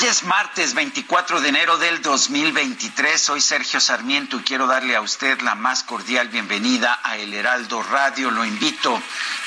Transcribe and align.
Hoy 0.00 0.06
es 0.08 0.22
martes 0.22 0.72
24 0.72 1.42
de 1.42 1.50
enero 1.50 1.76
del 1.76 2.00
2023. 2.00 3.20
Soy 3.20 3.40
Sergio 3.42 3.80
Sarmiento 3.80 4.38
y 4.38 4.42
quiero 4.42 4.66
darle 4.66 4.96
a 4.96 5.02
usted 5.02 5.38
la 5.42 5.54
más 5.54 5.84
cordial 5.84 6.28
bienvenida 6.28 6.98
a 7.02 7.18
El 7.18 7.34
Heraldo 7.34 7.82
Radio. 7.82 8.30
Lo 8.30 8.46
invito 8.46 8.98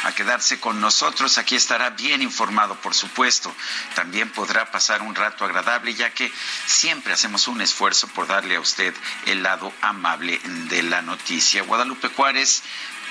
a 0.04 0.12
quedarse 0.12 0.60
con 0.60 0.80
nosotros. 0.80 1.40
Aquí 1.40 1.56
estará 1.56 1.90
bien 1.92 2.22
informado, 2.22 2.76
por 2.76 2.94
supuesto. 2.94 3.52
También 3.96 4.30
podrá 4.30 4.70
pasar 4.70 5.02
un 5.02 5.16
rato 5.16 5.44
agradable, 5.44 5.96
ya 5.96 6.12
que 6.12 6.32
siempre 6.68 7.14
hacemos 7.14 7.48
un 7.48 7.62
esfuerzo 7.62 8.08
por 8.10 8.28
darle 8.28 8.56
a 8.56 8.60
usted 8.60 8.94
el 9.26 9.42
lado 9.42 9.74
amable 9.82 10.40
de 10.70 10.84
la 10.84 11.02
noticia. 11.02 11.64
Guadalupe 11.64 12.10
Juárez 12.10 12.62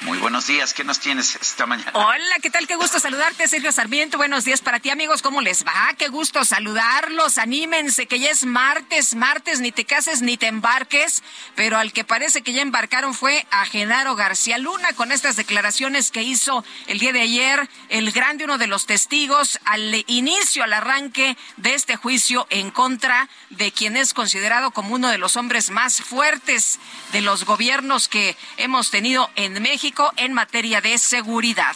muy 0.05 0.19
buenos 0.19 0.47
días, 0.47 0.75
¿qué 0.75 0.83
nos 0.83 0.99
tienes 0.99 1.37
esta 1.37 1.67
mañana? 1.67 1.93
Hola, 1.95 2.37
¿qué 2.43 2.51
tal? 2.51 2.67
Qué 2.67 2.75
gusto 2.75 2.99
saludarte, 2.99 3.47
Sergio 3.47 3.71
Sarmiento. 3.71 4.17
Buenos 4.17 4.45
días 4.45 4.61
para 4.61 4.81
ti, 4.81 4.91
amigos. 4.91 5.23
¿Cómo 5.23 5.41
les 5.41 5.65
va? 5.65 5.95
Qué 5.97 6.09
gusto 6.09 6.45
saludarlos. 6.45 7.39
Anímense, 7.39 8.07
que 8.07 8.19
ya 8.19 8.31
es 8.31 8.45
martes, 8.45 9.15
martes, 9.15 9.61
ni 9.61 9.71
te 9.71 9.85
cases 9.85 10.23
ni 10.23 10.37
te 10.37 10.47
embarques. 10.47 11.23
Pero 11.55 11.77
al 11.77 11.93
que 11.93 12.05
parece 12.05 12.43
que 12.43 12.53
ya 12.53 12.63
embarcaron 12.63 13.15
fue 13.15 13.47
a 13.51 13.65
Genaro 13.67 14.17
García 14.17 14.59
Luna 14.59 14.93
con 14.95 15.13
estas 15.13 15.37
declaraciones 15.37 16.11
que 16.11 16.23
hizo 16.23 16.65
el 16.87 16.99
día 16.99 17.13
de 17.13 17.21
ayer 17.21 17.69
el 17.89 18.11
grande, 18.11 18.45
uno 18.45 18.59
de 18.59 18.67
los 18.67 18.87
testigos, 18.87 19.61
al 19.65 20.05
inicio, 20.09 20.65
al 20.65 20.73
arranque 20.73 21.37
de 21.59 21.75
este 21.75 21.97
juicio 21.97 22.47
en 22.51 22.71
contra 22.71 23.29
de 23.51 23.71
quien 23.73 23.97
es 23.97 24.15
considerado 24.15 24.71
como 24.71 24.95
uno 24.95 25.09
de 25.09 25.19
los 25.19 25.37
hombres 25.37 25.71
más 25.71 26.01
fuertes 26.01 26.81
de 27.13 27.21
los 27.21 27.45
gobiernos 27.45 28.09
que 28.09 28.37
hemos 28.57 28.91
tenido 28.91 29.31
en 29.37 29.61
México 29.63 29.82
en 30.17 30.33
materia 30.33 30.81
de 30.81 30.97
seguridad. 30.97 31.75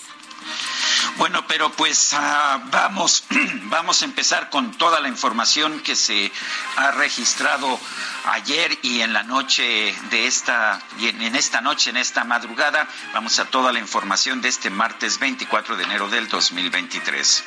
Bueno, 1.17 1.45
pero 1.49 1.73
pues 1.73 2.13
uh, 2.13 2.61
vamos, 2.71 3.25
vamos 3.65 4.03
a 4.03 4.05
empezar 4.05 4.49
con 4.49 4.79
toda 4.79 5.01
la 5.01 5.09
información 5.09 5.81
que 5.81 5.97
se 5.97 6.31
ha 6.77 6.93
registrado 6.93 7.81
ayer 8.27 8.79
y 8.83 9.01
en 9.01 9.13
la 9.13 9.25
noche 9.25 9.93
de 10.11 10.27
esta, 10.29 10.81
en 11.01 11.35
esta 11.35 11.61
noche, 11.61 11.91
en 11.91 11.97
esta 11.97 12.23
madrugada. 12.23 12.87
Vamos 13.13 13.41
a 13.41 13.47
toda 13.47 13.73
la 13.73 13.81
información 13.81 14.41
de 14.41 14.51
este 14.51 14.71
martes 14.71 15.19
24 15.19 15.77
de 15.77 15.83
enero 15.83 16.09
del 16.09 16.29
2023. 16.29 17.45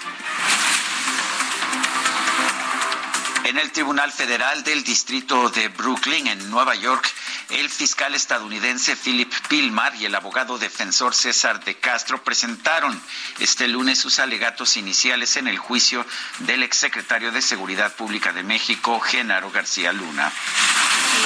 En 3.50 3.58
el 3.58 3.72
Tribunal 3.72 4.12
Federal 4.12 4.64
del 4.64 4.84
Distrito 4.84 5.50
de 5.50 5.70
Brooklyn, 5.70 6.28
en 6.28 6.52
Nueva 6.52 6.76
York, 6.76 7.12
el 7.50 7.68
fiscal 7.68 8.14
estadounidense 8.14 8.96
Philip 8.96 9.34
Pilmar 9.48 9.96
y 9.96 10.06
el 10.06 10.14
abogado 10.14 10.60
defensor 10.60 11.16
César 11.16 11.64
de 11.64 11.74
Castro 11.74 12.24
presentaron 12.24 13.02
este 13.40 13.68
lunes 13.68 13.98
sus 13.98 14.20
alegatos 14.20 14.78
iniciales 14.78 15.36
en 15.36 15.48
el 15.48 15.58
juicio 15.58 16.06
del 16.42 16.62
exsecretario 16.62 17.32
de 17.32 17.42
Seguridad 17.42 17.96
Pública 17.96 18.34
de 18.34 18.44
México, 18.44 19.00
Genaro 19.00 19.50
García 19.50 19.94
Luna. 19.94 20.32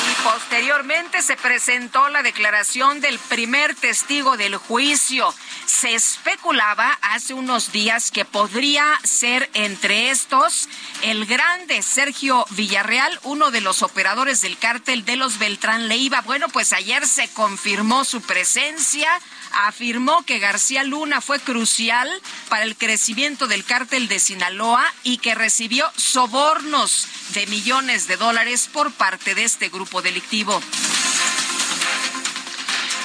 Y 0.09 0.23
posteriormente 0.23 1.22
se 1.22 1.35
presentó 1.35 2.07
la 2.07 2.23
declaración 2.23 3.01
del 3.01 3.19
primer 3.19 3.75
testigo 3.75 4.38
del 4.38 4.55
juicio. 4.55 5.35
Se 5.66 5.94
especulaba 5.94 6.97
hace 7.01 7.34
unos 7.34 7.73
días 7.73 8.11
que 8.11 8.23
podría 8.23 8.85
ser 9.03 9.50
entre 9.53 10.09
estos 10.09 10.69
el 11.01 11.25
grande 11.25 11.81
Sergio 11.81 12.12
Villarreal, 12.51 13.19
uno 13.24 13.51
de 13.51 13.62
los 13.62 13.81
operadores 13.81 14.41
del 14.41 14.57
cártel 14.57 15.06
de 15.06 15.16
los 15.16 15.40
Beltrán 15.40 15.88
Leiva. 15.88 16.22
Bueno, 16.22 16.47
pues 16.50 16.74
ayer 16.74 17.07
se 17.07 17.28
confirmó 17.29 18.06
su 18.06 18.22
presencia 18.22 19.09
afirmó 19.53 20.23
que 20.25 20.40
García 20.40 20.84
Luna 20.84 21.22
fue 21.22 21.40
crucial 21.40 22.09
para 22.50 22.63
el 22.63 22.75
crecimiento 22.75 23.47
del 23.47 23.63
cártel 23.63 24.07
de 24.07 24.19
Sinaloa 24.19 24.84
y 25.03 25.18
que 25.18 25.35
recibió 25.35 25.90
sobornos 25.96 27.07
de 27.34 27.46
millones 27.47 28.07
de 28.07 28.18
dólares 28.18 28.69
por 28.72 28.91
parte 28.91 29.35
de 29.35 29.44
este 29.44 29.69
grupo 29.69 30.02
delictivo. 30.02 30.59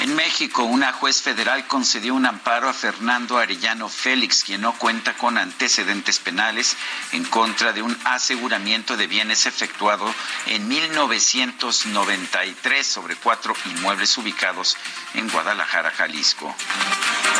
En 0.00 0.14
México, 0.14 0.62
una 0.62 0.92
juez 0.92 1.22
federal 1.22 1.66
concedió 1.66 2.14
un 2.14 2.25
amparo 2.25 2.69
a 2.69 2.72
Fernando 2.72 3.36
Arellano 3.36 3.88
Félix, 3.88 4.44
quien 4.44 4.60
no 4.60 4.78
cuenta 4.78 5.14
con 5.14 5.36
antecedentes 5.36 6.20
penales 6.20 6.76
en 7.10 7.25
contra 7.25 7.72
de 7.72 7.82
un 7.82 7.98
aseguramiento 8.04 8.97
de 8.97 9.09
bienes 9.09 9.47
efectuado 9.47 10.14
en 10.47 10.69
1993 10.69 12.86
sobre 12.86 13.16
cuatro 13.16 13.56
inmuebles 13.64 14.16
ubicados 14.19 14.76
en 15.14 15.28
Guadalajara, 15.28 15.91
Jalisco. 15.91 16.54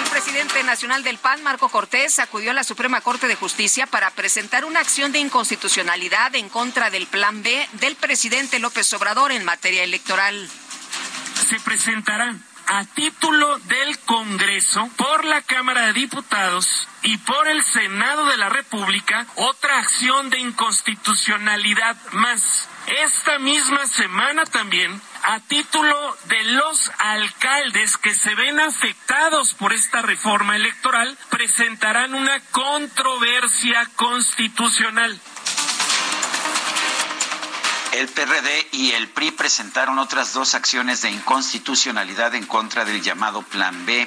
El 0.03 0.11
presidente 0.11 0.65
nacional 0.65 1.05
del 1.05 1.19
PAN, 1.19 1.45
Marco 1.45 1.69
Cortés, 1.69 2.19
acudió 2.19 2.51
a 2.51 2.55
la 2.55 2.65
Suprema 2.65 3.01
Corte 3.01 3.29
de 3.29 3.37
Justicia 3.37 3.87
para 3.87 4.11
presentar 4.11 4.65
una 4.65 4.81
acción 4.81 5.13
de 5.13 5.21
inconstitucionalidad 5.21 6.35
en 6.35 6.49
contra 6.49 6.91
del 6.91 7.07
Plan 7.07 7.45
B 7.45 7.69
del 7.75 7.95
presidente 7.95 8.59
López 8.59 8.93
Obrador 8.95 9.31
en 9.31 9.45
materia 9.45 9.85
electoral 9.85 10.51
se 11.49 11.59
presentará 11.61 12.37
a 12.69 12.85
título 12.85 13.59
del 13.61 13.99
Congreso 14.01 14.91
por 14.97 15.25
la 15.25 15.41
Cámara 15.41 15.87
de 15.87 15.95
Diputados 15.95 16.87
y 17.03 17.17
por 17.17 17.49
el 17.49 17.63
Senado 17.65 18.27
de 18.27 18.37
la 18.37 18.51
República 18.51 19.27
otra 19.37 19.79
acción 19.79 20.29
de 20.29 20.39
inconstitucionalidad 20.39 21.97
más. 22.13 22.69
Esta 22.87 23.39
misma 23.39 23.87
semana 23.87 24.45
también, 24.45 25.01
a 25.23 25.41
título 25.41 26.17
de 26.25 26.45
los 26.45 26.91
alcaldes 26.99 27.97
que 27.97 28.15
se 28.15 28.35
ven 28.35 28.61
afectados 28.61 29.55
por 29.55 29.73
esta 29.73 30.03
reforma 30.03 30.57
electoral, 30.57 31.17
presentarán 31.31 32.15
una 32.15 32.39
controversia 32.51 33.87
constitucional. 33.97 35.19
El 37.93 38.07
PRD 38.09 38.69
y 38.73 38.93
el 38.93 39.09
PRI 39.09 39.31
presentaron 39.31 39.99
otras 39.99 40.35
dos 40.35 40.55
acciones 40.55 41.01
de 41.03 41.11
inconstitucionalidad 41.11 42.35
en 42.35 42.45
contra 42.45 42.85
del 42.85 43.03
llamado 43.03 43.43
Plan 43.43 43.87
B. 43.87 44.07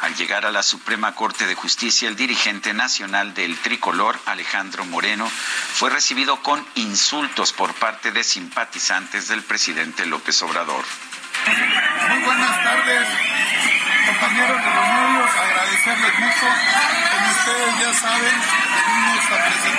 Al 0.00 0.14
llegar 0.16 0.44
a 0.44 0.50
la 0.50 0.62
Suprema 0.62 1.14
Corte 1.14 1.46
de 1.46 1.54
Justicia, 1.54 2.08
el 2.08 2.16
dirigente 2.16 2.74
nacional 2.74 3.32
del 3.32 3.56
tricolor, 3.58 4.18
Alejandro 4.26 4.84
Moreno, 4.84 5.28
fue 5.28 5.88
recibido 5.88 6.42
con 6.42 6.64
insultos 6.74 7.52
por 7.52 7.72
parte 7.74 8.12
de 8.12 8.22
simpatizantes 8.22 9.28
del 9.28 9.42
presidente 9.42 10.04
López 10.04 10.42
Obrador. 10.42 10.84
Muy 12.10 12.22
buenas 12.24 12.62
tardes, 12.62 13.08
compañeros 14.06 14.58
de 14.58 14.74
los 14.74 14.86
medios, 14.86 15.30
agradecerles 15.30 16.18
mucho. 16.20 16.46
Como 17.10 17.30
ustedes 17.30 17.80
ya 17.80 17.94
saben, 17.94 18.34
venimos 18.86 19.24
a 19.30 19.71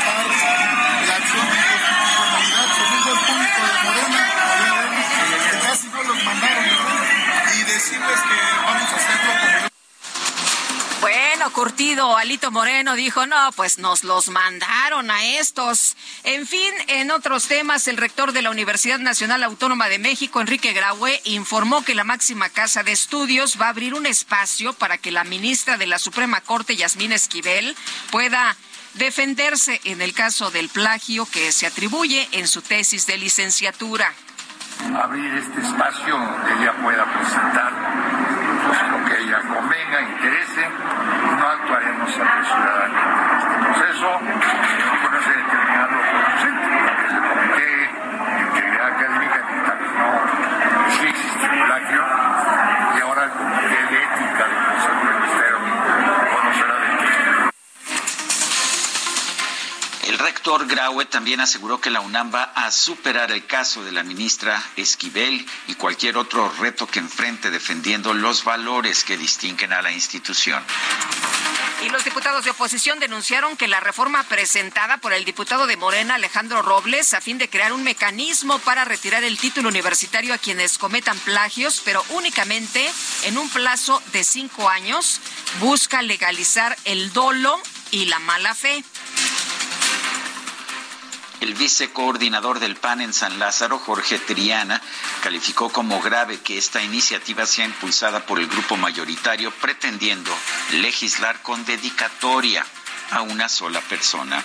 Alito 12.01 12.49
Moreno 12.49 12.95
dijo, 12.95 13.27
no, 13.27 13.51
pues 13.55 13.77
nos 13.77 14.03
los 14.03 14.29
mandaron 14.29 15.11
a 15.11 15.25
estos. 15.37 15.95
En 16.23 16.47
fin, 16.47 16.71
en 16.87 17.11
otros 17.11 17.47
temas, 17.47 17.87
el 17.87 17.97
rector 17.97 18.31
de 18.31 18.41
la 18.41 18.49
Universidad 18.49 18.97
Nacional 18.97 19.43
Autónoma 19.43 19.89
de 19.89 19.99
México, 19.99 20.41
Enrique 20.41 20.73
Graue, 20.73 21.21
informó 21.25 21.83
que 21.83 21.93
la 21.93 22.03
máxima 22.03 22.49
casa 22.49 22.81
de 22.81 22.93
estudios 22.93 23.61
va 23.61 23.67
a 23.67 23.69
abrir 23.69 23.93
un 23.93 24.07
espacio 24.07 24.73
para 24.73 24.97
que 24.97 25.11
la 25.11 25.23
ministra 25.23 25.77
de 25.77 25.85
la 25.85 25.99
Suprema 25.99 26.41
Corte, 26.41 26.75
Yasmín 26.75 27.11
Esquivel, 27.11 27.75
pueda 28.09 28.57
defenderse 28.95 29.79
en 29.83 30.01
el 30.01 30.13
caso 30.13 30.49
del 30.49 30.69
plagio 30.69 31.27
que 31.27 31.51
se 31.51 31.67
atribuye 31.67 32.27
en 32.31 32.47
su 32.47 32.63
tesis 32.63 33.05
de 33.05 33.17
licenciatura. 33.17 34.11
Abrir 34.95 35.31
este 35.35 35.61
espacio 35.61 36.17
que 36.47 36.53
ella 36.63 36.73
pueda 36.81 37.05
presentar 37.13 38.33
lo 38.91 39.05
que 39.05 39.23
ella 39.23 39.39
convenga, 39.41 40.01
interese, 40.01 40.52
se 42.07 42.21
el 42.21 42.27
y 52.95 53.01
ahora 53.01 53.25
Ética 53.25 54.45
del 54.47 54.57
del 54.99 55.15
Ministerio 55.19 55.57
conocerá 56.31 56.75
de. 56.79 56.87
El 60.09 60.17
rector 60.19 60.67
Graue 60.67 61.05
también 61.05 61.39
aseguró 61.39 61.79
que 61.79 61.89
la 61.89 62.01
UNAM 62.01 62.33
va 62.33 62.43
a 62.43 62.69
superar 62.71 63.31
el 63.31 63.45
caso 63.45 63.83
de 63.83 63.91
la 63.91 64.03
ministra 64.03 64.61
Esquivel 64.75 65.45
y 65.67 65.75
cualquier 65.75 66.17
otro 66.17 66.51
reto 66.59 66.87
que 66.87 66.99
enfrente 66.99 67.49
defendiendo 67.49 68.13
los 68.13 68.43
valores 68.43 69.03
que 69.03 69.17
distinguen 69.17 69.71
a 69.73 69.81
la 69.81 69.91
institución. 69.91 70.63
Y 71.83 71.89
los 71.89 72.05
diputados 72.05 72.45
de 72.45 72.51
oposición 72.51 72.99
denunciaron 72.99 73.57
que 73.57 73.67
la 73.67 73.81
reforma 73.81 74.23
presentada 74.23 74.99
por 74.99 75.11
el 75.11 75.25
diputado 75.25 75.67
de 75.67 75.75
Morena, 75.75 76.15
Alejandro 76.15 76.61
Robles, 76.61 77.13
a 77.13 77.19
fin 77.19 77.37
de 77.37 77.49
crear 77.49 77.73
un 77.73 77.83
mecanismo 77.83 78.57
para 78.59 78.85
retirar 78.85 79.25
el 79.25 79.37
título 79.37 79.67
universitario 79.67 80.33
a 80.33 80.37
quienes 80.37 80.77
cometan 80.77 81.19
plagios, 81.19 81.81
pero 81.83 82.01
únicamente 82.11 82.89
en 83.23 83.37
un 83.37 83.49
plazo 83.49 84.01
de 84.13 84.23
cinco 84.23 84.69
años, 84.69 85.19
busca 85.59 86.01
legalizar 86.01 86.77
el 86.85 87.11
dolo 87.11 87.59
y 87.91 88.05
la 88.05 88.19
mala 88.19 88.55
fe. 88.55 88.83
El 91.41 91.53
vicecoordinador 91.55 92.59
del 92.59 92.75
PAN 92.75 93.01
en 93.01 93.13
San 93.13 93.39
Lázaro, 93.39 93.79
Jorge 93.79 94.17
Triana, 94.19 94.81
calificó 95.21 95.69
como 95.69 96.01
grave 96.01 96.39
que 96.39 96.57
esta 96.57 96.81
iniciativa 96.81 97.45
sea 97.45 97.65
impulsada 97.65 98.25
por 98.25 98.39
el 98.39 98.47
grupo 98.47 98.77
mayoritario 98.77 99.51
pretendiendo 99.51 100.31
legislar 100.71 101.41
con 101.41 101.65
dedicatoria 101.65 102.65
a 103.11 103.21
una 103.21 103.49
sola 103.49 103.81
persona. 103.81 104.43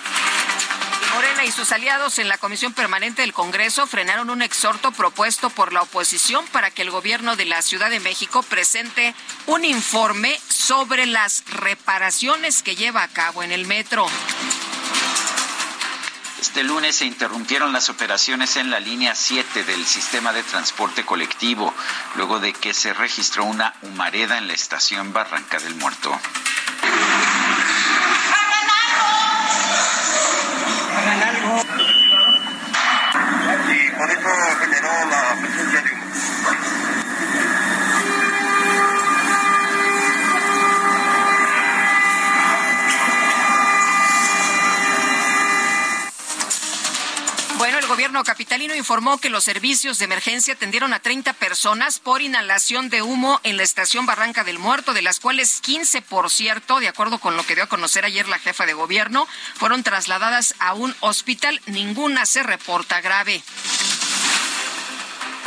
Morena 1.13 1.43
y 1.43 1.51
sus 1.51 1.71
aliados 1.71 2.19
en 2.19 2.27
la 2.27 2.37
Comisión 2.37 2.73
Permanente 2.73 3.23
del 3.23 3.33
Congreso 3.33 3.87
frenaron 3.87 4.29
un 4.29 4.41
exhorto 4.41 4.91
propuesto 4.91 5.49
por 5.49 5.73
la 5.73 5.81
oposición 5.81 6.45
para 6.47 6.69
que 6.69 6.83
el 6.83 6.91
gobierno 6.91 7.35
de 7.35 7.45
la 7.45 7.61
Ciudad 7.61 7.89
de 7.89 7.99
México 7.99 8.43
presente 8.43 9.15
un 9.47 9.65
informe 9.65 10.39
sobre 10.49 11.05
las 11.07 11.43
reparaciones 11.47 12.61
que 12.61 12.75
lleva 12.75 13.03
a 13.03 13.07
cabo 13.07 13.41
en 13.41 13.51
el 13.51 13.65
metro. 13.65 14.05
Este 16.39 16.63
lunes 16.63 16.95
se 16.95 17.05
interrumpieron 17.05 17.73
las 17.73 17.89
operaciones 17.89 18.55
en 18.55 18.71
la 18.71 18.79
línea 18.79 19.13
7 19.13 19.65
del 19.65 19.85
sistema 19.85 20.31
de 20.31 20.41
transporte 20.41 21.03
colectivo, 21.03 21.73
luego 22.15 22.39
de 22.39 22.53
que 22.53 22.73
se 22.73 22.93
registró 22.93 23.43
una 23.43 23.73
humareda 23.81 24.37
en 24.37 24.47
la 24.47 24.53
estación 24.53 25.11
Barranca 25.11 25.59
del 25.59 25.75
Muerto. 25.75 26.17
Y 33.67 33.89
por 33.91 34.09
eso 34.09 34.29
generó 34.61 35.05
la 35.09 35.35
presencia 35.41 35.81
de 35.81 35.99
Bueno, 47.59 47.77
el 47.77 47.87
gobierno 47.99 48.23
capitalino 48.23 48.73
informó 48.75 49.17
que 49.17 49.29
los 49.29 49.43
servicios 49.43 49.99
de 49.99 50.05
emergencia 50.05 50.53
atendieron 50.53 50.93
a 50.93 51.01
30 51.01 51.33
personas 51.33 51.99
por 51.99 52.21
inhalación 52.21 52.87
de 52.87 53.01
humo 53.01 53.41
en 53.43 53.57
la 53.57 53.63
estación 53.63 54.05
Barranca 54.05 54.45
del 54.45 54.57
Muerto, 54.57 54.93
de 54.93 55.01
las 55.01 55.19
cuales 55.19 55.59
15, 55.59 56.01
por 56.03 56.29
cierto, 56.29 56.79
de 56.79 56.87
acuerdo 56.87 57.19
con 57.19 57.35
lo 57.35 57.43
que 57.43 57.55
dio 57.55 57.65
a 57.65 57.67
conocer 57.67 58.05
ayer 58.05 58.29
la 58.29 58.39
jefa 58.39 58.65
de 58.65 58.71
gobierno, 58.71 59.27
fueron 59.55 59.83
trasladadas 59.83 60.55
a 60.59 60.75
un 60.75 60.95
hospital. 61.01 61.59
Ninguna 61.65 62.25
se 62.25 62.41
reporta 62.41 63.01
grave. 63.01 63.43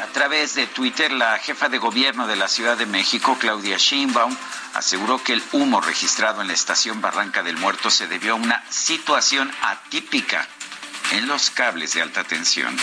A 0.02 0.06
través 0.12 0.54
de 0.54 0.66
Twitter, 0.66 1.10
la 1.10 1.38
jefa 1.38 1.70
de 1.70 1.78
gobierno 1.78 2.26
de 2.26 2.36
la 2.36 2.48
Ciudad 2.48 2.76
de 2.76 2.84
México, 2.84 3.38
Claudia 3.40 3.78
Sheinbaum, 3.78 4.36
aseguró 4.74 5.24
que 5.24 5.32
el 5.32 5.42
humo 5.52 5.80
registrado 5.80 6.42
en 6.42 6.48
la 6.48 6.52
estación 6.52 7.00
Barranca 7.00 7.42
del 7.42 7.56
Muerto 7.56 7.88
se 7.88 8.08
debió 8.08 8.32
a 8.32 8.36
una 8.36 8.62
situación 8.68 9.50
atípica 9.62 10.46
en 11.10 11.26
los 11.26 11.50
cables 11.50 11.94
de 11.94 12.02
alta 12.02 12.24
tensión. 12.24 12.76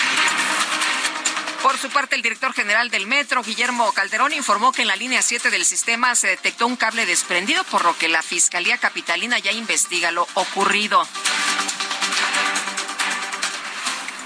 Por 1.62 1.78
su 1.78 1.90
parte, 1.90 2.16
el 2.16 2.22
director 2.22 2.54
general 2.54 2.90
del 2.90 3.06
metro, 3.06 3.44
Guillermo 3.44 3.92
Calderón, 3.92 4.32
informó 4.32 4.72
que 4.72 4.84
en 4.84 4.88
la 4.88 4.96
línea 4.96 5.22
7 5.22 5.50
del 5.50 5.66
sistema 5.66 6.16
se 6.16 6.28
detectó 6.28 6.66
un 6.66 6.78
cable 6.78 7.06
desprendido, 7.06 7.64
por 7.66 7.84
lo 7.84 7.98
que 7.98 8.08
la 8.08 8.22
Fiscalía 8.22 8.78
Capitalina 8.78 9.40
ya 9.40 9.52
investiga 9.52 10.12
lo 10.12 10.26
ocurrido. 10.36 11.06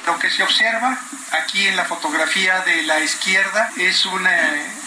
Lo 0.05 0.19
que 0.19 0.29
se 0.29 0.43
observa 0.43 0.99
aquí 1.31 1.65
en 1.65 1.75
la 1.75 1.85
fotografía 1.85 2.59
de 2.61 2.83
la 2.83 2.99
izquierda 2.99 3.71
es 3.77 4.05
una, 4.05 4.31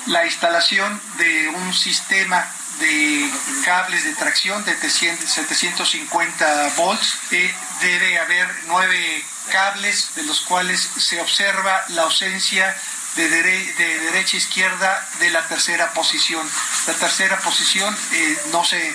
la 0.06 0.25
instalación 0.25 1.00
de 1.19 1.49
un 1.49 1.75
sistema 1.75 2.47
de 2.78 3.31
cables 3.64 4.05
de 4.05 4.14
tracción 4.14 4.64
de 4.64 4.76
750 4.90 6.69
volts. 6.76 7.19
Eh, 7.31 7.55
debe 7.81 8.19
haber 8.19 8.49
nueve 8.67 9.25
cables 9.50 10.11
de 10.14 10.25
los 10.25 10.40
cuales 10.43 10.88
se 10.96 11.20
observa 11.20 11.84
la 11.88 12.02
ausencia 12.02 12.76
de, 13.17 13.28
dere 13.28 13.73
de 13.75 13.99
derecha 14.00 14.37
a 14.37 14.40
izquierda 14.40 15.08
de 15.20 15.31
la 15.31 15.46
tercera 15.49 15.93
posición. 15.93 16.46
La 16.87 16.94
tercera 16.94 17.38
posición 17.40 17.96
eh, 18.12 18.38
no 18.52 18.64
se 18.64 18.94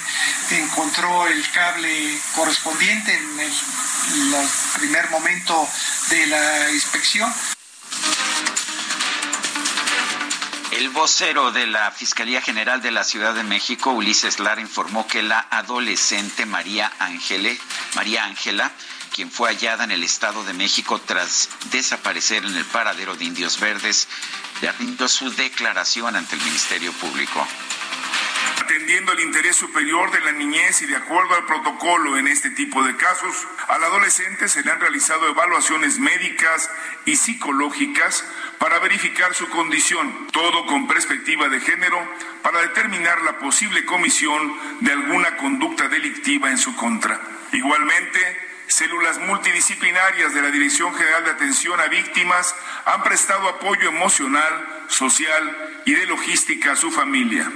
encontró 0.51 1.27
el 1.27 1.51
cable 1.51 2.19
correspondiente 2.35 3.13
en 3.13 3.39
el 3.39 3.53
primer 4.77 5.09
momento 5.09 5.67
de 6.09 6.27
la 6.27 6.71
inspección. 6.71 7.33
El 10.71 10.87
vocero 10.89 11.51
de 11.51 11.67
la 11.67 11.91
Fiscalía 11.91 12.41
General 12.41 12.81
de 12.81 12.91
la 12.91 13.03
Ciudad 13.03 13.33
de 13.33 13.43
México, 13.43 13.91
Ulises 13.91 14.39
Lara, 14.39 14.61
informó 14.61 15.05
que 15.05 15.21
la 15.21 15.45
adolescente 15.49 16.45
María 16.45 16.89
Ángela, 16.99 18.71
quien 19.13 19.29
fue 19.29 19.49
hallada 19.49 19.83
en 19.83 19.91
el 19.91 20.01
Estado 20.01 20.45
de 20.45 20.53
México 20.53 20.99
tras 21.05 21.49
desaparecer 21.71 22.45
en 22.45 22.55
el 22.55 22.63
paradero 22.63 23.15
de 23.15 23.25
Indios 23.25 23.59
Verdes, 23.59 24.07
ya 24.61 24.71
rindió 24.71 25.09
su 25.09 25.29
declaración 25.31 26.15
ante 26.15 26.37
el 26.37 26.41
Ministerio 26.41 26.93
Público. 26.93 27.45
Atendiendo 28.61 29.11
el 29.11 29.19
interés 29.21 29.55
superior 29.55 30.11
de 30.11 30.21
la 30.21 30.31
niñez 30.31 30.81
y 30.81 30.85
de 30.85 30.95
acuerdo 30.95 31.35
al 31.35 31.45
protocolo 31.45 32.17
en 32.17 32.27
este 32.27 32.49
tipo 32.51 32.83
de 32.83 32.95
casos, 32.95 33.47
al 33.67 33.83
adolescente 33.83 34.47
se 34.47 34.63
le 34.63 34.71
han 34.71 34.79
realizado 34.79 35.27
evaluaciones 35.27 35.99
médicas 35.99 36.69
y 37.05 37.15
psicológicas 37.15 38.25
para 38.59 38.79
verificar 38.79 39.33
su 39.33 39.49
condición, 39.49 40.27
todo 40.31 40.65
con 40.67 40.87
perspectiva 40.87 41.49
de 41.49 41.59
género, 41.59 41.97
para 42.43 42.61
determinar 42.61 43.21
la 43.23 43.39
posible 43.39 43.85
comisión 43.85 44.57
de 44.79 44.91
alguna 44.91 45.37
conducta 45.37 45.87
delictiva 45.89 46.49
en 46.49 46.57
su 46.57 46.75
contra. 46.75 47.19
Igualmente, 47.51 48.19
células 48.67 49.19
multidisciplinarias 49.19 50.33
de 50.33 50.41
la 50.41 50.51
Dirección 50.51 50.93
General 50.95 51.25
de 51.25 51.31
Atención 51.31 51.79
a 51.79 51.87
Víctimas 51.87 52.55
han 52.85 53.03
prestado 53.03 53.49
apoyo 53.49 53.89
emocional, 53.89 54.85
social 54.87 55.81
y 55.85 55.93
de 55.93 56.05
logística 56.05 56.73
a 56.73 56.75
su 56.75 56.91
familia. 56.91 57.51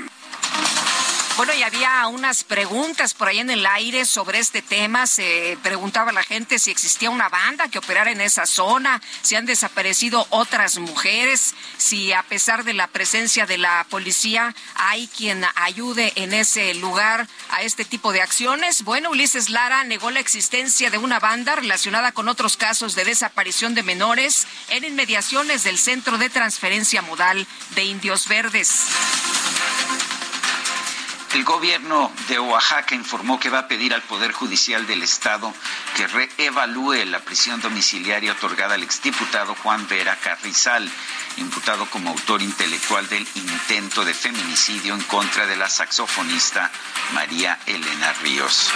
Bueno, 1.38 1.54
y 1.54 1.64
había 1.64 2.08
unas 2.08 2.46
preguntas 2.46 3.14
por 3.14 3.28
ahí 3.28 3.40
en 3.40 3.50
el 3.50 3.66
aire 3.66 4.06
sobre 4.06 4.40
este 4.40 4.62
tema. 4.62 5.06
Se 5.06 5.58
preguntaba 5.62 6.14
la 6.14 6.24
gente 6.24 6.60
si 6.60 6.72
existía 6.72 7.10
una 7.10 7.28
banda 7.28 7.68
que 7.68 7.78
operara 7.78 8.10
en 8.10 8.22
esa 8.22 8.46
zona, 8.46 9.02
si 9.22 9.36
han 9.36 9.46
desaparecido 9.46 10.26
otras 10.30 10.78
mujeres, 10.78 11.54
si 11.78 12.14
a 12.14 12.24
pesar 12.24 12.64
de 12.64 12.74
la 12.74 12.88
presencia 12.88 13.46
de 13.46 13.58
la 13.58 13.86
policía 13.90 14.56
hay 14.76 15.08
quien 15.10 15.46
ayude 15.56 16.14
en 16.16 16.34
ese 16.34 16.74
lugar 16.76 17.28
a 17.50 17.64
este 17.64 17.84
tipo 17.84 18.14
de 18.14 18.22
acciones. 18.22 18.84
Bueno, 18.84 19.10
Ulises 19.10 19.50
Lara 19.50 19.84
negó 19.84 20.12
la 20.12 20.22
existencia 20.22 20.90
de 20.90 21.00
una 21.00 21.20
banda 21.20 21.58
relacionada 21.58 22.14
con 22.14 22.30
otros 22.30 22.56
casos 22.56 22.96
de 22.96 23.04
desaparición 23.04 23.76
de 23.76 23.84
menores 23.84 24.48
en 24.70 24.86
inmediaciones 24.86 25.66
del 25.66 25.80
Centro 25.80 26.18
de 26.18 26.30
Transferencia 26.30 27.02
Modal 27.02 27.46
de 27.76 27.84
Indios 27.84 28.30
Verdes. 28.30 28.86
El 31.36 31.44
gobierno 31.44 32.14
de 32.30 32.40
Oaxaca 32.40 32.96
informó 32.96 33.38
que 33.42 33.50
va 33.50 33.60
a 33.60 33.68
pedir 33.68 33.94
al 33.94 34.02
Poder 34.04 34.32
Judicial 34.32 34.88
del 34.88 35.04
Estado 35.04 35.54
que 35.98 36.08
reevalúe 36.08 37.04
la 37.04 37.20
prisión 37.20 37.60
domiciliaria 37.60 38.32
otorgada 38.32 38.76
al 38.76 38.84
exdiputado 38.84 39.54
Juan 39.56 39.86
Vera 39.90 40.16
Carrizal, 40.16 40.90
imputado 41.36 41.90
como 41.90 42.12
autor 42.12 42.42
intelectual 42.42 43.10
del 43.10 43.28
intento 43.36 44.06
de 44.06 44.14
feminicidio 44.14 44.96
en 44.96 45.02
contra 45.04 45.46
de 45.46 45.58
la 45.58 45.70
saxofonista 45.70 46.72
María 47.14 47.60
Elena 47.66 48.14
Ríos. 48.22 48.70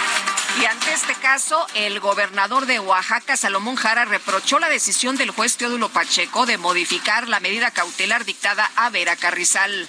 Y 0.60 0.66
ante 0.66 0.92
este 0.92 1.14
caso, 1.14 1.66
el 1.72 1.98
gobernador 1.98 2.66
de 2.66 2.78
Oaxaca, 2.78 3.38
Salomón 3.38 3.76
Jara, 3.76 4.04
reprochó 4.04 4.58
la 4.58 4.68
decisión 4.68 5.16
del 5.16 5.30
juez 5.30 5.56
Teodulo 5.56 5.88
Pacheco 5.88 6.44
de 6.44 6.58
modificar 6.58 7.26
la 7.26 7.40
medida 7.40 7.70
cautelar 7.70 8.26
dictada 8.26 8.70
a 8.76 8.90
Vera 8.90 9.16
Carrizal. 9.16 9.88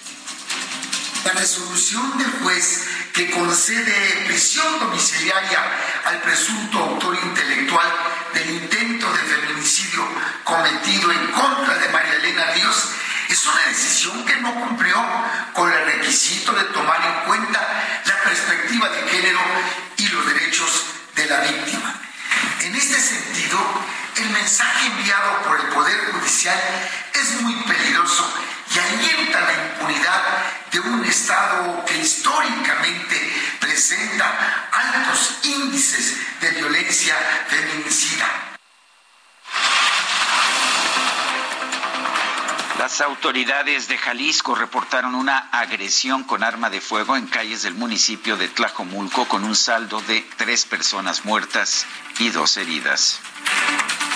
La 1.24 1.32
resolución 1.34 2.18
del 2.18 2.30
juez 2.42 2.88
que 3.12 3.30
concede 3.30 4.24
prisión 4.26 4.80
domiciliaria 4.80 5.60
al 6.04 6.20
presunto 6.20 6.78
autor 6.78 7.16
intelectual 7.22 7.86
del 8.34 8.50
intento 8.50 9.06
de 9.12 9.18
feminicidio 9.18 10.04
cometido 10.42 11.12
en 11.12 11.26
contra 11.28 11.78
de 11.78 11.88
María 11.90 12.14
Elena 12.14 12.46
Ríos 12.54 12.88
es 13.28 13.46
una 13.46 13.66
decisión 13.68 14.24
que 14.26 14.36
no 14.38 14.52
cumplió 14.52 14.96
con 15.52 15.72
el 15.72 15.84
requisito 15.86 16.52
de 16.52 16.64
tomar 16.64 17.00
en 17.04 17.28
cuenta 17.28 17.60
la 18.04 18.22
perspectiva 18.24 18.88
de 18.88 19.08
género 19.08 19.40
y 19.98 20.08
los 20.08 20.26
derechos 20.26 20.84
de 21.14 21.26
la 21.26 21.40
víctima. 21.40 22.00
En 22.60 22.74
este 22.74 23.00
sentido, 23.00 23.58
el 24.16 24.30
mensaje 24.30 24.86
enviado 24.86 25.42
por 25.42 25.60
el 25.60 25.66
Poder 25.68 26.12
Judicial 26.12 26.58
es 27.14 27.40
muy 27.42 27.54
peligroso 27.64 28.32
y 28.74 28.78
alienta 28.78 29.40
la 29.40 29.52
impunidad 29.52 30.22
de 30.70 30.80
un 30.80 31.04
Estado 31.04 31.84
que 31.84 31.98
históricamente 31.98 33.56
presenta 33.60 34.68
altos 34.72 35.38
índices 35.44 36.16
de 36.40 36.50
violencia 36.52 37.16
feminicida. 37.48 38.26
Las 42.82 43.00
autoridades 43.00 43.86
de 43.86 43.96
Jalisco 43.96 44.56
reportaron 44.56 45.14
una 45.14 45.38
agresión 45.52 46.24
con 46.24 46.42
arma 46.42 46.68
de 46.68 46.80
fuego 46.80 47.16
en 47.16 47.28
calles 47.28 47.62
del 47.62 47.74
municipio 47.74 48.36
de 48.36 48.48
Tlajomulco 48.48 49.28
con 49.28 49.44
un 49.44 49.54
saldo 49.54 50.00
de 50.00 50.26
tres 50.36 50.66
personas 50.66 51.24
muertas 51.24 51.86
y 52.18 52.30
dos 52.30 52.56
heridas. 52.56 53.20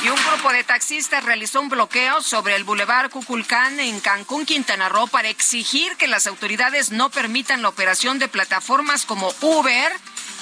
Y 0.02 0.08
un 0.08 0.16
grupo 0.16 0.52
de 0.52 0.64
taxistas 0.64 1.23
realizó 1.23 1.61
un 1.61 1.68
bloqueo 1.68 2.20
sobre 2.23 2.56
el 2.56 2.64
bulevar 2.64 3.08
Cuculcán 3.08 3.78
en 3.78 4.00
Cancún, 4.00 4.44
Quintana 4.44 4.88
Roo, 4.88 5.06
para 5.06 5.28
exigir 5.28 5.96
que 5.96 6.08
las 6.08 6.26
autoridades 6.26 6.90
no 6.90 7.08
permitan 7.08 7.62
la 7.62 7.68
operación 7.68 8.18
de 8.18 8.26
plataformas 8.26 9.06
como 9.06 9.32
Uber 9.42 9.92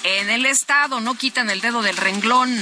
en 0.03 0.31
el 0.31 0.47
estado. 0.47 1.03
No 1.03 1.15
quitan 1.15 1.51
el 1.51 1.61
dedo 1.61 1.83
del 1.83 1.99
renglón. 1.99 2.57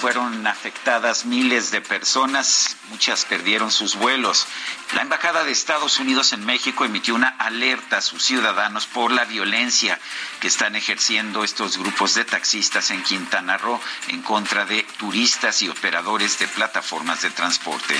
Fueron 0.00 0.44
afectadas 0.44 1.24
miles 1.24 1.70
de 1.70 1.80
personas, 1.80 2.77
muchas 2.90 3.24
perdieron 3.24 3.70
sus 3.70 3.96
vuelos. 3.96 4.46
La 4.94 5.02
Embajada 5.02 5.44
de 5.44 5.52
Estados 5.52 5.98
Unidos 5.98 6.32
en 6.32 6.44
México 6.44 6.84
emitió 6.84 7.14
una 7.14 7.28
alerta 7.28 7.98
a 7.98 8.00
sus 8.00 8.22
ciudadanos 8.24 8.86
por 8.86 9.12
la 9.12 9.24
violencia 9.24 9.98
que 10.40 10.48
están 10.48 10.76
ejerciendo 10.76 11.44
estos 11.44 11.78
grupos 11.78 12.14
de 12.14 12.24
taxistas 12.24 12.90
en 12.90 13.02
Quintana 13.02 13.58
Roo 13.58 13.80
en 14.08 14.22
contra 14.22 14.64
de 14.64 14.82
turistas 14.98 15.62
y 15.62 15.68
operadores 15.68 16.38
de 16.38 16.48
plataformas 16.48 17.22
de 17.22 17.30
transporte. 17.30 17.94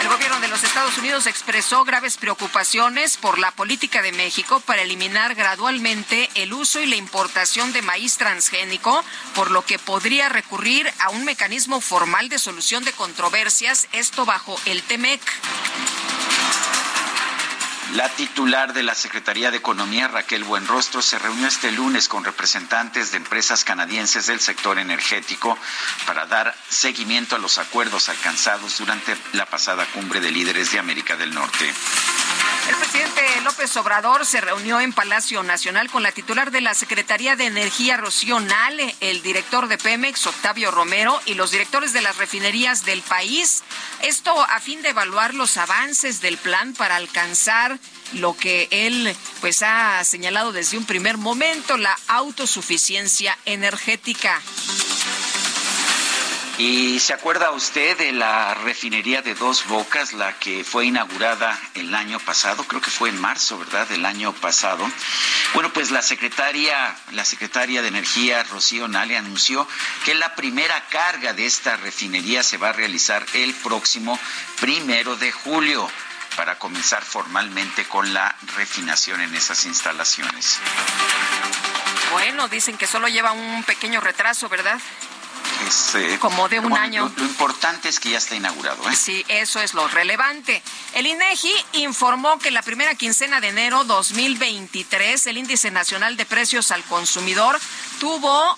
El 0.00 0.08
gobierno 0.08 0.40
de 0.40 0.48
los 0.48 0.62
Estados 0.62 0.98
Unidos 0.98 1.26
expresó 1.26 1.84
graves 1.84 2.16
preocupaciones 2.16 3.16
por 3.16 3.38
la 3.38 3.50
política 3.50 4.02
de 4.02 4.12
México 4.12 4.60
para 4.60 4.82
eliminar 4.82 5.34
gradualmente 5.34 6.28
el 6.34 6.52
uso 6.52 6.80
y 6.80 6.86
la 6.86 6.96
importación 6.96 7.72
de 7.72 7.82
maíz 7.82 8.16
transgénico, 8.16 9.04
por 9.34 9.50
lo 9.50 9.64
que 9.64 9.78
podría 9.78 10.28
recurrir 10.28 10.92
a 11.00 11.10
un 11.10 11.24
mecanismo 11.24 11.80
formal 11.80 12.28
de 12.28 12.38
solución 12.38 12.84
de 12.84 12.92
controversias, 12.92 13.75
esto 13.92 14.24
bajo 14.24 14.56
el 14.66 14.82
TEMEC. 14.82 15.20
La 17.94 18.08
titular 18.08 18.72
de 18.72 18.82
la 18.82 18.96
Secretaría 18.96 19.52
de 19.52 19.58
Economía, 19.58 20.08
Raquel 20.08 20.42
Buenrostro, 20.42 21.00
se 21.02 21.18
reunió 21.18 21.46
este 21.46 21.70
lunes 21.70 22.08
con 22.08 22.24
representantes 22.24 23.12
de 23.12 23.18
empresas 23.18 23.62
canadienses 23.62 24.26
del 24.26 24.40
sector 24.40 24.78
energético 24.78 25.56
para 26.04 26.26
dar 26.26 26.54
seguimiento 26.68 27.36
a 27.36 27.38
los 27.38 27.58
acuerdos 27.58 28.08
alcanzados 28.08 28.78
durante 28.78 29.16
la 29.32 29.46
pasada 29.46 29.86
cumbre 29.94 30.20
de 30.20 30.32
líderes 30.32 30.72
de 30.72 30.80
América 30.80 31.16
del 31.16 31.32
Norte. 31.32 31.72
El 32.68 32.74
presidente 32.74 33.22
López 33.44 33.76
Obrador 33.76 34.26
se 34.26 34.40
reunió 34.40 34.80
en 34.80 34.92
Palacio 34.92 35.44
Nacional 35.44 35.88
con 35.88 36.02
la 36.02 36.10
titular 36.10 36.50
de 36.50 36.60
la 36.60 36.74
Secretaría 36.74 37.36
de 37.36 37.46
Energía, 37.46 37.96
Rocío 37.96 38.40
Nale, 38.40 38.96
el 39.00 39.22
director 39.22 39.68
de 39.68 39.78
Pemex, 39.78 40.26
Octavio 40.26 40.72
Romero, 40.72 41.20
y 41.26 41.34
los 41.34 41.52
directores 41.52 41.92
de 41.92 42.00
las 42.00 42.16
refinerías 42.16 42.84
del 42.84 43.02
país. 43.02 43.62
Esto 44.02 44.42
a 44.42 44.58
fin 44.58 44.82
de 44.82 44.88
evaluar 44.88 45.34
los 45.34 45.56
avances 45.56 46.20
del 46.20 46.38
plan 46.38 46.72
para 46.72 46.96
alcanzar 46.96 47.75
lo 48.14 48.36
que 48.36 48.68
él 48.70 49.14
pues 49.40 49.62
ha 49.62 50.02
señalado 50.04 50.52
desde 50.52 50.78
un 50.78 50.84
primer 50.84 51.16
momento, 51.16 51.76
la 51.76 51.96
autosuficiencia 52.08 53.36
energética. 53.44 54.40
¿Y 56.58 57.00
se 57.00 57.12
acuerda 57.12 57.50
usted 57.50 57.98
de 57.98 58.12
la 58.12 58.54
refinería 58.54 59.20
de 59.20 59.34
Dos 59.34 59.66
Bocas, 59.66 60.14
la 60.14 60.38
que 60.38 60.64
fue 60.64 60.86
inaugurada 60.86 61.58
el 61.74 61.94
año 61.94 62.18
pasado? 62.18 62.64
Creo 62.64 62.80
que 62.80 62.90
fue 62.90 63.10
en 63.10 63.20
marzo, 63.20 63.58
¿verdad? 63.58 63.86
Del 63.88 64.06
año 64.06 64.32
pasado. 64.32 64.90
Bueno, 65.52 65.70
pues 65.74 65.90
la 65.90 66.00
secretaria, 66.00 66.96
la 67.12 67.26
secretaria 67.26 67.82
de 67.82 67.88
Energía, 67.88 68.42
Rocío 68.44 68.88
Nale, 68.88 69.18
anunció 69.18 69.68
que 70.06 70.14
la 70.14 70.34
primera 70.34 70.82
carga 70.88 71.34
de 71.34 71.44
esta 71.44 71.76
refinería 71.76 72.42
se 72.42 72.56
va 72.56 72.70
a 72.70 72.72
realizar 72.72 73.26
el 73.34 73.52
próximo 73.52 74.18
primero 74.58 75.14
de 75.16 75.32
julio 75.32 75.86
para 76.36 76.58
comenzar 76.58 77.02
formalmente 77.02 77.84
con 77.84 78.12
la 78.12 78.34
refinación 78.56 79.20
en 79.20 79.34
esas 79.34 79.64
instalaciones. 79.64 80.58
Bueno, 82.12 82.48
dicen 82.48 82.76
que 82.76 82.86
solo 82.86 83.08
lleva 83.08 83.32
un 83.32 83.64
pequeño 83.64 84.00
retraso, 84.00 84.48
¿verdad? 84.48 84.78
Este, 85.66 86.18
Como 86.18 86.48
de 86.48 86.58
un 86.60 86.68
bueno, 86.68 86.84
año. 86.84 87.12
Lo, 87.16 87.22
lo, 87.22 87.24
importante 87.24 87.88
es 87.88 87.98
que 87.98 88.10
ya 88.10 88.18
está 88.18 88.34
inaugurado. 88.34 88.88
¿eh? 88.88 88.94
Sí, 88.94 89.24
eso 89.28 89.60
es 89.60 89.74
lo 89.74 89.88
relevante. 89.88 90.62
El 90.92 91.06
INEGI 91.06 91.52
informó 91.72 92.38
que 92.38 92.50
la 92.50 92.62
primera 92.62 92.94
quincena 92.94 93.40
de 93.40 93.48
enero 93.48 93.84
2023 93.84 95.26
el 95.26 95.38
índice 95.38 95.70
nacional 95.70 96.16
de 96.16 96.26
precios 96.26 96.70
al 96.70 96.84
consumidor 96.84 97.58
tuvo 97.98 98.56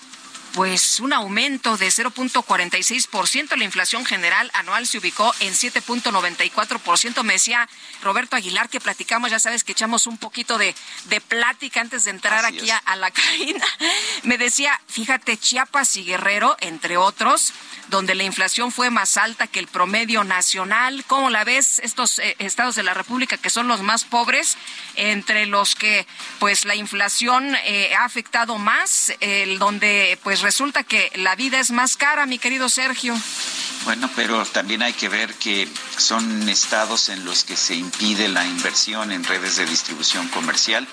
pues 0.53 0.99
un 0.99 1.13
aumento 1.13 1.77
de 1.77 1.87
0.46%. 1.87 3.55
La 3.55 3.63
inflación 3.63 4.05
general 4.05 4.49
anual 4.53 4.87
se 4.87 4.97
ubicó 4.97 5.33
en 5.39 5.53
7.94%. 5.53 7.23
Me 7.23 7.33
decía 7.33 7.67
Roberto 8.01 8.35
Aguilar 8.35 8.69
que 8.69 8.79
platicamos, 8.79 9.31
ya 9.31 9.39
sabes 9.39 9.63
que 9.63 9.71
echamos 9.73 10.07
un 10.07 10.17
poquito 10.17 10.57
de, 10.57 10.75
de 11.05 11.21
plática 11.21 11.81
antes 11.81 12.05
de 12.05 12.11
entrar 12.11 12.45
Así 12.45 12.57
aquí 12.57 12.69
a 12.85 12.95
la 12.95 13.11
cabina. 13.11 13.65
Me 14.23 14.37
decía, 14.37 14.79
fíjate, 14.87 15.37
Chiapas 15.37 15.95
y 15.97 16.03
Guerrero, 16.03 16.57
entre 16.59 16.97
otros, 16.97 17.53
donde 17.89 18.15
la 18.15 18.23
inflación 18.23 18.71
fue 18.71 18.89
más 18.89 19.17
alta 19.17 19.47
que 19.47 19.59
el 19.59 19.67
promedio 19.67 20.23
nacional. 20.23 21.03
¿Cómo 21.07 21.29
la 21.29 21.43
ves? 21.43 21.79
Estos 21.83 22.19
eh, 22.19 22.35
estados 22.39 22.75
de 22.75 22.83
la 22.83 22.93
República 22.93 23.37
que 23.37 23.49
son 23.49 23.67
los 23.67 23.81
más 23.81 24.03
pobres, 24.03 24.57
entre 24.95 25.45
los 25.45 25.75
que 25.75 26.05
pues 26.39 26.65
la 26.65 26.75
inflación 26.75 27.55
eh, 27.65 27.93
ha 27.95 28.05
afectado 28.05 28.57
más, 28.57 29.13
el 29.19 29.59
donde 29.59 30.17
pues 30.23 30.41
resulta 30.41 30.83
que 30.83 31.11
la 31.15 31.35
vida 31.35 31.59
es 31.59 31.71
más 31.71 31.97
cara, 31.97 32.25
mi 32.25 32.39
querido 32.39 32.69
Sergio. 32.69 33.15
Bueno, 33.85 34.09
pero 34.15 34.45
también 34.45 34.83
hay 34.83 34.93
que 34.93 35.09
ver 35.09 35.33
que 35.35 35.67
son 35.97 36.47
estados 36.49 37.09
en 37.09 37.23
los 37.25 37.43
que 37.43 37.55
se 37.55 37.75
impide 37.75 38.27
la 38.27 38.45
inversión 38.45 39.11
en 39.11 39.23
redes 39.23 39.55
de 39.55 39.65
distribución 39.65 40.27
comercial, 40.27 40.87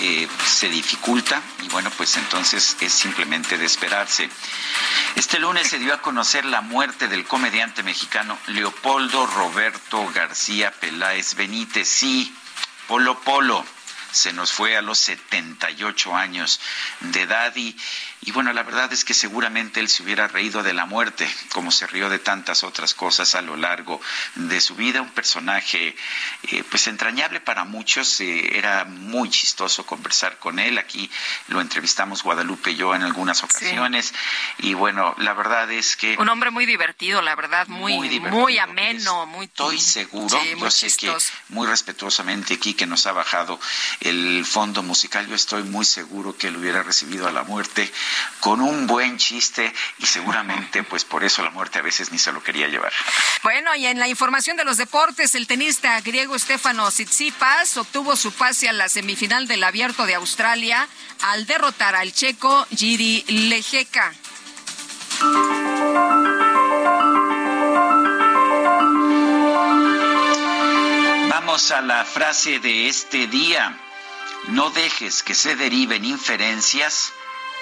eh, 0.00 0.28
se 0.46 0.68
dificulta 0.68 1.40
y 1.62 1.68
bueno, 1.68 1.90
pues 1.96 2.16
entonces 2.16 2.76
es 2.80 2.92
simplemente 2.92 3.58
de 3.58 3.64
esperarse. 3.64 4.28
Este 5.16 5.38
lunes 5.38 5.68
se 5.68 5.78
dio 5.78 5.94
a 5.94 6.02
conocer 6.02 6.44
la 6.44 6.60
muerte 6.60 7.08
del 7.08 7.24
comediante 7.24 7.82
mexicano 7.82 8.38
Leopoldo 8.48 9.26
Roberto 9.26 10.10
García 10.12 10.72
Peláez 10.72 11.34
Benítez. 11.34 11.88
Sí, 11.88 12.34
Polo 12.88 13.20
Polo 13.20 13.64
se 14.14 14.32
nos 14.32 14.52
fue 14.52 14.76
a 14.76 14.82
los 14.82 14.98
78 14.98 16.14
años 16.14 16.60
de 17.00 17.22
edad 17.22 17.54
y, 17.56 17.76
y 18.26 18.30
bueno, 18.32 18.52
la 18.54 18.62
verdad 18.62 18.90
es 18.92 19.04
que 19.04 19.12
seguramente 19.12 19.80
él 19.80 19.88
se 19.88 20.02
hubiera 20.02 20.26
reído 20.28 20.62
de 20.62 20.72
la 20.72 20.86
muerte, 20.86 21.28
como 21.52 21.70
se 21.70 21.86
rió 21.86 22.08
de 22.08 22.18
tantas 22.18 22.64
otras 22.64 22.94
cosas 22.94 23.34
a 23.34 23.42
lo 23.42 23.56
largo 23.56 24.00
de 24.36 24.60
su 24.62 24.74
vida. 24.76 25.02
Un 25.02 25.10
personaje 25.10 25.94
eh, 26.44 26.64
pues 26.70 26.86
entrañable 26.86 27.40
para 27.40 27.64
muchos, 27.64 28.20
eh, 28.22 28.56
era 28.56 28.84
muy 28.84 29.28
chistoso 29.28 29.84
conversar 29.84 30.38
con 30.38 30.58
él. 30.58 30.78
Aquí 30.78 31.10
lo 31.48 31.60
entrevistamos 31.60 32.22
Guadalupe 32.22 32.70
y 32.70 32.76
yo 32.76 32.94
en 32.94 33.02
algunas 33.02 33.42
ocasiones. 33.42 34.14
Y 34.58 34.72
bueno, 34.72 35.14
la 35.18 35.34
verdad 35.34 35.70
es 35.70 35.96
que... 35.96 36.16
Un 36.18 36.30
hombre 36.30 36.50
muy 36.50 36.64
divertido, 36.64 37.20
la 37.20 37.34
verdad, 37.34 37.66
muy, 37.68 37.94
muy, 37.94 38.08
divertido, 38.08 38.62
ameno, 38.62 39.26
muy... 39.26 39.44
Estoy 39.44 39.78
seguro, 39.78 40.40
Sí, 40.40 40.54
muy 40.54 40.60
yo 40.60 40.70
sé 40.70 40.86
chistoso. 40.86 41.30
que 41.30 41.54
muy 41.54 41.66
respetuosamente 41.66 42.54
aquí 42.54 42.72
que 42.72 42.86
nos 42.86 43.04
ha 43.06 43.12
bajado 43.12 43.60
el 44.00 44.46
fondo 44.46 44.82
musical. 44.82 45.26
Yo 45.26 45.34
estoy 45.34 45.62
muy 45.62 45.84
seguro 45.84 46.36
que 46.36 46.48
él 46.48 46.56
hubiera 46.56 46.82
recibido 46.82 47.28
a 47.28 47.32
la 47.32 47.42
muerte 47.42 47.92
con 48.40 48.60
un 48.60 48.86
buen 48.86 49.18
chiste 49.18 49.72
y 49.98 50.06
seguramente 50.06 50.82
pues 50.82 51.04
por 51.04 51.24
eso 51.24 51.42
la 51.42 51.50
muerte 51.50 51.78
a 51.78 51.82
veces 51.82 52.12
ni 52.12 52.18
se 52.18 52.32
lo 52.32 52.42
quería 52.42 52.68
llevar. 52.68 52.92
Bueno, 53.42 53.74
y 53.74 53.86
en 53.86 53.98
la 53.98 54.08
información 54.08 54.56
de 54.56 54.64
los 54.64 54.76
deportes, 54.76 55.34
el 55.34 55.46
tenista 55.46 56.00
griego 56.00 56.38
Stefano 56.38 56.90
Tsitsipas 56.90 57.76
obtuvo 57.76 58.16
su 58.16 58.32
pase 58.32 58.68
a 58.68 58.72
la 58.72 58.88
semifinal 58.88 59.46
del 59.46 59.64
Abierto 59.64 60.06
de 60.06 60.14
Australia 60.14 60.88
al 61.22 61.46
derrotar 61.46 61.94
al 61.94 62.12
checo 62.12 62.66
Giri 62.74 63.24
Lejeka. 63.28 64.12
Vamos 71.28 71.70
a 71.70 71.80
la 71.82 72.04
frase 72.04 72.58
de 72.58 72.88
este 72.88 73.26
día. 73.26 73.78
No 74.48 74.70
dejes 74.70 75.22
que 75.22 75.34
se 75.34 75.56
deriven 75.56 76.04
inferencias 76.04 77.12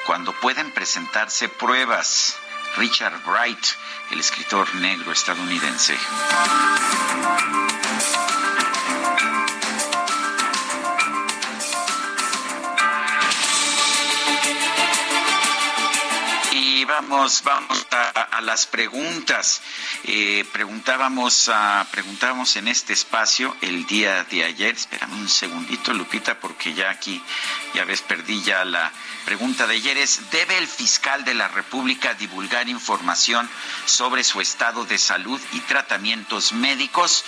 cuando 0.07 0.33
pueden 0.33 0.73
presentarse 0.73 1.49
pruebas. 1.49 2.37
Richard 2.77 3.21
Wright, 3.27 3.65
el 4.11 4.21
escritor 4.21 4.75
negro 4.77 5.13
estadounidense. 5.13 5.97
Vamos, 16.85 17.43
vamos 17.45 17.87
a, 17.91 18.41
las 18.43 18.67
preguntas. 18.67 19.63
Eh, 20.05 20.45
preguntábamos, 20.53 21.49
a, 21.49 21.87
preguntábamos 21.91 22.57
en 22.57 22.69
este 22.69 22.93
espacio 22.93 23.57
el 23.61 23.87
día 23.87 24.25
de 24.25 24.45
ayer. 24.45 24.75
Espérame 24.75 25.15
un 25.15 25.29
segundito, 25.29 25.93
Lupita, 25.93 26.39
porque 26.39 26.75
ya 26.75 26.91
aquí, 26.91 27.23
ya 27.75 27.85
ves, 27.85 28.03
perdí 28.03 28.43
ya 28.43 28.65
la 28.65 28.93
pregunta 29.25 29.67
de 29.67 29.75
ayer. 29.75 29.97
Es, 29.99 30.31
¿debe 30.31 30.59
el 30.59 30.67
fiscal 30.67 31.25
de 31.25 31.35
la 31.35 31.49
República 31.49 32.15
divulgar 32.15 32.69
información 32.69 33.49
sobre 33.85 34.25
su 34.25 34.41
estado 34.41 34.85
de 34.85 34.99
salud 34.99 35.41
y 35.53 35.61
tratamientos 35.61 36.53
médicos? 36.53 37.25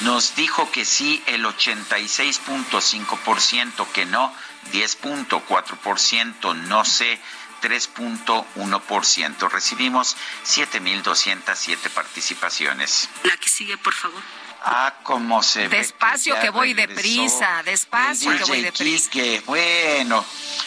Nos 0.00 0.34
dijo 0.36 0.70
que 0.70 0.84
sí 0.84 1.22
el 1.26 1.44
86.5%, 1.44 3.86
que 3.92 4.06
no 4.06 4.34
10.4%, 4.72 6.54
no 6.54 6.84
sé 6.84 7.20
3.1%. 7.64 9.50
Recibimos 9.50 10.16
7.207 10.44 11.88
participaciones. 11.88 13.08
La 13.22 13.36
que 13.38 13.48
sigue, 13.48 13.78
por 13.78 13.94
favor. 13.94 14.20
Ah, 14.62 14.94
cómo 15.02 15.42
se 15.42 15.68
ve. 15.68 15.78
Despacio 15.78 16.38
que, 16.40 16.50
voy 16.50 16.74
deprisa, 16.74 17.62
despacio 17.64 18.36
que 18.36 18.44
voy 18.44 18.60
deprisa. 18.62 19.10
Que 19.10 19.42
bueno, 19.46 20.24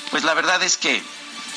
pues 0.10 0.24
la 0.24 0.34
verdad 0.34 0.62
es 0.64 0.78
que 0.78 1.04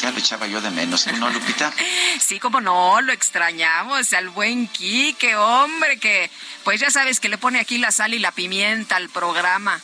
ya 0.01 0.11
lo 0.11 0.19
echaba 0.19 0.47
yo 0.47 0.61
de 0.61 0.71
menos, 0.71 1.05
¿tú 1.05 1.17
no, 1.17 1.31
Lupita? 1.31 1.73
Sí, 2.21 2.39
como 2.39 2.61
no, 2.61 3.01
lo 3.01 3.13
extrañamos 3.13 4.13
al 4.13 4.29
buen 4.29 4.69
Quique, 4.69 5.37
hombre, 5.37 5.99
que 5.99 6.31
pues 6.65 6.81
ya 6.81 6.91
sabes 6.91 7.19
que 7.19 7.29
le 7.29 7.39
pone 7.39 7.61
aquí 7.61 7.79
la 7.79 7.93
sal 7.93 8.15
y 8.15 8.19
la 8.19 8.33
pimienta 8.33 8.97
al 8.97 9.09
programa 9.09 9.81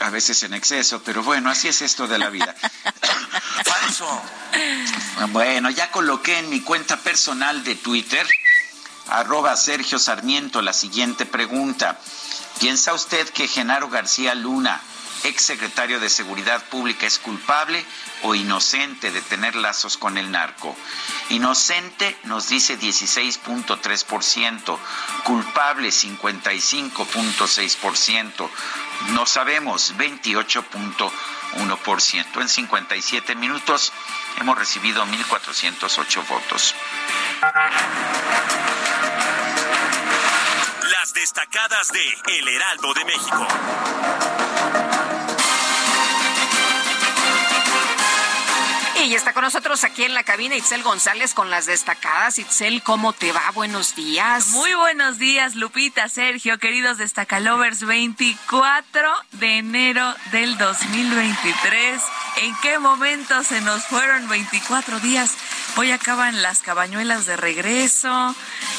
a 0.00 0.10
veces 0.10 0.42
en 0.42 0.54
exceso, 0.54 1.02
pero 1.02 1.22
bueno, 1.22 1.50
así 1.50 1.68
es 1.68 1.82
esto 1.82 2.06
de 2.06 2.18
la 2.18 2.30
vida. 2.30 2.54
Falso. 3.64 4.22
Bueno, 5.28 5.70
ya 5.70 5.90
coloqué 5.90 6.38
en 6.38 6.50
mi 6.50 6.60
cuenta 6.60 6.96
personal 6.98 7.64
de 7.64 7.74
Twitter, 7.76 8.26
arroba 9.08 9.56
Sergio 9.56 9.98
Sarmiento, 9.98 10.62
la 10.62 10.72
siguiente 10.72 11.26
pregunta. 11.26 11.98
¿Piensa 12.60 12.94
usted 12.94 13.28
que 13.30 13.48
Genaro 13.48 13.88
García 13.88 14.34
Luna, 14.34 14.80
ex 15.26 15.42
secretario 15.42 16.00
de 16.00 16.08
Seguridad 16.08 16.64
Pública, 16.64 17.06
es 17.06 17.18
culpable 17.18 17.84
o 18.22 18.34
inocente 18.34 19.10
de 19.10 19.20
tener 19.20 19.54
lazos 19.56 19.96
con 19.96 20.16
el 20.18 20.30
narco? 20.30 20.76
Inocente 21.30 22.16
nos 22.24 22.48
dice 22.48 22.78
16.3%, 22.78 24.78
culpable 25.24 25.88
55.6%, 25.88 28.50
no 29.10 29.26
sabemos 29.26 29.94
28.1%. 29.96 32.40
En 32.40 32.48
57 32.48 33.34
minutos 33.34 33.92
hemos 34.40 34.56
recibido 34.56 35.04
1.408 35.04 36.28
votos. 36.28 36.74
Las 40.90 41.12
destacadas 41.12 41.92
de 41.92 42.16
El 42.38 42.48
Heraldo 42.48 42.94
de 42.94 43.04
México. 43.04 43.46
Y 49.06 49.14
está 49.14 49.32
con 49.32 49.44
nosotros 49.44 49.84
aquí 49.84 50.02
en 50.02 50.14
la 50.14 50.24
cabina 50.24 50.56
Itzel 50.56 50.82
González 50.82 51.32
con 51.32 51.48
las 51.48 51.66
destacadas. 51.66 52.40
Itzel, 52.40 52.82
¿cómo 52.82 53.12
te 53.12 53.30
va? 53.30 53.52
Buenos 53.54 53.94
días. 53.94 54.48
Muy 54.48 54.74
buenos 54.74 55.18
días, 55.18 55.54
Lupita, 55.54 56.08
Sergio, 56.08 56.58
queridos 56.58 56.98
destacalovers. 56.98 57.86
24 57.86 59.08
de 59.30 59.58
enero 59.58 60.12
del 60.32 60.58
2023. 60.58 62.02
¿En 62.38 62.56
qué 62.62 62.80
momento 62.80 63.44
se 63.44 63.60
nos 63.60 63.84
fueron 63.84 64.28
24 64.28 64.98
días? 64.98 65.36
Hoy 65.76 65.92
acaban 65.92 66.42
las 66.42 66.60
cabañuelas 66.60 67.26
de 67.26 67.36
regreso. 67.36 68.34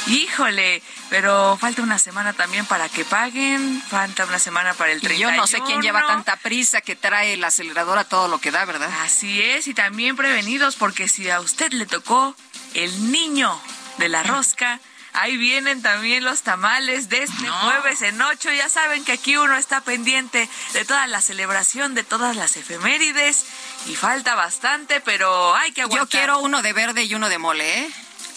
Híjole, 0.08 0.82
pero 1.10 1.56
falta 1.58 1.82
una 1.82 2.00
semana 2.00 2.34
también 2.34 2.66
para 2.66 2.90
que 2.90 3.06
paguen, 3.06 3.82
falta 3.82 4.26
una 4.26 4.40
semana 4.40 4.74
para 4.74 4.92
el 4.92 5.00
31. 5.00 5.32
yo 5.32 5.38
no 5.38 5.48
sé 5.48 5.62
quién 5.62 5.82
lleva 5.82 6.06
tanta 6.06 6.36
prisa 6.38 6.82
que 6.82 6.96
trae 6.96 7.34
el 7.34 7.44
acelerador 7.44 7.98
a 7.98 8.04
todo 8.04 8.28
lo 8.28 8.40
que 8.40 8.52
da, 8.52 8.66
¿verdad? 8.66 8.90
Así 9.04 9.42
es, 9.42 9.68
y 9.68 9.74
también 9.74 10.17
prevenidos 10.18 10.76
porque 10.76 11.08
si 11.08 11.30
a 11.30 11.40
usted 11.40 11.72
le 11.72 11.86
tocó 11.86 12.36
el 12.74 13.12
niño 13.12 13.58
de 14.00 14.10
la 14.10 14.24
rosca, 14.24 14.82
Ahí 15.18 15.36
vienen 15.36 15.82
también 15.82 16.24
los 16.24 16.44
tamales 16.44 17.10
de 17.10 17.24
este 17.24 17.50
jueves 17.50 18.04
en 18.04 18.22
ocho. 18.22 18.52
Ya 18.52 18.70
saben 18.70 19.04
que 19.04 19.14
aquí 19.14 19.36
uno 19.36 19.58
está 19.58 19.82
pendiente 19.82 20.48
de 20.74 20.86
toda 20.86 21.08
la 21.08 21.22
celebración, 21.22 21.96
de 21.96 22.04
todas 22.04 22.36
las 22.36 22.56
efemérides. 22.56 23.46
Y 23.88 23.96
falta 23.96 24.36
bastante, 24.36 25.02
pero 25.02 25.56
hay 25.56 25.72
que 25.72 25.82
aguantar. 25.82 26.06
Yo 26.06 26.10
quiero 26.10 26.40
uno 26.40 26.62
de 26.62 26.72
verde 26.72 27.04
y 27.06 27.16
uno 27.16 27.30
de 27.30 27.40
mole, 27.40 27.80
¿eh? 27.80 27.92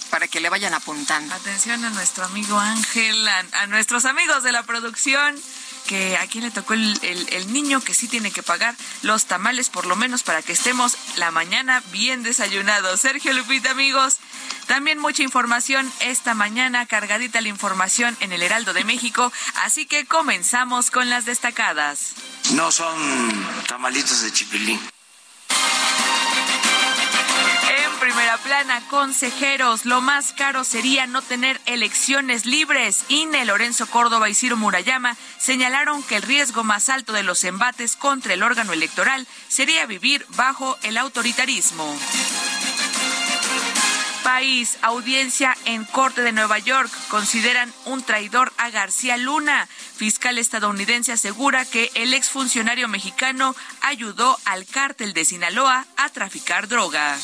Para 0.09 0.27
que 0.27 0.41
le 0.41 0.49
vayan 0.49 0.73
apuntando. 0.73 1.35
Atención 1.35 1.85
a 1.85 1.91
nuestro 1.91 2.25
amigo 2.25 2.59
Ángel, 2.59 3.29
a 3.29 3.67
nuestros 3.67 4.07
amigos 4.07 4.43
de 4.43 4.53
la 4.53 4.63
producción 4.63 5.39
que 5.87 6.17
a 6.17 6.27
quién 6.27 6.45
le 6.45 6.51
tocó 6.51 6.75
el, 6.75 6.99
el, 7.03 7.53
niño 7.53 7.81
que 7.81 7.95
sí 7.95 8.09
tiene 8.09 8.31
que 8.31 8.43
pagar 8.43 8.75
los 9.03 9.27
tamales 9.27 9.69
por 9.69 9.87
lo 9.87 9.97
menos 9.97 10.23
para 10.23 10.43
que 10.43 10.53
estemos 10.53 10.97
la 11.17 11.31
mañana 11.31 11.83
bien 11.93 12.23
desayunados. 12.23 13.01
Sergio 13.01 13.33
Lupita, 13.33 13.71
amigos, 13.71 14.19
también 14.67 14.99
mucha 14.99 15.23
información 15.23 15.91
esta 16.01 16.35
mañana, 16.35 16.87
cargadita 16.87 17.41
la 17.41 17.49
información 17.49 18.17
en 18.21 18.33
el 18.33 18.43
Heraldo 18.43 18.73
de 18.73 18.85
México, 18.85 19.33
así 19.65 19.87
que 19.87 20.07
comenzamos 20.07 20.91
con 20.91 21.11
las 21.11 21.25
destacadas. 21.25 22.15
No 22.53 22.71
son 22.71 22.97
tamalitos 23.67 24.23
de 24.23 24.33
chipilín 24.33 24.81
plana, 28.43 28.83
consejeros, 28.89 29.85
lo 29.85 30.01
más 30.01 30.33
caro 30.33 30.65
sería 30.65 31.07
no 31.07 31.23
tener 31.23 31.61
elecciones 31.67 32.47
libres. 32.47 33.05
INE, 33.09 33.45
Lorenzo 33.45 33.87
Córdoba 33.87 34.29
y 34.29 34.35
Ciro 34.35 34.57
Murayama 34.57 35.17
señalaron 35.39 36.03
que 36.03 36.17
el 36.17 36.23
riesgo 36.23 36.65
más 36.65 36.89
alto 36.89 37.13
de 37.13 37.23
los 37.23 37.45
embates 37.45 37.97
contra 37.97 38.35
el 38.35 38.43
órgano 38.43 38.73
electoral 38.73 39.27
sería 39.49 39.87
vivir 39.87 40.27
bajo 40.37 40.79
el 40.83 40.97
autoritarismo. 40.97 41.97
País, 44.23 44.79
audiencia 44.83 45.57
en 45.65 45.85
Corte 45.85 46.23
de 46.23 46.33
Nueva 46.33 46.59
York. 46.59 46.91
Consideran 47.09 47.73
un 47.87 48.03
traidor 48.03 48.53
a 48.59 48.71
García 48.71 49.17
Luna. 49.17 49.67
Fiscal 49.97 50.39
estadounidense 50.39 51.13
asegura 51.13 51.65
que 51.65 51.91
el 51.95 52.15
exfuncionario 52.15 52.87
mexicano 52.87 53.57
ayudó 53.81 54.39
al 54.45 54.67
cártel 54.67 55.15
de 55.15 55.25
Sinaloa 55.25 55.87
a 55.97 56.09
traficar 56.11 56.69
droga. 56.69 57.19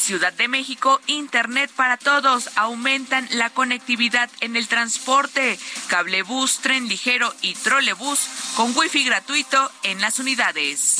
Ciudad 0.00 0.32
de 0.32 0.48
México, 0.48 0.98
Internet 1.06 1.70
para 1.76 1.98
todos. 1.98 2.48
Aumentan 2.56 3.28
la 3.32 3.50
conectividad 3.50 4.30
en 4.40 4.56
el 4.56 4.66
transporte. 4.66 5.58
Cablebús, 5.88 6.60
tren 6.60 6.88
ligero 6.88 7.32
y 7.42 7.54
trolebús 7.54 8.20
con 8.56 8.74
wifi 8.76 9.04
gratuito 9.04 9.70
en 9.82 10.00
las 10.00 10.18
unidades. 10.18 10.96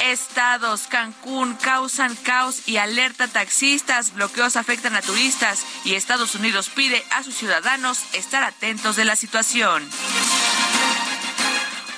Estados, 0.00 0.82
Cancún 0.88 1.54
causan 1.54 2.14
caos 2.16 2.68
y 2.68 2.78
alerta 2.78 3.28
taxistas, 3.28 4.14
bloqueos 4.14 4.56
afectan 4.56 4.96
a 4.96 5.02
turistas 5.02 5.64
y 5.84 5.94
Estados 5.94 6.34
Unidos 6.34 6.68
pide 6.68 7.02
a 7.10 7.22
sus 7.22 7.34
ciudadanos 7.34 8.00
estar 8.12 8.44
atentos 8.44 8.96
de 8.96 9.04
la 9.04 9.16
situación. 9.16 9.82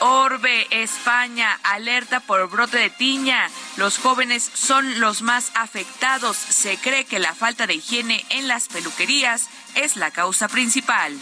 Orbe, 0.00 0.66
España, 0.70 1.58
alerta 1.62 2.20
por 2.20 2.48
brote 2.50 2.78
de 2.78 2.90
tiña. 2.90 3.48
Los 3.76 3.98
jóvenes 3.98 4.50
son 4.54 5.00
los 5.00 5.22
más 5.22 5.50
afectados. 5.54 6.36
Se 6.36 6.76
cree 6.78 7.04
que 7.04 7.18
la 7.18 7.34
falta 7.34 7.66
de 7.66 7.74
higiene 7.74 8.24
en 8.30 8.48
las 8.48 8.68
peluquerías 8.68 9.48
es 9.74 9.96
la 9.96 10.10
causa 10.10 10.48
principal. 10.48 11.18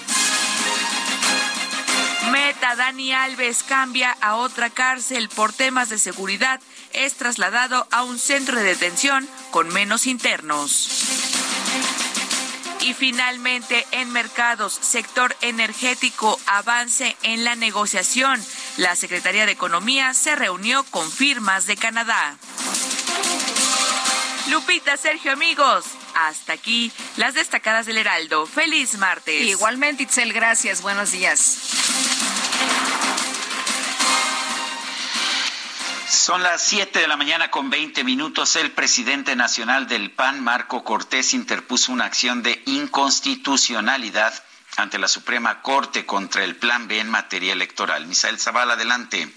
Meta 2.31 2.75
Dani 2.75 3.13
Alves 3.13 3.63
cambia 3.63 4.17
a 4.21 4.37
otra 4.37 4.71
cárcel 4.71 5.29
por 5.29 5.53
temas 5.53 5.89
de 5.89 5.99
seguridad. 5.99 6.61
Es 6.93 7.15
trasladado 7.15 7.87
a 7.91 8.03
un 8.03 8.19
centro 8.19 8.57
de 8.57 8.65
detención 8.65 9.29
con 9.51 9.69
menos 9.69 10.07
internos. 10.07 11.44
Y 12.85 12.93
finalmente, 12.93 13.87
en 13.93 14.11
mercados, 14.13 14.75
sector 14.75 15.35
energético, 15.41 16.39
avance 16.45 17.17
en 17.23 17.43
la 17.43 17.57
negociación. 17.57 18.39
La 18.77 18.95
Secretaría 18.95 19.47
de 19.47 19.53
Economía 19.53 20.13
se 20.13 20.37
reunió 20.37 20.85
con 20.85 21.11
firmas 21.11 21.67
de 21.67 21.79
Canadá. 21.79 22.37
Lupita, 24.51 24.99
Sergio, 24.99 25.33
amigos, 25.33 25.87
hasta 26.15 26.53
aquí 26.53 26.93
las 27.17 27.33
destacadas 27.33 27.87
del 27.87 27.97
Heraldo. 27.97 28.45
Feliz 28.45 28.99
martes. 28.99 29.47
Igualmente, 29.47 30.03
Itzel, 30.03 30.35
gracias. 30.35 30.83
Buenos 30.83 31.13
días. 31.13 32.44
Son 36.07 36.43
las 36.43 36.63
7 36.63 36.99
de 36.99 37.09
la 37.09 37.17
mañana 37.17 37.51
con 37.51 37.71
20 37.71 38.05
minutos. 38.05 38.57
El 38.57 38.73
presidente 38.73 39.37
nacional 39.37 39.87
del 39.87 40.11
PAN, 40.11 40.43
Marco 40.45 40.85
Cortés, 40.85 41.33
interpuso 41.33 41.93
una 41.93 42.05
acción 42.05 42.43
de 42.43 42.63
inconstitucionalidad 42.67 44.33
ante 44.77 44.99
la 44.99 45.09
Suprema 45.09 45.63
Corte 45.63 46.05
contra 46.05 46.45
el 46.45 46.57
Plan 46.57 46.89
B 46.89 46.99
en 47.01 47.11
materia 47.11 47.53
electoral. 47.53 48.07
Misael 48.07 48.39
Zavala, 48.39 48.75
adelante. 48.75 49.29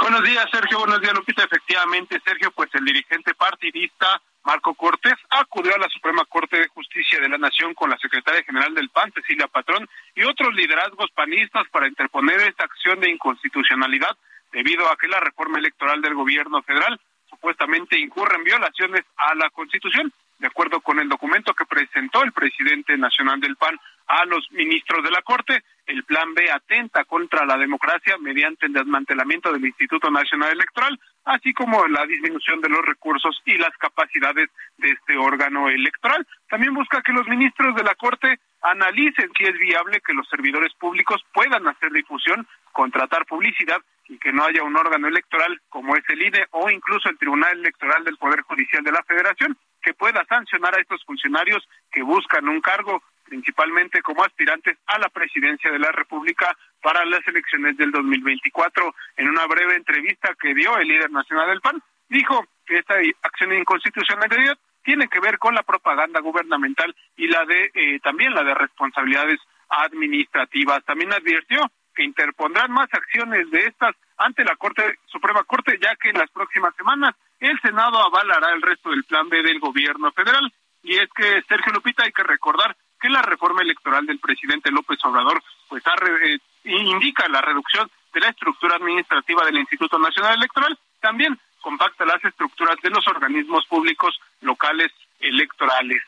Buenos 0.00 0.22
días, 0.22 0.46
Sergio. 0.50 0.78
Buenos 0.78 1.00
días, 1.02 1.12
Lupita. 1.12 1.44
Efectivamente, 1.44 2.20
Sergio, 2.24 2.50
pues 2.52 2.70
el 2.74 2.84
dirigente 2.84 3.34
partidista 3.34 4.20
Marco 4.44 4.74
Cortés 4.74 5.16
acudió 5.28 5.74
a 5.74 5.78
la 5.78 5.88
Suprema 5.88 6.24
Corte 6.24 6.58
de 6.58 6.68
Justicia 6.68 7.20
de 7.20 7.28
la 7.28 7.36
Nación 7.36 7.74
con 7.74 7.90
la 7.90 7.98
secretaria 7.98 8.42
general 8.44 8.74
del 8.74 8.88
PAN, 8.88 9.12
Cecilia 9.12 9.46
Patrón, 9.46 9.86
y 10.14 10.22
otros 10.22 10.54
liderazgos 10.54 11.10
panistas 11.10 11.64
para 11.70 11.86
interponer 11.86 12.40
esta 12.40 12.64
acción 12.64 12.98
de 13.00 13.10
inconstitucionalidad 13.10 14.16
debido 14.52 14.90
a 14.90 14.96
que 14.96 15.08
la 15.08 15.20
reforma 15.20 15.58
electoral 15.58 16.00
del 16.00 16.14
gobierno 16.14 16.62
federal 16.62 17.00
supuestamente 17.28 17.98
incurre 17.98 18.36
en 18.36 18.44
violaciones 18.44 19.02
a 19.16 19.34
la 19.34 19.50
Constitución. 19.50 20.12
De 20.38 20.46
acuerdo 20.46 20.80
con 20.80 20.98
el 20.98 21.08
documento 21.08 21.52
que 21.52 21.66
presentó 21.66 22.22
el 22.22 22.32
presidente 22.32 22.96
nacional 22.96 23.40
del 23.40 23.56
PAN 23.56 23.78
a 24.06 24.24
los 24.24 24.50
ministros 24.52 25.04
de 25.04 25.10
la 25.10 25.20
Corte, 25.20 25.62
el 25.86 26.02
Plan 26.04 26.32
B 26.34 26.50
atenta 26.50 27.04
contra 27.04 27.44
la 27.44 27.58
democracia 27.58 28.16
mediante 28.18 28.66
el 28.66 28.72
desmantelamiento 28.72 29.52
del 29.52 29.66
Instituto 29.66 30.10
Nacional 30.10 30.52
Electoral, 30.52 30.98
así 31.24 31.52
como 31.52 31.86
la 31.88 32.06
disminución 32.06 32.60
de 32.62 32.70
los 32.70 32.80
recursos 32.86 33.40
y 33.44 33.58
las 33.58 33.76
capacidades 33.76 34.48
de 34.78 34.88
este 34.88 35.16
órgano 35.18 35.68
electoral. 35.68 36.26
También 36.48 36.72
busca 36.72 37.02
que 37.02 37.12
los 37.12 37.28
ministros 37.28 37.76
de 37.76 37.84
la 37.84 37.94
Corte 37.94 38.40
analicen 38.62 39.30
si 39.36 39.44
es 39.44 39.58
viable 39.58 40.00
que 40.00 40.14
los 40.14 40.28
servidores 40.28 40.72
públicos 40.74 41.22
puedan 41.34 41.68
hacer 41.68 41.92
difusión, 41.92 42.46
contratar 42.72 43.26
publicidad 43.26 43.82
y 44.10 44.18
que 44.18 44.32
no 44.32 44.44
haya 44.44 44.64
un 44.64 44.76
órgano 44.76 45.06
electoral 45.06 45.60
como 45.68 45.94
es 45.94 46.02
el 46.08 46.20
INE 46.20 46.44
o 46.50 46.68
incluso 46.68 47.08
el 47.08 47.16
Tribunal 47.16 47.60
Electoral 47.60 48.02
del 48.04 48.16
Poder 48.16 48.42
Judicial 48.42 48.82
de 48.82 48.90
la 48.90 49.04
Federación 49.04 49.56
que 49.80 49.94
pueda 49.94 50.24
sancionar 50.28 50.74
a 50.74 50.80
estos 50.80 51.02
funcionarios 51.04 51.66
que 51.92 52.02
buscan 52.02 52.48
un 52.48 52.60
cargo 52.60 53.02
principalmente 53.24 54.02
como 54.02 54.24
aspirantes 54.24 54.76
a 54.86 54.98
la 54.98 55.08
presidencia 55.08 55.70
de 55.70 55.78
la 55.78 55.92
República 55.92 56.56
para 56.82 57.04
las 57.04 57.26
elecciones 57.28 57.76
del 57.76 57.92
2024. 57.92 58.92
En 59.16 59.28
una 59.28 59.46
breve 59.46 59.76
entrevista 59.76 60.34
que 60.40 60.52
dio 60.54 60.76
el 60.76 60.88
líder 60.88 61.12
nacional 61.12 61.48
del 61.48 61.60
PAN, 61.60 61.80
dijo 62.08 62.44
que 62.66 62.78
esta 62.78 62.94
acción 63.22 63.50
de 63.50 63.60
inconstitucionalidad 63.60 64.58
tiene 64.82 65.06
que 65.06 65.20
ver 65.20 65.38
con 65.38 65.54
la 65.54 65.62
propaganda 65.62 66.20
gubernamental 66.20 66.94
y 67.16 67.28
la 67.28 67.44
de 67.44 67.70
eh, 67.72 68.00
también 68.02 68.34
la 68.34 68.42
de 68.42 68.54
responsabilidades 68.54 69.38
administrativas. 69.68 70.84
También 70.84 71.12
advirtió 71.12 71.70
que 71.94 72.04
interpondrán 72.04 72.70
más 72.72 72.88
acciones 72.92 73.50
de 73.50 73.66
estas 73.66 73.94
ante 74.16 74.44
la 74.44 74.56
Corte 74.56 74.98
Suprema 75.06 75.44
Corte, 75.44 75.78
ya 75.80 75.96
que 75.96 76.10
en 76.10 76.18
las 76.18 76.30
próximas 76.30 76.74
semanas 76.76 77.14
el 77.40 77.58
Senado 77.60 77.98
avalará 77.98 78.52
el 78.52 78.62
resto 78.62 78.90
del 78.90 79.04
plan 79.04 79.28
B 79.28 79.42
del 79.42 79.60
gobierno 79.60 80.12
federal. 80.12 80.52
Y 80.82 80.96
es 80.96 81.08
que, 81.14 81.42
Sergio 81.48 81.72
Lupita, 81.72 82.04
hay 82.04 82.12
que 82.12 82.22
recordar 82.22 82.76
que 83.00 83.08
la 83.08 83.22
reforma 83.22 83.62
electoral 83.62 84.06
del 84.06 84.18
presidente 84.18 84.70
López 84.70 84.98
Obrador 85.04 85.42
pues 85.68 85.82
eh, 85.86 86.38
indica 86.64 87.28
la 87.28 87.40
reducción 87.40 87.90
de 88.12 88.20
la 88.20 88.28
estructura 88.28 88.76
administrativa 88.76 89.44
del 89.44 89.58
Instituto 89.58 89.98
Nacional 89.98 90.34
Electoral, 90.34 90.78
también 91.00 91.38
compacta 91.62 92.04
las 92.04 92.22
estructuras 92.24 92.76
de 92.82 92.90
los 92.90 93.06
organismos 93.06 93.66
públicos 93.66 94.18
locales 94.40 94.92
electorales. 95.18 96.02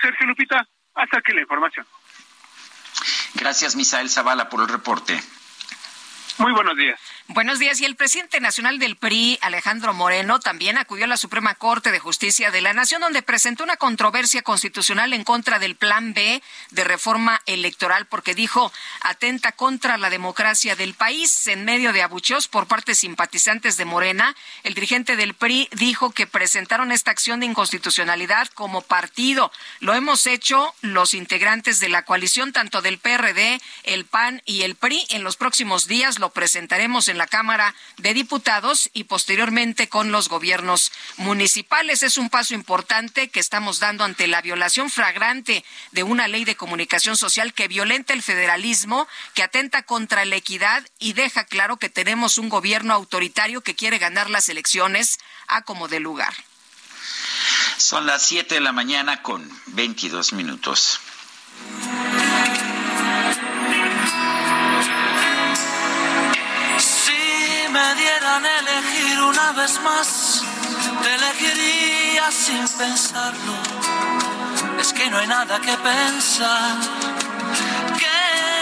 Sergio 0.00 0.26
Lupita, 0.26 0.66
hasta 0.94 1.18
aquí 1.18 1.32
la 1.32 1.42
información. 1.42 1.86
Gracias, 3.34 3.76
Misael 3.76 4.10
Zavala, 4.10 4.48
por 4.48 4.60
el 4.60 4.68
reporte. 4.68 5.20
Muy 6.38 6.52
buenos 6.52 6.76
días. 6.76 7.00
Buenos 7.28 7.58
días. 7.58 7.80
Y 7.80 7.84
el 7.84 7.96
presidente 7.96 8.38
nacional 8.38 8.78
del 8.78 8.94
PRI, 8.94 9.36
Alejandro 9.42 9.92
Moreno, 9.92 10.38
también 10.38 10.78
acudió 10.78 11.06
a 11.06 11.08
la 11.08 11.16
Suprema 11.16 11.56
Corte 11.56 11.90
de 11.90 11.98
Justicia 11.98 12.52
de 12.52 12.60
la 12.60 12.72
Nación, 12.72 13.00
donde 13.00 13.20
presentó 13.20 13.64
una 13.64 13.76
controversia 13.76 14.42
constitucional 14.42 15.12
en 15.12 15.24
contra 15.24 15.58
del 15.58 15.74
Plan 15.74 16.14
B 16.14 16.40
de 16.70 16.84
reforma 16.84 17.42
electoral, 17.46 18.06
porque 18.06 18.36
dijo 18.36 18.72
atenta 19.00 19.50
contra 19.50 19.98
la 19.98 20.08
democracia 20.08 20.76
del 20.76 20.94
país. 20.94 21.48
En 21.48 21.64
medio 21.64 21.92
de 21.92 22.02
abucheos 22.02 22.46
por 22.46 22.68
parte 22.68 22.94
simpatizantes 22.94 23.76
de 23.76 23.84
Morena, 23.86 24.36
el 24.62 24.74
dirigente 24.74 25.16
del 25.16 25.34
PRI 25.34 25.68
dijo 25.72 26.12
que 26.12 26.28
presentaron 26.28 26.92
esta 26.92 27.10
acción 27.10 27.40
de 27.40 27.46
inconstitucionalidad 27.46 28.46
como 28.54 28.82
partido. 28.82 29.50
Lo 29.80 29.94
hemos 29.94 30.28
hecho 30.28 30.72
los 30.80 31.12
integrantes 31.12 31.80
de 31.80 31.88
la 31.88 32.04
coalición, 32.04 32.52
tanto 32.52 32.82
del 32.82 32.98
PRD, 32.98 33.60
el 33.82 34.04
PAN 34.04 34.42
y 34.44 34.62
el 34.62 34.76
PRI. 34.76 35.04
En 35.10 35.24
los 35.24 35.36
próximos 35.36 35.88
días 35.88 36.20
lo 36.20 36.30
presentaremos 36.30 37.08
en 37.08 37.15
la 37.18 37.26
Cámara 37.26 37.74
de 37.98 38.14
Diputados 38.14 38.90
y 38.92 39.04
posteriormente 39.04 39.88
con 39.88 40.12
los 40.12 40.28
gobiernos 40.28 40.92
municipales. 41.16 42.02
Es 42.02 42.18
un 42.18 42.30
paso 42.30 42.54
importante 42.54 43.28
que 43.28 43.40
estamos 43.40 43.78
dando 43.78 44.04
ante 44.04 44.26
la 44.26 44.42
violación 44.42 44.90
flagrante 44.90 45.64
de 45.92 46.02
una 46.02 46.28
ley 46.28 46.44
de 46.44 46.56
comunicación 46.56 47.16
social 47.16 47.52
que 47.52 47.68
violenta 47.68 48.12
el 48.12 48.22
federalismo, 48.22 49.06
que 49.34 49.42
atenta 49.42 49.82
contra 49.82 50.24
la 50.24 50.36
equidad 50.36 50.86
y 50.98 51.12
deja 51.12 51.44
claro 51.44 51.76
que 51.76 51.88
tenemos 51.88 52.38
un 52.38 52.48
gobierno 52.48 52.94
autoritario 52.94 53.60
que 53.60 53.74
quiere 53.74 53.98
ganar 53.98 54.30
las 54.30 54.48
elecciones 54.48 55.18
a 55.46 55.62
como 55.62 55.88
de 55.88 56.00
lugar. 56.00 56.34
Son 57.76 58.06
las 58.06 58.22
7 58.26 58.54
de 58.54 58.60
la 58.60 58.72
mañana 58.72 59.22
con 59.22 59.48
22 59.66 60.32
minutos. 60.32 61.00
Me 67.76 67.94
dieran 67.94 68.42
elegir 68.60 69.20
una 69.22 69.52
vez 69.52 69.78
más, 69.82 70.08
te 71.02 71.14
elegiría 71.14 72.24
sin 72.30 72.66
pensarlo. 72.82 73.54
Es 74.80 74.92
que 74.94 75.10
no 75.10 75.18
hay 75.18 75.26
nada 75.26 75.60
que 75.60 75.74
pensar, 75.92 76.76
que 78.02 78.18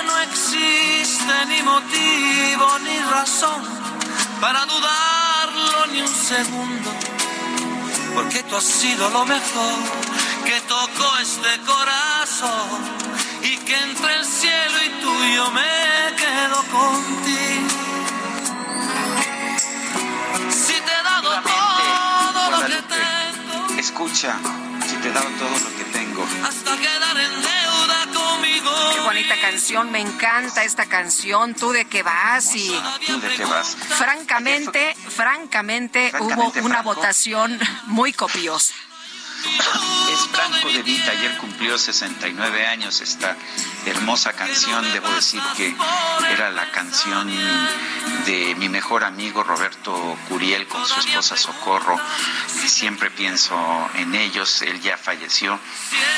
no 0.08 0.14
existe 0.28 1.34
ni 1.50 1.62
motivo 1.62 2.66
ni 2.86 2.98
razón 3.16 3.62
para 4.40 4.60
dudarlo 4.66 5.86
ni 5.92 6.00
un 6.02 6.14
segundo, 6.32 6.90
porque 8.16 8.42
tú 8.48 8.56
has 8.56 8.64
sido 8.64 9.10
lo 9.10 9.24
mejor 9.24 9.78
que 10.44 10.60
tocó 10.62 11.08
este 11.28 11.52
corazón 11.72 12.68
y 13.42 13.56
que 13.58 13.76
entre 13.76 14.14
el 14.18 14.24
cielo 14.24 14.76
y 14.86 14.90
tuyo 15.04 15.50
me 15.52 16.16
quedo 16.22 16.58
contigo. 16.78 17.93
Escucha, 23.84 24.34
si 24.88 24.96
te 24.96 25.08
he 25.08 25.12
dado 25.12 25.28
todo 25.38 25.50
lo 25.50 25.76
que 25.76 25.84
tengo. 25.92 26.26
Hasta 26.42 26.76
quedar 26.78 27.16
en 27.18 27.32
deuda 27.42 28.06
conmigo. 28.14 28.70
Qué 28.94 29.00
bonita 29.00 29.38
canción, 29.42 29.92
me 29.92 30.00
encanta 30.00 30.64
esta 30.64 30.86
canción. 30.86 31.54
¿Tú 31.54 31.70
de 31.70 31.84
qué 31.84 32.02
vas? 32.02 32.56
Y 32.56 32.74
¿Tú 33.06 33.20
de 33.20 33.28
qué 33.36 33.44
vas? 33.44 33.76
Francamente, 33.76 34.96
francamente, 35.08 36.12
hubo 36.18 36.52
una 36.62 36.80
votación 36.80 37.60
muy 37.86 38.14
copiosa. 38.14 38.74
Es 40.14 40.28
Franco 40.28 40.68
de 40.68 40.80
Vita, 40.84 41.10
ayer 41.10 41.36
cumplió 41.38 41.76
69 41.76 42.66
años 42.68 43.00
esta 43.00 43.36
hermosa 43.84 44.32
canción, 44.32 44.84
debo 44.92 45.08
decir 45.10 45.42
que 45.56 45.74
era 46.32 46.50
la 46.50 46.70
canción 46.70 47.28
de 48.24 48.54
mi 48.54 48.68
mejor 48.68 49.02
amigo 49.02 49.42
Roberto 49.42 50.16
Curiel 50.28 50.68
con 50.68 50.86
su 50.86 51.00
esposa 51.00 51.36
Socorro, 51.36 51.98
siempre 52.64 53.10
pienso 53.10 53.56
en 53.96 54.14
ellos, 54.14 54.62
él 54.62 54.80
ya 54.80 54.96
falleció, 54.96 55.58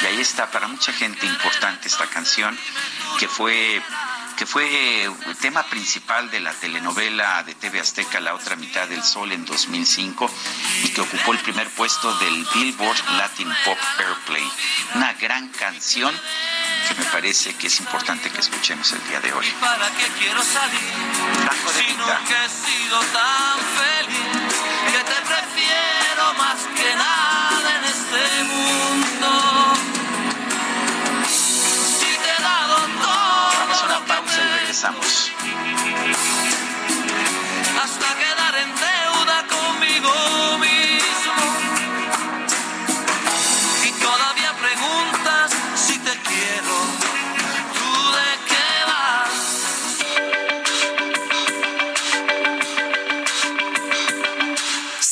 y 0.02 0.06
ahí 0.06 0.20
está 0.20 0.50
para 0.50 0.68
mucha 0.68 0.92
gente 0.92 1.24
importante 1.24 1.88
esta 1.88 2.06
canción, 2.06 2.54
que 3.18 3.28
fue 3.28 3.82
que 4.36 4.46
fue 4.46 5.10
tema 5.40 5.62
principal 5.64 6.30
de 6.30 6.40
la 6.40 6.52
telenovela 6.52 7.42
de 7.42 7.54
TV 7.54 7.80
Azteca 7.80 8.20
La 8.20 8.34
otra 8.34 8.56
mitad 8.56 8.86
del 8.86 9.02
sol 9.02 9.32
en 9.32 9.44
2005 9.44 10.30
y 10.84 10.88
que 10.90 11.00
ocupó 11.00 11.32
el 11.32 11.38
primer 11.38 11.68
puesto 11.70 12.12
del 12.18 12.46
Billboard 12.54 12.98
Latin 13.16 13.48
Pop 13.64 13.78
Airplay. 13.98 14.48
Una 14.94 15.12
gran 15.14 15.48
canción 15.48 16.14
que 16.88 16.94
me 16.94 17.04
parece 17.06 17.54
que 17.54 17.68
es 17.68 17.80
importante 17.80 18.30
que 18.30 18.40
escuchemos 18.40 18.92
el 18.92 19.08
día 19.08 19.20
de 19.20 19.32
hoy. 19.32 19.46
¿Para 19.60 19.88
qué 19.90 20.06
quiero 20.18 20.42
salir? 20.42 20.80
Si 21.74 21.94
nunca 21.94 22.44
he 22.44 22.48
sido 22.48 23.00
tan 23.12 23.58
feliz 23.80 24.54
que 24.92 24.98
te 24.98 25.20
prefiero 25.26 26.34
más 26.34 26.58
que 26.76 26.94
nada 26.96 27.25
hasta 34.84 34.92
quedar 38.18 38.54
en 38.58 38.68
deuda 38.74 39.46
conmigo 39.48 40.12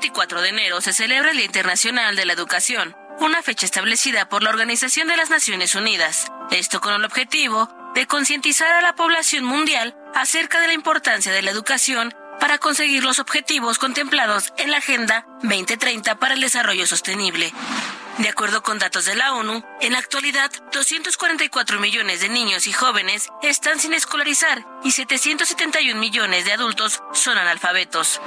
24 0.00 0.40
de 0.40 0.48
enero 0.48 0.80
se 0.80 0.94
celebra 0.94 1.30
el 1.30 1.36
Día 1.36 1.44
Internacional 1.44 2.16
de 2.16 2.24
la 2.24 2.32
Educación, 2.32 2.96
una 3.18 3.42
fecha 3.42 3.66
establecida 3.66 4.30
por 4.30 4.42
la 4.42 4.48
Organización 4.48 5.08
de 5.08 5.16
las 5.18 5.28
Naciones 5.28 5.74
Unidas. 5.74 6.32
Esto 6.50 6.80
con 6.80 6.94
el 6.94 7.04
objetivo 7.04 7.68
de 7.94 8.06
concientizar 8.06 8.72
a 8.72 8.80
la 8.80 8.94
población 8.94 9.44
mundial 9.44 9.94
acerca 10.14 10.58
de 10.62 10.68
la 10.68 10.72
importancia 10.72 11.32
de 11.32 11.42
la 11.42 11.50
educación 11.50 12.14
para 12.40 12.56
conseguir 12.56 13.04
los 13.04 13.18
objetivos 13.18 13.78
contemplados 13.78 14.54
en 14.56 14.70
la 14.70 14.78
Agenda 14.78 15.26
2030 15.42 16.18
para 16.18 16.32
el 16.32 16.40
Desarrollo 16.40 16.86
Sostenible. 16.86 17.52
De 18.16 18.30
acuerdo 18.30 18.62
con 18.62 18.78
datos 18.78 19.04
de 19.04 19.16
la 19.16 19.34
ONU, 19.34 19.62
en 19.82 19.92
la 19.92 19.98
actualidad 19.98 20.50
244 20.72 21.78
millones 21.78 22.22
de 22.22 22.30
niños 22.30 22.66
y 22.66 22.72
jóvenes 22.72 23.28
están 23.42 23.78
sin 23.78 23.92
escolarizar 23.92 24.64
y 24.82 24.92
771 24.92 26.00
millones 26.00 26.46
de 26.46 26.54
adultos 26.54 27.02
son 27.12 27.36
analfabetos. 27.36 28.18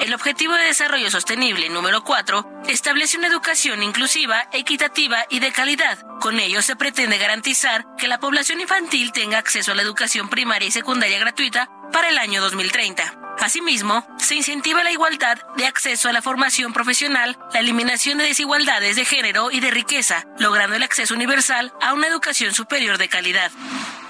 El 0.00 0.14
Objetivo 0.14 0.54
de 0.54 0.64
Desarrollo 0.64 1.10
Sostenible 1.10 1.68
número 1.70 2.04
4 2.04 2.62
establece 2.68 3.18
una 3.18 3.26
educación 3.26 3.82
inclusiva, 3.82 4.48
equitativa 4.52 5.24
y 5.28 5.40
de 5.40 5.50
calidad. 5.50 5.98
Con 6.20 6.38
ello 6.38 6.62
se 6.62 6.76
pretende 6.76 7.18
garantizar 7.18 7.84
que 7.96 8.06
la 8.06 8.20
población 8.20 8.60
infantil 8.60 9.10
tenga 9.10 9.38
acceso 9.38 9.72
a 9.72 9.74
la 9.74 9.82
educación 9.82 10.28
primaria 10.28 10.68
y 10.68 10.70
secundaria 10.70 11.18
gratuita 11.18 11.68
para 11.92 12.10
el 12.10 12.18
año 12.18 12.40
2030. 12.40 13.18
Asimismo, 13.40 14.06
se 14.18 14.36
incentiva 14.36 14.84
la 14.84 14.92
igualdad 14.92 15.38
de 15.56 15.66
acceso 15.66 16.08
a 16.08 16.12
la 16.12 16.22
formación 16.22 16.72
profesional, 16.72 17.36
la 17.52 17.60
eliminación 17.60 18.18
de 18.18 18.24
desigualdades 18.24 18.96
de 18.96 19.04
género 19.04 19.50
y 19.50 19.60
de 19.60 19.70
riqueza, 19.70 20.26
logrando 20.38 20.76
el 20.76 20.82
acceso 20.82 21.14
universal 21.14 21.72
a 21.80 21.94
una 21.94 22.06
educación 22.06 22.54
superior 22.54 22.98
de 22.98 23.08
calidad. 23.08 23.50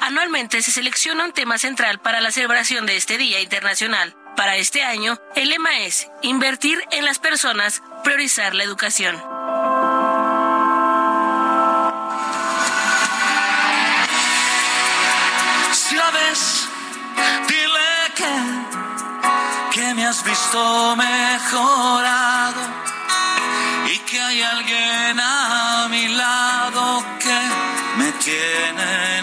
Anualmente 0.00 0.62
se 0.62 0.70
selecciona 0.70 1.24
un 1.24 1.32
tema 1.32 1.58
central 1.58 1.98
para 2.00 2.20
la 2.20 2.30
celebración 2.30 2.86
de 2.86 2.96
este 2.96 3.18
Día 3.18 3.40
Internacional. 3.40 4.16
Para 4.38 4.54
este 4.54 4.84
año, 4.84 5.18
el 5.34 5.48
lema 5.48 5.80
es 5.80 6.06
Invertir 6.22 6.78
en 6.92 7.04
las 7.04 7.18
personas, 7.18 7.82
priorizar 8.04 8.54
la 8.54 8.62
educación. 8.62 9.16
Si 15.72 15.96
la 15.96 16.10
ves, 16.12 16.68
dile 17.48 17.90
que, 18.14 19.80
que 19.80 19.94
me 19.94 20.06
has 20.06 20.22
visto 20.22 20.94
mejorado 20.94 22.60
y 23.92 23.98
que 23.98 24.20
hay 24.20 24.40
alguien 24.40 25.18
a 25.18 25.88
mi 25.90 26.06
lado 26.06 27.04
que 27.18 27.40
me 27.96 28.12
tiene 28.12 29.17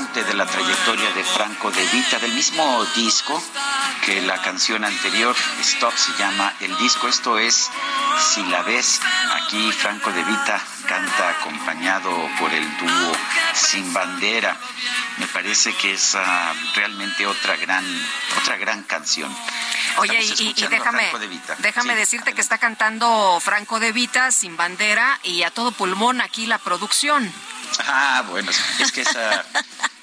importante 0.00 0.24
de 0.24 0.34
la 0.34 0.46
trayectoria 0.46 1.10
de 1.12 1.24
Franco 1.24 1.70
De 1.70 1.84
Vita, 1.88 2.18
del 2.18 2.32
mismo 2.32 2.84
disco 2.96 3.42
que 4.04 4.22
la 4.22 4.40
canción 4.40 4.84
anterior, 4.84 5.36
Stop, 5.60 5.94
se 5.94 6.12
llama 6.18 6.54
el 6.60 6.76
disco. 6.78 7.08
Esto 7.08 7.38
es 7.38 7.68
Si 8.18 8.42
la 8.44 8.62
ves, 8.62 9.00
aquí 9.32 9.70
Franco 9.72 10.10
De 10.12 10.22
Vita 10.24 10.60
canta 10.86 11.30
acompañado 11.30 12.10
por 12.38 12.52
el 12.52 12.64
dúo 12.78 13.12
Sin 13.54 13.92
Bandera. 13.92 14.56
Me 15.18 15.26
parece 15.26 15.74
que 15.74 15.92
es 15.92 16.14
ah, 16.14 16.54
realmente 16.74 17.26
otra 17.26 17.56
gran, 17.56 17.84
otra 18.40 18.56
gran 18.56 18.82
canción. 18.84 19.34
Oye, 19.98 20.22
y, 20.22 20.52
déjame, 20.54 21.10
déjame 21.58 21.92
Sí, 21.92 21.98
decirte 21.98 22.32
que 22.32 22.40
está 22.40 22.58
cantando 22.58 23.38
Franco 23.40 23.80
de 23.80 23.92
Vita 23.92 24.30
sin 24.30 24.56
bandera 24.56 25.18
y 25.22 25.42
a 25.42 25.50
todo 25.50 25.72
pulmón 25.72 26.20
aquí 26.20 26.46
la 26.46 26.58
producción. 26.58 27.30
Ah, 27.78 28.24
bueno, 28.28 28.50
es 28.78 28.92
que 28.92 29.02
esa 29.02 29.44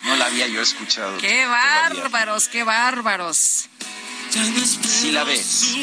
no 0.03 0.15
la 0.15 0.25
había 0.25 0.47
yo 0.47 0.62
escuchado. 0.62 1.17
¡Qué 1.17 1.45
bárbaros, 1.45 2.47
qué 2.47 2.63
bárbaros! 2.63 3.69
Si 4.30 5.12
la 5.12 5.23
ves. 5.23 5.75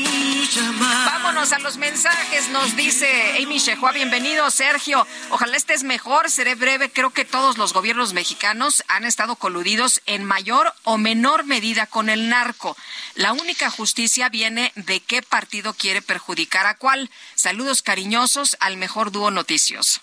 Vámonos 0.78 1.52
a 1.52 1.58
los 1.58 1.76
mensajes, 1.76 2.48
nos 2.50 2.76
dice 2.76 3.36
Amy 3.42 3.58
Shehua, 3.58 3.92
bienvenido 3.92 4.50
Sergio. 4.50 5.06
Ojalá 5.30 5.56
estés 5.56 5.82
mejor, 5.82 6.30
seré 6.30 6.54
breve. 6.54 6.90
Creo 6.90 7.10
que 7.10 7.24
todos 7.24 7.58
los 7.58 7.72
gobiernos 7.72 8.12
mexicanos 8.12 8.84
han 8.88 9.04
estado 9.04 9.36
coludidos 9.36 10.02
en 10.06 10.24
mayor 10.24 10.72
o 10.84 10.98
menor 10.98 11.44
medida 11.44 11.86
con 11.86 12.08
el 12.08 12.28
narco. 12.28 12.76
La 13.14 13.32
única 13.32 13.70
justicia 13.70 14.28
viene 14.28 14.72
de 14.76 15.00
qué 15.00 15.22
partido 15.22 15.74
quiere 15.74 16.02
perjudicar 16.02 16.66
a 16.66 16.76
cuál. 16.76 17.10
Saludos 17.34 17.82
cariñosos 17.82 18.56
al 18.60 18.76
mejor 18.76 19.10
dúo 19.10 19.30
noticioso. 19.30 20.00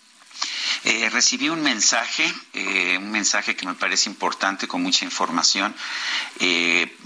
Eh, 0.83 1.09
recibí 1.11 1.49
un 1.49 1.61
mensaje, 1.61 2.33
eh, 2.53 2.97
un 2.97 3.11
mensaje 3.11 3.55
que 3.55 3.67
me 3.67 3.75
parece 3.75 4.09
importante, 4.09 4.67
con 4.67 4.81
mucha 4.81 5.05
información. 5.05 5.75
Eh, 6.39 6.97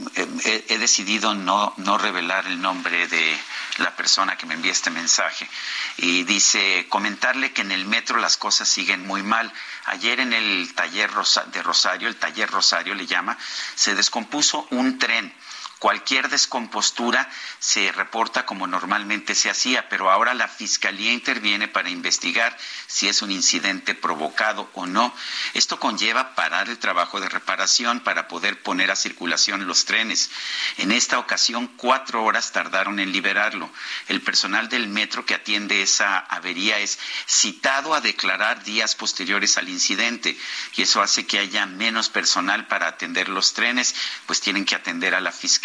he, 0.45 0.77
decidido 0.77 1.33
no, 1.33 1.73
no 1.77 1.97
revelar 1.97 2.47
el 2.47 2.61
nombre 2.61 3.07
de 3.07 3.37
la 3.77 3.95
persona 3.95 4.37
que 4.37 4.45
me 4.45 4.53
envía 4.53 4.71
este 4.71 4.91
mensaje. 4.91 5.49
Y 5.97 6.23
dice, 6.23 6.85
comentarle 6.87 7.51
que 7.51 7.61
en 7.61 7.71
el 7.71 7.85
metro 7.85 8.17
las 8.19 8.37
cosas 8.37 8.69
siguen 8.69 9.05
muy 9.05 9.23
mal. 9.23 9.51
Ayer 9.85 10.21
en 10.21 10.31
el 10.31 10.73
taller 10.73 11.11
de 11.51 11.61
Rosario, 11.61 12.07
el 12.07 12.15
taller 12.15 12.49
Rosario 12.49 12.95
le 12.95 13.05
llama, 13.05 13.37
se 13.75 13.93
descompuso 13.93 14.67
un 14.71 14.97
tren 14.99 15.33
Cualquier 15.79 16.29
descompostura 16.29 17.29
se 17.59 17.91
reporta 17.91 18.45
como 18.45 18.65
normalmente 18.65 19.35
se 19.35 19.49
hacía, 19.49 19.89
pero 19.89 20.09
ahora 20.09 20.33
la 20.33 20.47
Fiscalía 20.47 21.11
interviene 21.11 21.67
para 21.67 21.89
investigar 21.89 22.57
si 22.87 23.09
es 23.09 23.21
un 23.21 23.29
incidente 23.29 23.93
provocado 23.93 24.69
o 24.73 24.85
no. 24.85 25.13
Esto 25.53 25.77
conlleva 25.77 26.33
parar 26.33 26.69
el 26.69 26.77
trabajo 26.77 27.19
de 27.19 27.27
reparación 27.27 27.99
para 27.99 28.29
poder 28.29 28.63
poner 28.63 28.89
a 28.89 28.95
circulación 28.95 29.67
los 29.67 29.83
trenes. 29.83 30.31
En 30.77 30.93
esta 30.93 31.19
ocasión, 31.19 31.67
cuatro 31.67 32.23
horas 32.23 32.53
tardaron 32.53 33.01
en 33.01 33.11
liberarlo. 33.11 33.69
El 34.07 34.21
personal 34.21 34.69
del 34.69 34.87
metro 34.87 35.25
que 35.25 35.35
atiende 35.35 35.81
esa 35.81 36.19
avería 36.19 36.79
es 36.79 36.97
citado 37.27 37.93
a 37.93 38.01
declarar 38.01 38.63
días 38.63 38.95
posteriores 38.95 39.57
al 39.57 39.67
incidente 39.67 40.37
y 40.77 40.83
eso 40.83 41.01
hace 41.01 41.27
que 41.27 41.39
haya 41.39 41.65
menos 41.65 42.07
personal 42.07 42.65
para 42.67 42.87
atender 42.87 43.27
los 43.27 43.53
trenes, 43.53 43.93
pues 44.25 44.39
tienen 44.39 44.63
que 44.63 44.75
atender 44.75 45.15
a 45.15 45.19
la 45.19 45.33
Fiscalía 45.33 45.64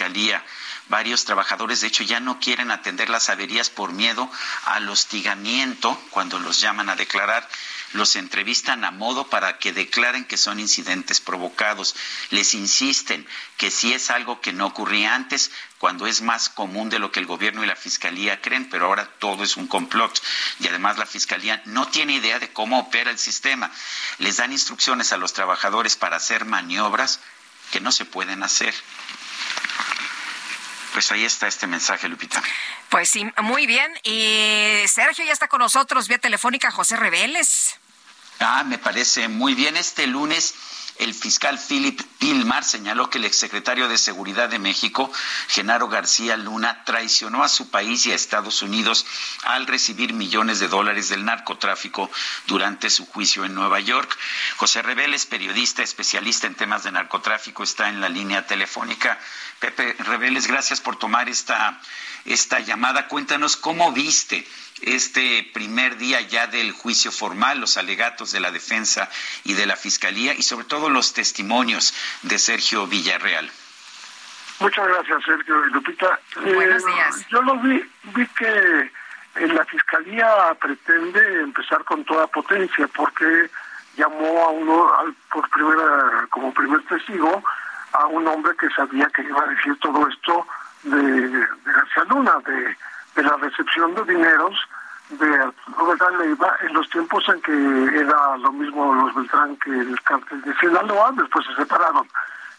Varios 0.88 1.24
trabajadores, 1.24 1.80
de 1.80 1.86
hecho, 1.86 2.02
ya 2.02 2.18
no 2.18 2.40
quieren 2.40 2.70
atender 2.70 3.10
las 3.10 3.28
averías 3.28 3.70
por 3.70 3.92
miedo 3.92 4.30
al 4.64 4.88
hostigamiento 4.88 5.96
cuando 6.10 6.38
los 6.38 6.60
llaman 6.60 6.88
a 6.88 6.96
declarar. 6.96 7.48
Los 7.92 8.16
entrevistan 8.16 8.84
a 8.84 8.90
modo 8.90 9.28
para 9.28 9.58
que 9.58 9.72
declaren 9.72 10.24
que 10.24 10.36
son 10.36 10.58
incidentes 10.58 11.20
provocados. 11.20 11.94
Les 12.30 12.54
insisten 12.54 13.26
que 13.56 13.70
si 13.70 13.92
es 13.92 14.10
algo 14.10 14.40
que 14.40 14.52
no 14.52 14.66
ocurría 14.66 15.14
antes, 15.14 15.50
cuando 15.78 16.06
es 16.06 16.22
más 16.22 16.48
común 16.48 16.88
de 16.88 16.98
lo 16.98 17.12
que 17.12 17.20
el 17.20 17.26
gobierno 17.26 17.62
y 17.62 17.66
la 17.66 17.76
fiscalía 17.76 18.40
creen, 18.40 18.68
pero 18.68 18.86
ahora 18.86 19.06
todo 19.18 19.44
es 19.44 19.56
un 19.56 19.66
complot. 19.66 20.20
Y 20.60 20.68
además 20.68 20.98
la 20.98 21.06
fiscalía 21.06 21.62
no 21.66 21.86
tiene 21.88 22.14
idea 22.14 22.38
de 22.38 22.52
cómo 22.52 22.78
opera 22.80 23.10
el 23.10 23.18
sistema. 23.18 23.70
Les 24.18 24.38
dan 24.38 24.52
instrucciones 24.52 25.12
a 25.12 25.16
los 25.16 25.32
trabajadores 25.32 25.96
para 25.96 26.16
hacer 26.16 26.44
maniobras 26.44 27.20
que 27.70 27.80
no 27.80 27.92
se 27.92 28.04
pueden 28.04 28.42
hacer. 28.42 28.74
Pues 30.92 31.12
ahí 31.12 31.24
está 31.24 31.46
este 31.46 31.66
mensaje, 31.66 32.08
Lupita. 32.08 32.42
Pues 32.88 33.08
sí, 33.08 33.24
muy 33.42 33.66
bien. 33.66 33.92
Y 34.02 34.82
Sergio 34.88 35.24
ya 35.24 35.32
está 35.32 35.48
con 35.48 35.60
nosotros 35.60 36.08
vía 36.08 36.18
telefónica, 36.18 36.70
José 36.70 36.96
Reveles. 36.96 37.76
Ah, 38.40 38.64
me 38.64 38.78
parece 38.78 39.28
muy 39.28 39.54
bien. 39.54 39.76
Este 39.76 40.06
lunes 40.06 40.54
el 41.00 41.14
fiscal 41.14 41.58
Philip 41.58 42.00
Pilmar 42.18 42.62
señaló 42.62 43.08
que 43.08 43.16
el 43.16 43.24
exsecretario 43.24 43.88
de 43.88 43.96
Seguridad 43.96 44.50
de 44.50 44.58
México, 44.58 45.10
Genaro 45.48 45.88
García 45.88 46.36
Luna, 46.36 46.84
traicionó 46.84 47.42
a 47.42 47.48
su 47.48 47.70
país 47.70 48.04
y 48.04 48.12
a 48.12 48.14
Estados 48.14 48.60
Unidos 48.60 49.06
al 49.44 49.66
recibir 49.66 50.12
millones 50.12 50.60
de 50.60 50.68
dólares 50.68 51.08
del 51.08 51.24
narcotráfico 51.24 52.10
durante 52.46 52.90
su 52.90 53.06
juicio 53.06 53.46
en 53.46 53.54
Nueva 53.54 53.80
York. 53.80 54.14
José 54.58 54.82
Reveles, 54.82 55.24
periodista 55.24 55.82
especialista 55.82 56.46
en 56.46 56.54
temas 56.54 56.84
de 56.84 56.92
narcotráfico, 56.92 57.62
está 57.62 57.88
en 57.88 58.02
la 58.02 58.10
línea 58.10 58.46
telefónica. 58.46 59.18
Pepe 59.58 59.96
Reveles, 60.00 60.46
gracias 60.46 60.82
por 60.82 60.98
tomar 60.98 61.30
esta, 61.30 61.80
esta 62.26 62.60
llamada. 62.60 63.08
Cuéntanos 63.08 63.56
cómo 63.56 63.90
viste 63.92 64.46
este 64.82 65.48
primer 65.52 65.96
día 65.96 66.20
ya 66.22 66.46
del 66.46 66.72
juicio 66.72 67.10
formal, 67.12 67.60
los 67.60 67.76
alegatos 67.76 68.32
de 68.32 68.40
la 68.40 68.50
defensa 68.50 69.08
y 69.44 69.54
de 69.54 69.66
la 69.66 69.76
fiscalía 69.76 70.34
y 70.34 70.42
sobre 70.42 70.66
todo 70.66 70.88
los 70.88 71.12
testimonios 71.12 71.94
de 72.22 72.38
Sergio 72.38 72.86
Villarreal. 72.86 73.50
Muchas 74.60 74.86
gracias, 74.88 75.24
Sergio 75.24 75.66
y 75.66 75.70
Lupita. 75.70 76.18
Buenos 76.36 76.82
eh, 76.82 76.86
días. 76.86 77.26
yo 77.28 77.42
lo 77.42 77.56
vi, 77.60 77.82
vi 78.14 78.26
que 78.26 78.90
en 79.36 79.54
la 79.54 79.64
fiscalía 79.64 80.54
pretende 80.60 81.40
empezar 81.40 81.84
con 81.84 82.04
toda 82.04 82.26
potencia 82.26 82.86
porque 82.88 83.50
llamó 83.96 84.44
a 84.44 84.50
uno 84.50 85.14
por 85.32 85.48
primera 85.50 86.26
como 86.30 86.52
primer 86.52 86.82
testigo 86.84 87.42
a 87.92 88.06
un 88.06 88.26
hombre 88.28 88.52
que 88.58 88.68
sabía 88.70 89.06
que 89.14 89.22
iba 89.22 89.42
a 89.42 89.46
decir 89.46 89.76
todo 89.80 90.06
esto 90.08 90.46
de, 90.82 91.28
de 91.28 91.46
García 91.64 92.04
Luna, 92.04 92.34
de 92.46 92.76
de 93.14 93.22
la 93.22 93.36
recepción 93.36 93.94
de 93.94 94.04
dineros 94.04 94.54
de 95.10 95.52
Beltrán 95.86 96.18
Leiva 96.18 96.56
en 96.62 96.72
los 96.72 96.88
tiempos 96.90 97.28
en 97.28 97.40
que 97.42 97.98
era 97.98 98.36
lo 98.38 98.52
mismo 98.52 98.94
los 98.94 99.14
Beltrán 99.14 99.56
que 99.56 99.70
el 99.70 100.00
cártel 100.02 100.40
de 100.42 100.54
Sinaloa, 100.56 101.12
después 101.16 101.46
se 101.46 101.54
separaron. 101.54 102.08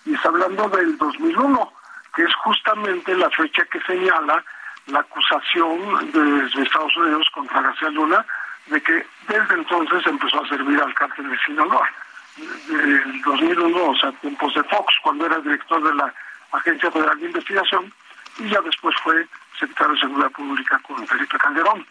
Y 0.06 0.14
está 0.14 0.30
hablando 0.30 0.68
del 0.70 0.98
2001, 0.98 1.74
que 2.16 2.24
es 2.24 2.36
justamente 2.36 3.16
la 3.16 3.30
fecha 3.30 3.64
que 3.66 3.80
señala 3.82 4.44
la 4.88 5.00
acusación 5.00 6.12
de 6.12 6.64
Estados 6.64 6.96
Unidos 6.98 7.28
contra 7.34 7.62
García 7.62 7.90
Luna 7.90 8.26
de 8.68 8.82
que 8.82 9.06
desde 9.28 9.54
entonces 9.54 10.06
empezó 10.06 10.44
a 10.44 10.48
servir 10.48 10.82
al 10.82 10.94
cártel 10.94 11.30
de 11.30 11.38
Sinaloa. 11.46 11.90
Del 12.68 13.22
2001, 13.24 13.84
o 13.84 13.96
sea, 13.96 14.12
tiempos 14.14 14.54
de 14.54 14.64
Fox, 14.64 14.94
cuando 15.04 15.26
era 15.26 15.40
director 15.40 15.84
de 15.84 15.94
la 15.96 16.14
Agencia 16.52 16.90
Federal 16.90 17.20
de 17.20 17.26
Investigación, 17.26 17.94
y 18.40 18.50
ya 18.50 18.62
después 18.62 18.96
fue 19.04 19.28
secretario 19.60 19.94
de 19.94 20.00
Seguridad 20.00 20.32
Pública 20.32 20.80
con 20.88 21.06
Felipe 21.08 21.38
Calderón. 21.38 21.86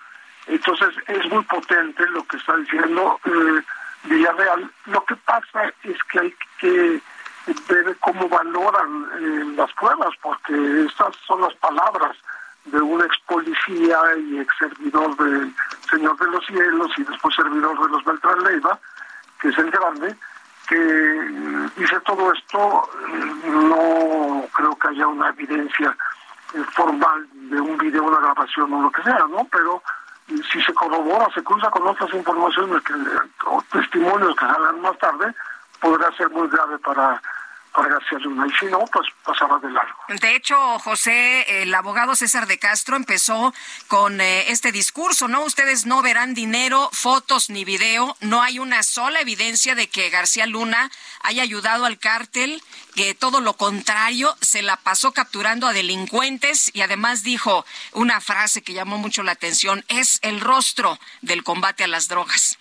Entonces 0.51 0.89
es 1.07 1.31
muy 1.31 1.45
potente 1.45 2.05
lo 2.09 2.25
que 2.25 2.37
está 2.37 2.57
diciendo 2.57 3.21
eh, 3.25 3.63
Villarreal. 4.05 4.71
Lo 4.87 5.05
que 5.05 5.15
pasa 5.17 5.73
es 5.85 5.97
que 6.11 6.19
hay 6.19 6.35
que 6.59 7.01
ver 7.69 7.97
cómo 8.01 8.29
valoran 8.29 9.07
eh, 9.21 9.45
las 9.57 9.73
pruebas, 9.75 10.11
porque 10.21 10.53
estas 10.87 11.15
son 11.27 11.43
las 11.43 11.55
palabras 11.55 12.17
de 12.65 12.81
un 12.81 13.01
ex 13.01 13.17
policía 13.27 13.99
y 14.19 14.41
ex 14.41 14.53
servidor 14.59 15.17
del 15.17 15.55
Señor 15.89 16.19
de 16.19 16.27
los 16.27 16.45
Cielos 16.47 16.91
y 16.99 17.05
después 17.05 17.35
servidor 17.35 17.81
de 17.81 17.89
los 17.89 18.05
Beltrán 18.05 18.43
Leiva, 18.43 18.79
que 19.41 19.49
es 19.49 19.59
el 19.59 19.71
grande, 19.71 20.17
que 20.69 20.77
eh, 20.77 21.69
dice 21.77 22.01
todo 22.01 22.33
esto, 22.33 22.91
no 23.45 24.45
creo 24.53 24.77
que 24.77 24.89
haya 24.89 25.07
una 25.07 25.29
evidencia 25.29 25.97
formal 26.73 27.29
de 27.33 27.61
un 27.61 27.79
video, 27.79 28.03
una 28.03 28.19
grabación 28.19 28.73
o 28.73 28.83
lo 28.83 28.91
que 28.91 29.03
sea, 29.03 29.25
¿no? 29.31 29.47
Pero 29.53 29.83
si 30.51 30.63
se 30.63 30.75
corrobora, 30.75 31.27
se 31.35 31.43
cruza 31.43 31.71
con 31.71 31.87
otras 31.87 32.13
informaciones 32.15 32.83
que, 32.83 32.95
o 33.47 33.63
testimonios 33.73 34.35
que 34.37 34.47
salgan 34.47 34.81
más 34.81 34.97
tarde, 34.99 35.35
podrá 35.81 36.11
ser 36.17 36.31
muy 36.31 36.49
grave 36.49 36.79
para 36.79 37.21
García 37.75 38.19
Luna. 38.19 38.47
Y 38.47 38.53
si 38.59 38.67
no, 38.67 38.85
pues 38.93 39.07
pasará 39.25 39.59
de 39.59 39.71
largo. 39.71 39.95
De 40.09 40.37
hecho, 40.37 40.79
José, 40.81 41.63
el 41.63 41.75
abogado 41.75 42.15
César 42.15 42.47
de 42.47 42.59
Castro 42.59 42.97
empezó 42.97 43.55
con 43.89 44.21
eh, 44.21 44.51
este 44.51 44.73
discurso, 44.73 45.29
¿no? 45.29 45.45
Ustedes 45.45 45.87
no 45.87 46.03
verán 46.03 46.35
dinero, 46.35 46.89
fotos 46.93 47.51
ni 47.51 47.65
video. 47.65 48.17
No 48.21 48.43
hay 48.43 48.59
una 48.59 48.83
sola 48.83 49.21
evidencia 49.21 49.75
de 49.75 49.89
que 49.89 50.11
García 50.11 50.47
Luna 50.47 50.91
haya 51.23 51.43
ayudado 51.43 51.85
al 51.85 51.99
cártel, 51.99 52.63
que 52.95 53.15
todo 53.15 53.41
lo 53.41 53.55
contrario, 53.55 54.37
se 54.41 54.63
la 54.63 54.77
pasó 54.77 55.13
capturando 55.13 55.67
a 55.67 55.73
delincuentes 55.73 56.71
y 56.75 56.83
además 56.83 57.23
dijo 57.23 57.65
una 57.93 58.21
frase 58.21 58.63
que 58.63 58.73
llamó 58.73 58.99
mucho 58.99 59.23
la 59.23 59.33
atención, 59.33 59.85
es 59.89 60.19
el 60.23 60.41
rostro 60.41 60.99
del 61.23 61.45
combate 61.45 61.85
a 61.85 61.89
las 61.89 62.09
drogas. 62.09 62.59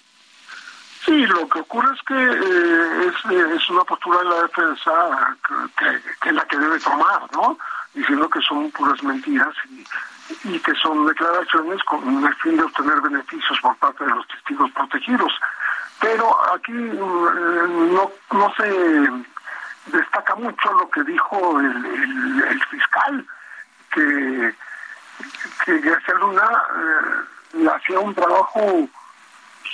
Sí, 1.10 1.26
lo 1.26 1.50
que 1.50 1.62
ocurre 1.62 1.92
es 1.96 2.02
que 2.04 2.14
eh, 2.14 3.12
eh, 3.32 3.56
es, 3.56 3.70
una 3.72 3.84
postura 3.84 4.20
de 4.20 4.26
la 4.26 4.42
defensa 4.44 5.36
que, 5.76 6.30
es 6.30 6.36
la 6.36 6.46
que 6.46 6.56
debe 6.56 6.80
tomar, 6.82 7.22
¿no? 7.34 7.58
Diciendo 7.96 8.30
que 8.30 8.40
son 8.42 8.70
puras 8.70 9.02
mentiras 9.02 9.56
y, 10.44 10.60
que 10.60 10.76
son 10.76 11.08
declaraciones 11.08 11.84
con 11.86 12.24
el 12.24 12.36
fin 12.36 12.58
de 12.58 12.62
obtener 12.62 13.02
beneficios 13.02 13.60
por 13.60 13.76
parte 13.78 14.06
de 14.06 14.12
los 14.12 14.28
testigos 14.28 14.70
protegidos. 14.70 15.34
Pero 16.00 16.54
aquí 16.54 16.74
eh, 16.74 16.94
no, 16.94 18.12
no 18.32 18.54
se 18.56 19.10
destaca 19.88 20.36
mucho 20.36 20.74
lo 20.74 20.92
que 20.92 21.04
dijo 21.06 21.60
el, 21.60 22.64
fiscal, 22.70 23.26
que, 23.96 24.54
que 25.66 25.80
García 25.80 26.14
Luna 26.20 26.52
hacía 27.74 28.00
un 28.00 28.14
trabajo 28.14 28.88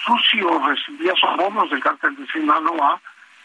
sucio 0.03 0.61
recibía 0.65 1.13
sobornos 1.15 1.69
del 1.69 1.81
cártel 1.81 2.15
de 2.15 2.27
Sinaloa 2.27 2.99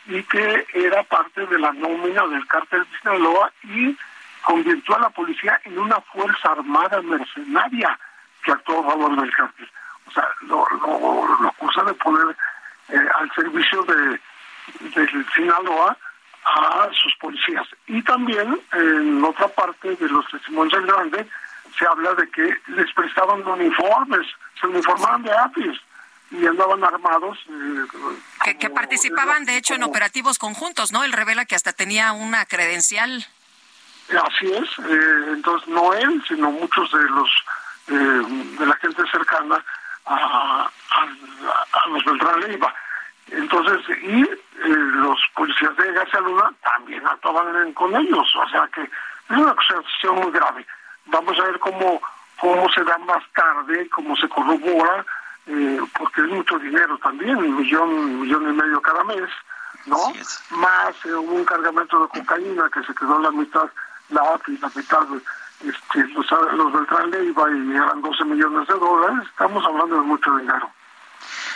y 0.06 0.22
que 0.24 0.66
era 0.74 1.02
parte 1.04 1.46
de 1.46 1.58
la 1.58 1.72
nómina 1.72 2.26
del 2.26 2.46
cártel 2.46 2.80
de 2.80 2.98
Sinaloa 2.98 3.52
y 3.64 3.96
convirtió 4.42 4.96
a 4.96 5.00
la 5.00 5.10
policía 5.10 5.60
en 5.64 5.78
una 5.78 6.00
fuerza 6.00 6.52
armada 6.52 7.02
mercenaria 7.02 7.98
que 8.42 8.52
actuó 8.52 8.80
a 8.80 8.90
favor 8.90 9.20
del 9.20 9.32
cártel. 9.32 9.70
O 10.06 10.10
sea, 10.12 10.28
lo, 10.42 10.66
lo, 10.82 11.48
acusa 11.48 11.82
de 11.84 11.94
poner 11.94 12.36
eh, 12.88 13.08
al 13.18 13.30
servicio 13.32 13.82
de, 13.84 14.20
de 14.80 15.24
Sinaloa 15.34 15.96
a 16.44 16.88
sus 16.92 17.14
policías. 17.16 17.66
Y 17.86 18.02
también 18.02 18.58
en 18.72 19.22
otra 19.22 19.48
parte 19.48 19.94
de 19.94 20.08
los 20.08 20.26
testimonios 20.28 20.72
del 20.72 20.90
grande 20.90 21.26
se 21.78 21.86
habla 21.86 22.14
de 22.14 22.28
que 22.30 22.56
les 22.68 22.92
prestaban 22.94 23.46
uniformes, 23.46 24.26
se 24.60 24.66
uniformaban 24.66 25.22
de 25.22 25.32
APIS 25.32 25.80
y 26.30 26.46
andaban 26.46 26.82
armados. 26.84 27.38
Eh, 27.48 28.56
que, 28.58 28.70
participaban, 28.70 29.44
de 29.44 29.56
hecho, 29.56 29.74
en 29.74 29.82
operativos 29.82 30.38
conjuntos, 30.38 30.92
¿no? 30.92 31.04
Él 31.04 31.12
revela 31.12 31.44
que 31.44 31.54
hasta 31.54 31.72
tenía 31.72 32.12
una 32.12 32.46
credencial. 32.46 33.26
Así 34.08 34.52
es, 34.52 34.68
eh, 34.86 35.24
entonces 35.28 35.68
no 35.68 35.94
él, 35.94 36.22
sino 36.26 36.50
muchos 36.50 36.90
de 36.90 37.02
los 37.10 37.30
de 37.90 38.66
la 38.66 38.76
gente 38.76 39.02
cercana 39.10 39.64
a, 40.06 40.70
a, 40.90 41.88
los 41.88 42.04
Beltrán 42.04 42.40
Leiva. 42.40 42.72
Entonces, 43.30 43.80
y 44.02 44.24
los 44.64 45.18
policías 45.34 45.76
de 45.76 45.92
García 45.92 46.20
Luna 46.20 46.52
también 46.62 47.04
actuaban 47.06 47.72
con 47.72 47.94
ellos, 47.96 48.36
o 48.36 48.48
sea 48.48 48.68
que 48.72 48.82
es 48.82 48.90
una 49.36 49.50
acusación 49.50 50.16
muy 50.16 50.32
grave. 50.32 50.66
Vamos 51.06 51.38
a 51.38 51.42
ver 51.44 51.58
cómo, 51.60 52.00
cómo 52.40 52.68
se 52.70 52.82
da 52.84 52.98
más 52.98 53.22
tarde, 53.34 53.88
cómo 53.90 54.16
se 54.16 54.28
corrobora, 54.28 55.04
eh, 55.46 55.80
porque 55.98 56.20
es 56.22 56.28
mucho 56.28 56.58
dinero 56.58 56.98
también, 56.98 57.36
un 57.36 57.56
millón, 57.56 58.20
millón 58.20 58.50
y 58.50 58.52
medio 58.52 58.80
cada 58.80 59.04
mes, 59.04 59.28
¿no? 59.86 60.12
Más 60.50 60.94
eh, 61.04 61.14
un 61.14 61.44
cargamento 61.44 62.00
de 62.00 62.20
cocaína 62.20 62.68
que 62.72 62.82
se 62.84 62.94
quedó 62.94 63.18
la 63.20 63.30
mitad, 63.30 63.68
la 64.10 64.40
y 64.46 64.58
la 64.58 64.70
mitad, 64.74 65.06
este, 65.60 66.08
los, 66.08 66.30
los 66.54 66.72
Beltrán 66.72 67.10
Leiva 67.10 67.50
y 67.50 67.72
eran 67.72 68.00
12 68.00 68.24
millones 68.24 68.68
de 68.68 68.74
dólares, 68.74 69.26
estamos 69.28 69.64
hablando 69.64 69.96
de 69.96 70.02
mucho 70.02 70.36
dinero. 70.36 70.70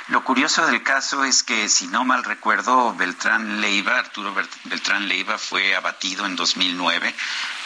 Lo 0.08 0.22
curioso 0.22 0.66
del 0.66 0.82
caso 0.82 1.24
es 1.24 1.42
que, 1.42 1.66
si 1.70 1.86
no 1.86 2.04
mal 2.04 2.24
recuerdo, 2.24 2.94
Beltrán 2.94 3.62
Leiva, 3.62 3.98
Arturo 3.98 4.34
Beltrán 4.64 5.08
Leiva, 5.08 5.38
fue 5.38 5.74
abatido 5.74 6.26
en 6.26 6.36
2009 6.36 7.14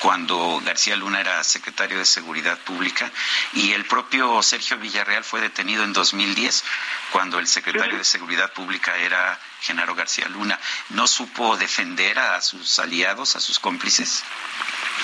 cuando 0.01 0.61
García 0.65 0.95
Luna 0.95 1.21
era 1.21 1.43
secretario 1.43 1.99
de 1.99 2.05
Seguridad 2.05 2.57
Pública 2.59 3.11
y 3.55 3.73
el 3.73 3.85
propio 3.87 4.41
Sergio 4.45 4.79
Villarreal 4.79 5.25
fue 5.25 5.41
detenido 5.41 5.83
en 5.83 5.93
2010 5.93 6.65
cuando 7.11 7.41
el 7.41 7.49
secretario 7.49 7.99
de 7.99 8.05
Seguridad 8.05 8.53
Pública 8.53 8.97
era 8.97 9.37
Genaro 9.61 9.97
García 9.97 10.29
Luna. 10.29 10.61
¿No 10.91 11.09
supo 11.09 11.57
defender 11.57 12.21
a 12.21 12.41
sus 12.41 12.79
aliados, 12.79 13.35
a 13.35 13.41
sus 13.41 13.59
cómplices? 13.59 14.23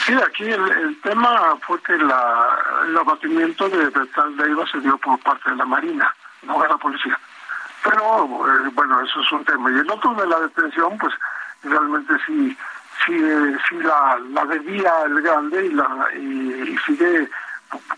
Sí, 0.06 0.12
aquí 0.24 0.44
el, 0.44 1.00
tema 1.02 1.56
fue 1.66 1.82
que 1.82 1.96
la, 1.96 2.58
el 2.86 2.96
abatimiento 2.96 3.68
de 3.68 3.90
Beltrán 3.90 4.36
Leiva 4.36 4.64
se 4.70 4.78
dio 4.78 4.96
por 4.98 5.18
parte 5.18 5.50
de 5.50 5.56
la 5.56 5.64
Marina 5.64 6.14
no 6.46 6.62
a 6.62 6.68
la 6.68 6.76
policía. 6.76 7.18
Pero 7.84 8.48
eh, 8.48 8.70
bueno, 8.72 9.00
eso 9.02 9.20
es 9.20 9.32
un 9.32 9.44
tema. 9.44 9.70
Y 9.70 9.74
el 9.74 9.90
otro 9.90 10.14
de 10.14 10.26
la 10.26 10.40
detención, 10.40 10.96
pues 10.98 11.14
realmente 11.62 12.14
sí, 12.26 12.56
sí, 13.04 13.14
sí 13.68 13.76
la, 13.76 14.18
la 14.30 14.44
debía 14.46 14.90
el 15.04 15.20
grande 15.20 15.66
y, 15.66 15.70
la, 15.70 16.08
y, 16.14 16.76
sigue 16.86 17.28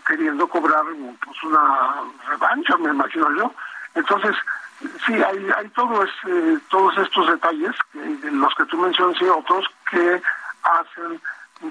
queriendo 0.05 0.47
cobrar 0.47 0.83
pues 1.23 1.43
una 1.43 1.95
revancha, 2.27 2.75
me 2.77 2.89
imagino 2.89 3.31
yo. 3.37 3.53
Entonces, 3.95 4.35
sí, 5.05 5.13
hay, 5.13 5.49
hay 5.57 5.69
todo 5.69 6.03
ese, 6.03 6.59
todos 6.69 6.97
estos 6.97 7.27
detalles, 7.27 7.75
los 7.93 8.53
que 8.55 8.65
tú 8.65 8.77
mencionas 8.77 9.21
y 9.21 9.25
otros, 9.25 9.65
que 9.89 10.21
hacen 10.63 11.21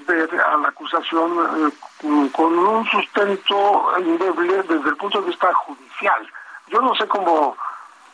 ver 0.07 0.29
a 0.41 0.57
la 0.57 0.69
acusación 0.69 1.31
eh, 1.67 2.29
con 2.33 2.59
un 2.59 2.85
sustento 2.87 3.95
endeble 3.97 4.63
desde 4.63 4.89
el 4.89 4.97
punto 4.97 5.21
de 5.21 5.27
vista 5.27 5.53
judicial 5.53 6.27
yo 6.69 6.81
no 6.81 6.95
sé 6.95 7.07
cómo 7.07 7.55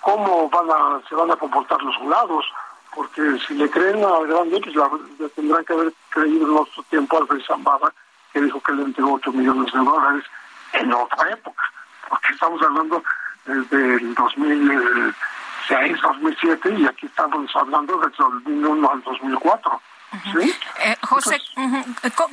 cómo 0.04 0.49
van 0.49 0.70
a, 0.70 1.01
se 1.08 1.16
van 1.16 1.32
a 1.32 1.36
comportar 1.38 1.82
los 1.82 1.95
jurados, 1.97 2.45
porque 2.93 3.22
si 3.47 3.56
le 3.56 3.70
creen 3.70 4.04
al 4.04 4.28
grande, 4.28 4.60
pues 4.62 4.76
la, 4.76 4.89
tendrán 5.36 5.66
que 5.66 5.74
haber 5.74 5.93
creído 6.10 6.45
en 6.45 6.58
otro 6.58 6.84
tiempo 6.89 7.18
al 7.18 7.28
rey 7.28 7.41
Zambada, 7.47 7.91
que 8.32 8.41
dijo 8.41 8.60
que 8.62 8.74
le 8.74 8.84
entregó 8.84 9.14
8 9.14 9.32
millones 9.32 9.72
de 9.72 9.80
dólares 9.80 10.26
en 10.74 10.93
otra 10.93 11.32
época, 11.32 11.64
porque 12.10 12.34
estamos 12.34 12.62
hablando 12.62 13.01
del 13.45 14.14
2006, 14.14 16.01
2007, 16.01 16.76
y 16.78 16.86
aquí 16.86 17.06
estamos 17.06 17.49
hablando 17.56 17.97
del 17.97 18.12
2001 18.12 18.91
al 18.91 19.01
2004. 19.04 19.82
Eh, 20.80 20.95
José, 21.01 21.41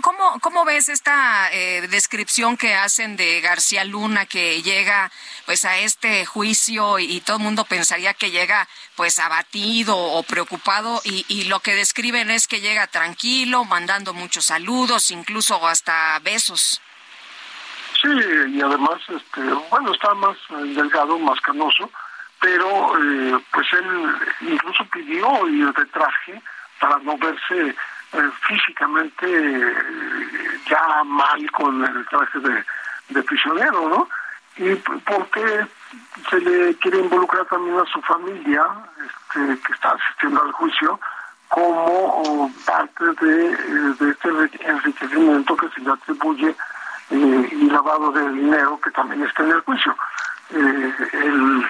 ¿cómo, 0.02 0.38
¿cómo 0.40 0.64
ves 0.66 0.90
esta 0.90 1.50
eh, 1.50 1.88
descripción 1.88 2.58
que 2.58 2.74
hacen 2.74 3.16
de 3.16 3.40
García 3.40 3.84
Luna 3.84 4.26
que 4.26 4.60
llega 4.62 5.10
pues 5.46 5.64
a 5.64 5.78
este 5.78 6.26
juicio 6.26 6.98
y, 6.98 7.20
todo 7.22 7.38
el 7.38 7.42
mundo 7.42 7.64
pensaría 7.64 8.12
que 8.12 8.30
llega 8.30 8.68
pues 8.96 9.18
abatido 9.18 9.96
o 9.96 10.22
preocupado 10.22 11.00
y, 11.04 11.24
y, 11.28 11.44
lo 11.44 11.60
que 11.60 11.74
describen 11.74 12.30
es 12.30 12.46
que 12.46 12.60
llega 12.60 12.86
tranquilo, 12.86 13.64
mandando 13.64 14.12
muchos 14.12 14.46
saludos, 14.46 15.10
incluso 15.10 15.66
hasta 15.66 16.18
besos? 16.18 16.82
Sí, 18.02 18.08
y 18.08 18.60
además, 18.60 18.98
este, 19.08 19.40
bueno, 19.70 19.92
está 19.92 20.14
más 20.14 20.36
delgado, 20.50 21.18
más 21.18 21.40
canoso, 21.40 21.90
pero 22.40 22.96
eh, 22.96 23.38
pues 23.52 23.66
él 23.72 24.50
incluso 24.52 24.84
pidió 24.86 25.48
ir 25.48 25.72
de 25.72 25.84
traje 25.86 26.42
para 26.80 26.98
no 26.98 27.16
verse 27.18 27.76
eh, 28.12 28.30
físicamente 28.48 29.26
eh, 29.26 29.72
ya 30.68 31.04
mal 31.04 31.50
con 31.52 31.84
el 31.84 32.06
traje 32.06 32.38
de, 32.40 33.22
prisionero, 33.22 33.88
¿no? 33.88 34.08
Y 34.56 34.74
porque 34.74 35.66
se 36.28 36.40
le 36.40 36.74
quiere 36.76 36.98
involucrar 36.98 37.44
también 37.46 37.78
a 37.78 37.84
su 37.84 38.00
familia, 38.02 38.64
este, 38.98 39.60
que 39.62 39.72
está 39.72 39.90
asistiendo 39.90 40.42
al 40.42 40.52
juicio, 40.52 40.98
como 41.48 42.52
parte 42.64 43.04
de, 43.20 43.56
de 43.94 44.10
este 44.10 44.28
enriquecimiento 44.64 45.56
que 45.56 45.68
se 45.70 45.80
le 45.80 45.90
atribuye 45.90 46.56
eh, 47.10 47.48
y 47.52 47.70
lavado 47.70 48.12
de 48.12 48.28
dinero 48.30 48.80
que 48.82 48.90
también 48.90 49.22
está 49.22 49.42
en 49.42 49.50
el 49.50 49.60
juicio. 49.60 49.96
el 50.50 51.64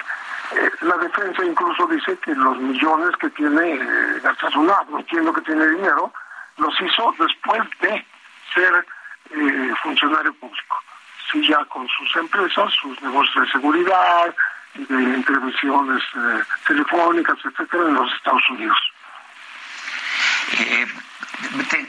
eh, 0.53 0.71
la 0.81 0.97
defensa 0.97 1.43
incluso 1.45 1.87
dice 1.87 2.17
que 2.19 2.35
los 2.35 2.57
millones 2.57 3.15
que 3.17 3.29
tiene 3.29 3.73
eh, 3.73 4.19
García 4.21 4.49
no 4.55 4.99
entiendo 4.99 5.33
que 5.33 5.41
tiene 5.41 5.65
dinero, 5.67 6.13
los 6.57 6.73
hizo 6.81 7.13
después 7.19 7.61
de 7.79 8.05
ser 8.53 8.85
eh, 9.31 9.73
funcionario 9.81 10.33
público. 10.33 10.83
Sí, 11.31 11.47
ya 11.47 11.63
con 11.65 11.87
sus 11.87 12.15
empresas, 12.17 12.73
sus 12.81 13.01
negocios 13.01 13.45
de 13.45 13.51
seguridad, 13.51 14.35
de 14.75 15.03
intervenciones 15.03 16.03
eh, 16.15 16.43
telefónicas, 16.67 17.37
etcétera, 17.45 17.83
en 17.87 17.93
los 17.93 18.13
Estados 18.13 18.49
Unidos. 18.49 18.77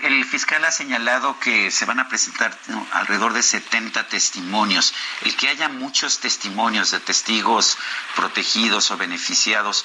El 0.03 0.25
fiscal 0.25 0.65
ha 0.65 0.71
señalado 0.71 1.39
que 1.39 1.71
se 1.71 1.85
van 1.85 2.01
a 2.01 2.09
presentar 2.09 2.57
alrededor 2.93 3.33
de 3.33 3.43
70 3.43 4.09
testimonios. 4.09 4.95
El 5.23 5.37
que 5.37 5.49
haya 5.49 5.69
muchos 5.69 6.21
testimonios 6.21 6.91
de 6.91 7.01
testigos 7.01 7.79
protegidos 8.17 8.91
o 8.91 8.97
beneficiados, 8.97 9.85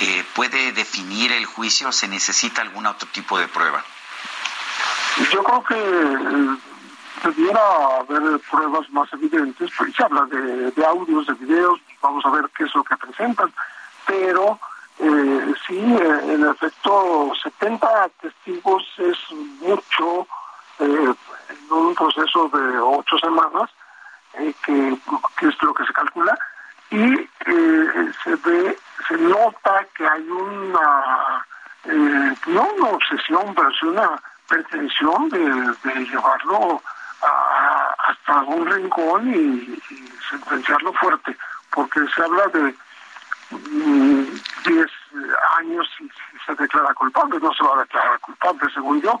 eh, 0.00 0.24
¿puede 0.34 0.72
definir 0.72 1.32
el 1.32 1.46
juicio 1.46 1.88
o 1.88 1.92
se 1.92 2.08
necesita 2.08 2.62
algún 2.62 2.86
otro 2.86 3.08
tipo 3.12 3.38
de 3.38 3.48
prueba? 3.48 3.84
Yo 5.32 5.42
creo 5.42 5.64
que 5.64 5.74
eh, 5.74 6.58
debiera 7.24 7.60
haber 8.00 8.40
pruebas 8.50 8.88
más 8.90 9.12
evidentes, 9.12 9.70
pues 9.76 9.94
se 9.94 10.02
habla 10.02 10.26
de 10.26 10.86
audios, 10.86 11.26
de 11.26 11.34
videos, 11.34 11.80
vamos 12.00 12.24
a 12.24 12.30
ver 12.30 12.48
qué 12.56 12.64
es 12.64 12.74
lo 12.74 12.84
que 12.84 12.96
presentan, 12.96 13.52
pero 14.06 14.58
eh, 15.00 15.54
sí, 15.66 15.78
eh, 15.78 16.20
en 16.34 16.44
efecto, 16.44 17.32
70 17.42 18.08
testigos 18.20 18.82
es 18.98 19.16
mucho 19.60 20.26
eh, 20.80 21.14
en 21.48 21.72
un 21.72 21.94
proceso 21.94 22.48
de 22.48 22.78
ocho 22.78 23.16
semanas, 23.18 23.70
eh, 24.34 24.52
que, 24.64 24.98
es 25.46 25.62
lo 25.62 25.74
que 25.74 25.84
se 25.84 25.92
calcula, 25.92 26.36
y 26.90 27.28
se 28.24 28.34
ve, 28.44 28.78
se 29.06 29.16
nota 29.18 29.86
que 29.94 30.06
hay 30.06 30.28
una, 30.28 31.46
no 32.46 32.68
una 32.76 32.88
obsesión, 32.88 33.54
pero 33.54 33.70
sí 33.72 33.86
una 33.86 34.20
pretensión 34.48 35.28
de, 35.28 36.06
llevarlo 36.06 36.82
hasta 38.08 38.42
un 38.42 38.66
rincón 38.66 39.34
y 39.34 39.78
sentenciarlo 40.30 40.92
fuerte, 40.94 41.36
porque 41.70 42.00
se 42.14 42.22
habla 42.22 42.46
de 42.48 42.74
10 44.68 44.86
años 45.58 45.86
y 46.00 46.08
se 46.46 46.54
declara 46.54 46.94
culpable, 46.94 47.38
no 47.40 47.52
se 47.54 47.64
va 47.64 47.76
a 47.76 47.80
declarar 47.80 48.20
culpable, 48.20 48.72
según 48.72 49.02
yo. 49.02 49.20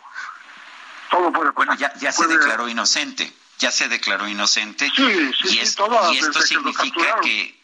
Todo 1.10 1.32
puede 1.32 1.50
Bueno, 1.50 1.74
ya, 1.74 1.92
ya 1.94 2.12
se 2.12 2.26
declaró 2.26 2.68
inocente, 2.68 3.32
ya 3.58 3.70
se 3.70 3.88
declaró 3.88 4.28
inocente. 4.28 4.90
Sí, 4.94 5.32
sí, 5.32 5.56
y, 5.56 5.58
esto, 5.60 5.88
y 6.12 6.18
esto 6.18 6.40
significa 6.42 7.20
que, 7.22 7.58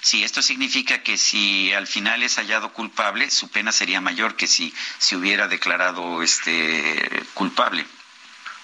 sí, 0.00 0.24
esto 0.24 0.40
significa 0.40 1.02
que 1.02 1.18
si 1.18 1.72
al 1.74 1.86
final 1.86 2.22
es 2.22 2.36
hallado 2.36 2.72
culpable, 2.72 3.30
su 3.30 3.50
pena 3.50 3.70
sería 3.70 4.00
mayor 4.00 4.34
que 4.34 4.46
si 4.46 4.74
se 4.98 5.16
hubiera 5.16 5.46
declarado 5.46 6.22
este 6.22 7.26
culpable. 7.34 7.86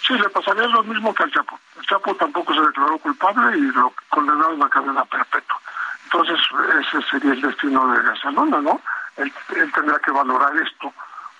Sí, 0.07 0.15
le 0.15 0.29
pasaría 0.31 0.67
lo 0.69 0.85
mismo 0.85 1.13
que 1.15 1.25
al 1.25 1.33
Chapo. 1.33 1.59
El 1.79 1.87
Chapo 1.87 2.15
tampoco 2.15 2.55
se 2.55 2.61
declaró 2.61 2.97
culpable 2.99 3.59
y 3.59 3.63
lo 3.73 3.93
condenaron 4.09 4.63
a 4.63 4.69
cadena 4.69 5.05
perpetua. 5.05 5.61
Entonces, 6.07 6.39
ese 6.87 7.03
sería 7.11 7.33
el 7.33 7.41
destino 7.41 7.85
de 7.89 8.01
Gasalona, 8.01 8.61
¿no? 8.61 8.81
Él, 9.17 9.33
tendrá 9.75 9.99
que 9.99 10.13
valorar 10.13 10.53
esto, 10.57 10.93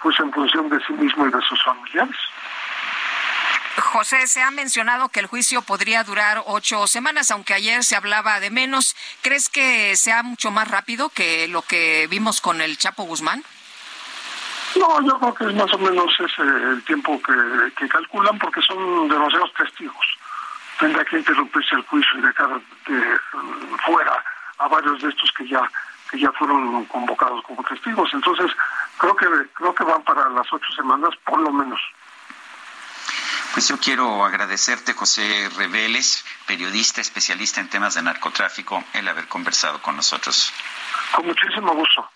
pues 0.03 0.19
en 0.19 0.33
función 0.33 0.69
de 0.69 0.81
sí 0.85 0.93
mismo 0.95 1.27
y 1.27 1.31
de 1.31 1.41
sus 1.43 1.63
familiares. 1.63 2.17
José, 3.77 4.27
se 4.27 4.43
ha 4.43 4.51
mencionado 4.51 5.09
que 5.09 5.21
el 5.21 5.27
juicio 5.27 5.63
podría 5.63 6.03
durar 6.03 6.43
ocho 6.47 6.87
semanas, 6.89 7.31
aunque 7.31 7.55
ayer 7.55 7.85
se 7.85 7.95
hablaba 7.95 8.41
de 8.41 8.51
menos. 8.51 8.97
¿Crees 9.23 9.49
que 9.49 9.95
sea 9.95 10.25
mucho 10.25 10.51
más 10.51 10.69
rápido 10.69 11.11
que 11.11 11.47
lo 11.47 11.63
que 11.63 12.09
vimos 12.11 12.41
con 12.41 12.61
el 12.61 12.77
Chapo 12.77 13.05
Guzmán? 13.05 13.45
No, 14.75 15.01
yo 15.03 15.19
creo 15.21 15.35
que 15.35 15.45
es 15.45 15.55
más 15.55 15.73
o 15.73 15.79
menos 15.79 16.13
ese 16.19 16.43
el 16.43 16.83
tiempo 16.85 17.21
que, 17.23 17.89
calculan 17.89 18.37
porque 18.39 18.61
son 18.63 19.09
demasiados 19.09 19.53
testigos. 19.55 20.07
Tendrá 20.81 21.05
que 21.05 21.19
interrumpirse 21.19 21.77
el 21.77 21.83
juicio 21.83 22.19
y 22.19 22.23
dejar 22.23 22.61
de, 22.87 23.19
fuera 23.87 24.23
a 24.59 24.69
varios 24.69 25.01
de 25.03 25.09
estos 25.09 25.33
que 25.33 25.49
ya 25.49 25.71
que 26.11 26.21
ya 26.21 26.31
fueron 26.33 26.85
convocados 26.85 27.43
como 27.43 27.65
testigos. 27.65 28.09
Entonces, 28.13 28.51
creo 28.99 29.17
que 29.17 29.27
creo 29.55 29.75
que 29.75 29.85
van 29.85 30.03
para 30.05 30.29
las 30.31 30.47
ocho 30.53 30.73
semanas 30.75 31.11
por 31.25 31.41
lo 31.41 31.53
menos. 31.53 31.81
Pues 33.53 33.69
yo 33.69 33.79
quiero 33.79 34.25
agradecerte, 34.25 34.93
José 34.93 35.49
Reveles, 35.57 36.25
periodista 36.47 37.01
especialista 37.01 37.61
en 37.61 37.71
temas 37.71 37.95
de 37.95 38.03
narcotráfico, 38.03 38.85
el 38.93 39.09
haber 39.09 39.29
conversado 39.29 39.81
con 39.81 39.97
nosotros. 39.97 40.53
Con 41.13 41.27
muchísimo 41.27 41.73
gusto. 41.75 42.07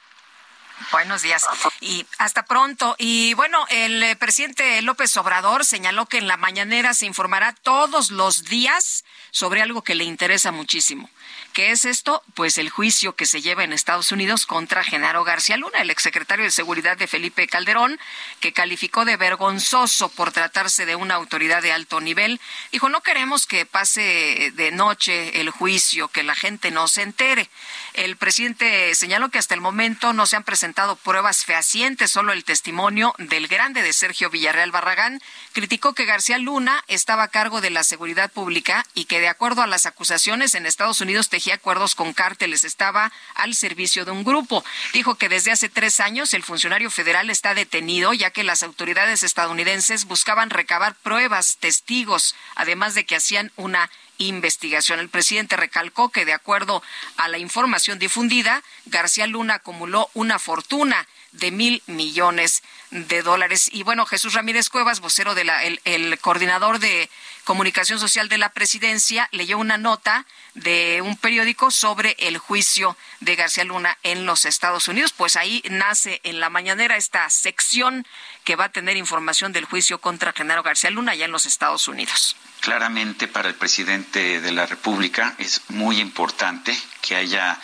Buenos 0.93 1.23
días 1.23 1.47
y 1.81 2.07
hasta 2.19 2.45
pronto. 2.45 2.97
Y 2.99 3.35
bueno, 3.35 3.65
el 3.69 4.03
eh, 4.03 4.17
presidente 4.17 4.83
López 4.83 5.17
Obrador 5.17 5.65
señaló 5.65 6.07
que 6.07 6.19
en 6.19 6.27
la 6.27 6.37
mañanera 6.37 6.95
se 6.95 7.07
informará 7.07 7.55
todos 7.55 8.11
los 8.11 8.45
días 8.45 9.05
sobre 9.31 9.63
algo 9.63 9.83
que 9.83 9.95
le 9.95 10.05
interesa 10.05 10.53
muchísimo, 10.53 11.09
¿Qué 11.53 11.73
es 11.73 11.85
esto? 11.85 12.23
Pues 12.35 12.59
el 12.59 12.71
juicio 12.71 13.17
que 13.17 13.27
se 13.27 13.43
lleva 13.43 13.65
en 13.65 13.73
Estados 13.73 14.13
Unidos 14.13 14.47
contra 14.47 14.85
Genaro 14.85 15.25
García 15.25 15.57
Luna, 15.57 15.81
el 15.81 15.91
exsecretario 15.91 16.45
de 16.45 16.53
Seguridad 16.53 16.97
de 16.97 17.09
Felipe 17.09 17.49
Calderón, 17.49 17.99
que 18.39 18.53
calificó 18.53 19.05
de 19.05 19.17
vergonzoso 19.17 20.09
por 20.11 20.31
tratarse 20.31 20.87
de 20.87 20.95
una 20.95 21.17
autoridad 21.17 21.61
de 21.61 21.73
alto 21.73 22.01
nivel. 22.01 22.41
Dijo, 22.71 22.89
no 22.89 23.03
queremos 23.03 23.47
que 23.47 23.67
pase 23.67 24.53
de 24.55 24.71
noche 24.71 25.41
el 25.41 25.51
juicio, 25.51 26.07
que 26.07 26.23
la 26.23 26.37
gente 26.37 26.71
no 26.71 26.87
se 26.87 27.03
entere. 27.03 27.51
El 27.95 28.17
presidente 28.17 28.95
señaló 28.95 29.31
que 29.31 29.39
hasta 29.39 29.55
el 29.55 29.61
momento 29.61 30.13
no 30.13 30.27
se 30.27 30.37
han 30.37 30.45
presentado 30.45 30.95
pruebas 30.95 31.45
fehacientes, 31.45 32.13
solo 32.13 32.33
el 32.33 32.45
testimonio 32.45 33.13
del 33.19 33.49
grande 33.49 33.83
de 33.83 33.93
Sergio 33.93 34.31
Villarreal 34.31 34.71
Barragán. 34.71 35.21
Criticó 35.53 35.95
que 35.95 36.05
García 36.05 36.39
Luna 36.39 36.85
estaba 36.87 37.25
a 37.25 37.29
cargo 37.29 37.61
de 37.61 37.71
la 37.71 37.83
seguridad 37.83 38.31
pública 38.31 38.87
y 38.95 39.07
que 39.07 39.19
de 39.19 39.29
acuerdo 39.29 39.63
a 39.63 39.67
las 39.67 39.87
acusaciones 39.87 40.55
en 40.55 40.67
Estados 40.67 41.01
Unidos 41.01 41.29
acuerdos 41.49 41.95
con 41.95 42.13
cárteles, 42.13 42.65
estaba 42.65 43.11
al 43.35 43.55
servicio 43.55 44.05
de 44.05 44.11
un 44.11 44.25
grupo. 44.25 44.65
Dijo 44.93 45.15
que 45.15 45.29
desde 45.29 45.53
hace 45.53 45.69
tres 45.69 46.01
años 46.01 46.35
el 46.35 46.43
funcionario 46.43 46.91
federal 46.91 47.31
está 47.31 47.55
detenido 47.55 48.13
ya 48.13 48.31
que 48.31 48.45
las 48.45 48.63
autoridades 48.63 49.23
estadounidenses 49.23 50.05
buscaban 50.05 50.51
recabar 50.51 50.95
pruebas, 50.97 51.57
testigos, 51.59 52.35
además 52.55 52.95
de 52.95 53.07
que 53.07 53.17
hacían 53.17 53.53
una 53.57 53.91
investigación. 54.19 55.01
El 55.01 55.09
presidente 55.09 55.57
recalcó 55.57 56.11
que, 56.11 56.25
de 56.25 56.35
acuerdo 56.35 56.83
a 57.17 57.29
la 57.29 57.39
información 57.39 57.99
difundida, 57.99 58.63
García 58.87 59.27
Luna 59.27 59.55
acumuló 59.55 60.11
una 60.15 60.39
fortuna 60.39 61.09
de 61.33 61.51
mil 61.51 61.83
millones 61.87 62.63
de 62.91 63.23
dólares. 63.23 63.71
Y 63.73 63.83
bueno, 63.83 64.05
Jesús 64.05 64.35
Ramírez 64.35 64.69
Cuevas, 64.69 65.01
vocero 65.01 65.35
del 65.35 65.51
el 65.85 66.19
coordinador 66.19 66.81
de 66.81 67.09
comunicación 67.51 67.99
social 67.99 68.29
de 68.29 68.39
la 68.39 68.51
presidencia, 68.51 69.29
leyó 69.33 69.59
una 69.59 69.77
nota 69.77 70.25
de 70.55 71.03
un 71.05 71.17
periódico 71.17 71.73
sobre 71.73 72.15
el 72.21 72.39
juicio 72.39 72.97
de 73.19 73.35
García 73.35 73.65
Luna 73.65 73.99
en 74.05 74.25
los 74.25 74.45
Estados 74.45 74.87
Unidos. 74.87 75.13
Pues 75.13 75.35
ahí 75.35 75.61
nace 75.69 76.21
en 76.23 76.39
la 76.39 76.49
mañanera 76.49 76.97
esta 76.97 77.29
sección 77.29 78.07
que 78.51 78.57
va 78.57 78.65
a 78.65 78.69
tener 78.69 78.97
información 78.97 79.53
del 79.53 79.65
juicio 79.65 80.01
contra 80.01 80.33
Genaro 80.33 80.65
García 80.65 80.91
Luna 80.91 81.13
allá 81.13 81.25
en 81.25 81.31
los 81.31 81.47
Estados 81.47 81.87
Unidos. 81.87 82.35
Claramente 82.59 83.29
para 83.29 83.49
el 83.49 83.55
presidente 83.55 84.41
de 84.41 84.51
la 84.51 84.67
República 84.67 85.37
es 85.39 85.63
muy 85.69 86.01
importante 86.01 86.77
que 87.01 87.15
haya 87.15 87.59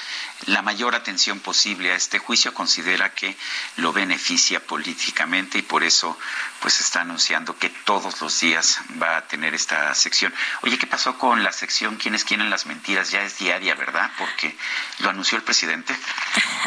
la 0.47 0.63
mayor 0.63 0.95
atención 0.95 1.41
posible 1.41 1.93
a 1.93 1.97
este 1.97 2.19
juicio. 2.19 2.55
Considera 2.55 3.13
que 3.13 3.37
lo 3.77 3.93
beneficia 3.93 4.61
políticamente 4.61 5.59
y 5.59 5.63
por 5.63 5.83
eso 5.83 6.19
pues 6.61 6.81
está 6.81 7.03
anunciando 7.03 7.59
que 7.59 7.69
todos 7.69 8.21
los 8.21 8.41
días 8.41 8.81
va 9.01 9.19
a 9.19 9.27
tener 9.27 9.55
esta 9.55 9.95
sección. 9.95 10.33
Oye, 10.63 10.79
¿qué 10.79 10.87
pasó 10.87 11.19
con 11.19 11.43
la 11.43 11.53
sección 11.53 11.97
¿Quiénes 11.97 12.25
quieren 12.25 12.51
las 12.51 12.67
mentiras? 12.67 13.11
Ya 13.11 13.23
es 13.23 13.39
diaria, 13.39 13.75
¿verdad? 13.75 14.11
Porque 14.19 14.57
lo 14.99 15.11
anunció 15.11 15.37
el 15.37 15.45
presidente. 15.45 15.95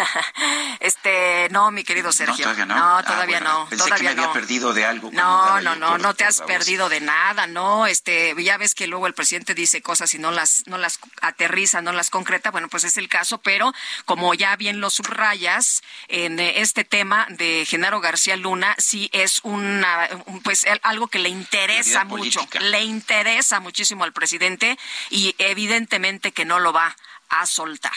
este, 0.80 1.48
no, 1.52 1.72
mi 1.72 1.84
querido 1.84 2.12
Sergio. 2.12 2.36
No, 2.36 2.54
todavía 2.54 2.66
no. 2.66 2.76
No, 2.76 2.98
ah, 2.98 3.04
todavía 3.04 3.40
no. 3.40 3.68
Todavía 3.78 4.09
me 4.16 4.22
había 4.22 4.34
perdido 4.34 4.74
de 4.74 4.86
algo. 4.86 5.10
No, 5.12 5.62
no, 5.62 5.76
no, 5.76 5.98
no 5.98 6.14
te 6.14 6.26
has 6.26 6.42
perdido 6.42 6.90
de 6.90 7.02
nada, 7.02 7.48
no. 7.48 7.88
Este, 7.88 8.36
ya 8.42 8.58
ves 8.58 8.76
que 8.76 8.88
luego 8.88 9.08
el 9.08 9.14
presidente 9.14 9.54
dice 9.54 9.82
cosas 9.82 10.14
y 10.14 10.20
no 10.20 10.32
las, 10.32 10.64
no 10.68 10.78
las 10.78 11.00
aterriza, 11.22 11.82
no 11.82 11.92
las 11.92 12.10
concreta. 12.10 12.52
Bueno, 12.52 12.70
pues 12.70 12.84
es 12.84 12.98
el 12.98 13.08
caso, 13.08 13.40
pero 13.40 13.74
como 14.06 14.34
ya 14.34 14.56
bien 14.56 14.80
lo 14.80 14.90
subrayas, 14.90 15.82
en 16.08 16.40
este 16.40 16.84
tema 16.84 17.28
de 17.30 17.66
Genaro 17.68 18.02
García 18.02 18.36
Luna, 18.36 18.76
sí 18.78 19.10
es 19.14 19.40
una, 19.44 20.10
pues 20.44 20.66
algo 20.82 21.08
que 21.08 21.20
le 21.20 21.30
interesa 21.30 22.04
mucho, 22.04 22.48
le 22.60 22.84
interesa 22.84 23.60
muchísimo 23.60 24.04
al 24.04 24.14
presidente 24.14 24.78
y 25.10 25.36
evidentemente 25.38 26.32
que 26.32 26.46
no 26.46 26.60
lo 26.60 26.74
va 26.74 26.96
a 27.30 27.46
soltar. 27.46 27.94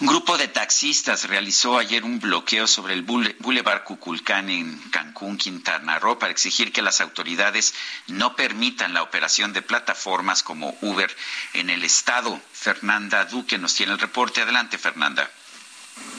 Un 0.00 0.06
grupo 0.06 0.36
de 0.36 0.48
taxistas 0.48 1.28
realizó 1.28 1.78
ayer 1.78 2.04
un 2.04 2.18
bloqueo 2.18 2.66
sobre 2.66 2.94
el 2.94 3.02
Boulevard 3.02 3.84
Cuculcán 3.84 4.50
en 4.50 4.78
Cancún, 4.90 5.36
Quintana 5.36 5.98
Roo, 5.98 6.18
para 6.18 6.32
exigir 6.32 6.72
que 6.72 6.82
las 6.82 7.00
autoridades 7.00 7.74
no 8.08 8.34
permitan 8.34 8.94
la 8.94 9.02
operación 9.02 9.52
de 9.52 9.62
plataformas 9.62 10.42
como 10.42 10.76
Uber 10.80 11.14
en 11.54 11.70
el 11.70 11.84
estado. 11.84 12.40
Fernanda 12.52 13.24
Duque 13.26 13.58
nos 13.58 13.74
tiene 13.74 13.92
el 13.92 13.98
reporte. 13.98 14.42
Adelante, 14.42 14.78
Fernanda. 14.78 15.30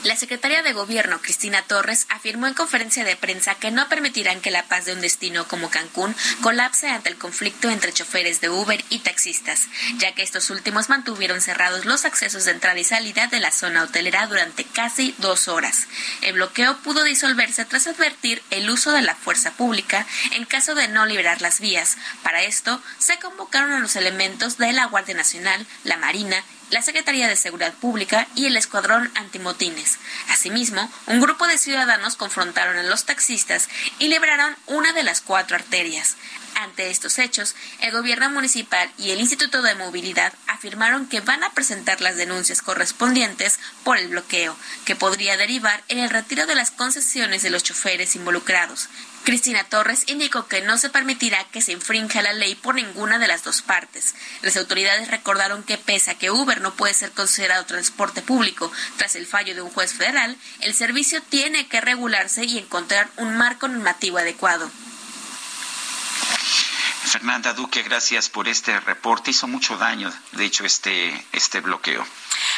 La 0.04 0.16
secretaria 0.16 0.62
de 0.62 0.74
Gobierno, 0.74 1.22
Cristina 1.22 1.62
Torres, 1.62 2.06
afirmó 2.10 2.46
en 2.46 2.52
conferencia 2.52 3.04
de 3.04 3.16
prensa 3.16 3.54
que 3.54 3.70
no 3.70 3.88
permitirán 3.88 4.42
que 4.42 4.50
la 4.50 4.64
paz 4.64 4.84
de 4.84 4.92
un 4.92 5.00
destino 5.00 5.48
como 5.48 5.70
Cancún 5.70 6.14
colapse 6.42 6.90
ante 6.90 7.08
el 7.08 7.16
conflicto 7.16 7.70
entre 7.70 7.90
choferes 7.90 8.42
de 8.42 8.50
Uber 8.50 8.84
y 8.90 8.98
taxistas, 8.98 9.62
ya 9.96 10.14
que 10.14 10.22
estos 10.22 10.50
últimos 10.50 10.90
mantuvieron 10.90 11.40
cerrados 11.40 11.86
los 11.86 12.04
accesos 12.04 12.44
de 12.44 12.50
entrada 12.50 12.78
y 12.78 12.84
salida 12.84 13.28
de 13.28 13.40
la 13.40 13.50
zona 13.50 13.82
hotelera 13.82 14.26
durante 14.26 14.64
casi 14.64 15.14
dos 15.18 15.48
horas. 15.48 15.86
El 16.20 16.34
bloqueo 16.34 16.76
pudo 16.82 17.02
disolverse 17.02 17.64
tras 17.64 17.86
advertir 17.86 18.42
el 18.50 18.68
uso 18.68 18.92
de 18.92 19.00
la 19.00 19.14
fuerza 19.14 19.52
pública 19.52 20.06
en 20.32 20.44
caso 20.44 20.74
de 20.74 20.88
no 20.88 21.06
liberar 21.06 21.40
las 21.40 21.60
vías. 21.60 21.96
Para 22.22 22.42
esto, 22.42 22.82
se 22.98 23.18
convocaron 23.18 23.72
a 23.72 23.78
los 23.78 23.96
elementos 23.96 24.58
de 24.58 24.70
la 24.74 24.84
Guardia 24.84 25.14
Nacional, 25.14 25.66
la 25.84 25.96
Marina 25.96 26.44
la 26.74 26.82
Secretaría 26.82 27.28
de 27.28 27.36
Seguridad 27.36 27.72
Pública 27.72 28.26
y 28.34 28.46
el 28.46 28.56
Escuadrón 28.56 29.08
Antimotines. 29.14 30.00
Asimismo, 30.28 30.90
un 31.06 31.20
grupo 31.20 31.46
de 31.46 31.56
ciudadanos 31.56 32.16
confrontaron 32.16 32.76
a 32.76 32.82
los 32.82 33.04
taxistas 33.04 33.68
y 34.00 34.08
liberaron 34.08 34.56
una 34.66 34.92
de 34.92 35.04
las 35.04 35.20
cuatro 35.20 35.54
arterias. 35.54 36.16
Ante 36.56 36.90
estos 36.90 37.20
hechos, 37.20 37.54
el 37.80 37.92
gobierno 37.92 38.28
municipal 38.28 38.90
y 38.98 39.12
el 39.12 39.20
Instituto 39.20 39.62
de 39.62 39.76
Movilidad 39.76 40.32
afirmaron 40.48 41.06
que 41.06 41.20
van 41.20 41.44
a 41.44 41.52
presentar 41.52 42.00
las 42.00 42.16
denuncias 42.16 42.60
correspondientes 42.60 43.60
por 43.84 43.96
el 43.96 44.08
bloqueo, 44.08 44.56
que 44.84 44.96
podría 44.96 45.36
derivar 45.36 45.84
en 45.86 46.00
el 46.00 46.10
retiro 46.10 46.44
de 46.46 46.56
las 46.56 46.72
concesiones 46.72 47.42
de 47.42 47.50
los 47.50 47.62
choferes 47.62 48.16
involucrados. 48.16 48.88
Cristina 49.24 49.64
Torres 49.64 50.04
indicó 50.08 50.48
que 50.48 50.60
no 50.60 50.76
se 50.76 50.90
permitirá 50.90 51.42
que 51.44 51.62
se 51.62 51.72
infrinja 51.72 52.20
la 52.20 52.34
ley 52.34 52.54
por 52.54 52.74
ninguna 52.74 53.18
de 53.18 53.26
las 53.26 53.42
dos 53.42 53.62
partes. 53.62 54.14
Las 54.42 54.58
autoridades 54.58 55.10
recordaron 55.10 55.62
que 55.62 55.78
pese 55.78 56.10
a 56.10 56.18
que 56.18 56.30
Uber 56.30 56.60
no 56.60 56.74
puede 56.74 56.92
ser 56.92 57.10
considerado 57.10 57.64
transporte 57.64 58.20
público 58.20 58.70
tras 58.98 59.16
el 59.16 59.26
fallo 59.26 59.54
de 59.54 59.62
un 59.62 59.70
juez 59.70 59.94
federal, 59.94 60.36
el 60.60 60.74
servicio 60.74 61.22
tiene 61.22 61.66
que 61.68 61.80
regularse 61.80 62.44
y 62.44 62.58
encontrar 62.58 63.08
un 63.16 63.34
marco 63.38 63.66
normativo 63.66 64.18
adecuado. 64.18 64.70
Fernanda 67.04 67.52
Duque, 67.52 67.82
gracias 67.82 68.28
por 68.28 68.48
este 68.48 68.80
reporte. 68.80 69.30
Hizo 69.30 69.46
mucho 69.46 69.76
daño, 69.76 70.12
de 70.32 70.44
hecho, 70.44 70.64
este, 70.64 71.24
este 71.32 71.60
bloqueo. 71.60 72.04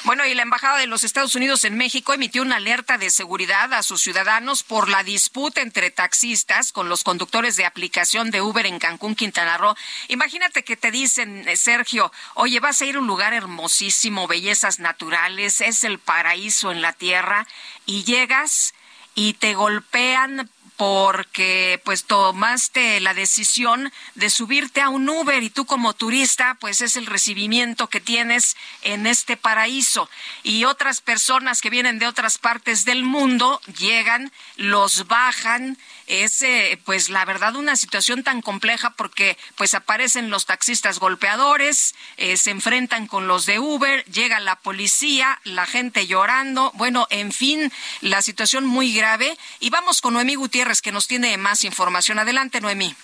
Bueno, 0.04 0.24
y 0.24 0.34
la 0.34 0.42
Embajada 0.42 0.78
de 0.78 0.86
los 0.86 1.04
Estados 1.04 1.34
Unidos 1.34 1.64
en 1.64 1.76
México 1.76 2.14
emitió 2.14 2.42
una 2.42 2.56
alerta 2.56 2.96
de 2.96 3.10
seguridad 3.10 3.72
a 3.74 3.82
sus 3.82 4.02
ciudadanos 4.02 4.62
por 4.62 4.88
la 4.88 5.02
disputa 5.02 5.60
entre 5.60 5.90
taxistas 5.90 6.72
con 6.72 6.88
los 6.88 7.02
conductores 7.02 7.56
de 7.56 7.66
aplicación 7.66 8.30
de 8.30 8.40
Uber 8.40 8.66
en 8.66 8.78
Cancún, 8.78 9.14
Quintana 9.14 9.58
Roo. 9.58 9.74
Imagínate 10.08 10.64
que 10.64 10.76
te 10.76 10.90
dicen, 10.90 11.48
eh, 11.48 11.56
Sergio, 11.56 12.12
oye, 12.34 12.60
vas 12.60 12.80
a 12.80 12.86
ir 12.86 12.96
a 12.96 13.00
un 13.00 13.06
lugar 13.06 13.34
hermosísimo, 13.34 14.28
bellezas 14.28 14.78
naturales, 14.78 15.60
es 15.60 15.84
el 15.84 15.98
paraíso 15.98 16.70
en 16.70 16.82
la 16.82 16.92
tierra, 16.92 17.46
y 17.84 18.04
llegas 18.04 18.74
y 19.14 19.32
te 19.34 19.54
golpean 19.54 20.50
porque 20.76 21.80
pues 21.84 22.04
tomaste 22.04 23.00
la 23.00 23.14
decisión 23.14 23.92
de 24.14 24.30
subirte 24.30 24.80
a 24.80 24.90
un 24.90 25.08
Uber 25.08 25.42
y 25.42 25.50
tú 25.50 25.64
como 25.64 25.94
turista 25.94 26.56
pues 26.60 26.80
es 26.82 26.96
el 26.96 27.06
recibimiento 27.06 27.88
que 27.88 28.00
tienes 28.00 28.56
en 28.82 29.06
este 29.06 29.36
paraíso. 29.36 30.08
Y 30.42 30.64
otras 30.64 31.00
personas 31.00 31.60
que 31.60 31.70
vienen 31.70 31.98
de 31.98 32.06
otras 32.06 32.38
partes 32.38 32.84
del 32.84 33.04
mundo 33.04 33.60
llegan, 33.78 34.32
los 34.56 35.06
bajan 35.06 35.78
es 36.06 36.42
eh, 36.42 36.80
pues 36.84 37.08
la 37.08 37.24
verdad 37.24 37.56
una 37.56 37.76
situación 37.76 38.22
tan 38.22 38.42
compleja 38.42 38.90
porque 38.90 39.36
pues 39.56 39.74
aparecen 39.74 40.30
los 40.30 40.46
taxistas 40.46 40.98
golpeadores, 40.98 41.94
eh, 42.16 42.36
se 42.36 42.50
enfrentan 42.50 43.06
con 43.06 43.28
los 43.28 43.46
de 43.46 43.58
Uber, 43.58 44.04
llega 44.06 44.40
la 44.40 44.56
policía, 44.56 45.40
la 45.44 45.66
gente 45.66 46.06
llorando, 46.06 46.72
bueno, 46.74 47.06
en 47.10 47.32
fin, 47.32 47.72
la 48.00 48.22
situación 48.22 48.66
muy 48.66 48.94
grave 48.94 49.36
y 49.60 49.70
vamos 49.70 50.00
con 50.00 50.14
Noemí 50.14 50.34
Gutiérrez 50.34 50.82
que 50.82 50.92
nos 50.92 51.08
tiene 51.08 51.36
más 51.36 51.64
información. 51.64 52.18
Adelante, 52.18 52.60
Noemí. 52.60 52.94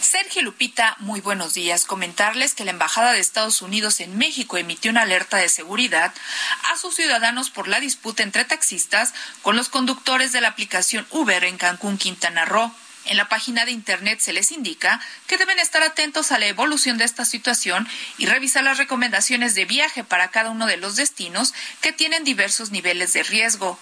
Sergio 0.00 0.42
Lupita, 0.42 0.96
muy 0.98 1.20
buenos 1.20 1.54
días. 1.54 1.84
Comentarles 1.84 2.54
que 2.54 2.64
la 2.64 2.72
Embajada 2.72 3.12
de 3.12 3.20
Estados 3.20 3.62
Unidos 3.62 4.00
en 4.00 4.18
México 4.18 4.56
emitió 4.56 4.90
una 4.90 5.02
alerta 5.02 5.36
de 5.36 5.48
seguridad 5.48 6.12
a 6.72 6.76
sus 6.76 6.96
ciudadanos 6.96 7.50
por 7.50 7.68
la 7.68 7.80
disputa 7.80 8.22
entre 8.22 8.44
taxistas 8.44 9.14
con 9.42 9.56
los 9.56 9.68
conductores 9.68 10.32
de 10.32 10.40
la 10.40 10.48
aplicación 10.48 11.06
Uber 11.10 11.44
en 11.44 11.58
Cancún, 11.58 11.98
Quintana 11.98 12.44
Roo. 12.44 12.72
En 13.06 13.16
la 13.16 13.28
página 13.28 13.64
de 13.64 13.72
Internet 13.72 14.20
se 14.20 14.32
les 14.32 14.52
indica 14.52 15.00
que 15.26 15.38
deben 15.38 15.58
estar 15.58 15.82
atentos 15.82 16.32
a 16.32 16.38
la 16.38 16.46
evolución 16.46 16.98
de 16.98 17.04
esta 17.04 17.24
situación 17.24 17.88
y 18.18 18.26
revisar 18.26 18.62
las 18.62 18.78
recomendaciones 18.78 19.54
de 19.54 19.64
viaje 19.64 20.04
para 20.04 20.28
cada 20.28 20.50
uno 20.50 20.66
de 20.66 20.76
los 20.76 20.96
destinos 20.96 21.54
que 21.80 21.92
tienen 21.92 22.24
diversos 22.24 22.70
niveles 22.70 23.12
de 23.14 23.22
riesgo. 23.22 23.78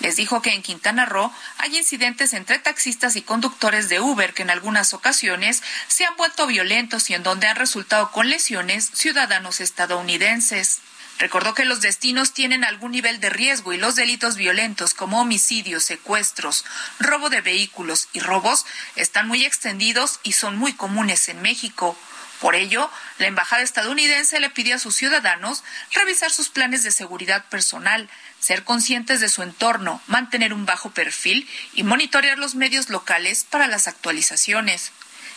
Les 0.00 0.16
dijo 0.16 0.40
que 0.40 0.54
en 0.54 0.62
Quintana 0.62 1.04
Roo 1.04 1.32
hay 1.58 1.76
incidentes 1.76 2.32
entre 2.32 2.58
taxistas 2.58 3.16
y 3.16 3.22
conductores 3.22 3.88
de 3.90 4.00
Uber 4.00 4.32
que 4.32 4.42
en 4.42 4.50
algunas 4.50 4.94
ocasiones 4.94 5.62
se 5.88 6.04
han 6.04 6.16
vuelto 6.16 6.46
violentos 6.46 7.10
y 7.10 7.14
en 7.14 7.22
donde 7.22 7.46
han 7.46 7.56
resultado 7.56 8.10
con 8.10 8.28
lesiones 8.30 8.90
ciudadanos 8.94 9.60
estadounidenses. 9.60 10.80
Recordó 11.18 11.52
que 11.52 11.66
los 11.66 11.82
destinos 11.82 12.32
tienen 12.32 12.64
algún 12.64 12.92
nivel 12.92 13.20
de 13.20 13.28
riesgo 13.28 13.74
y 13.74 13.76
los 13.76 13.94
delitos 13.94 14.36
violentos 14.36 14.94
como 14.94 15.20
homicidios, 15.20 15.84
secuestros, 15.84 16.64
robo 16.98 17.28
de 17.28 17.42
vehículos 17.42 18.08
y 18.14 18.20
robos 18.20 18.64
están 18.96 19.28
muy 19.28 19.44
extendidos 19.44 20.18
y 20.22 20.32
son 20.32 20.56
muy 20.56 20.72
comunes 20.72 21.28
en 21.28 21.42
México. 21.42 21.94
Por 22.40 22.54
ello, 22.54 22.90
la 23.18 23.26
Embajada 23.26 23.60
estadounidense 23.60 24.40
le 24.40 24.48
pidió 24.48 24.76
a 24.76 24.78
sus 24.78 24.96
ciudadanos 24.96 25.62
revisar 25.92 26.30
sus 26.30 26.48
planes 26.48 26.82
de 26.84 26.90
seguridad 26.90 27.44
personal, 27.50 28.08
ser 28.40 28.64
conscientes 28.64 29.20
de 29.20 29.28
su 29.28 29.42
entorno, 29.42 30.02
mantener 30.06 30.52
un 30.52 30.66
bajo 30.66 30.90
perfil 30.90 31.48
y 31.74 31.82
monitorear 31.84 32.38
los 32.38 32.54
medios 32.54 32.88
locales 32.88 33.44
para 33.48 33.66
las 33.66 33.86
actualizaciones. 33.86 34.92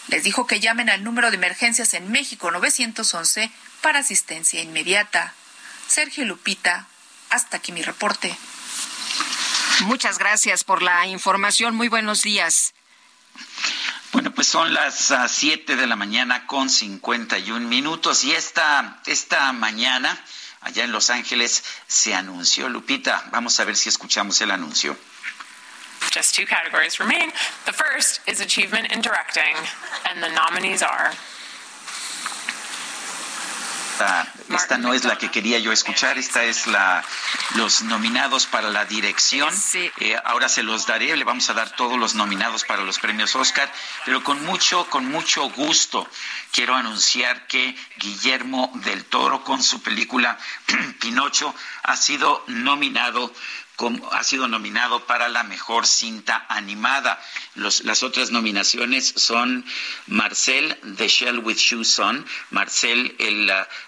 Les 0.07 0.23
dijo 0.23 0.47
que 0.47 0.59
llamen 0.59 0.89
al 0.89 1.03
número 1.03 1.29
de 1.29 1.37
emergencias 1.37 1.93
en 1.93 2.11
México 2.11 2.49
911 2.49 3.51
para 3.81 3.99
asistencia 3.99 4.61
inmediata. 4.61 5.33
Sergio 5.87 6.25
Lupita, 6.25 6.87
hasta 7.29 7.57
aquí 7.57 7.71
mi 7.71 7.81
reporte. 7.81 8.35
Muchas 9.81 10.17
gracias 10.17 10.63
por 10.63 10.81
la 10.81 11.05
información. 11.07 11.75
Muy 11.75 11.89
buenos 11.89 12.21
días. 12.21 12.73
Bueno, 14.11 14.31
pues 14.31 14.47
son 14.47 14.73
las 14.73 15.11
ah, 15.11 15.27
siete 15.27 15.75
de 15.75 15.87
la 15.87 15.95
mañana 15.95 16.45
con 16.45 16.69
51 16.69 17.67
minutos 17.67 18.23
y 18.23 18.31
esta, 18.33 19.01
esta 19.07 19.51
mañana 19.53 20.23
allá 20.63 20.83
en 20.83 20.91
Los 20.91 21.09
Ángeles 21.09 21.63
se 21.87 22.13
anunció. 22.13 22.69
Lupita, 22.69 23.25
vamos 23.31 23.59
a 23.59 23.65
ver 23.65 23.75
si 23.75 23.89
escuchamos 23.89 24.39
el 24.41 24.51
anuncio. 24.51 24.97
Just 26.11 26.35
two 26.35 26.45
categories 26.45 26.99
remain. 26.99 27.31
The 27.65 27.73
first 27.73 28.21
is 28.27 28.41
achievement 28.41 28.91
in 28.91 29.01
directing, 29.01 29.55
and 30.05 30.21
the 30.21 30.29
nominees 30.29 30.83
are 30.83 31.11
esta, 34.49 34.77
no 34.77 34.93
es 34.93 35.03
la 35.03 35.17
que 35.17 35.31
quería 35.31 35.59
yo 35.59 35.71
escuchar, 35.71 36.17
esta 36.17 36.43
es 36.43 36.67
la 36.67 37.03
los 37.55 37.81
nominados 37.83 38.45
para 38.45 38.69
la 38.69 38.85
dirección. 38.85 39.53
Eh, 39.99 40.15
ahora 40.23 40.49
se 40.49 40.63
los 40.63 40.85
daré, 40.85 41.15
le 41.15 41.23
vamos 41.23 41.49
a 41.49 41.53
dar 41.53 41.75
todos 41.75 41.97
los 41.97 42.15
nominados 42.15 42.63
para 42.63 42.83
los 42.83 42.99
premios 42.99 43.35
Oscar, 43.35 43.71
pero 44.05 44.23
con 44.23 44.43
mucho, 44.45 44.89
con 44.89 45.09
mucho 45.09 45.49
gusto 45.49 46.07
quiero 46.51 46.75
anunciar 46.75 47.47
que 47.47 47.75
Guillermo 47.97 48.71
del 48.75 49.05
Toro 49.05 49.43
con 49.43 49.61
su 49.63 49.81
película 49.81 50.37
Pinocho 50.99 51.53
ha 51.83 51.97
sido 51.97 52.43
nominado 52.47 53.33
ha 54.11 54.23
sido 54.23 54.47
nominado 54.47 55.05
para 55.05 55.29
la 55.29 55.43
mejor 55.43 55.87
cinta 55.87 56.45
animada. 56.49 57.19
las 57.55 58.03
otras 58.03 58.31
nominaciones 58.31 59.13
son 59.15 59.65
Marcel, 60.07 60.77
The 60.97 61.07
Shell 61.07 61.39
with 61.39 61.57
Shoes 61.57 61.99
On, 61.99 62.25
Marcel, 62.51 63.15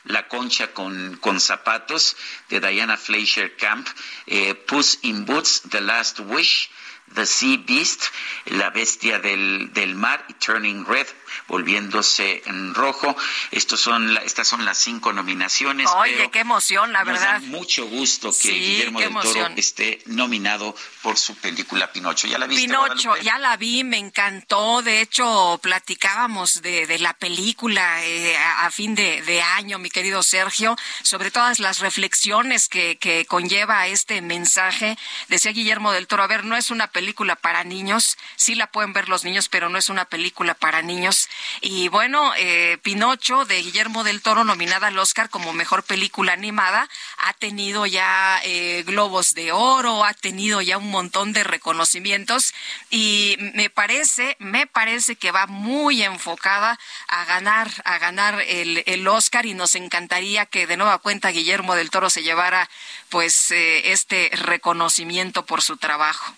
la, 0.05 0.27
concha 0.27 0.73
con, 0.73 1.17
con, 1.17 1.39
zapatos, 1.39 2.17
de 2.49 2.59
Diana 2.59 2.97
Fleischer 2.97 3.55
Camp, 3.57 3.87
eh, 4.27 4.55
Puss 4.55 4.99
in 5.03 5.25
Boots, 5.25 5.61
The 5.69 5.81
Last 5.81 6.19
Wish, 6.19 6.69
The 7.13 7.25
Sea 7.25 7.57
Beast, 7.57 8.05
La 8.45 8.71
Bestia 8.71 9.19
del, 9.19 9.71
del 9.73 9.95
Mar 9.95 10.25
Turning 10.39 10.85
Red, 10.85 11.07
volviéndose 11.47 12.43
en 12.45 12.73
rojo. 12.73 13.15
Estos 13.51 13.79
son 13.79 14.17
estas 14.17 14.47
son 14.47 14.65
las 14.65 14.77
cinco 14.77 15.13
nominaciones. 15.13 15.89
Oye, 15.95 16.29
qué 16.31 16.39
emoción, 16.39 16.93
la 16.93 17.03
verdad. 17.03 17.41
mucho 17.41 17.85
gusto 17.87 18.31
que 18.41 18.51
Guillermo 18.51 18.99
del 18.99 19.13
Toro 19.13 19.49
esté 19.55 20.01
nominado 20.05 20.75
por 21.01 21.17
su 21.17 21.35
película 21.35 21.91
Pinocho. 21.91 22.27
¿Ya 22.27 22.37
la 22.37 22.47
viste? 22.47 22.65
Pinocho, 22.65 23.15
ya 23.17 23.37
la 23.37 23.57
vi, 23.57 23.83
me 23.83 23.97
encantó. 23.97 24.81
De 24.81 25.01
hecho, 25.01 25.59
platicábamos 25.61 26.61
de, 26.61 26.87
de 26.87 26.99
la 26.99 27.13
película 27.13 28.03
eh, 28.03 28.35
a, 28.37 28.69
fin 28.71 28.95
de, 28.95 29.21
de, 29.21 29.41
año, 29.41 29.79
mi 29.79 29.89
querido 29.89 30.23
Sergio, 30.23 30.75
sobre 31.03 31.31
todas 31.31 31.59
las 31.59 31.79
reflexiones 31.79 32.69
que, 32.69 32.97
que 32.97 33.25
conlleva 33.25 33.87
este 33.87 34.21
mensaje. 34.21 34.97
Decía 35.27 35.51
Guillermo 35.51 35.91
del 35.91 36.07
Toro, 36.07 36.23
a 36.23 36.27
ver, 36.27 36.45
no 36.45 36.55
es 36.55 36.71
una 36.71 36.87
película 36.87 37.35
para 37.35 37.63
niños, 37.63 38.17
sí 38.35 38.55
la 38.55 38.71
pueden 38.71 38.93
ver 38.93 39.09
los 39.09 39.23
niños, 39.23 39.49
pero 39.49 39.69
no 39.69 39.77
es 39.77 39.89
una 39.89 40.05
película 40.05 40.53
para 40.53 40.81
niños. 40.81 41.24
Y 41.61 41.87
bueno, 41.87 42.33
eh, 42.37 42.77
Pinocho 42.81 43.45
de 43.45 43.61
Guillermo 43.61 44.03
del 44.03 44.21
Toro, 44.21 44.43
nominada 44.43 44.87
al 44.87 44.99
Oscar 44.99 45.29
como 45.29 45.53
mejor 45.53 45.83
película 45.83 46.33
animada, 46.33 46.89
ha 47.17 47.33
tenido 47.33 47.85
ya 47.85 48.39
eh, 48.43 48.83
globos 48.85 49.33
de 49.33 49.51
oro, 49.51 50.03
ha 50.03 50.13
tenido 50.13 50.61
ya 50.61 50.77
un 50.77 50.89
montón 50.89 51.33
de 51.33 51.43
reconocimientos 51.43 52.53
y 52.89 53.37
me 53.53 53.69
parece, 53.69 54.35
me 54.39 54.67
parece 54.67 55.15
que 55.15 55.31
va 55.31 55.47
muy 55.47 56.03
enfocada 56.03 56.79
a 57.07 57.25
ganar, 57.25 57.69
a 57.85 57.97
ganar 57.97 58.41
el, 58.41 58.83
el 58.85 59.07
Oscar 59.07 59.45
y 59.45 59.53
nos 59.53 59.75
encantaría 59.75 60.45
que 60.45 60.67
de 60.67 60.77
nueva 60.77 60.99
cuenta 60.99 61.29
Guillermo 61.29 61.75
del 61.75 61.89
Toro 61.89 62.09
se 62.09 62.23
llevara 62.23 62.69
pues 63.09 63.51
eh, 63.51 63.91
este 63.91 64.29
reconocimiento 64.33 65.45
por 65.45 65.61
su 65.61 65.77
trabajo. 65.77 66.33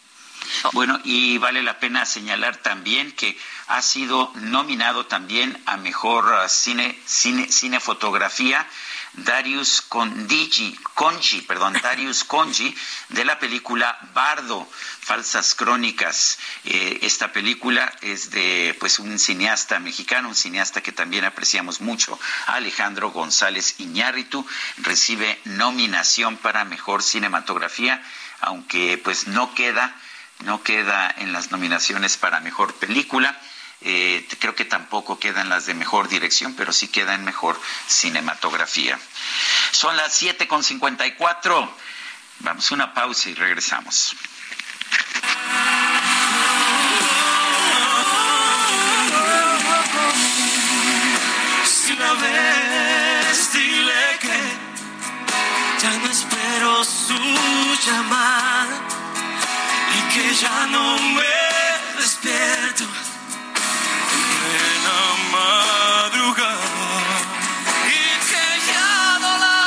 Bueno, 0.74 1.00
y 1.04 1.38
vale 1.38 1.64
la 1.64 1.80
pena 1.80 2.06
señalar 2.06 2.58
también 2.58 3.12
que 3.12 3.38
ha 3.68 3.82
sido 3.82 4.32
nominado 4.36 5.06
también 5.06 5.62
a 5.66 5.78
mejor 5.78 6.26
uh, 6.26 6.50
cine, 6.50 7.00
cine, 7.06 7.52
cinefotografía 7.52 8.68
Darius 9.18 9.82
Conji, 9.82 11.42
perdón, 11.42 11.74
Darius 11.84 12.24
Conji 12.24 12.76
de 13.10 13.26
la 13.26 13.40
película 13.40 13.98
Bardo, 14.14 14.70
Falsas 15.02 15.56
Crónicas. 15.56 16.38
Eh, 16.66 17.00
esta 17.02 17.32
película 17.32 17.92
es 18.02 18.30
de 18.30 18.76
pues 18.80 19.00
un 19.00 19.18
cineasta 19.18 19.80
mexicano, 19.80 20.30
un 20.30 20.36
cineasta 20.36 20.82
que 20.82 20.92
también 20.92 21.26
apreciamos 21.26 21.82
mucho, 21.82 22.20
Alejandro 22.46 23.10
González 23.12 23.80
Iñárritu, 23.80 24.46
recibe 24.78 25.40
nominación 25.46 26.38
para 26.38 26.64
mejor 26.64 27.02
cinematografía, 27.02 28.04
aunque 28.42 29.00
pues 29.04 29.28
no 29.28 29.56
queda 29.56 29.96
no 30.44 30.64
queda 30.64 31.14
en 31.18 31.34
las 31.34 31.52
nominaciones 31.52 32.18
para 32.18 32.40
mejor 32.40 32.74
película. 32.76 33.40
Eh, 33.82 34.28
creo 34.40 34.56
que 34.56 34.66
tampoco 34.66 35.20
quedan 35.20 35.50
las 35.50 35.66
de 35.66 35.74
mejor 35.74 36.08
dirección, 36.10 36.56
pero 36.56 36.72
sí 36.72 36.88
queda 36.88 37.14
en 37.14 37.24
mejor 37.24 37.60
cinematografía. 37.88 39.00
Son 39.72 39.96
las 39.98 40.14
siete 40.14 40.48
con 40.48 40.64
cuatro. 41.18 41.72
Vamos 42.40 42.72
a 42.72 42.76
una 42.76 42.94
pausa 42.94 43.30
y 43.30 43.34
regresamos. 43.34 44.16
Si 51.66 51.96
la 51.96 52.14
ves, 52.14 53.54
dile 53.54 54.20
que 54.22 55.82
ya 55.82 55.98
no 55.98 56.10
espero 56.10 56.84
su 56.84 57.16
llamada 57.86 58.97
que 60.18 60.34
ya 60.34 60.66
no 60.72 60.98
me 61.16 61.36
despierto. 62.00 62.86
En 64.56 64.76
la 64.88 65.04
madrugada. 65.36 66.98
Y 68.00 68.06
que 68.30 68.48
ya 68.72 69.20
no 69.24 69.32
la 69.46 69.60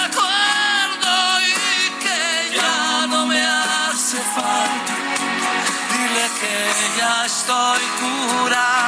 recuerdo 0.00 1.14
y 1.40 1.90
que 2.04 2.56
ya 2.56 3.06
no 3.06 3.26
me 3.26 3.40
hace 3.40 4.18
falta. 4.36 4.94
Dile 5.92 6.26
que 6.40 6.56
ya 6.98 7.24
estoy 7.24 7.82
curado 8.00 8.87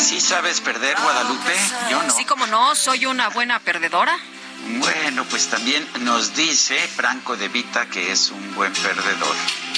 ¿Sí 0.00 0.20
sabes 0.20 0.60
perder, 0.60 0.96
Guadalupe? 1.00 1.54
Yo 1.90 2.02
no. 2.02 2.12
Sí, 2.14 2.24
como 2.24 2.46
no, 2.46 2.74
soy 2.74 3.06
una 3.06 3.28
buena 3.28 3.58
perdedora. 3.58 4.18
Bueno, 4.78 5.24
pues 5.28 5.48
también 5.48 5.86
nos 6.00 6.34
dice 6.34 6.76
Franco 6.88 7.36
de 7.36 7.48
Vita 7.48 7.86
que 7.86 8.12
es 8.12 8.30
un 8.30 8.54
buen 8.54 8.72
perdedor. 8.72 9.36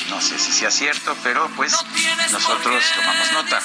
No 0.09 0.21
sé 0.21 0.39
si 0.39 0.53
sea 0.53 0.71
cierto, 0.71 1.17
pero 1.23 1.49
pues 1.57 1.73
nosotros 2.31 2.85
tomamos 2.95 3.33
nota. 3.33 3.61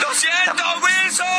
¡Lo 0.00 0.14
siento, 0.14 0.64
Wilson! 0.82 1.30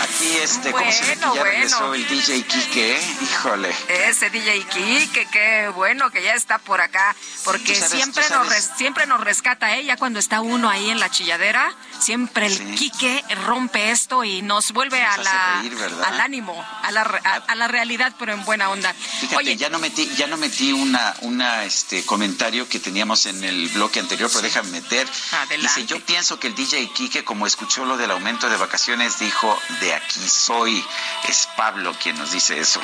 Aquí 0.00 0.36
este, 0.42 0.72
¿cómo 0.72 0.90
se 0.92 1.04
ve 1.04 1.14
que 1.14 1.20
ya 1.20 1.28
Bueno, 1.28 1.44
regresó 1.44 1.88
bueno. 1.88 1.94
el 1.94 2.08
DJ 2.08 2.42
Kike? 2.44 2.96
eh? 2.96 3.16
Híjole. 3.22 3.74
Ese 3.88 4.30
DJ 4.30 4.64
Kike, 4.64 5.26
qué 5.30 5.68
bueno 5.74 6.10
que 6.10 6.22
ya 6.22 6.34
está 6.34 6.58
por 6.58 6.80
acá, 6.80 7.14
porque 7.44 7.74
sabes, 7.74 7.92
siempre, 7.92 8.24
nos 8.30 8.48
res- 8.48 8.70
siempre 8.76 9.06
nos 9.06 9.20
rescata 9.20 9.74
ella 9.76 9.96
cuando 9.96 10.18
está 10.18 10.40
uno 10.40 10.68
ahí 10.68 10.90
en 10.90 10.98
la 11.00 11.10
chilladera, 11.10 11.72
siempre 12.00 12.46
el 12.46 12.74
Quique 12.74 13.24
rompe 13.46 13.90
esto 13.90 14.24
y 14.24 14.42
nos 14.42 14.72
vuelve 14.72 15.02
a 15.02 15.16
Nos 15.16 15.24
la, 15.26 15.60
al 16.08 16.20
ánimo, 16.20 16.64
a 16.82 16.90
la, 16.90 17.02
a, 17.02 17.34
a 17.36 17.54
la 17.54 17.68
realidad, 17.68 18.12
pero 18.18 18.32
en 18.32 18.44
buena 18.44 18.70
onda. 18.70 18.92
Fíjate, 18.94 19.36
Oye, 19.36 19.56
ya 19.56 19.68
no 19.68 19.78
metí, 19.78 20.08
ya 20.16 20.26
no 20.26 20.36
metí 20.36 20.72
una, 20.72 21.14
una 21.20 21.64
este 21.64 22.04
comentario 22.04 22.68
que 22.68 22.80
teníamos 22.80 23.26
en 23.26 23.42
el 23.44 23.68
bloque 23.68 24.00
anterior, 24.00 24.28
pero 24.30 24.42
déjame 24.42 24.70
meter. 24.70 25.08
Adelante. 25.32 25.80
Dice, 25.80 25.86
yo 25.86 26.00
pienso 26.04 26.38
que 26.40 26.48
el 26.48 26.54
DJ 26.54 26.90
Kike, 26.92 27.24
como 27.24 27.46
escuchó 27.46 27.84
lo 27.84 27.96
del 27.96 28.10
aumento 28.10 28.48
de 28.48 28.56
vacaciones, 28.56 29.18
dijo, 29.18 29.51
de 29.80 29.94
aquí 29.94 30.28
soy. 30.28 30.84
Es 31.28 31.48
Pablo 31.56 31.94
quien 32.02 32.18
nos 32.18 32.32
dice 32.32 32.58
eso. 32.58 32.80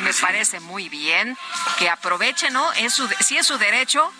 me 0.00 0.14
parece 0.20 0.60
muy 0.60 0.88
bien 0.88 1.36
que 1.78 1.88
aproveche, 1.88 2.50
¿no? 2.50 2.72
Es 2.74 2.94
su, 2.94 3.08
si 3.20 3.36
es 3.36 3.46
su 3.46 3.58
derecho, 3.58 4.12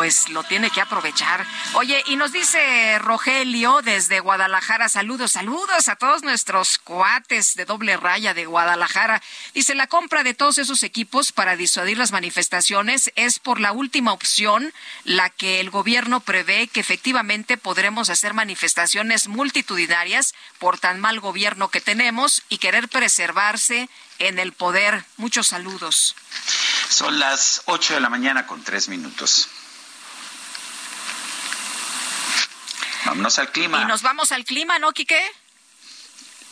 pues 0.00 0.30
lo 0.30 0.42
tiene 0.44 0.70
que 0.70 0.80
aprovechar. 0.80 1.44
Oye, 1.74 2.02
y 2.06 2.16
nos 2.16 2.32
dice 2.32 2.98
Rogelio 3.00 3.82
desde 3.82 4.20
Guadalajara, 4.20 4.88
saludos, 4.88 5.32
saludos 5.32 5.88
a 5.88 5.96
todos 5.96 6.22
nuestros 6.22 6.78
cuates 6.78 7.54
de 7.54 7.66
doble 7.66 7.98
raya 7.98 8.32
de 8.32 8.46
Guadalajara. 8.46 9.20
Dice, 9.52 9.74
la 9.74 9.88
compra 9.88 10.22
de 10.22 10.32
todos 10.32 10.56
esos 10.56 10.84
equipos 10.84 11.32
para 11.32 11.54
disuadir 11.54 11.98
las 11.98 12.12
manifestaciones 12.12 13.12
es 13.14 13.38
por 13.38 13.60
la 13.60 13.72
última 13.72 14.14
opción, 14.14 14.72
la 15.04 15.28
que 15.28 15.60
el 15.60 15.68
gobierno 15.68 16.20
prevé 16.20 16.68
que 16.68 16.80
efectivamente 16.80 17.58
podremos 17.58 18.08
hacer 18.08 18.32
manifestaciones 18.32 19.28
multitudinarias 19.28 20.32
por 20.58 20.78
tan 20.78 20.98
mal 20.98 21.20
gobierno 21.20 21.68
que 21.68 21.82
tenemos 21.82 22.42
y 22.48 22.56
querer 22.56 22.88
preservarse 22.88 23.90
en 24.18 24.38
el 24.38 24.54
poder. 24.54 25.04
Muchos 25.18 25.48
saludos. 25.48 26.16
Son 26.88 27.18
las 27.18 27.60
8 27.66 27.92
de 27.94 28.00
la 28.00 28.08
mañana 28.08 28.46
con 28.46 28.64
3 28.64 28.88
minutos. 28.88 29.50
Vámonos 33.06 33.38
al 33.38 33.50
clima. 33.52 33.82
Y 33.82 33.84
nos 33.86 34.02
vamos 34.02 34.32
al 34.32 34.44
clima, 34.44 34.78
¿no, 34.78 34.92
Quique? 34.92 35.20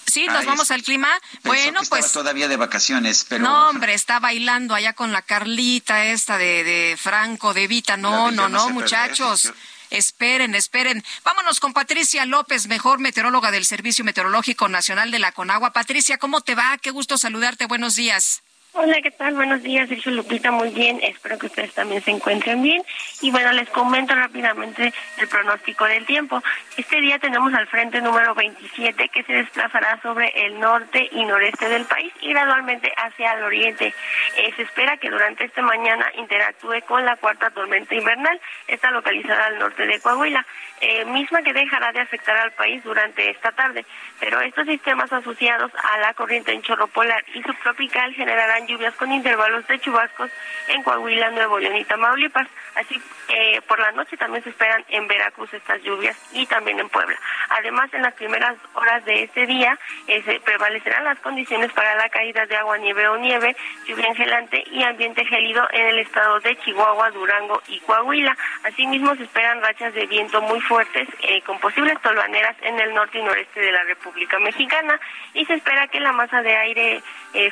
Sí, 0.07 0.27
nos 0.27 0.47
vamos 0.47 0.71
al 0.71 0.83
clima. 0.83 1.09
Bueno, 1.45 1.81
que 1.83 1.87
pues 1.89 2.13
todavía 2.13 2.49
de 2.49 2.57
vacaciones, 2.57 3.27
pero 3.29 3.45
no, 3.45 3.69
hombre, 3.69 3.93
está 3.93 4.19
bailando 4.21 4.75
allá 4.75 4.95
con 4.95 5.13
la 5.13 5.21
Carlita 5.21 6.07
esta 6.07 6.39
de, 6.39 6.65
de 6.65 6.97
Franco, 6.99 7.53
de 7.53 7.67
Vita. 7.67 7.97
No, 7.99 8.31
no, 8.31 8.49
no 8.49 8.49
no, 8.49 8.59
sé 8.61 8.65
perder, 8.67 8.75
muchachos. 8.83 9.43
yo- 9.43 9.53
Esperen, 9.91 10.55
esperen. 10.55 11.03
Vámonos 11.25 11.61
con 11.61 11.73
Patricia 11.73 12.27
López, 12.27 12.67
mejor 12.67 12.99
meteoróloga 12.99 13.51
del 13.51 13.65
Servicio 13.65 14.05
Meteorológico 14.05 14.69
Nacional 14.69 15.11
de 15.11 15.19
la 15.19 15.33
Conagua. 15.33 15.73
Patricia, 15.73 16.19
¿cómo 16.19 16.43
te 16.43 16.55
va? 16.55 16.77
Qué 16.79 16.91
gusto 16.91 17.17
saludarte. 17.17 17.65
Buenos 17.67 17.95
días. 17.95 18.43
Hola, 18.81 19.03
¿qué 19.03 19.11
tal? 19.11 19.35
Buenos 19.35 19.61
días, 19.65 19.89
Sergio 19.89 20.13
Lupita, 20.13 20.53
muy 20.53 20.71
bien. 20.71 21.01
Espero 21.03 21.37
que 21.37 21.47
ustedes 21.47 21.75
también 21.75 22.01
se 22.01 22.13
encuentren 22.13 22.63
bien. 22.63 22.81
Y 23.21 23.33
bueno, 23.33 23.51
les 23.51 23.69
comento 23.71 24.15
rápidamente 24.15 24.95
el 25.17 25.27
pronóstico 25.27 25.85
del 25.85 26.07
tiempo. 26.07 26.41
Este 26.77 27.01
día 27.01 27.19
tenemos 27.19 27.53
al 27.55 27.67
frente 27.67 28.01
número 28.01 28.37
27 28.37 29.09
que 29.09 29.25
se 29.25 29.33
desplazará 29.33 30.01
sobre 30.01 30.29
el 30.47 30.61
norte 30.61 31.09
y 31.11 31.25
noreste 31.25 31.69
del 31.69 31.87
país 31.87 32.13
y 32.21 32.29
gradualmente 32.29 32.93
hacia 32.97 33.33
el 33.33 33.43
oriente. 33.43 33.93
Eh, 34.37 34.53
se 34.55 34.63
espera 34.63 34.97
que 34.97 35.11
durante 35.11 35.43
esta 35.43 35.61
mañana 35.61 36.07
interactúe 36.17 36.81
con 36.87 37.05
la 37.05 37.17
cuarta 37.17 37.51
tormenta 37.51 37.97
invernal, 37.97 38.41
está 38.69 38.93
localizada 38.93 39.47
al 39.47 39.59
norte 39.59 39.89
de 39.89 39.99
Coahuila, 39.99 40.47
eh, 40.81 41.05
misma 41.07 41.43
que 41.43 41.53
dejará 41.53 41.91
de 41.91 41.99
afectar 41.99 42.37
al 42.37 42.53
país 42.53 42.85
durante 42.85 43.29
esta 43.29 43.51
tarde. 43.51 43.85
Pero 44.21 44.41
estos 44.41 44.69
sistemas 44.69 45.13
asociados 45.13 45.73
a 45.75 45.99
la 45.99 46.15
corriente 46.15 46.53
en 46.53 46.63
chorro 46.63 46.87
polar 46.87 47.25
y 47.35 47.43
subtropical 47.43 48.15
generarán 48.15 48.68
lluvias 48.69 48.95
con 48.95 49.11
intervalos 49.11 49.67
de 49.67 49.81
chubascos 49.81 50.31
en 50.69 50.83
Coahuila, 50.83 51.31
Nuevo 51.31 51.59
León 51.59 51.77
y 51.77 51.85
Tamaulipas. 51.85 52.47
Así, 52.77 53.01
eh, 53.29 53.61
por 53.67 53.81
la 53.81 53.91
noche 53.93 54.17
también 54.17 54.45
se 54.45 54.51
esperan 54.51 54.85
en 54.89 55.09
Veracruz 55.09 55.53
estas 55.53 55.83
lluvias 55.83 56.17
y 56.33 56.47
también 56.47 56.79
en 56.79 56.89
Puebla. 56.89 57.17
Además, 57.49 57.93
en 57.93 58.03
las 58.03 58.15
primeras 58.15 58.57
horas 58.75 59.05
de 59.05 59.25
este 59.25 59.47
día 59.47 59.77
eh, 60.07 60.23
se 60.23 60.39
prevalecerán 60.41 61.05
las 61.05 61.19
condiciones 61.19 61.73
para 61.73 61.97
la 61.97 62.09
caída 62.11 62.47
de 62.47 62.57
agua, 62.57 62.79
nieve 62.79 63.09
o 63.09 63.17
nieve, 63.17 63.57
lluvia 63.87 64.07
engelante 64.07 64.63
y 64.71 64.83
ambiente 64.83 65.25
gélido 65.25 65.67
en 65.73 65.87
el 65.87 65.99
estado 65.99 66.39
de 66.41 66.57
Chihuahua, 66.59 67.11
Durango 67.11 67.61
y 67.67 67.81
Coahuila. 67.81 68.37
Asimismo, 68.65 69.15
se 69.17 69.25
esperan 69.25 69.63
rachas 69.63 69.95
de 69.95 70.07
viento 70.07 70.41
muy 70.43 70.61
fuertes 70.61 71.09
eh, 71.23 71.43
con 71.43 71.59
posibles 71.59 72.01
tolvaneras 72.03 72.57
en 72.63 72.79
el 72.79 72.95
norte 72.95 73.19
y 73.19 73.23
noreste 73.23 73.61
de 73.61 73.73
la 73.73 73.83
República 73.85 74.39
Mexicana 74.39 75.01
y 75.35 75.45
se 75.47 75.55
espera 75.55 75.89
que 75.89 76.01
la 76.01 76.13
masa 76.13 76.43
de 76.43 76.57
aire 76.57 77.03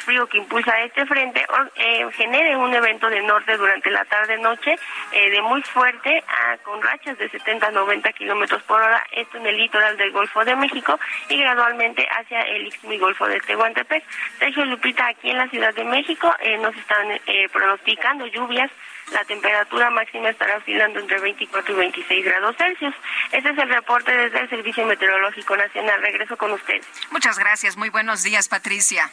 frío 0.00 0.26
que 0.26 0.38
impulsa 0.38 0.80
este 0.82 1.06
frente 1.06 1.44
eh, 1.76 2.06
genere 2.12 2.56
un 2.56 2.72
evento 2.74 3.08
de 3.08 3.22
norte 3.22 3.56
durante 3.56 3.90
la 3.90 4.04
tarde-noche 4.04 4.76
eh, 5.12 5.30
de 5.30 5.42
muy 5.42 5.62
fuerte 5.62 6.24
a, 6.28 6.56
con 6.58 6.82
rachas 6.82 7.18
de 7.18 7.28
70 7.28 7.66
a 7.66 7.70
90 7.70 8.12
kilómetros 8.12 8.62
por 8.62 8.80
hora, 8.80 9.04
esto 9.12 9.38
en 9.38 9.46
el 9.46 9.56
litoral 9.56 9.96
del 9.96 10.12
Golfo 10.12 10.44
de 10.44 10.56
México 10.56 10.98
y 11.28 11.38
gradualmente 11.38 12.06
hacia 12.10 12.42
el 12.42 12.66
Istmo 12.66 12.98
Golfo 12.98 13.26
de 13.26 13.40
Tehuantepec. 13.40 14.04
Sergio 14.38 14.64
Lupita, 14.64 15.06
aquí 15.08 15.30
en 15.30 15.38
la 15.38 15.48
Ciudad 15.48 15.74
de 15.74 15.84
México 15.84 16.34
eh, 16.40 16.56
nos 16.58 16.74
están 16.76 17.06
pronosticando 17.52 18.26
lluvias 18.26 18.70
la 19.12 19.24
temperatura 19.24 19.88
máxima 19.90 20.30
estará 20.30 20.56
oscilando 20.56 20.98
entre 20.98 21.20
24 21.20 21.72
y 21.72 21.76
26 21.76 22.24
grados 22.24 22.56
Celsius. 22.56 22.94
Este 23.30 23.50
es 23.50 23.58
el 23.58 23.68
reporte 23.68 24.10
desde 24.10 24.40
el 24.40 24.50
Servicio 24.50 24.84
Meteorológico 24.84 25.56
Nacional. 25.56 26.02
Regreso 26.02 26.36
con 26.36 26.52
ustedes. 26.52 26.84
Muchas 27.10 27.38
gracias. 27.38 27.76
Muy 27.76 27.90
buenos 27.90 28.24
días, 28.24 28.48
Patricia. 28.48 29.10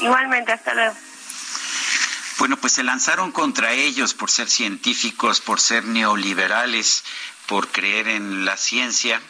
Igualmente, 0.00 0.52
hasta 0.52 0.74
luego. 0.74 0.94
Bueno, 2.38 2.56
pues 2.56 2.74
se 2.74 2.84
lanzaron 2.84 3.32
contra 3.32 3.72
ellos 3.72 4.14
por 4.14 4.30
ser 4.30 4.48
científicos, 4.48 5.40
por 5.40 5.60
ser 5.60 5.84
neoliberales, 5.84 7.04
por 7.46 7.68
creer 7.68 8.08
en 8.08 8.44
la 8.44 8.56
ciencia 8.56 9.20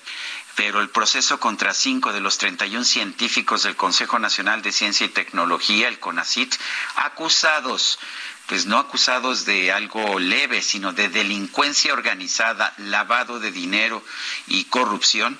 pero 0.59 0.81
el 0.81 0.91
proceso 0.91 1.39
contra 1.39 1.73
cinco 1.73 2.13
de 2.13 2.19
los 2.19 2.37
31 2.37 2.85
científicos 2.85 3.63
del 3.63 3.77
Consejo 3.77 4.19
Nacional 4.19 4.61
de 4.61 4.73
Ciencia 4.73 5.07
y 5.07 5.09
Tecnología, 5.09 5.87
el 5.87 6.01
CONACIT, 6.01 6.53
acusados, 6.97 8.01
pues 8.49 8.67
no 8.67 8.77
acusados 8.77 9.45
de 9.45 9.71
algo 9.71 10.19
leve, 10.19 10.61
sino 10.61 10.93
de 10.93 11.11
delincuencia 11.11 11.93
organizada, 11.93 12.75
lavado 12.79 13.39
de 13.39 13.53
dinero 13.53 14.03
y 14.49 14.65
corrupción, 14.65 15.39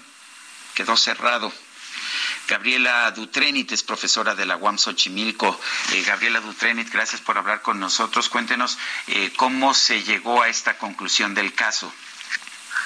quedó 0.75 0.97
cerrado. 0.97 1.53
Gabriela 2.49 3.11
Dutrenit 3.11 3.73
es 3.73 3.83
profesora 3.83 4.35
de 4.35 4.47
la 4.47 4.57
UAM 4.57 4.79
Xochimilco. 4.79 5.61
Eh, 5.93 6.03
Gabriela 6.03 6.41
Dutrenit, 6.41 6.91
gracias 6.91 7.21
por 7.21 7.37
hablar 7.37 7.61
con 7.61 7.79
nosotros. 7.79 8.29
Cuéntenos 8.31 8.79
eh, 9.07 9.33
cómo 9.37 9.75
se 9.75 10.03
llegó 10.03 10.43
a 10.43 10.49
esta 10.49 10.79
conclusión 10.79 11.35
del 11.35 11.53
caso. 11.53 11.93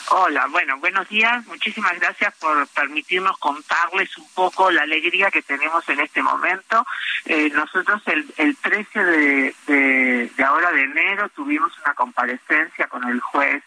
Hola, 0.09 0.47
bueno, 0.51 0.79
buenos 0.79 1.09
días. 1.09 1.47
Muchísimas 1.47 1.99
gracias 1.99 2.35
por 2.39 2.67
permitirnos 2.69 3.39
contarles 3.39 4.19
un 4.19 4.29
poco 4.35 4.71
la 4.71 4.83
alegría 4.83 5.31
que 5.31 5.43
tenemos 5.43 5.89
en 5.89 6.01
este 6.01 6.23
momento. 6.23 6.85
Eh, 7.25 7.49
nosotros 7.55 8.03
el, 8.07 8.27
el 8.37 8.57
13 8.57 9.05
de, 9.05 9.55
de, 9.69 10.45
ahora 10.45 10.73
de 10.73 10.83
enero 10.83 11.29
tuvimos 11.31 11.73
una 11.85 11.95
comparecencia 11.95 12.89
con 12.89 13.09
el 13.09 13.21
juez 13.21 13.63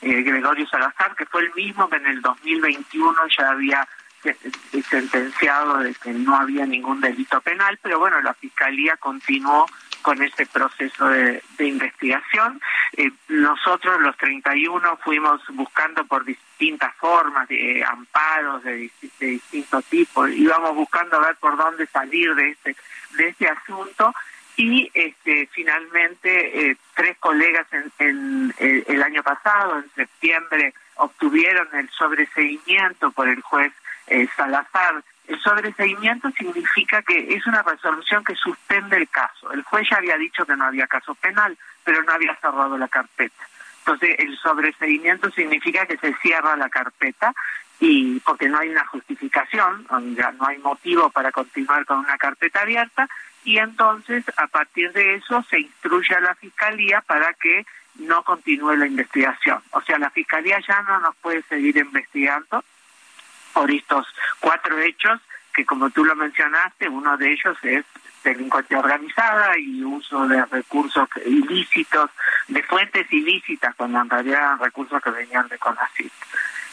Gregorio 0.00 0.66
Salazar, 0.66 1.14
que 1.14 1.26
fue 1.26 1.42
el 1.42 1.52
mismo 1.54 1.90
que 1.90 1.96
en 1.96 2.06
el 2.06 2.22
2021 2.22 3.14
ya 3.36 3.50
había 3.50 3.86
sentenciado 4.88 5.78
de 5.78 5.94
que 5.94 6.12
no 6.12 6.36
había 6.36 6.66
ningún 6.66 7.00
delito 7.00 7.40
penal, 7.40 7.78
pero 7.82 7.98
bueno, 7.98 8.20
la 8.20 8.34
Fiscalía 8.34 8.96
continuó 8.96 9.66
con 10.02 10.22
ese 10.22 10.46
proceso 10.46 11.08
de, 11.08 11.42
investigación. 11.58 12.60
Eh, 12.96 13.10
nosotros, 13.28 14.00
los 14.00 14.16
31, 14.16 14.96
fuimos 15.04 15.42
buscando 15.50 16.04
por 16.04 16.24
distintas 16.24 16.94
formas, 16.96 17.48
de 17.48 17.84
amparos 17.84 18.64
de, 18.64 18.90
de 19.18 19.26
distintos 19.26 19.84
tipos, 19.86 20.30
íbamos 20.30 20.74
buscando 20.74 21.16
a 21.16 21.26
ver 21.26 21.36
por 21.36 21.56
dónde 21.56 21.86
salir 21.86 22.34
de 22.34 22.50
este, 22.50 22.76
de 23.16 23.28
este 23.28 23.48
asunto 23.48 24.14
y 24.56 24.90
este, 24.92 25.48
finalmente 25.52 26.70
eh, 26.70 26.76
tres 26.94 27.16
colegas 27.18 27.66
en, 27.72 28.52
en, 28.58 28.84
el 28.86 29.02
año 29.02 29.22
pasado, 29.22 29.78
en 29.78 29.90
septiembre, 29.94 30.74
obtuvieron 30.96 31.66
el 31.74 31.88
sobreseimiento 31.90 33.10
por 33.12 33.28
el 33.28 33.40
juez 33.40 33.72
eh, 34.10 34.28
Salazar. 34.36 35.02
El 35.26 35.40
sobreseimiento 35.40 36.30
significa 36.32 37.02
que 37.02 37.34
es 37.34 37.46
una 37.46 37.62
resolución 37.62 38.24
que 38.24 38.34
suspende 38.34 38.96
el 38.96 39.08
caso. 39.08 39.52
El 39.52 39.62
juez 39.62 39.88
ya 39.88 39.98
había 39.98 40.16
dicho 40.16 40.44
que 40.44 40.56
no 40.56 40.64
había 40.64 40.88
caso 40.88 41.14
penal, 41.14 41.56
pero 41.84 42.02
no 42.02 42.12
había 42.12 42.34
cerrado 42.36 42.76
la 42.76 42.88
carpeta. 42.88 43.48
Entonces, 43.78 44.16
el 44.18 44.36
sobreseimiento 44.38 45.30
significa 45.30 45.86
que 45.86 45.96
se 45.98 46.14
cierra 46.16 46.56
la 46.56 46.68
carpeta 46.68 47.32
y 47.78 48.20
porque 48.20 48.48
no 48.48 48.58
hay 48.58 48.68
una 48.68 48.84
justificación, 48.86 49.86
ya 50.14 50.32
no 50.32 50.46
hay 50.46 50.58
motivo 50.58 51.10
para 51.10 51.32
continuar 51.32 51.86
con 51.86 52.00
una 52.00 52.18
carpeta 52.18 52.62
abierta 52.62 53.08
y 53.44 53.58
entonces 53.58 54.24
a 54.36 54.46
partir 54.48 54.92
de 54.92 55.14
eso 55.14 55.42
se 55.48 55.60
instruye 55.60 56.14
a 56.14 56.20
la 56.20 56.34
fiscalía 56.34 57.00
para 57.00 57.32
que 57.34 57.64
no 57.96 58.22
continúe 58.22 58.76
la 58.76 58.86
investigación. 58.86 59.62
O 59.70 59.80
sea, 59.80 59.98
la 59.98 60.10
fiscalía 60.10 60.60
ya 60.66 60.82
no 60.82 61.00
nos 61.00 61.16
puede 61.16 61.42
seguir 61.42 61.76
investigando 61.78 62.62
por 63.52 63.70
estos 63.70 64.06
cuatro 64.40 64.78
hechos 64.78 65.20
que 65.54 65.66
como 65.66 65.90
tú 65.90 66.04
lo 66.04 66.14
mencionaste, 66.14 66.88
uno 66.88 67.16
de 67.16 67.32
ellos 67.32 67.56
es 67.62 67.84
delincuencia 68.22 68.78
organizada 68.78 69.58
y 69.58 69.82
uso 69.82 70.26
de 70.28 70.44
recursos 70.46 71.08
ilícitos, 71.24 72.10
de 72.48 72.62
fuentes 72.62 73.10
ilícitas, 73.12 73.74
cuando 73.74 74.00
en 74.00 74.10
realidad 74.10 74.38
eran 74.38 74.58
recursos 74.58 75.02
que 75.02 75.10
venían 75.10 75.48
de 75.48 75.58
CONACYT. 75.58 76.12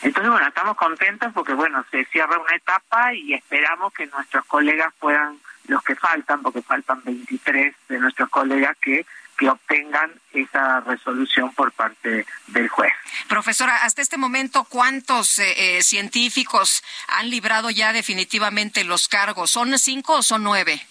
Entonces, 0.01 0.31
bueno, 0.31 0.47
estamos 0.47 0.77
contentos 0.77 1.31
porque, 1.33 1.53
bueno, 1.53 1.83
se 1.89 2.05
cierra 2.05 2.37
una 2.37 2.55
etapa 2.55 3.13
y 3.13 3.33
esperamos 3.33 3.93
que 3.93 4.05
nuestros 4.07 4.45
colegas 4.45 4.93
puedan, 4.99 5.39
los 5.67 5.81
que 5.83 5.95
faltan, 5.95 6.41
porque 6.41 6.61
faltan 6.61 7.01
23 7.03 7.75
de 7.89 7.99
nuestros 7.99 8.29
colegas 8.29 8.77
que 8.79 9.05
que 9.37 9.49
obtengan 9.49 10.11
esa 10.33 10.81
resolución 10.81 11.53
por 11.53 11.71
parte 11.71 12.25
del 12.47 12.67
juez. 12.67 12.91
Profesora, 13.27 13.77
hasta 13.83 14.01
este 14.01 14.17
momento, 14.17 14.63
¿cuántos 14.65 15.39
eh, 15.39 15.77
eh, 15.77 15.83
científicos 15.83 16.83
han 17.07 17.29
librado 17.29 17.69
ya 17.69 17.93
definitivamente 17.93 18.83
los 18.83 19.07
cargos? 19.07 19.51
¿Son 19.51 19.77
cinco 19.77 20.15
o 20.15 20.23
son 20.23 20.43
nueve? 20.43 20.81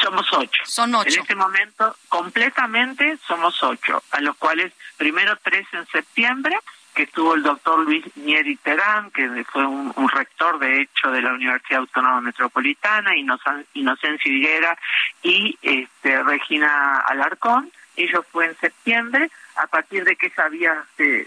Somos 0.00 0.26
ocho. 0.32 0.62
Son 0.64 0.94
ocho. 0.94 1.14
En 1.14 1.20
este 1.20 1.34
momento, 1.34 1.96
completamente 2.08 3.18
somos 3.26 3.62
ocho, 3.62 4.02
a 4.10 4.20
los 4.20 4.36
cuales 4.36 4.72
primero 4.96 5.36
tres 5.42 5.66
en 5.72 5.86
septiembre 5.88 6.56
que 6.94 7.04
estuvo 7.04 7.34
el 7.34 7.42
doctor 7.42 7.78
Luis 7.80 8.04
Nieri 8.16 8.56
Terán, 8.56 9.10
que 9.10 9.44
fue 9.44 9.66
un, 9.66 9.92
rector 10.08 10.58
de 10.58 10.82
hecho 10.82 11.10
de 11.10 11.22
la 11.22 11.32
Universidad 11.32 11.80
Autónoma 11.80 12.20
Metropolitana, 12.20 13.12
Inocencia 13.16 14.30
Higuera 14.30 14.78
y 15.22 15.58
este, 15.62 16.22
Regina 16.22 16.98
Alarcón. 17.00 17.70
Ellos 17.96 18.24
fue 18.30 18.46
en 18.46 18.56
septiembre, 18.58 19.30
a 19.56 19.66
partir 19.66 20.04
de 20.04 20.16
que 20.16 20.26
esa 20.26 20.48
vía 20.48 20.84
se, 20.96 21.26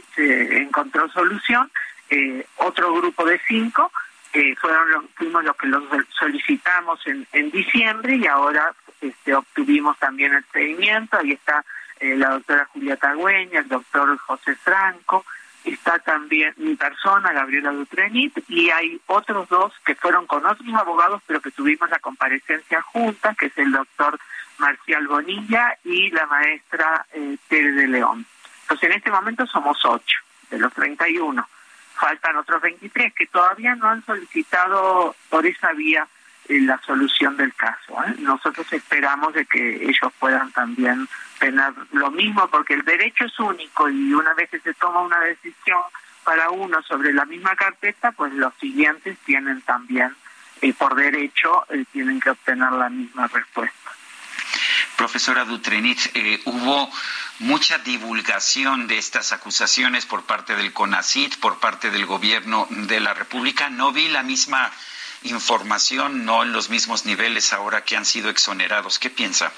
encontró 0.58 1.10
solución, 1.10 1.72
eh, 2.10 2.46
otro 2.58 2.94
grupo 2.94 3.26
de 3.26 3.40
cinco, 3.48 3.92
eh, 4.34 4.56
fueron 4.58 4.92
los, 4.92 5.06
fuimos 5.16 5.44
los 5.44 5.56
que 5.56 5.68
los 5.68 5.84
solicitamos 6.20 7.00
en, 7.08 7.26
en 7.32 7.50
diciembre 7.52 8.18
y 8.18 8.28
ahora 8.28 8.74
este, 9.02 9.34
obtuvimos 9.34 9.98
también 9.98 10.34
el 10.34 10.46
seguimiento, 10.52 11.18
ahí 11.18 11.32
está 11.32 11.64
eh, 12.00 12.16
la 12.16 12.32
doctora 12.32 12.66
Julia 12.74 12.98
Tagüeña, 12.98 13.60
el 13.60 13.68
doctor 13.68 14.18
José 14.18 14.56
Franco, 14.56 15.26
está 15.72 16.00
también 16.00 16.54
mi 16.58 16.76
persona, 16.76 17.34
Gabriela 17.34 17.72
Dutrenit, 17.72 18.38
y 18.48 18.70
hay 18.70 19.00
otros 19.08 19.48
dos 19.50 19.74
que 19.86 19.96
fueron 19.96 20.28
con 20.28 20.46
otros 20.46 20.74
abogados, 20.74 21.22
pero 21.26 21.42
que 21.42 21.52
tuvimos 21.52 21.90
la 21.90 22.00
comparecencia 22.00 22.82
junta, 22.82 23.36
que 23.36 23.48
es 23.48 23.58
el 23.58 23.72
doctor 23.72 24.20
Marcial 24.58 25.08
Bonilla 25.08 25.78
y 25.84 26.12
la 26.12 26.26
maestra 26.28 27.06
eh, 27.14 27.38
Tere 27.48 27.72
de 27.72 27.88
León. 27.88 28.26
Entonces, 28.62 28.90
en 28.90 28.96
este 28.98 29.12
momento 29.12 29.46
somos 29.46 29.84
ocho 29.86 30.20
de 30.50 30.60
los 30.60 30.74
31. 30.74 31.48
Faltan 31.96 32.36
otros 32.36 32.62
23 32.62 33.14
que 33.14 33.28
todavía 33.28 33.76
no 33.76 33.90
han 33.90 34.06
solicitado 34.06 35.16
por 35.30 35.46
esa 35.46 35.72
vía 35.74 36.08
la 36.48 36.80
solución 36.86 37.38
del 37.38 37.54
caso. 37.54 38.04
¿eh? 38.06 38.16
Nosotros 38.20 38.72
esperamos 38.72 39.34
de 39.34 39.46
que 39.46 39.84
ellos 39.84 40.12
puedan 40.20 40.52
también 40.52 41.08
tener 41.40 41.74
lo 41.92 42.12
mismo, 42.12 42.48
porque 42.50 42.74
el 42.74 42.84
derecho 42.84 43.26
es 43.26 43.40
único 43.40 43.90
y 43.90 44.14
una 44.14 44.34
vez 44.34 44.50
que 44.50 44.60
se 44.60 44.74
toma 44.76 45.02
una 45.02 45.20
decisión 45.20 45.80
para 46.24 46.50
uno 46.50 46.82
sobre 46.84 47.14
la 47.14 47.26
misma 47.26 47.56
carpeta, 47.56 48.12
pues 48.12 48.34
los 48.34 48.54
siguientes 48.56 49.18
tienen 49.26 49.62
también, 49.62 50.16
eh, 50.62 50.74
por 50.74 50.96
derecho, 50.96 51.66
tienen 51.92 52.20
que 52.20 52.32
obtener 52.32 52.72
la 52.72 52.90
misma 52.90 53.28
respuesta. 53.28 53.92
Profesora 54.98 55.44
Dutrenit, 55.44 56.00
hubo 56.46 56.90
mucha 57.40 57.78
divulgación 57.80 58.88
de 58.88 58.98
estas 58.98 59.34
acusaciones 59.34 60.06
por 60.06 60.24
parte 60.24 60.56
del 60.56 60.72
CONACIT, 60.72 61.38
por 61.40 61.60
parte 61.60 61.92
del 61.92 62.06
gobierno 62.06 62.66
de 62.70 63.02
la 63.02 63.14
República. 63.14 63.70
No 63.70 63.92
vi 63.92 64.08
la 64.08 64.24
misma 64.24 64.72
información, 65.24 66.26
no 66.26 66.44
en 66.44 66.52
los 66.52 66.70
mismos 66.70 67.06
niveles 67.06 67.54
ahora 67.54 67.84
que 67.84 67.98
han 67.98 68.06
sido 68.06 68.30
exonerados. 68.30 69.00
¿Qué 69.00 69.10
piensa? 69.10 69.52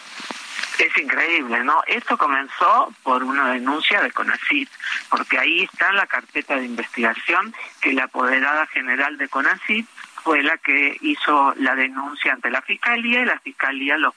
Es 0.79 0.95
increíble, 0.97 1.63
¿no? 1.63 1.81
Esto 1.87 2.17
comenzó 2.17 2.93
por 3.01 3.23
una 3.23 3.51
denuncia 3.51 4.01
de 4.01 4.11
CONACIT, 4.11 4.69
porque 5.09 5.39
ahí 5.39 5.63
está 5.63 5.91
la 5.91 6.05
carpeta 6.05 6.55
de 6.55 6.65
investigación 6.65 7.53
que 7.81 7.93
la 7.93 8.03
apoderada 8.03 8.67
general 8.67 9.17
de 9.17 9.27
CONACIT 9.27 9.87
fue 10.23 10.43
la 10.43 10.57
que 10.57 10.97
hizo 11.01 11.53
la 11.55 11.73
denuncia 11.75 12.33
ante 12.33 12.51
la 12.51 12.61
fiscalía 12.61 13.21
y 13.21 13.25
la 13.25 13.39
fiscalía 13.39 13.97
lo 13.97 14.13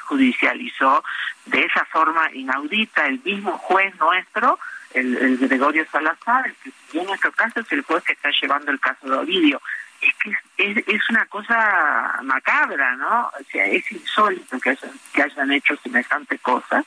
judicializó 0.00 1.02
de 1.46 1.62
esa 1.62 1.84
forma 1.86 2.30
inaudita. 2.34 3.06
El 3.06 3.20
mismo 3.24 3.56
juez 3.58 3.94
nuestro, 3.96 4.58
el, 4.92 5.38
Gregorio 5.38 5.86
Salazar, 5.90 6.52
en 6.92 7.06
nuestro 7.06 7.32
caso 7.32 7.60
es 7.60 7.72
el 7.72 7.82
juez 7.82 8.04
que 8.04 8.12
está 8.12 8.30
llevando 8.30 8.70
el 8.72 8.80
caso 8.80 9.08
de 9.08 9.16
Ovidio 9.16 9.60
es 10.08 10.14
que 10.16 10.30
es, 10.56 10.88
es, 10.88 11.10
una 11.10 11.26
cosa 11.26 12.20
macabra, 12.22 12.96
¿no? 12.96 13.30
O 13.38 13.44
sea, 13.50 13.66
es 13.66 13.90
insólito 13.90 14.58
que 14.60 14.70
hayan, 14.70 14.90
que 15.12 15.22
hayan 15.22 15.52
hecho 15.52 15.76
semejante 15.76 16.38
cosa 16.38 16.84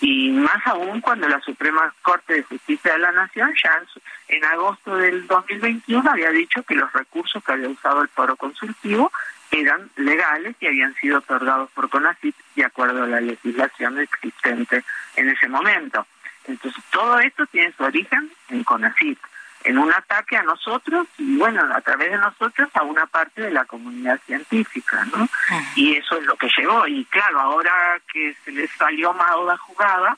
y 0.00 0.30
más 0.30 0.66
aún 0.66 1.00
cuando 1.00 1.28
la 1.28 1.40
Suprema 1.40 1.94
Corte 2.02 2.34
de 2.34 2.42
Justicia 2.42 2.92
de 2.92 2.98
la 2.98 3.12
Nación 3.12 3.54
ya 3.62 3.82
en, 4.28 4.44
agosto 4.44 4.96
del 4.96 5.26
2021 5.26 6.10
había 6.10 6.30
dicho 6.30 6.62
que 6.64 6.74
los 6.74 6.92
recursos 6.92 7.42
que 7.42 7.52
había 7.52 7.68
usado 7.68 8.02
el 8.02 8.08
foro 8.08 8.36
consultivo 8.36 9.10
eran 9.50 9.88
legales 9.96 10.54
y 10.60 10.66
habían 10.66 10.94
sido 10.96 11.18
otorgados 11.18 11.70
por 11.70 11.88
CONACYT 11.88 12.34
de 12.56 12.64
acuerdo 12.64 13.04
a 13.04 13.06
la 13.06 13.20
legislación 13.20 13.98
existente 14.00 14.84
en 15.16 15.30
ese 15.30 15.48
momento. 15.48 16.06
Entonces, 16.46 16.82
todo 16.90 17.18
esto 17.20 17.46
tiene 17.46 17.72
su 17.72 17.82
origen 17.82 18.30
en 18.50 18.64
CONACYT 18.64 19.18
en 19.66 19.78
un 19.78 19.92
ataque 19.92 20.36
a 20.36 20.44
nosotros 20.44 21.08
y 21.18 21.36
bueno, 21.36 21.60
a 21.74 21.80
través 21.80 22.12
de 22.12 22.18
nosotros 22.18 22.68
a 22.74 22.84
una 22.84 23.06
parte 23.06 23.42
de 23.42 23.50
la 23.50 23.64
comunidad 23.64 24.20
científica, 24.24 25.04
¿no? 25.06 25.28
Y 25.74 25.96
eso 25.96 26.16
es 26.18 26.24
lo 26.24 26.36
que 26.36 26.48
llegó. 26.56 26.86
Y 26.86 27.04
claro, 27.06 27.40
ahora 27.40 28.00
que 28.12 28.36
se 28.44 28.52
les 28.52 28.70
salió 28.70 29.12
la 29.44 29.56
jugada, 29.56 30.16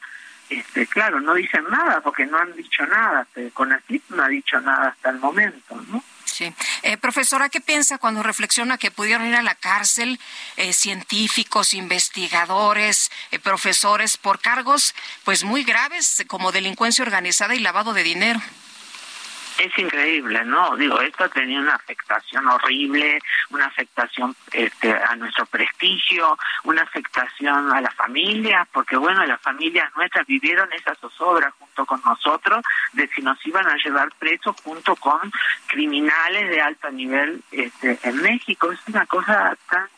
este, 0.51 0.87
claro, 0.87 1.21
no 1.21 1.35
dicen 1.35 1.65
nada 1.71 2.03
porque 2.03 2.27
no 2.27 2.39
han 2.39 2.55
dicho 2.57 2.87
nada. 2.87 3.27
Con 3.55 3.73
así 3.73 4.03
no 4.11 4.23
ha 4.23 4.29
dicho 4.29 4.61
nada 4.61 4.89
hasta 4.89 5.11
el 5.11 5.19
momento, 5.19 5.81
¿no? 5.91 6.03
Sí. 6.27 6.53
Eh, 6.83 6.99
profesora, 6.99 7.49
¿qué 7.49 7.63
piensa 7.63 7.97
cuando 7.97 8.23
reflexiona 8.23 8.77
que 8.77 8.91
pudieron 8.91 9.27
ir 9.27 9.35
a 9.35 9.43
la 9.43 9.55
cárcel 9.55 10.21
eh, 10.57 10.75
científicos, 10.75 11.73
investigadores, 11.73 13.11
eh, 13.31 13.39
profesores 13.39 14.19
por 14.19 14.41
cargos 14.41 14.95
pues 15.25 15.43
muy 15.43 15.65
graves 15.65 16.23
como 16.29 16.53
delincuencia 16.53 17.03
organizada 17.03 17.55
y 17.55 17.61
lavado 17.61 17.95
de 17.95 18.03
dinero? 18.03 18.41
Es 19.59 19.77
increíble, 19.79 20.45
¿no? 20.45 20.77
Digo, 20.77 21.01
esto 21.01 21.25
ha 21.25 21.29
tenido 21.29 21.61
una 21.63 21.75
afectación 21.75 22.47
horrible, 22.47 23.21
una 23.51 23.67
afectación 23.67 24.35
este, 24.53 24.93
a 24.93 25.17
nuestro 25.17 25.47
prestigio, 25.47 26.39
una 26.65 26.83
afectación 26.83 27.73
a 27.73 27.81
las 27.81 27.95
familias, 27.95 28.69
porque 28.73 28.97
bueno, 28.97 29.25
las 29.27 29.41
familias 29.41 29.91
nuestras 29.97 30.27
vivieron 30.27 30.73
esa 30.73 30.95
zozobra 30.95 31.53
junto 31.59 31.87
con 31.87 32.01
nosotros 32.05 32.65
de 32.93 33.09
si 33.09 33.21
nos 33.23 33.45
iban 33.47 33.67
a 33.67 33.77
llevar 33.77 34.11
presos 34.19 34.57
junto 34.63 34.95
con 34.97 35.21
criminales 35.67 36.51
de 36.51 36.61
alto 36.61 36.91
nivel 36.91 37.43
este, 37.51 37.99
en 38.03 38.23
México. 38.23 38.71
Es 38.71 38.81
una 38.87 39.07
cosa 39.07 39.57
tan... 39.69 39.89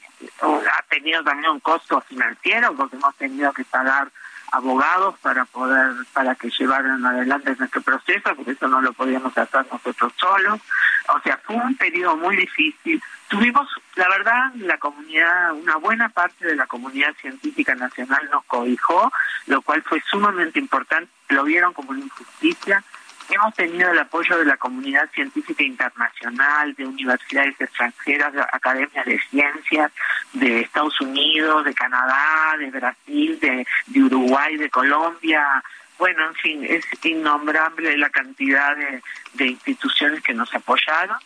ha 0.40 0.82
tenido 0.88 1.22
también 1.22 1.50
un 1.50 1.60
costo 1.60 2.00
financiero 2.02 2.74
porque 2.74 2.96
hemos 2.96 3.14
tenido 3.16 3.52
que 3.52 3.64
pagar 3.64 4.10
abogados 4.52 5.16
para 5.20 5.44
poder, 5.44 5.92
para 6.12 6.34
que 6.34 6.50
llevaran 6.50 7.04
adelante 7.04 7.54
nuestro 7.58 7.80
proceso, 7.82 8.34
porque 8.34 8.52
eso 8.52 8.68
no 8.68 8.80
lo 8.80 8.92
podíamos 8.92 9.36
hacer 9.36 9.66
nosotros 9.70 10.12
solos. 10.16 10.60
O 11.08 11.20
sea, 11.20 11.38
fue 11.44 11.56
un 11.56 11.76
periodo 11.76 12.16
muy 12.16 12.36
difícil. 12.36 13.02
Tuvimos, 13.28 13.68
la 13.96 14.08
verdad, 14.08 14.52
la 14.56 14.78
comunidad, 14.78 15.52
una 15.52 15.76
buena 15.76 16.08
parte 16.08 16.46
de 16.46 16.56
la 16.56 16.66
comunidad 16.66 17.14
científica 17.20 17.74
nacional 17.74 18.28
nos 18.32 18.44
cobijó, 18.44 19.12
lo 19.46 19.62
cual 19.62 19.82
fue 19.82 20.02
sumamente 20.10 20.58
importante, 20.58 21.10
lo 21.28 21.44
vieron 21.44 21.72
como 21.72 21.90
una 21.90 22.00
injusticia 22.00 22.82
Hemos 23.30 23.54
tenido 23.54 23.90
el 23.92 23.98
apoyo 23.98 24.38
de 24.38 24.44
la 24.44 24.56
comunidad 24.56 25.08
científica 25.12 25.62
internacional, 25.62 26.74
de 26.74 26.84
universidades 26.84 27.60
extranjeras, 27.60 28.32
de 28.32 28.40
academias 28.40 29.06
de 29.06 29.20
ciencias, 29.30 29.92
de 30.32 30.60
Estados 30.62 31.00
Unidos, 31.00 31.64
de 31.64 31.72
Canadá, 31.72 32.56
de 32.58 32.70
Brasil, 32.70 33.38
de, 33.40 33.66
Uruguay, 34.00 34.56
de 34.56 34.68
Colombia. 34.68 35.62
Bueno, 35.98 36.26
en 36.26 36.34
fin, 36.34 36.64
es 36.64 36.84
innombrable 37.04 37.96
la 37.96 38.10
cantidad 38.10 38.76
de, 38.76 39.02
de 39.34 39.46
instituciones 39.46 40.22
que 40.22 40.34
nos 40.34 40.52
apoyaron 40.52 41.16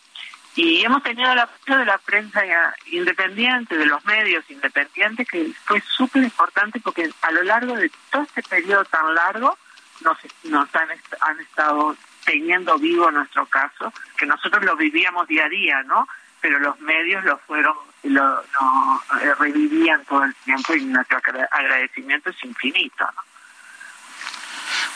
y 0.57 0.85
hemos 0.85 1.03
tenido 1.03 1.33
el 1.33 1.39
apoyo 1.39 1.79
de 1.79 1.85
la 1.85 1.99
prensa 1.99 2.43
independiente, 2.87 3.77
de 3.77 3.87
los 3.87 4.05
medios 4.05 4.49
independientes, 4.49 5.27
que 5.27 5.53
fue 5.65 5.81
súper 5.81 6.23
importante 6.23 6.79
porque 6.81 7.11
a 7.23 7.31
lo 7.33 7.43
largo 7.43 7.75
de 7.75 7.91
todo 8.11 8.23
este 8.23 8.43
periodo 8.43 8.85
tan 8.85 9.15
largo 9.15 9.59
nos, 10.01 10.19
nos 10.45 10.75
han, 10.75 10.89
han 11.21 11.41
estado 11.41 11.97
teniendo 12.25 12.79
vivo 12.79 13.11
nuestro 13.11 13.47
caso, 13.47 13.93
que 14.17 14.27
nosotros 14.27 14.65
lo 14.65 14.77
vivíamos 14.77 15.29
día 15.29 15.45
a 15.45 15.49
día, 15.49 15.83
¿no? 15.83 16.09
Pero 16.41 16.59
los 16.59 16.79
medios 16.81 17.25
lo 17.25 17.39
fueron, 17.39 17.75
lo, 18.03 18.41
eh, 18.41 19.35
revivían 19.39 20.05
todo 20.05 20.25
el 20.25 20.35
tiempo 20.37 20.75
y 20.75 20.85
nuestro 20.85 21.19
agradecimiento 21.51 22.31
es 22.31 22.45
infinito, 22.45 23.05
¿no? 23.05 23.23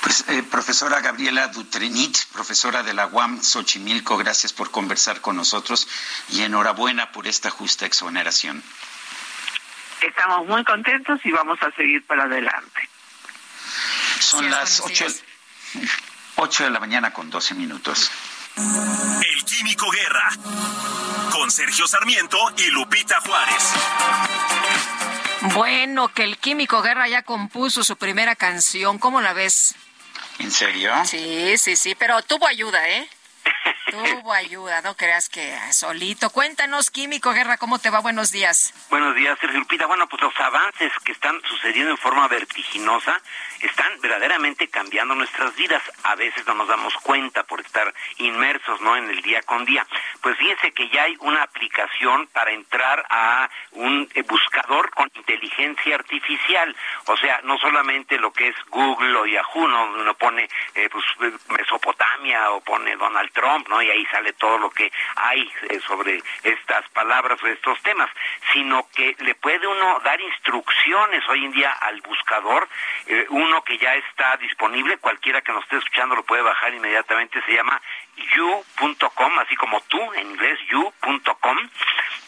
Pues, 0.02 0.28
eh, 0.28 0.42
profesora 0.42 1.00
Gabriela 1.00 1.48
Dutrenit, 1.48 2.16
profesora 2.32 2.82
de 2.82 2.94
la 2.94 3.08
UAM 3.08 3.42
Xochimilco, 3.42 4.16
gracias 4.16 4.52
por 4.52 4.70
conversar 4.70 5.20
con 5.20 5.36
nosotros 5.36 5.88
y 6.30 6.42
enhorabuena 6.42 7.10
por 7.12 7.26
esta 7.26 7.50
justa 7.50 7.84
exoneración. 7.84 8.62
Estamos 10.00 10.46
muy 10.46 10.64
contentos 10.64 11.20
y 11.24 11.32
vamos 11.32 11.60
a 11.62 11.70
seguir 11.72 12.06
para 12.06 12.24
adelante. 12.24 12.88
Son 14.20 14.50
las 14.50 14.82
8, 16.36 16.64
de 16.64 16.70
la 16.70 16.80
mañana 16.80 17.12
con 17.12 17.30
12 17.30 17.54
minutos. 17.54 18.10
El 18.56 19.44
Químico 19.44 19.90
Guerra, 19.90 20.30
con 21.30 21.50
Sergio 21.50 21.86
Sarmiento 21.86 22.38
y 22.56 22.70
Lupita 22.70 23.20
Juárez. 23.20 23.74
Bueno, 25.54 26.08
que 26.08 26.24
el 26.24 26.38
Químico 26.38 26.82
Guerra 26.82 27.08
ya 27.08 27.22
compuso 27.22 27.84
su 27.84 27.96
primera 27.96 28.34
canción, 28.34 28.98
¿cómo 28.98 29.20
la 29.20 29.32
ves? 29.32 29.74
¿En 30.38 30.50
serio? 30.50 30.92
Sí, 31.04 31.56
sí, 31.58 31.76
sí, 31.76 31.94
pero 31.94 32.22
tuvo 32.22 32.46
ayuda, 32.46 32.88
¿eh? 32.88 33.08
Tuvo 33.90 34.32
ayuda, 34.32 34.82
no 34.82 34.94
creas 34.94 35.28
que 35.28 35.56
solito. 35.72 36.30
Cuéntanos, 36.30 36.90
Químico 36.90 37.32
Guerra, 37.32 37.56
¿cómo 37.56 37.78
te 37.78 37.88
va? 37.88 38.00
Buenos 38.00 38.30
días. 38.30 38.74
Buenos 38.90 39.14
días, 39.14 39.38
Sergio 39.40 39.60
Lupita. 39.60 39.86
Bueno, 39.86 40.06
pues 40.08 40.20
los 40.22 40.38
avances 40.40 40.92
que 41.04 41.12
están 41.12 41.40
sucediendo 41.42 41.92
en 41.92 41.96
forma 41.96 42.28
vertiginosa 42.28 43.20
están 43.60 44.00
verdaderamente 44.00 44.68
cambiando 44.68 45.14
nuestras 45.14 45.54
vidas. 45.56 45.82
A 46.04 46.14
veces 46.16 46.46
no 46.46 46.54
nos 46.54 46.68
damos 46.68 46.94
cuenta 47.02 47.44
por 47.44 47.60
estar 47.60 47.92
inmersos, 48.18 48.80
¿no? 48.82 48.96
En 48.96 49.08
el 49.08 49.22
día 49.22 49.42
con 49.42 49.64
día. 49.64 49.86
Pues 50.20 50.36
fíjense 50.36 50.72
que 50.72 50.88
ya 50.90 51.04
hay 51.04 51.16
una 51.20 51.42
aplicación 51.42 52.26
para 52.28 52.52
entrar 52.52 53.06
a 53.08 53.48
un 53.72 54.08
eh, 54.14 54.22
buscador 54.22 54.90
con 54.90 55.10
inteligencia 55.14 55.94
artificial. 55.94 56.76
O 57.06 57.16
sea, 57.16 57.40
no 57.44 57.56
solamente 57.58 58.18
lo 58.18 58.32
que 58.32 58.48
es 58.48 58.56
Google 58.68 59.16
o 59.16 59.26
Yahoo, 59.26 59.66
¿no? 59.66 59.84
Uno 59.92 60.14
pone 60.14 60.48
eh, 60.74 60.88
pues, 60.90 61.04
Mesopotamia 61.48 62.50
o 62.50 62.60
pone 62.60 62.94
Donald 62.96 63.32
Trump, 63.32 63.66
¿no? 63.68 63.77
Y 63.82 63.90
ahí 63.90 64.04
sale 64.06 64.32
todo 64.34 64.58
lo 64.58 64.70
que 64.70 64.90
hay 65.16 65.50
eh, 65.68 65.80
sobre 65.86 66.22
estas 66.42 66.88
palabras 66.90 67.42
o 67.42 67.46
estos 67.46 67.80
temas, 67.82 68.10
sino 68.52 68.88
que 68.94 69.16
le 69.20 69.34
puede 69.34 69.66
uno 69.66 70.00
dar 70.04 70.20
instrucciones 70.20 71.22
hoy 71.28 71.44
en 71.44 71.52
día 71.52 71.72
al 71.72 72.00
buscador, 72.00 72.68
eh, 73.06 73.26
uno 73.30 73.62
que 73.64 73.78
ya 73.78 73.94
está 73.94 74.36
disponible, 74.38 74.98
cualquiera 74.98 75.40
que 75.42 75.52
nos 75.52 75.64
esté 75.64 75.76
escuchando 75.76 76.16
lo 76.16 76.22
puede 76.22 76.42
bajar 76.42 76.74
inmediatamente, 76.74 77.42
se 77.46 77.52
llama 77.52 77.80
you.com, 78.34 79.38
así 79.38 79.56
como 79.56 79.80
tú 79.82 80.00
en 80.14 80.30
inglés, 80.30 80.58
you.com, 80.70 81.58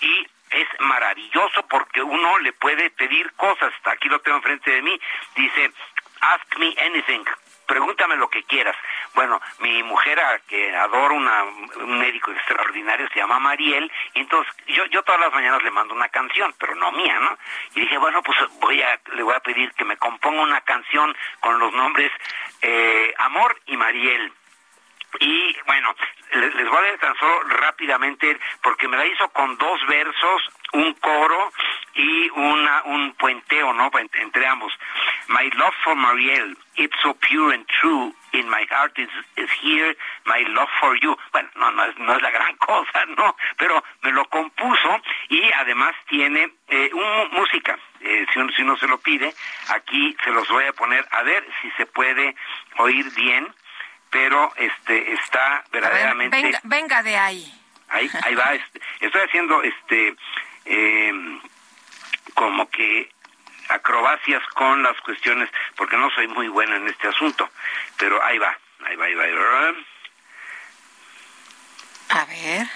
y 0.00 0.26
es 0.50 0.68
maravilloso 0.80 1.66
porque 1.68 2.02
uno 2.02 2.38
le 2.40 2.52
puede 2.52 2.90
pedir 2.90 3.32
cosas, 3.34 3.72
aquí 3.84 4.08
lo 4.08 4.20
tengo 4.20 4.38
enfrente 4.38 4.70
de 4.70 4.82
mí, 4.82 5.00
dice, 5.36 5.72
ask 6.20 6.58
me 6.58 6.74
anything, 6.84 7.24
pregúntame 7.70 8.16
lo 8.16 8.28
que 8.28 8.42
quieras. 8.42 8.76
Bueno, 9.14 9.40
mi 9.60 9.80
mujer, 9.84 10.18
que 10.48 10.74
adoro 10.74 11.14
una, 11.14 11.44
un 11.44 11.98
médico 12.00 12.32
extraordinario, 12.32 13.08
se 13.10 13.20
llama 13.20 13.38
Mariel, 13.38 13.90
y 14.14 14.20
entonces 14.22 14.52
yo, 14.66 14.84
yo 14.86 15.04
todas 15.04 15.20
las 15.20 15.32
mañanas 15.32 15.62
le 15.62 15.70
mando 15.70 15.94
una 15.94 16.08
canción, 16.08 16.52
pero 16.58 16.74
no 16.74 16.90
mía, 16.90 17.16
¿no? 17.20 17.38
Y 17.76 17.82
dije, 17.82 17.96
bueno, 17.98 18.24
pues 18.24 18.36
voy 18.58 18.82
a, 18.82 18.98
le 19.14 19.22
voy 19.22 19.34
a 19.36 19.40
pedir 19.40 19.72
que 19.74 19.84
me 19.84 19.96
componga 19.96 20.42
una 20.42 20.60
canción 20.62 21.16
con 21.38 21.60
los 21.60 21.72
nombres 21.72 22.10
eh, 22.60 23.14
Amor 23.18 23.56
y 23.66 23.76
Mariel. 23.76 24.32
Y 25.20 25.56
bueno, 25.66 25.94
les, 26.32 26.68
voy 26.68 26.78
a 26.78 26.82
leer 26.82 26.98
tan 26.98 27.16
solo 27.18 27.40
rápidamente 27.50 28.36
porque 28.62 28.88
me 28.88 28.96
la 28.96 29.06
hizo 29.06 29.28
con 29.28 29.56
dos 29.58 29.80
versos, 29.86 30.42
un 30.72 30.94
coro 30.94 31.52
y 31.94 32.30
una 32.30 32.82
un 32.84 33.12
puenteo, 33.14 33.72
¿no? 33.72 33.90
Entre 34.14 34.46
ambos. 34.46 34.72
My 35.28 35.50
love 35.56 35.74
for 35.84 35.94
Marielle, 35.94 36.56
it's 36.76 36.94
so 37.02 37.14
pure 37.14 37.52
and 37.54 37.66
true. 37.80 38.12
In 38.32 38.48
my 38.48 38.64
heart 38.70 38.96
is, 38.96 39.08
is 39.36 39.50
here 39.60 39.94
my 40.24 40.44
love 40.54 40.68
for 40.80 40.96
you. 41.02 41.16
Bueno, 41.32 41.48
no, 41.56 41.70
no 41.72 41.84
es, 41.84 41.98
no 41.98 42.14
es 42.14 42.22
la 42.22 42.30
gran 42.30 42.56
cosa, 42.58 43.04
¿no? 43.16 43.36
Pero 43.58 43.82
me 44.02 44.12
lo 44.12 44.24
compuso 44.26 45.00
y 45.28 45.50
además 45.52 45.94
tiene 46.08 46.52
eh, 46.68 46.90
un, 46.92 47.30
música. 47.32 47.78
Eh, 48.00 48.26
si, 48.32 48.38
uno, 48.38 48.52
si 48.52 48.62
uno 48.62 48.76
se 48.76 48.86
lo 48.86 48.98
pide, 48.98 49.34
aquí 49.68 50.16
se 50.24 50.30
los 50.30 50.48
voy 50.48 50.64
a 50.64 50.72
poner 50.72 51.06
a 51.10 51.22
ver 51.22 51.44
si 51.60 51.70
se 51.72 51.86
puede 51.86 52.34
oír 52.78 53.10
bien 53.14 53.52
pero 54.10 54.52
este 54.56 55.12
está 55.12 55.64
verdaderamente 55.70 56.52
venga, 56.64 57.02
de 57.02 57.16
ahí 57.16 57.54
ahí 57.88 58.10
ahí 58.22 58.34
va 58.34 58.54
este, 58.54 58.80
estoy 59.00 59.22
haciendo 59.22 59.62
este 59.62 60.16
eh, 60.70 61.12
como 62.34 62.68
que 62.70 63.10
acrobacias 63.68 64.42
con 64.54 64.82
las 64.82 64.98
cuestiones 65.00 65.50
porque 65.76 65.96
no 65.96 66.10
soy 66.10 66.26
muy 66.28 66.48
buena 66.48 66.76
en 66.76 66.88
este 66.88 67.08
asunto 67.08 67.50
pero 67.96 68.22
ahí 68.22 68.38
va 68.38 68.56
ahí 68.86 68.96
va 68.96 69.04
ahí 69.04 69.14
va, 69.14 69.24
ahí 69.24 69.32
va. 69.32 69.74
a 72.08 72.24
ver 72.24 72.66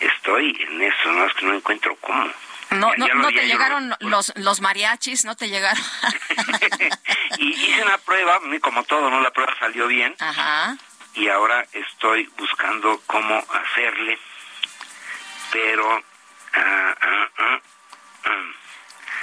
estoy 0.00 0.56
en 0.60 0.82
eso 0.82 1.12
no 1.12 1.26
es 1.26 1.34
que 1.34 1.46
no 1.46 1.54
encuentro 1.54 1.96
cómo 1.96 2.32
no, 2.70 2.94
no, 2.96 3.08
no 3.14 3.28
te 3.28 3.46
llegaron 3.46 3.94
los, 4.00 4.32
los 4.36 4.60
mariachis, 4.60 5.24
no 5.24 5.36
te 5.36 5.48
llegaron. 5.48 5.82
y 7.38 7.48
hice 7.48 7.82
una 7.82 7.96
prueba, 7.98 8.40
como 8.60 8.84
todo, 8.84 9.08
¿no? 9.10 9.20
La 9.20 9.30
prueba 9.30 9.54
salió 9.58 9.86
bien. 9.86 10.14
Ajá. 10.18 10.76
Y 11.14 11.28
ahora 11.28 11.66
estoy 11.72 12.30
buscando 12.36 13.00
cómo 13.06 13.42
hacerle. 13.52 14.18
Pero... 15.50 16.02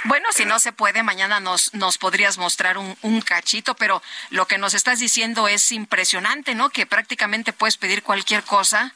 Bueno, 0.04 0.28
si 0.30 0.44
no 0.44 0.60
se 0.60 0.72
puede, 0.72 1.02
mañana 1.02 1.40
nos, 1.40 1.74
nos 1.74 1.98
podrías 1.98 2.38
mostrar 2.38 2.78
un, 2.78 2.96
un, 3.02 3.20
cachito, 3.20 3.74
pero 3.74 4.02
lo 4.30 4.46
que 4.46 4.56
nos 4.56 4.74
estás 4.74 5.00
diciendo 5.00 5.48
es 5.48 5.72
impresionante, 5.72 6.54
¿no? 6.54 6.70
Que 6.70 6.86
prácticamente 6.86 7.52
puedes 7.52 7.76
pedir 7.76 8.04
cualquier 8.04 8.44
cosa 8.44 8.94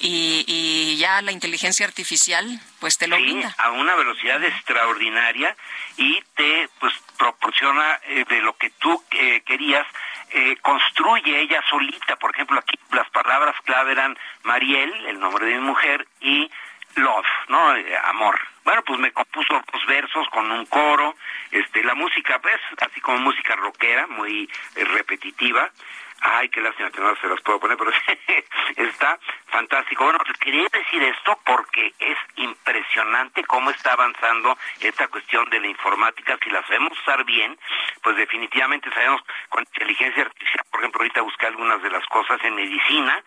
y, 0.00 0.96
ya 0.98 1.22
la 1.22 1.32
inteligencia 1.32 1.86
artificial 1.86 2.60
pues 2.80 2.98
te 2.98 3.06
lo 3.06 3.16
sí, 3.16 3.42
a 3.58 3.70
una 3.70 3.94
velocidad 3.94 4.42
extraordinaria 4.42 5.56
y 5.96 6.22
te 6.34 6.68
pues 6.80 6.92
proporciona 7.18 8.00
eh, 8.06 8.24
de 8.28 8.40
lo 8.40 8.56
que 8.56 8.70
tú 8.70 9.02
eh, 9.12 9.42
querías 9.46 9.86
eh, 10.30 10.56
construye 10.62 11.40
ella 11.40 11.62
solita 11.68 12.16
por 12.16 12.34
ejemplo 12.34 12.58
aquí 12.58 12.78
las 12.92 13.08
palabras 13.10 13.54
clave 13.64 13.92
eran 13.92 14.16
Mariel 14.42 14.92
el 15.06 15.18
nombre 15.18 15.46
de 15.46 15.54
mi 15.54 15.60
mujer 15.60 16.06
y 16.20 16.50
love 16.96 17.26
no 17.48 17.74
amor. 18.04 18.38
Bueno 18.64 18.82
pues 18.84 18.98
me 18.98 19.12
compuso 19.12 19.60
dos 19.72 19.86
versos 19.86 20.28
con 20.30 20.50
un 20.50 20.66
coro 20.66 21.16
este 21.50 21.82
la 21.84 21.94
música 21.94 22.38
pues 22.40 22.60
así 22.80 23.00
como 23.00 23.18
música 23.18 23.56
rockera 23.56 24.06
muy 24.06 24.48
repetitiva 24.74 25.70
Ay, 26.20 26.48
qué 26.48 26.60
lástima 26.60 26.90
que 26.90 27.00
no 27.00 27.14
se 27.16 27.28
las 27.28 27.40
puedo 27.42 27.60
poner, 27.60 27.76
pero 27.76 27.90
está 28.76 29.18
fantástico. 29.46 30.04
Bueno, 30.04 30.18
pues 30.24 30.36
quería 30.38 30.66
decir 30.72 31.02
esto 31.02 31.38
porque 31.44 31.94
es 31.98 32.18
impresionante 32.36 33.44
cómo 33.44 33.70
está 33.70 33.92
avanzando 33.92 34.56
esta 34.80 35.08
cuestión 35.08 35.48
de 35.50 35.60
la 35.60 35.66
informática. 35.66 36.38
Si 36.42 36.50
la 36.50 36.62
sabemos 36.62 36.98
usar 36.98 37.24
bien, 37.24 37.58
pues 38.02 38.16
definitivamente 38.16 38.90
sabemos 38.90 39.22
con 39.48 39.62
inteligencia 39.62 40.22
artificial. 40.22 40.64
Por 40.70 40.80
ejemplo, 40.80 41.00
ahorita 41.00 41.22
busqué 41.22 41.46
algunas 41.46 41.82
de 41.82 41.90
las 41.90 42.06
cosas 42.06 42.42
en 42.44 42.54
medicina. 42.54 43.22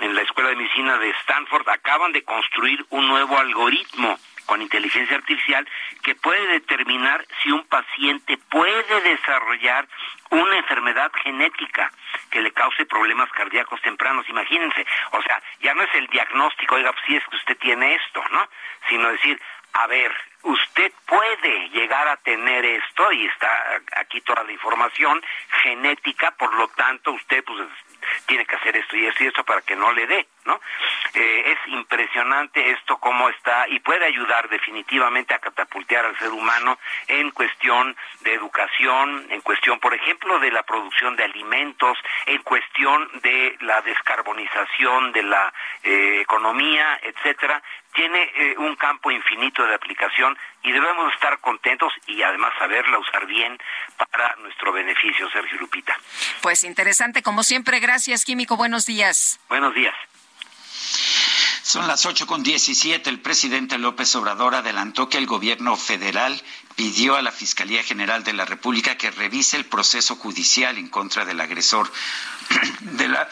En 0.00 0.14
la 0.14 0.22
Escuela 0.22 0.50
de 0.50 0.56
Medicina 0.56 0.96
de 0.98 1.10
Stanford 1.10 1.68
acaban 1.68 2.12
de 2.12 2.24
construir 2.24 2.84
un 2.90 3.06
nuevo 3.08 3.38
algoritmo 3.38 4.18
con 4.48 4.62
inteligencia 4.62 5.14
artificial 5.14 5.68
que 6.02 6.14
puede 6.14 6.46
determinar 6.46 7.22
si 7.42 7.52
un 7.52 7.66
paciente 7.66 8.38
puede 8.48 9.00
desarrollar 9.02 9.86
una 10.30 10.56
enfermedad 10.56 11.12
genética 11.22 11.92
que 12.30 12.40
le 12.40 12.50
cause 12.52 12.86
problemas 12.86 13.30
cardíacos 13.32 13.80
tempranos. 13.82 14.26
Imagínense, 14.26 14.86
o 15.12 15.22
sea, 15.22 15.42
ya 15.60 15.74
no 15.74 15.82
es 15.82 15.94
el 15.94 16.06
diagnóstico, 16.06 16.76
oiga, 16.76 16.94
si 17.06 17.16
es 17.16 17.24
que 17.26 17.36
usted 17.36 17.58
tiene 17.58 17.94
esto, 17.96 18.24
¿no? 18.32 18.48
Sino 18.88 19.10
decir, 19.10 19.38
a 19.74 19.86
ver, 19.86 20.12
usted 20.42 20.92
puede 21.04 21.68
llegar 21.68 22.08
a 22.08 22.16
tener 22.16 22.64
esto 22.64 23.12
y 23.12 23.26
está 23.26 23.50
aquí 23.96 24.22
toda 24.22 24.44
la 24.44 24.52
información 24.52 25.22
genética, 25.62 26.30
por 26.32 26.54
lo 26.54 26.68
tanto 26.68 27.12
usted 27.12 27.44
pues 27.44 27.68
tiene 28.24 28.46
que 28.46 28.56
hacer 28.56 28.76
esto 28.76 28.96
y 28.96 29.04
esto 29.04 29.24
y 29.24 29.26
esto 29.26 29.44
para 29.44 29.60
que 29.60 29.76
no 29.76 29.92
le 29.92 30.06
dé, 30.06 30.26
¿no? 30.44 30.60
Eh, 31.14 31.52
es 31.52 31.72
impresionante 31.72 32.70
esto 32.70 32.98
cómo 32.98 33.28
está 33.28 33.68
y 33.68 33.80
puede 33.80 34.06
ayudar 34.06 34.48
definitivamente 34.48 35.34
a 35.34 35.38
catapultear 35.38 36.04
al 36.04 36.18
ser 36.18 36.30
humano 36.30 36.78
en 37.06 37.30
cuestión 37.30 37.96
de 38.20 38.34
educación, 38.34 39.26
en 39.30 39.40
cuestión, 39.40 39.78
por 39.80 39.94
ejemplo, 39.94 40.38
de 40.38 40.50
la 40.50 40.62
producción 40.62 41.16
de 41.16 41.24
alimentos, 41.24 41.98
en 42.26 42.42
cuestión 42.42 43.08
de 43.22 43.56
la 43.60 43.80
descarbonización 43.82 45.12
de 45.12 45.22
la 45.22 45.52
eh, 45.82 46.20
economía, 46.20 46.98
etcétera, 47.02 47.62
tiene 47.94 48.30
eh, 48.36 48.54
un 48.58 48.76
campo 48.76 49.10
infinito 49.10 49.66
de 49.66 49.74
aplicación 49.74 50.36
y 50.62 50.72
debemos 50.72 51.12
estar 51.14 51.38
contentos 51.40 51.92
y 52.06 52.22
además 52.22 52.52
saberla 52.58 52.98
usar 52.98 53.26
bien 53.26 53.58
para 53.96 54.36
nuestro 54.36 54.72
beneficio, 54.72 55.28
Sergio 55.30 55.58
Lupita. 55.58 55.96
Pues 56.42 56.64
interesante, 56.64 57.22
como 57.22 57.42
siempre, 57.42 57.80
gracias, 57.80 58.24
Químico, 58.24 58.56
buenos 58.56 58.86
días. 58.86 59.40
Buenos 59.48 59.74
días. 59.74 59.94
Son 61.62 61.86
las 61.86 62.06
ocho 62.06 62.26
con 62.26 62.42
diecisiete. 62.42 63.10
El 63.10 63.20
presidente 63.20 63.76
López 63.76 64.14
Obrador 64.16 64.54
adelantó 64.54 65.08
que 65.08 65.18
el 65.18 65.26
gobierno 65.26 65.76
federal 65.76 66.42
pidió 66.76 67.16
a 67.16 67.22
la 67.22 67.32
Fiscalía 67.32 67.82
General 67.82 68.24
de 68.24 68.32
la 68.32 68.44
República 68.44 68.96
que 68.96 69.10
revise 69.10 69.56
el 69.56 69.66
proceso 69.66 70.16
judicial 70.16 70.78
en 70.78 70.88
contra 70.88 71.24
del 71.24 71.40
agresor 71.40 71.92
de 72.80 73.08
la 73.08 73.28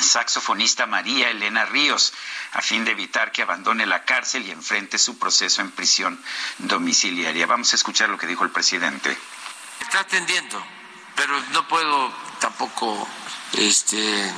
saxofonista 0.00 0.86
María 0.86 1.30
Elena 1.30 1.64
Ríos, 1.66 2.12
a 2.52 2.62
fin 2.62 2.84
de 2.84 2.92
evitar 2.92 3.32
que 3.32 3.42
abandone 3.42 3.86
la 3.86 4.04
cárcel 4.04 4.46
y 4.46 4.50
enfrente 4.50 4.98
su 4.98 5.18
proceso 5.18 5.60
en 5.60 5.70
prisión 5.70 6.20
domiciliaria. 6.58 7.46
Vamos 7.46 7.72
a 7.72 7.76
escuchar 7.76 8.08
lo 8.08 8.18
que 8.18 8.26
dijo 8.26 8.44
el 8.44 8.50
presidente. 8.50 9.16
Está 9.80 10.00
atendiendo, 10.00 10.60
pero 11.14 11.40
no 11.52 11.68
puedo 11.68 12.12
tampoco 12.40 13.06
este, 13.52 14.32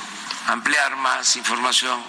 ampliar 0.48 0.96
más 0.96 1.36
información 1.36 2.02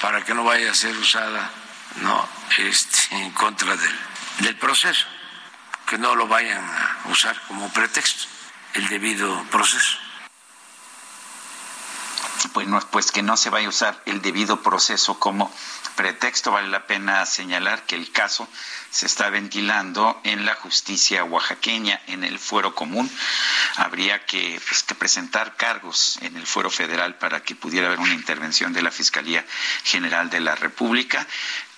para 0.00 0.24
que 0.24 0.34
no 0.34 0.44
vaya 0.44 0.70
a 0.70 0.74
ser 0.74 0.96
usada 0.96 1.50
no 1.96 2.28
este, 2.58 3.16
en 3.16 3.30
contra 3.32 3.76
del, 3.76 3.98
del 4.40 4.56
proceso, 4.56 5.06
que 5.86 5.98
no 5.98 6.14
lo 6.14 6.26
vayan 6.26 6.64
a 6.64 7.08
usar 7.08 7.40
como 7.46 7.72
pretexto 7.72 8.26
el 8.74 8.88
debido 8.88 9.44
proceso 9.44 10.03
pues, 12.52 12.68
pues 12.90 13.12
que 13.12 13.22
no 13.22 13.36
se 13.36 13.50
vaya 13.50 13.66
a 13.66 13.70
usar 13.70 14.02
el 14.06 14.22
debido 14.22 14.62
proceso 14.62 15.18
como 15.18 15.52
pretexto. 15.96 16.50
Vale 16.50 16.68
la 16.68 16.86
pena 16.86 17.24
señalar 17.26 17.84
que 17.86 17.96
el 17.96 18.10
caso 18.10 18.48
se 18.90 19.06
está 19.06 19.30
ventilando 19.30 20.20
en 20.24 20.44
la 20.44 20.54
justicia 20.54 21.24
oaxaqueña, 21.24 22.00
en 22.06 22.24
el 22.24 22.38
fuero 22.38 22.74
común. 22.74 23.10
Habría 23.76 24.24
que, 24.24 24.60
pues, 24.66 24.82
que 24.82 24.94
presentar 24.94 25.56
cargos 25.56 26.18
en 26.22 26.36
el 26.36 26.46
fuero 26.46 26.70
federal 26.70 27.16
para 27.16 27.42
que 27.42 27.54
pudiera 27.54 27.88
haber 27.88 28.00
una 28.00 28.14
intervención 28.14 28.72
de 28.72 28.82
la 28.82 28.90
Fiscalía 28.90 29.44
General 29.84 30.30
de 30.30 30.40
la 30.40 30.54
República 30.54 31.26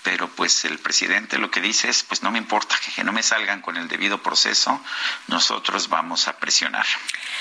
pero 0.07 0.29
pues 0.29 0.65
el 0.65 0.79
presidente 0.79 1.37
lo 1.37 1.51
que 1.51 1.61
dice 1.61 1.89
es, 1.89 2.05
pues 2.05 2.23
no 2.23 2.31
me 2.31 2.39
importa 2.39 2.77
que 2.95 3.03
no 3.03 3.13
me 3.13 3.25
salgan 3.25 3.61
con 3.61 3.77
el 3.77 3.89
debido 3.89 4.23
proceso, 4.23 4.81
nosotros 5.27 5.89
vamos 5.89 6.29
a 6.29 6.37
presionar. 6.37 6.87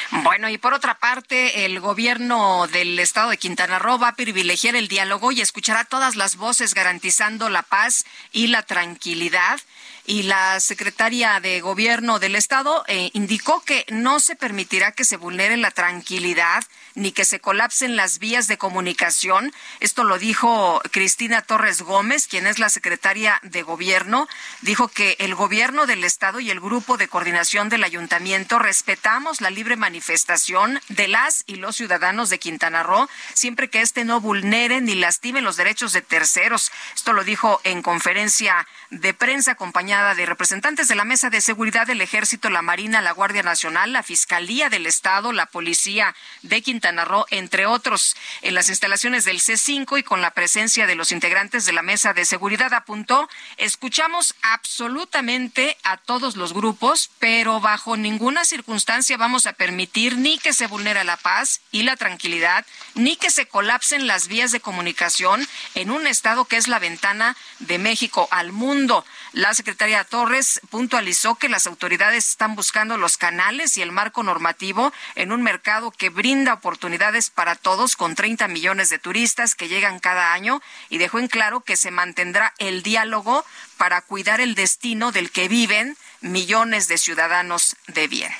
Bueno, 0.10 0.50
y 0.50 0.58
por 0.58 0.74
otra 0.74 0.98
parte, 0.98 1.66
el 1.66 1.80
gobierno 1.80 2.66
del 2.66 2.98
estado 2.98 3.30
de 3.30 3.38
Quintana 3.38 3.78
Roo 3.78 4.00
va 4.00 4.08
a 4.08 4.16
privilegiar 4.16 4.76
el 4.76 4.88
diálogo 4.88 5.32
y 5.32 5.42
escuchará 5.42 5.86
todas 5.86 6.16
las 6.16 6.38
voces 6.38 6.74
garantizando 6.74 7.50
la 7.50 7.62
paz 7.62 8.04
y 8.32 8.48
la 8.48 8.64
tranquilidad 8.64 9.62
y 10.08 10.24
la 10.24 10.60
secretaria 10.60 11.40
de 11.40 11.62
Gobierno 11.62 12.20
del 12.20 12.36
Estado 12.36 12.84
eh, 12.88 13.10
indicó 13.14 13.62
que 13.64 13.86
no 13.90 14.20
se 14.20 14.36
permitirá 14.36 14.92
que 14.92 15.04
se 15.04 15.18
vulnere 15.18 15.58
la 15.58 15.72
tranquilidad 15.72 16.64
ni 16.94 17.12
que 17.12 17.26
se 17.26 17.40
colapsen 17.40 17.96
las 17.96 18.20
vías 18.20 18.48
de 18.48 18.58
comunicación. 18.58 19.52
Esto 19.80 20.04
lo 20.04 20.18
dijo 20.18 20.82
Cristina 20.92 21.42
Torres 21.42 21.82
Gómez, 21.82 22.28
quien 22.28 22.48
es 22.48 22.60
la 22.60 22.70
secretaria 22.70 23.40
de 23.44 23.64
Gobierno. 23.64 24.30
Dijo 24.62 24.88
que 24.88 25.18
el 25.20 25.36
Gobierno 25.36 25.88
del 25.88 26.04
Estado 26.04 26.40
y 26.40 26.52
el 26.52 26.62
Grupo 26.62 26.98
de 26.98 27.08
Coordinación 27.08 27.68
del 27.70 27.84
Ayuntamiento 27.84 28.60
respetamos 28.60 29.42
la 29.42 29.50
libre 29.50 29.76
manifestación 29.76 30.80
de 30.88 31.08
las 31.08 31.44
y 31.48 31.56
los 31.56 31.76
ciudadanos 31.76 32.30
de 32.30 32.40
Quintana 32.40 32.84
Roo, 32.84 33.10
siempre 33.34 33.70
que 33.70 33.82
éste 33.82 34.06
no 34.06 34.22
vulnere 34.22 34.80
ni 34.82 34.96
lastime 34.96 35.42
los 35.42 35.58
derechos 35.58 35.92
de 35.94 36.02
terceros. 36.02 36.72
Esto 36.96 37.12
lo 37.12 37.24
dijo 37.24 37.60
en 37.64 37.82
conferencia 37.82 38.68
de 38.90 39.14
prensa 39.14 39.52
acompañada 39.52 39.95
de 39.96 40.26
representantes 40.26 40.90
de 40.90 40.96
la 40.96 41.06
Mesa 41.06 41.30
de 41.30 41.40
Seguridad 41.40 41.88
del 41.88 42.02
Ejército, 42.02 42.50
la 42.50 42.62
Marina, 42.62 43.02
la 43.02 43.14
Guardia 43.14 43.44
Nacional, 43.44 43.94
la 43.94 44.04
Fiscalía 44.04 44.70
del 44.70 44.88
Estado, 44.88 45.32
la 45.32 45.46
Policía 45.46 46.14
de 46.42 46.62
Quintana 46.62 47.06
Roo, 47.06 47.26
entre 47.30 47.66
otros, 47.66 48.18
en 48.42 48.56
las 48.56 48.68
instalaciones 48.68 49.24
del 49.24 49.40
C5 49.40 49.98
y 49.98 50.04
con 50.04 50.22
la 50.22 50.32
presencia 50.32 50.86
de 50.86 50.96
los 50.96 51.14
integrantes 51.14 51.66
de 51.66 51.72
la 51.72 51.82
Mesa 51.82 52.14
de 52.14 52.26
Seguridad, 52.26 52.74
apuntó, 52.74 53.30
escuchamos 53.56 54.36
absolutamente 54.42 55.78
a 55.84 55.96
todos 55.96 56.36
los 56.36 56.52
grupos, 56.52 57.10
pero 57.20 57.62
bajo 57.62 57.96
ninguna 57.96 58.44
circunstancia 58.44 59.16
vamos 59.16 59.48
a 59.48 59.54
permitir 59.54 60.18
ni 60.18 60.38
que 60.40 60.52
se 60.52 60.68
vulnere 60.68 61.06
la 61.06 61.16
paz 61.16 61.62
y 61.72 61.84
la 61.84 61.96
tranquilidad, 61.96 62.66
ni 62.96 63.16
que 63.16 63.32
se 63.32 63.48
colapsen 63.48 64.08
las 64.08 64.28
vías 64.28 64.52
de 64.52 64.60
comunicación 64.60 65.48
en 65.74 65.90
un 65.90 66.06
estado 66.06 66.44
que 66.44 66.58
es 66.58 66.68
la 66.68 66.80
ventana 66.80 67.38
de 67.60 67.78
México 67.78 68.28
al 68.32 68.52
mundo. 68.52 69.06
La 69.36 69.54
secretaria 69.54 70.06
Torres 70.06 70.62
puntualizó 70.70 71.36
que 71.36 71.50
las 71.50 71.68
autoridades 71.68 72.30
están 72.30 72.56
buscando 72.56 72.96
los 72.96 73.18
canales 73.18 73.76
y 73.76 73.82
el 73.82 73.92
marco 73.92 74.24
normativo 74.24 74.94
en 75.16 75.34
un 75.34 75.42
mercado 75.42 75.92
que 75.92 76.10
brinda 76.10 76.54
oportunidades 76.54 77.32
para 77.32 77.56
todos 77.56 77.98
con 77.98 78.16
30 78.16 78.48
millones 78.48 78.90
de 78.90 78.98
turistas 78.98 79.54
que 79.54 79.68
llegan 79.68 80.00
cada 80.00 80.32
año 80.32 80.62
y 80.88 81.00
dejó 81.00 81.20
en 81.20 81.28
claro 81.28 81.60
que 81.60 81.76
se 81.76 81.92
mantendrá 81.92 82.54
el 82.60 82.82
diálogo 82.82 83.44
para 83.76 84.00
cuidar 84.00 84.40
el 84.40 84.56
destino 84.56 85.12
del 85.12 85.30
que 85.32 85.50
viven 85.50 85.98
millones 86.22 86.88
de 86.88 86.98
ciudadanos 86.98 87.76
de 87.88 88.08
bien. 88.08 88.32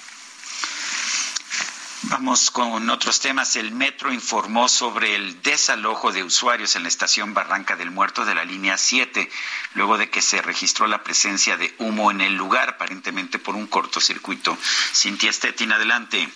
Vamos 2.10 2.52
con 2.52 2.90
otros 2.90 3.20
temas. 3.20 3.56
El 3.56 3.72
metro 3.72 4.14
informó 4.14 4.68
sobre 4.68 5.16
el 5.16 5.42
desalojo 5.42 6.12
de 6.12 6.24
usuarios 6.24 6.76
en 6.76 6.84
la 6.84 6.90
estación 6.90 7.34
Barranca 7.34 7.76
del 7.76 7.90
Muerto 7.90 8.26
de 8.26 8.36
la 8.36 8.46
línea 8.46 8.78
7, 8.78 9.28
luego 9.74 9.98
de 9.98 10.10
que 10.10 10.22
se 10.22 10.42
registró 10.42 10.86
la 10.86 11.04
presencia 11.04 11.58
de 11.58 11.74
humo 11.80 12.12
en 12.12 12.22
el 12.22 12.36
lugar, 12.36 12.70
aparentemente 12.70 13.40
por 13.40 13.56
un 13.56 13.66
cortocircuito. 13.66 14.56
Cintia 14.94 15.34
Stettin, 15.34 15.72
adelante. 15.72 16.30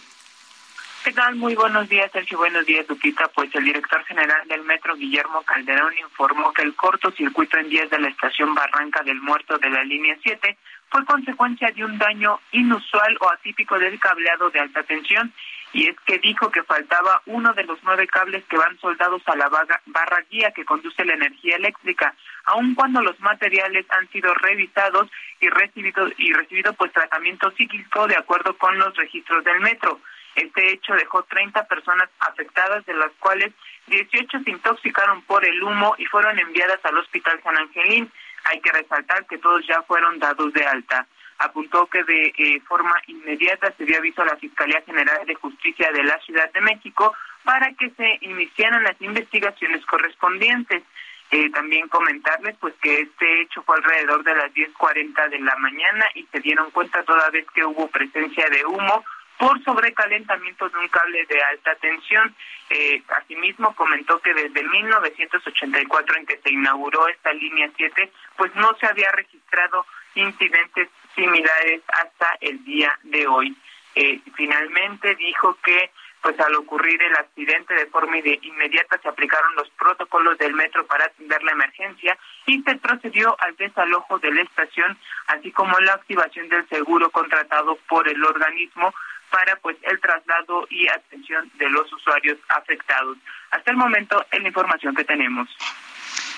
¿Qué 1.04 1.14
tal? 1.14 1.36
Muy 1.36 1.56
buenos 1.56 1.88
días, 1.88 2.12
Sergio. 2.12 2.40
Buenos 2.40 2.66
días, 2.66 2.86
Lupita. 2.90 3.30
Pues 3.30 3.54
el 3.56 3.64
director 3.64 4.04
general 4.06 4.48
del 4.48 4.64
metro, 4.64 4.96
Guillermo 4.96 5.44
Calderón, 5.44 5.94
informó 5.98 6.52
que 6.52 6.64
el 6.64 6.76
cortocircuito 6.76 7.58
en 7.58 7.70
días 7.70 7.90
de 7.90 8.00
la 8.00 8.10
estación 8.10 8.54
Barranca 8.54 9.02
del 9.04 9.22
Muerto 9.22 9.58
de 9.58 9.70
la 9.70 9.84
línea 9.84 10.18
7 10.22 10.58
fue 10.90 11.06
consecuencia 11.06 11.72
de 11.72 11.86
un 11.86 11.98
daño 11.98 12.40
inusual 12.52 13.18
o 13.22 13.30
atípico 13.32 13.80
del 13.80 14.00
cableado 14.00 14.50
de 14.50 14.60
alta 14.60 14.84
tensión 14.84 15.32
y 15.72 15.88
es 15.88 15.96
que 16.06 16.18
dijo 16.18 16.50
que 16.52 16.64
faltaba 16.64 17.22
uno 17.28 17.54
de 17.54 17.64
los 17.64 17.78
nueve 17.84 18.08
cables 18.08 18.44
que 18.46 18.58
van 18.58 18.80
soldados 18.80 19.22
a 19.28 19.36
la 19.36 19.50
barra 19.50 20.22
guía 20.30 20.52
que 20.52 20.66
conduce 20.66 21.06
la 21.06 21.14
energía 21.14 21.58
eléctrica, 21.58 22.16
aun 22.46 22.74
cuando 22.74 23.02
los 23.02 23.20
materiales 23.20 23.86
han 23.90 24.08
sido 24.10 24.34
revisados 24.34 25.10
y 25.40 25.50
recibido 25.50 26.10
y 26.18 26.34
recibido 26.34 26.74
pues 26.74 26.92
tratamiento 26.92 27.52
psíquico 27.52 28.08
de 28.08 28.16
acuerdo 28.16 28.58
con 28.58 28.78
los 28.80 28.96
registros 28.96 29.44
del 29.44 29.60
metro. 29.60 30.00
Este 30.36 30.72
hecho 30.72 30.94
dejó 30.94 31.24
30 31.24 31.68
personas 31.68 32.10
afectadas, 32.20 32.86
de 32.86 32.94
las 32.94 33.12
cuales 33.20 33.52
18 33.88 34.40
se 34.44 34.52
intoxicaron 34.52 35.22
por 35.24 35.44
el 35.46 35.62
humo 35.62 35.96
y 35.98 36.06
fueron 36.06 36.40
enviadas 36.40 36.80
al 36.84 36.98
Hospital 36.98 37.42
San 37.44 37.58
Angelín. 37.58 38.12
Hay 38.46 38.62
que 38.62 38.72
resaltar 38.72 39.26
que 39.28 39.38
todos 39.38 39.66
ya 39.68 39.82
fueron 39.84 40.18
dados 40.20 40.54
de 40.54 40.66
alta 40.66 41.08
apuntó 41.40 41.88
que 41.88 42.04
de 42.04 42.34
eh, 42.38 42.62
forma 42.68 42.94
inmediata 43.08 43.74
se 43.78 43.86
dio 43.86 43.98
aviso 43.98 44.22
a 44.22 44.26
la 44.26 44.36
Fiscalía 44.38 44.82
General 44.86 45.26
de 45.26 45.36
Justicia 45.36 45.92
de 45.92 46.04
la 46.04 46.20
Ciudad 46.20 46.52
de 46.52 46.62
México 46.62 47.14
para 47.44 47.74
que 47.74 47.90
se 47.92 48.18
iniciaran 48.22 48.84
las 48.84 49.02
investigaciones 49.02 49.86
correspondientes. 49.86 50.84
Eh, 51.32 51.50
también 51.52 51.88
comentarles 51.88 52.56
pues 52.60 52.74
que 52.82 53.02
este 53.02 53.42
hecho 53.42 53.62
fue 53.62 53.78
alrededor 53.78 54.24
de 54.24 54.36
las 54.36 54.52
10.40 54.52 55.30
de 55.30 55.40
la 55.40 55.56
mañana 55.58 56.06
y 56.16 56.24
se 56.32 56.40
dieron 56.40 56.72
cuenta 56.72 57.04
toda 57.04 57.30
vez 57.30 57.46
que 57.54 57.64
hubo 57.64 57.88
presencia 57.88 58.50
de 58.50 58.66
humo 58.66 59.06
por 59.38 59.64
sobrecalentamiento 59.64 60.68
de 60.68 60.78
un 60.80 60.88
cable 60.90 61.26
de 61.26 61.42
alta 61.42 61.74
tensión. 61.76 62.36
Eh, 62.70 63.02
asimismo, 63.16 63.74
comentó 63.74 64.20
que 64.20 64.34
desde 64.34 64.64
1984 64.64 66.18
en 66.18 66.26
que 66.26 66.38
se 66.40 66.52
inauguró 66.52 67.08
esta 67.08 67.32
línea 67.32 67.70
7, 67.78 68.12
pues 68.36 68.54
no 68.56 68.76
se 68.80 68.88
había 68.88 69.12
registrado 69.12 69.86
incidentes 70.16 70.90
similares 71.20 71.82
hasta 71.88 72.38
el 72.42 72.64
día 72.64 72.98
de 73.04 73.28
hoy. 73.28 73.56
Eh, 73.96 74.20
finalmente 74.36 75.16
dijo 75.16 75.58
que 75.64 75.92
pues 76.22 76.38
al 76.40 76.54
ocurrir 76.56 77.02
el 77.02 77.16
accidente 77.16 77.74
de 77.74 77.86
forma 77.88 78.18
inmediata 78.18 79.00
se 79.02 79.08
aplicaron 79.08 79.56
los 79.56 79.70
protocolos 79.72 80.38
del 80.38 80.54
metro 80.54 80.86
para 80.86 81.06
atender 81.06 81.42
la 81.44 81.54
emergencia 81.54 82.18
y 82.46 82.62
se 82.62 82.76
procedió 82.76 83.36
al 83.40 83.56
desalojo 83.56 84.20
de 84.20 84.32
la 84.34 84.42
estación, 84.42 84.98
así 85.28 85.52
como 85.52 85.80
la 85.80 85.94
activación 85.94 86.50
del 86.50 86.68
seguro 86.68 87.10
contratado 87.10 87.78
por 87.88 88.08
el 88.10 88.22
organismo 88.24 88.94
para 89.32 89.56
pues 89.58 89.78
el 89.84 90.00
traslado 90.02 90.68
y 90.70 90.88
atención 90.90 91.50
de 91.56 91.70
los 91.70 91.92
usuarios 91.94 92.38
afectados. 92.50 93.18
Hasta 93.52 93.72
el 93.72 93.78
momento 93.78 94.26
es 94.32 94.42
la 94.42 94.48
información 94.48 94.96
que 94.96 95.06
tenemos. 95.06 95.48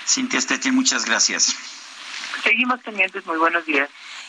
Cintia 0.06 0.40
Stetty, 0.40 0.70
muchas 0.70 1.06
gracias. 1.06 1.56
Seguimos 2.42 2.80
pendientes, 2.82 3.24
muy 3.26 3.38
buenos 3.38 3.64
días. 3.66 3.88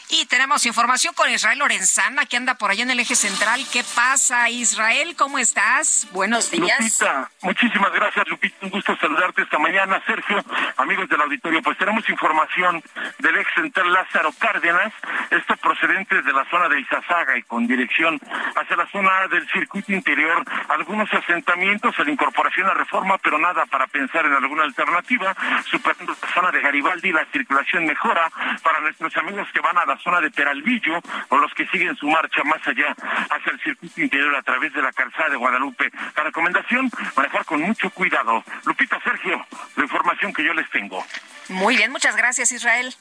Y 0.10 0.26
tenemos 0.26 0.66
información 0.66 1.14
con 1.16 1.30
Israel 1.30 1.60
Lorenzana, 1.60 2.26
que 2.26 2.38
anda 2.38 2.56
por 2.56 2.70
allá 2.70 2.84
en 2.84 2.92
el 2.92 3.00
eje 3.00 3.16
central. 3.16 3.66
¿Qué 3.72 3.84
pasa, 3.96 4.50
Israel? 4.50 5.16
¿Cómo 5.18 5.40
estás? 5.40 6.08
Buenos 6.12 6.52
días. 6.52 6.80
Lupita, 6.80 7.32
muchísimas 7.42 7.92
gracias, 7.94 8.28
Lupita. 8.28 8.56
Un 8.62 8.70
gusto 8.70 8.96
saludarte 8.98 9.42
esta 9.42 9.58
mañana. 9.58 10.02
Sergio, 10.06 10.44
amigos 10.78 11.10
del 11.10 11.22
auditorio, 11.22 11.62
pues 11.62 11.78
tenemos 11.78 12.08
información 12.10 12.84
del 13.20 13.38
eje 13.38 13.50
central 13.56 13.92
Lázaro 13.92 14.32
Cárdenas, 14.38 14.94
esto 15.32 15.56
procedente 15.58 16.22
de 16.22 16.34
la 16.34 16.46
zona 16.50 16.70
de 16.70 16.80
Izazaga 16.82 17.38
y 17.38 17.44
con 17.44 17.66
dirección 17.66 18.20
hacia 18.56 18.76
la 18.76 18.88
zona 18.92 19.28
del 19.30 19.50
circuito 19.50 19.94
interior. 19.94 20.44
Algunos 20.70 21.12
asentamientos 21.14 21.98
a 21.98 22.04
la 22.04 22.12
incorporación 22.12 22.68
a 22.68 22.74
reforma, 22.74 23.18
pero 23.18 23.40
nada 23.40 23.66
para 23.66 23.88
pensar 23.88 24.26
en 24.26 24.34
alguna 24.34 24.64
alternativa. 24.64 25.36
Superando 25.66 26.16
la 26.22 26.34
zona 26.34 26.52
de 26.52 26.62
Garibaldi, 26.62 27.12
la 27.12 27.26
circulación 27.32 27.86
mejora 27.86 28.30
para 28.62 28.80
nuestros 28.82 29.16
amigos 29.18 29.48
que 29.54 29.60
van 29.60 29.78
a 29.78 29.86
la 29.94 30.00
zona 30.00 30.22
de 30.22 30.32
Peralvillo 30.32 31.00
o 31.30 31.38
los 31.38 31.54
que 31.54 31.68
siguen 31.68 31.96
su 31.96 32.08
marcha 32.08 32.44
más 32.44 32.66
allá 32.68 32.96
hacia 33.30 33.52
el 33.52 33.62
circuito 33.62 34.02
interior 34.02 34.36
a 34.36 34.42
través 34.42 34.74
de 34.74 34.82
la 34.82 34.92
calzada 34.92 35.30
de 35.30 35.36
Guadalupe. 35.36 35.92
La 36.16 36.24
recomendación, 36.24 36.90
manejar 37.16 37.46
con 37.46 37.62
mucho 37.62 37.90
cuidado. 37.92 38.44
Lupita, 38.66 39.00
Sergio, 39.04 39.46
la 39.76 39.84
información 39.84 40.34
que 40.34 40.44
yo 40.44 40.54
les 40.54 40.70
tengo. 40.72 41.06
Muy 41.50 41.78
bien, 41.78 41.92
muchas 41.92 42.16
gracias 42.16 42.52
Israel. 42.52 42.94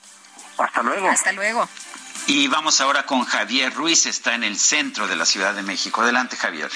Hasta 0.59 0.83
luego. 0.83 1.09
Hasta 1.09 1.33
luego. 1.33 1.69
Y 2.27 2.49
vamos 2.49 2.81
ahora 2.81 3.05
con 3.05 3.25
Javier 3.25 3.73
Ruiz, 3.73 4.07
está 4.07 4.35
en 4.35 4.45
el 4.45 4.57
centro 4.57 5.09
de 5.09 5.17
la 5.17 5.25
Ciudad 5.25 5.55
de 5.55 5.63
México. 5.63 6.03
Adelante, 6.03 6.37
Javier. 6.37 6.71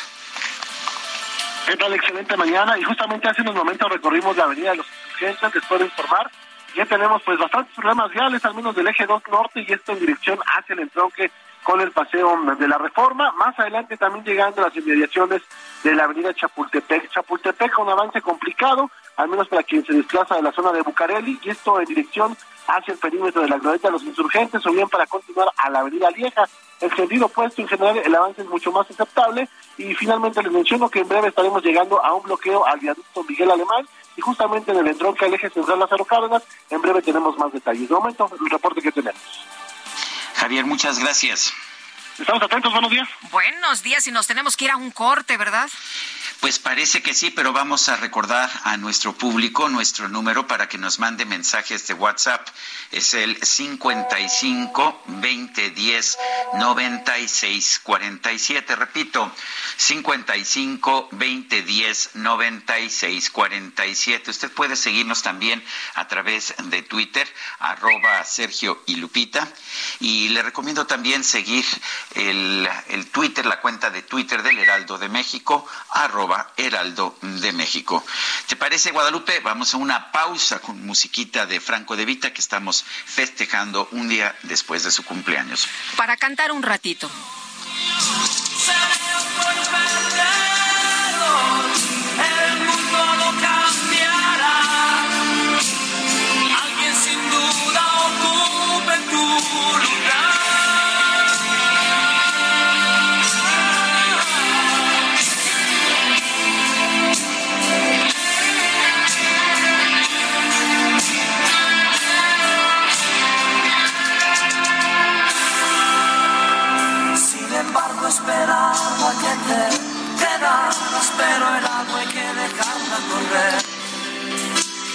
¿Qué 1.66 1.76
tal? 1.76 1.92
Excelente 1.92 2.36
mañana. 2.36 2.78
Y 2.78 2.84
justamente 2.84 3.28
hace 3.28 3.42
unos 3.42 3.54
momentos 3.54 3.90
recorrimos 3.90 4.36
la 4.36 4.44
avenida 4.44 4.70
de 4.70 4.76
los 4.76 4.86
insurgentes, 4.86 5.52
después 5.52 5.80
de 5.80 5.86
informar 5.86 6.30
ya 6.76 6.84
tenemos 6.84 7.22
pues 7.22 7.38
bastantes 7.38 7.74
problemas 7.74 8.10
viales, 8.10 8.44
al 8.44 8.54
menos 8.54 8.76
del 8.76 8.86
eje 8.86 9.06
2 9.06 9.22
norte 9.30 9.64
y 9.66 9.72
esto 9.72 9.92
en 9.92 10.00
dirección 10.00 10.38
hacia 10.58 10.74
el 10.74 10.80
entronque 10.80 11.30
con 11.64 11.80
el 11.80 11.90
paseo 11.90 12.38
de 12.58 12.68
la 12.68 12.76
reforma. 12.76 13.32
Más 13.32 13.58
adelante 13.58 13.96
también 13.96 14.24
llegando 14.24 14.60
a 14.60 14.66
las 14.66 14.76
inmediaciones 14.76 15.42
de 15.82 15.94
la 15.94 16.04
avenida 16.04 16.34
Chapultepec. 16.34 17.10
Chapultepec 17.10 17.78
un 17.78 17.88
avance 17.88 18.20
complicado, 18.20 18.90
al 19.16 19.28
menos 19.28 19.48
para 19.48 19.62
quien 19.62 19.84
se 19.86 19.94
desplaza 19.94 20.36
de 20.36 20.42
la 20.42 20.52
zona 20.52 20.70
de 20.70 20.82
Bucareli, 20.82 21.40
y 21.42 21.48
esto 21.48 21.80
en 21.80 21.86
dirección 21.86 22.36
hacia 22.68 22.92
el 22.92 22.98
perímetro 22.98 23.42
de 23.42 23.48
la 23.48 23.58
glorieta 23.58 23.88
de 23.88 23.92
los 23.92 24.04
insurgentes 24.04 24.64
o 24.66 24.70
bien 24.70 24.88
para 24.88 25.06
continuar 25.06 25.48
a 25.56 25.70
la 25.70 25.80
avenida 25.80 26.10
Lieja. 26.10 26.44
El 26.80 26.94
sentido 26.94 27.26
opuesto, 27.26 27.62
en 27.62 27.68
general, 27.68 27.96
el 28.04 28.14
avance 28.14 28.42
es 28.42 28.48
mucho 28.48 28.70
más 28.70 28.88
aceptable. 28.90 29.48
Y 29.78 29.94
finalmente 29.94 30.42
les 30.42 30.52
menciono 30.52 30.90
que 30.90 31.00
en 31.00 31.08
breve 31.08 31.28
estaremos 31.28 31.64
llegando 31.64 32.04
a 32.04 32.12
un 32.12 32.22
bloqueo 32.22 32.66
al 32.66 32.78
viaducto 32.78 33.24
Miguel 33.24 33.50
Alemán 33.50 33.86
y 34.16 34.20
justamente 34.20 34.72
en 34.72 34.78
el 34.78 34.88
entronque 34.88 35.24
al 35.24 35.34
eje 35.34 35.50
central 35.50 35.78
Lázaro 35.78 36.04
Cárdenas, 36.04 36.42
en 36.70 36.80
breve 36.80 37.02
tenemos 37.02 37.36
más 37.38 37.52
detalles. 37.52 37.88
De 37.88 37.94
momento, 37.94 38.30
el 38.40 38.50
reporte 38.50 38.80
que 38.80 38.92
tenemos. 38.92 39.20
Javier, 40.34 40.64
muchas 40.64 40.98
gracias. 40.98 41.52
Estamos 42.18 42.42
atentos, 42.42 42.72
buenos 42.72 42.90
días. 42.90 43.08
Buenos 43.30 43.82
días 43.82 44.06
y 44.06 44.10
nos 44.10 44.26
tenemos 44.26 44.56
que 44.56 44.64
ir 44.64 44.70
a 44.70 44.76
un 44.76 44.90
corte, 44.90 45.36
¿verdad? 45.36 45.68
Pues 46.40 46.58
parece 46.58 47.02
que 47.02 47.14
sí, 47.14 47.30
pero 47.30 47.52
vamos 47.52 47.88
a 47.88 47.96
recordar 47.96 48.50
a 48.64 48.76
nuestro 48.76 49.14
público 49.14 49.68
nuestro 49.70 50.08
número 50.08 50.46
para 50.46 50.68
que 50.68 50.76
nos 50.76 50.98
mande 50.98 51.24
mensajes 51.24 51.86
de 51.86 51.94
WhatsApp. 51.94 52.46
Es 52.92 53.14
el 53.14 53.42
55 53.42 55.02
20 55.06 55.70
10 55.70 56.18
96 56.54 57.80
47. 57.82 58.76
Repito, 58.76 59.32
55 59.78 61.08
20 61.12 61.62
10 61.62 62.10
96 62.14 63.30
47. 63.30 64.30
Usted 64.30 64.52
puede 64.52 64.76
seguirnos 64.76 65.22
también 65.22 65.64
a 65.94 66.06
través 66.06 66.54
de 66.64 66.82
Twitter, 66.82 67.26
arroba 67.60 68.22
Sergio 68.24 68.82
y 68.86 68.96
Lupita. 68.96 69.48
Y 70.00 70.28
le 70.28 70.42
recomiendo 70.42 70.86
también 70.86 71.24
seguir 71.24 71.64
el, 72.14 72.68
el 72.88 73.06
Twitter, 73.10 73.46
la 73.46 73.60
cuenta 73.60 73.90
de 73.90 74.02
Twitter 74.02 74.42
del 74.42 74.58
Heraldo 74.58 74.98
de 74.98 75.08
México, 75.08 75.66
arroba 75.90 76.25
Heraldo 76.56 77.16
de 77.20 77.52
México. 77.52 78.04
¿Te 78.46 78.56
parece, 78.56 78.90
Guadalupe? 78.90 79.40
Vamos 79.40 79.74
a 79.74 79.76
una 79.76 80.10
pausa 80.12 80.58
con 80.58 80.84
musiquita 80.84 81.46
de 81.46 81.60
Franco 81.60 81.96
de 81.96 82.04
Vita 82.04 82.32
que 82.32 82.40
estamos 82.40 82.84
festejando 83.04 83.88
un 83.92 84.08
día 84.08 84.34
después 84.42 84.82
de 84.84 84.90
su 84.90 85.04
cumpleaños. 85.04 85.68
Para 85.96 86.16
cantar 86.16 86.52
un 86.52 86.62
ratito. 86.62 87.10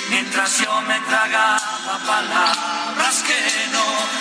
Mientras 0.10 0.58
yo 0.60 0.82
me 0.82 1.00
tragaba 1.02 2.00
palabras 2.06 3.24
que 3.24 3.68
no 3.72 4.21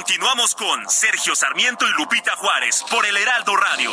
Continuamos 0.00 0.54
con 0.54 0.88
Sergio 0.88 1.34
Sarmiento 1.34 1.86
y 1.86 1.90
Lupita 1.90 2.34
Juárez 2.36 2.82
por 2.90 3.04
el 3.04 3.14
Heraldo 3.18 3.54
Radio. 3.54 3.92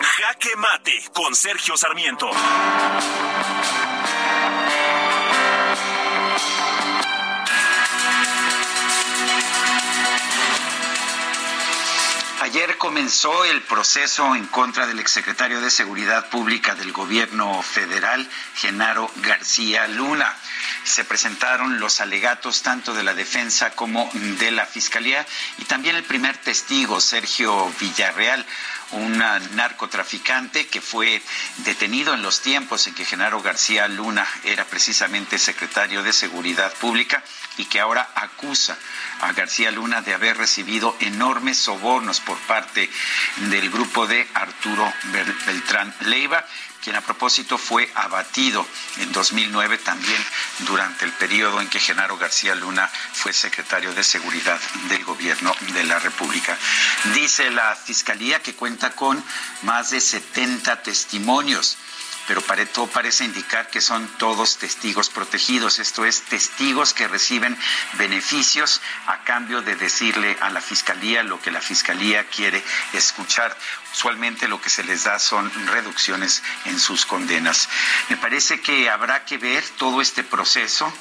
Jaque 0.00 0.56
Mate 0.56 1.04
con 1.12 1.34
Sergio 1.34 1.76
Sarmiento. 1.76 2.30
Ayer 12.48 12.78
comenzó 12.78 13.44
el 13.44 13.60
proceso 13.60 14.34
en 14.34 14.46
contra 14.46 14.86
del 14.86 15.00
exsecretario 15.00 15.60
de 15.60 15.68
Seguridad 15.68 16.30
Pública 16.30 16.74
del 16.74 16.92
Gobierno 16.92 17.60
Federal, 17.62 18.26
Genaro 18.54 19.10
García 19.16 19.86
Luna. 19.86 20.34
Se 20.82 21.04
presentaron 21.04 21.78
los 21.78 22.00
alegatos 22.00 22.62
tanto 22.62 22.94
de 22.94 23.02
la 23.02 23.12
defensa 23.12 23.72
como 23.72 24.08
de 24.14 24.50
la 24.50 24.64
Fiscalía 24.64 25.26
y 25.58 25.66
también 25.66 25.96
el 25.96 26.04
primer 26.04 26.38
testigo, 26.38 27.02
Sergio 27.02 27.70
Villarreal, 27.78 28.46
un 28.92 29.18
narcotraficante 29.18 30.66
que 30.66 30.80
fue 30.80 31.22
detenido 31.58 32.14
en 32.14 32.22
los 32.22 32.40
tiempos 32.40 32.86
en 32.86 32.94
que 32.94 33.04
Genaro 33.04 33.42
García 33.42 33.86
Luna 33.88 34.26
era 34.44 34.64
precisamente 34.64 35.38
secretario 35.38 36.02
de 36.02 36.12
Seguridad 36.12 36.72
Pública 36.74 37.22
y 37.58 37.66
que 37.66 37.80
ahora 37.80 38.08
acusa 38.14 38.78
a 39.20 39.32
García 39.32 39.70
Luna 39.70 40.00
de 40.00 40.14
haber 40.14 40.36
recibido 40.36 40.96
enormes 41.00 41.58
sobornos 41.58 42.20
por 42.20 42.38
parte 42.40 42.88
del 43.50 43.70
grupo 43.70 44.06
de 44.06 44.26
Arturo 44.34 44.92
Beltrán 45.46 45.94
Leiva 46.00 46.44
quien 46.82 46.96
a 46.96 47.00
propósito 47.00 47.58
fue 47.58 47.90
abatido 47.94 48.66
en 48.98 49.12
2009 49.12 49.78
también 49.78 50.24
durante 50.60 51.04
el 51.04 51.12
periodo 51.12 51.60
en 51.60 51.68
que 51.68 51.80
Genaro 51.80 52.16
García 52.16 52.54
Luna 52.54 52.90
fue 53.12 53.32
secretario 53.32 53.92
de 53.94 54.04
Seguridad 54.04 54.60
del 54.88 55.04
Gobierno 55.04 55.54
de 55.72 55.84
la 55.84 55.98
República. 55.98 56.56
Dice 57.14 57.50
la 57.50 57.74
Fiscalía 57.74 58.42
que 58.42 58.54
cuenta 58.54 58.92
con 58.92 59.22
más 59.62 59.90
de 59.90 60.00
70 60.00 60.82
testimonios 60.82 61.76
pero 62.28 62.42
todo 62.74 62.86
parece 62.88 63.24
indicar 63.24 63.70
que 63.70 63.80
son 63.80 64.06
todos 64.18 64.58
testigos 64.58 65.08
protegidos, 65.08 65.78
esto 65.78 66.04
es, 66.04 66.20
testigos 66.24 66.92
que 66.92 67.08
reciben 67.08 67.56
beneficios 67.94 68.82
a 69.06 69.24
cambio 69.24 69.62
de 69.62 69.74
decirle 69.76 70.36
a 70.42 70.50
la 70.50 70.60
Fiscalía 70.60 71.22
lo 71.22 71.40
que 71.40 71.50
la 71.50 71.62
Fiscalía 71.62 72.28
quiere 72.28 72.62
escuchar. 72.92 73.56
Usualmente 73.92 74.48
lo 74.48 74.60
que 74.60 74.70
se 74.70 74.84
les 74.84 75.04
da 75.04 75.18
son 75.18 75.50
reducciones 75.66 76.42
en 76.66 76.78
sus 76.78 77.06
condenas. 77.06 77.68
Me 78.08 78.16
parece 78.16 78.60
que 78.60 78.90
habrá 78.90 79.24
que 79.24 79.38
ver 79.38 79.64
todo 79.78 80.00
este 80.00 80.22
proceso 80.22 80.92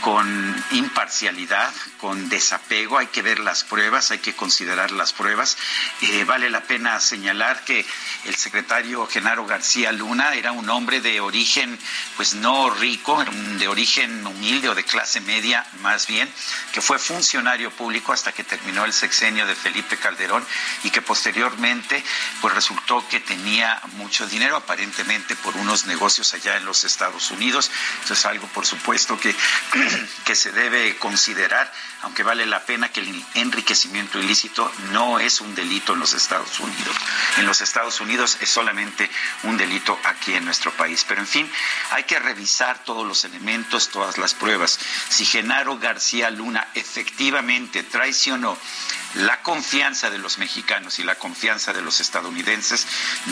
con 0.00 0.64
imparcialidad, 0.70 1.72
con 1.98 2.28
desapego, 2.28 2.98
hay 2.98 3.08
que 3.08 3.22
ver 3.22 3.40
las 3.40 3.64
pruebas, 3.64 4.10
hay 4.10 4.18
que 4.18 4.34
considerar 4.34 4.92
las 4.92 5.12
pruebas. 5.12 5.58
Eh, 6.02 6.24
vale 6.24 6.48
la 6.48 6.62
pena 6.62 7.00
señalar 7.00 7.64
que 7.64 7.84
el 8.24 8.34
secretario 8.34 9.06
Genaro 9.06 9.44
García 9.44 9.92
Luna 9.92 10.34
era 10.34 10.52
un 10.52 10.70
hombre 10.70 11.00
de 11.00 11.20
origen, 11.20 11.78
pues 12.16 12.34
no 12.34 12.70
rico, 12.70 13.24
de 13.58 13.68
origen 13.68 14.26
humilde 14.26 14.68
o 14.68 14.74
de 14.74 14.84
clase 14.84 15.20
media 15.20 15.66
más 15.80 16.06
bien, 16.06 16.32
que 16.72 16.80
fue 16.80 16.98
funcionario 16.98 17.70
público 17.70 18.12
hasta 18.12 18.32
que 18.32 18.44
terminó 18.44 18.84
el 18.84 18.92
sexenio 18.92 19.46
de 19.46 19.54
Felipe 19.54 19.96
Calderón 19.96 20.46
y 20.84 20.90
que 20.90 21.02
posteriormente 21.02 22.04
pues 22.40 22.54
resultó 22.54 23.06
que 23.08 23.20
tenía 23.20 23.80
mucho 23.94 24.26
dinero 24.26 24.56
aparentemente 24.56 25.36
por 25.36 25.56
unos 25.56 25.86
negocios 25.86 26.32
allá 26.34 26.56
en 26.56 26.64
los 26.64 26.84
Estados 26.84 27.30
Unidos. 27.30 27.70
Eso 28.04 28.14
es 28.14 28.26
algo 28.26 28.46
por 28.48 28.66
supuesto 28.66 29.18
que, 29.18 29.34
que 30.24 30.34
se 30.34 30.52
debe 30.52 30.96
considerar, 30.98 31.72
aunque 32.02 32.22
vale 32.22 32.46
la 32.46 32.64
pena 32.64 32.90
que 32.90 33.00
el 33.00 33.24
enriquecimiento 33.34 34.18
ilícito 34.18 34.70
no 34.92 35.18
es 35.18 35.40
un 35.40 35.54
delito 35.54 35.94
en 35.94 36.00
los 36.00 36.12
Estados 36.12 36.58
Unidos. 36.60 36.96
En 37.36 37.46
los 37.46 37.60
Estados 37.60 38.00
Unidos 38.00 38.38
es 38.40 38.48
solamente 38.48 39.10
un 39.44 39.56
delito 39.56 39.98
aquí 40.04 40.34
en 40.34 40.44
nuestro 40.44 40.72
país. 40.72 41.04
Pero 41.08 41.20
en 41.20 41.26
fin, 41.26 41.50
hay 41.90 42.04
que 42.04 42.18
revisar 42.18 42.84
todos 42.84 43.06
los 43.06 43.24
elementos, 43.24 43.88
todas 43.88 44.18
las 44.18 44.34
pruebas. 44.34 44.78
Si 45.08 45.24
Genaro 45.24 45.78
García 45.78 46.30
Luna 46.30 46.68
efectivamente 46.74 47.82
traicionó 47.82 48.56
la 49.14 49.42
confianza 49.42 50.10
de 50.10 50.18
los 50.18 50.38
mexicanos 50.38 50.98
y 50.98 51.04
la 51.04 51.14
confianza 51.14 51.72
de 51.72 51.82
los 51.82 52.00
estadounidenses 52.18 52.86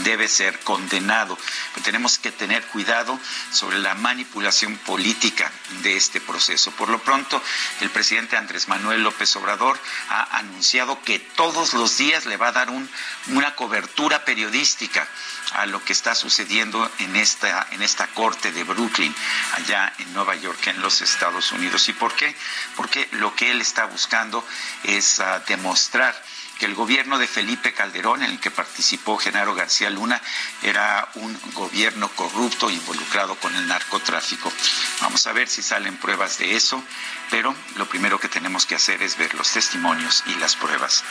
debe 0.05 0.29
ser 0.29 0.59
condenado. 0.61 1.37
Pero 1.75 1.85
tenemos 1.85 2.19
que 2.19 2.31
tener 2.31 2.65
cuidado 2.67 3.19
sobre 3.51 3.79
la 3.79 3.95
manipulación 3.95 4.77
política 4.79 5.51
de 5.83 5.97
este 5.97 6.21
proceso. 6.21 6.71
Por 6.73 6.89
lo 6.89 7.01
pronto, 7.01 7.43
el 7.81 7.91
presidente 7.91 8.37
Andrés 8.37 8.69
Manuel 8.69 9.03
López 9.03 9.35
Obrador 9.37 9.79
ha 10.09 10.39
anunciado 10.39 11.03
que 11.03 11.19
todos 11.19 11.75
los 11.75 11.99
días 11.99 12.27
le 12.27 12.37
va 12.37 12.49
a 12.49 12.53
dar 12.53 12.71
un, 12.71 12.89
una 13.29 13.55
cobertura 13.55 14.25
periodística 14.25 15.07
a 15.53 15.67
lo 15.67 15.83
que 15.85 15.93
está 15.93 16.15
sucediendo 16.15 16.91
en 16.99 17.17
esta, 17.17 17.67
en 17.71 17.83
esta 17.83 18.07
corte 18.09 18.53
de 18.53 18.65
Brooklyn, 18.65 19.15
allá 19.55 19.93
en 19.99 20.13
Nueva 20.13 20.35
York, 20.37 20.67
en 20.67 20.81
los 20.81 21.01
Estados 21.01 21.53
Unidos. 21.53 21.89
¿Y 21.89 21.93
por 21.93 22.15
qué? 22.15 22.35
Porque 22.77 23.09
lo 23.13 23.35
que 23.35 23.51
él 23.51 23.61
está 23.61 23.87
buscando 23.87 24.47
es 24.83 25.19
uh, 25.19 25.41
demostrar 25.47 26.21
que 26.59 26.67
el 26.67 26.75
gobierno 26.75 27.19
de 27.19 27.27
Felipe 27.27 27.73
Calderón, 27.73 28.23
en 28.23 28.31
el 28.31 28.41
que 28.41 28.51
participó 28.51 29.19
Genaro 29.19 29.55
García 29.55 29.91
Luna, 29.91 30.21
era 30.63 31.09
un 31.15 31.39
gobierno 31.53 32.09
corrupto 32.09 32.71
involucrado 32.71 33.37
con 33.37 33.55
el 33.55 33.67
narcotráfico. 33.67 34.53
Vamos 35.01 35.27
a 35.27 35.33
ver 35.33 35.49
si 35.49 35.63
salen 35.63 35.97
pruebas 35.99 36.39
de 36.39 36.57
eso, 36.57 36.83
pero 37.31 37.55
lo 37.77 37.87
primero 37.87 38.19
que 38.19 38.29
tenemos 38.29 38.67
que 38.67 38.75
hacer 38.75 39.03
es 39.03 39.17
ver 39.17 39.35
los 39.35 39.51
testimonios 39.53 40.23
y 40.27 40.35
las 40.35 40.57
pruebas. 40.57 41.05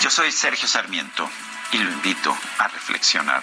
Yo 0.00 0.10
soy 0.10 0.32
Sergio 0.32 0.68
Sarmiento 0.68 1.28
y 1.72 1.78
lo 1.78 1.90
invito 1.90 2.36
a 2.58 2.68
reflexionar. 2.68 3.42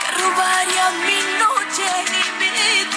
que 0.00 0.10
robaría 0.22 0.90
mi 1.06 1.20
noche 1.44 1.88
y 2.06 2.38
mi 2.38 2.48
día, 2.50 2.91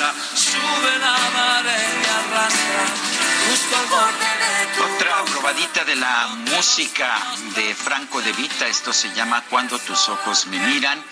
que 0.00 0.06
pasa 0.06 0.14
sube 0.34 0.98
la 0.98 1.16
marea 1.34 1.78
y 1.78 2.06
arrastra 2.06 2.84
justo 3.48 3.76
al 3.76 3.86
borde 3.86 4.30
de 4.42 4.66
tu 4.74 4.82
Otra 4.94 5.24
probadita 5.24 5.84
de 5.84 5.96
la 5.96 6.26
música 6.56 7.08
de 7.54 7.74
Franco 7.74 8.22
de 8.22 8.32
Vita, 8.32 8.66
esto 8.66 8.92
se 8.92 9.12
llama 9.14 9.44
Cuando 9.50 9.78
tus 9.78 10.08
ojos 10.08 10.46
me 10.46 10.58
miran 10.58 11.02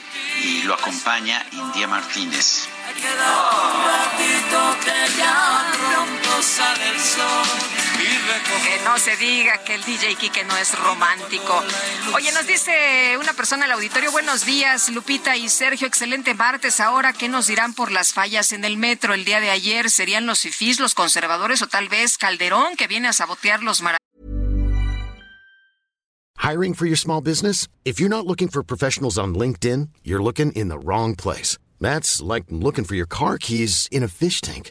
y 0.43 0.63
lo 0.63 0.75
acompaña 0.75 1.45
India 1.53 1.87
Martínez. 1.89 2.69
un 2.89 3.85
ratito 3.93 4.77
que 4.85 5.19
ya 5.19 5.67
pronto 5.73 6.43
sale 6.43 6.89
el 6.91 7.01
sol 7.01 7.47
y 7.75 7.77
recojo 7.77 7.88
Que 7.99 8.85
no 8.85 8.97
se 8.99 9.17
diga 9.17 9.59
que 9.65 9.75
el 9.75 9.83
DJ 9.83 10.15
Kike 10.15 10.45
no 10.45 10.57
es 10.57 10.79
romántico. 10.79 11.65
Oye, 12.15 12.31
nos 12.31 12.47
dice 12.47 13.17
una 13.21 13.33
persona 13.33 13.65
al 13.65 13.73
auditorio, 13.73 14.13
buenos 14.13 14.47
días, 14.47 14.89
Lupita 14.91 15.37
y 15.37 15.49
Sergio, 15.49 15.89
excelente 15.89 16.33
martes. 16.35 16.79
Ahora, 16.79 17.13
¿qué 17.13 17.29
nos 17.29 17.49
dirán 17.49 17.75
por 17.75 17.91
las 17.91 18.13
fallas 18.13 18.53
en 18.53 18.65
el 18.65 18.77
metro 18.77 19.15
el 19.15 19.25
día 19.25 19.41
de 19.41 19.51
ayer? 19.51 19.91
¿Serían 19.91 20.27
los 20.27 20.41
fifís, 20.41 20.79
los 20.79 20.95
conservadores 20.95 21.61
o 21.63 21.67
tal 21.67 21.89
vez 21.89 22.19
Calderón 22.19 22.77
que 22.77 22.87
viene 22.87 23.09
a 23.09 23.13
sabotear 23.13 23.65
los 23.65 23.83
maravillosos? 23.83 23.99
Hiring 26.39 26.75
for 26.75 26.87
your 26.87 26.97
small 26.97 27.21
business? 27.21 27.67
If 27.85 27.99
you're 27.99 28.09
not 28.09 28.27
looking 28.27 28.49
for 28.49 28.63
professionals 28.63 29.19
on 29.19 29.35
LinkedIn, 29.35 29.89
you're 30.05 30.23
looking 30.23 30.53
in 30.53 30.69
the 30.69 30.79
wrong 30.79 31.17
place. 31.17 31.59
That's 31.81 32.23
like 32.23 32.45
looking 32.49 32.85
for 32.85 32.95
your 32.95 33.09
car 33.09 33.39
keys 33.39 33.89
in 33.91 34.05
a 34.05 34.09
fish 34.09 34.41
tank. 34.41 34.71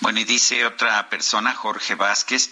Bueno, 0.00 0.20
y 0.20 0.24
dice 0.24 0.64
otra 0.66 1.08
persona, 1.08 1.54
Jorge 1.54 1.94
Vázquez, 1.94 2.50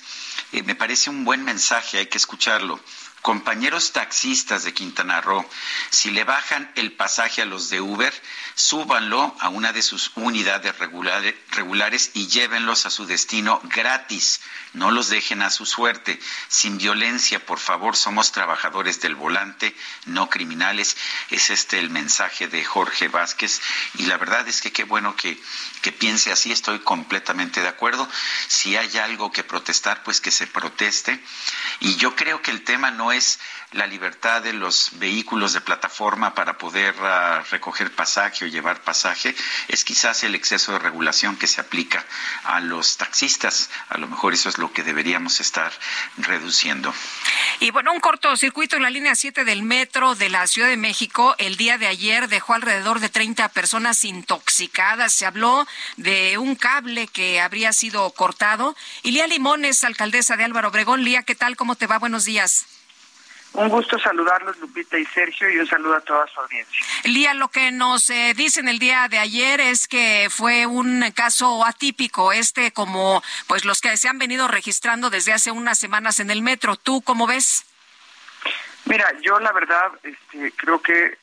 eh, 0.52 0.62
me 0.62 0.74
parece 0.74 1.10
un 1.10 1.24
buen 1.24 1.44
mensaje, 1.44 1.98
hay 1.98 2.06
que 2.06 2.18
escucharlo. 2.18 2.80
Compañeros 3.24 3.92
taxistas 3.92 4.64
de 4.64 4.74
Quintana 4.74 5.22
Roo, 5.22 5.48
si 5.88 6.10
le 6.10 6.24
bajan 6.24 6.70
el 6.74 6.92
pasaje 6.92 7.40
a 7.40 7.46
los 7.46 7.70
de 7.70 7.80
Uber, 7.80 8.12
súbanlo 8.54 9.34
a 9.40 9.48
una 9.48 9.72
de 9.72 9.80
sus 9.80 10.10
unidades 10.16 10.76
regulare- 10.78 11.34
regulares 11.52 12.10
y 12.12 12.26
llévenlos 12.26 12.84
a 12.84 12.90
su 12.90 13.06
destino 13.06 13.62
gratis. 13.64 14.42
No 14.74 14.90
los 14.90 15.08
dejen 15.08 15.40
a 15.40 15.48
su 15.48 15.64
suerte. 15.64 16.20
Sin 16.48 16.76
violencia, 16.76 17.38
por 17.46 17.60
favor, 17.60 17.96
somos 17.96 18.30
trabajadores 18.30 19.00
del 19.00 19.14
volante, 19.14 19.74
no 20.04 20.28
criminales. 20.28 20.94
Es 21.30 21.48
este 21.48 21.78
el 21.78 21.88
mensaje 21.88 22.48
de 22.48 22.62
Jorge 22.62 23.08
Vázquez. 23.08 23.62
Y 23.94 24.02
la 24.04 24.18
verdad 24.18 24.46
es 24.48 24.60
que 24.60 24.72
qué 24.72 24.84
bueno 24.84 25.16
que, 25.16 25.40
que 25.80 25.92
piense 25.92 26.30
así. 26.30 26.52
Estoy 26.52 26.80
completamente 26.80 27.62
de 27.62 27.68
acuerdo. 27.68 28.06
Si 28.48 28.76
hay 28.76 28.98
algo 28.98 29.32
que 29.32 29.44
protestar, 29.44 30.02
pues 30.02 30.20
que 30.20 30.30
se 30.32 30.46
proteste. 30.46 31.18
Y 31.80 31.94
yo 31.96 32.14
creo 32.16 32.42
que 32.42 32.50
el 32.50 32.64
tema 32.64 32.90
no 32.90 33.12
es 33.12 33.13
la 33.72 33.86
libertad 33.86 34.42
de 34.42 34.52
los 34.52 34.90
vehículos 34.94 35.52
de 35.52 35.60
plataforma 35.60 36.34
para 36.34 36.58
poder 36.58 36.94
ah, 37.00 37.42
recoger 37.50 37.90
pasaje 37.92 38.44
o 38.44 38.48
llevar 38.48 38.82
pasaje, 38.82 39.34
es 39.68 39.84
quizás 39.84 40.24
el 40.24 40.34
exceso 40.34 40.72
de 40.72 40.78
regulación 40.78 41.36
que 41.36 41.46
se 41.46 41.60
aplica 41.60 42.04
a 42.44 42.60
los 42.60 42.96
taxistas. 42.96 43.70
A 43.88 43.98
lo 43.98 44.06
mejor 44.06 44.34
eso 44.34 44.48
es 44.48 44.58
lo 44.58 44.72
que 44.72 44.82
deberíamos 44.82 45.40
estar 45.40 45.72
reduciendo. 46.18 46.94
Y 47.60 47.70
bueno, 47.70 47.92
un 47.92 48.00
cortocircuito 48.00 48.76
en 48.76 48.82
la 48.82 48.90
línea 48.90 49.14
7 49.14 49.44
del 49.44 49.62
metro 49.62 50.14
de 50.14 50.28
la 50.28 50.46
Ciudad 50.46 50.68
de 50.68 50.76
México 50.76 51.34
el 51.38 51.56
día 51.56 51.78
de 51.78 51.86
ayer 51.86 52.28
dejó 52.28 52.54
alrededor 52.54 53.00
de 53.00 53.08
30 53.08 53.48
personas 53.50 54.04
intoxicadas. 54.04 55.12
Se 55.12 55.26
habló 55.26 55.66
de 55.96 56.38
un 56.38 56.54
cable 56.54 57.06
que 57.06 57.40
habría 57.40 57.72
sido 57.72 58.10
cortado. 58.10 58.76
Y 59.02 59.12
Lía 59.12 59.26
Limones, 59.26 59.84
alcaldesa 59.84 60.36
de 60.36 60.44
Álvaro 60.44 60.68
Obregón. 60.68 61.04
Lía, 61.04 61.22
¿qué 61.22 61.34
tal? 61.34 61.56
¿Cómo 61.56 61.76
te 61.76 61.86
va? 61.86 61.98
Buenos 61.98 62.24
días. 62.24 62.66
Un 63.54 63.68
gusto 63.68 63.98
saludarlos, 64.00 64.58
Lupita 64.58 64.98
y 64.98 65.04
Sergio, 65.06 65.48
y 65.48 65.58
un 65.58 65.66
saludo 65.68 65.94
a 65.94 66.00
toda 66.00 66.26
su 66.26 66.40
audiencia. 66.40 66.86
Lía, 67.04 67.34
lo 67.34 67.48
que 67.48 67.70
nos 67.70 68.10
eh, 68.10 68.34
dicen 68.36 68.66
el 68.68 68.80
día 68.80 69.06
de 69.08 69.18
ayer 69.18 69.60
es 69.60 69.86
que 69.86 70.26
fue 70.28 70.66
un 70.66 71.04
caso 71.12 71.64
atípico, 71.64 72.32
este 72.32 72.72
como 72.72 73.22
pues 73.46 73.64
los 73.64 73.80
que 73.80 73.96
se 73.96 74.08
han 74.08 74.18
venido 74.18 74.48
registrando 74.48 75.08
desde 75.08 75.32
hace 75.32 75.52
unas 75.52 75.78
semanas 75.78 76.18
en 76.18 76.30
el 76.30 76.42
metro. 76.42 76.74
¿Tú 76.74 77.00
cómo 77.02 77.28
ves? 77.28 77.64
Mira, 78.86 79.06
yo 79.22 79.38
la 79.38 79.52
verdad 79.52 79.92
este, 80.02 80.52
creo 80.56 80.82
que 80.82 81.04
eh, 81.04 81.16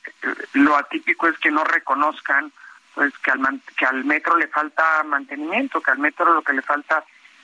lo 0.53 0.77
atípico 0.77 1.27
es 1.27 1.37
que 1.37 1.51
no 1.51 1.65
reconozcan 1.65 2.51
pues 2.95 3.11
que 3.19 3.31
al, 3.31 3.39
man- 3.39 3.61
que 3.77 3.85
al 3.85 4.05
metro 4.05 4.37
le 4.37 4.47
falta 4.47 5.03
mantenimiento, 5.03 5.81
que 5.81 5.91
al 5.91 5.99
metro 5.99 6.33
lo 6.33 6.41
que 6.43 6.53
le 6.53 6.61
falta 6.61 7.03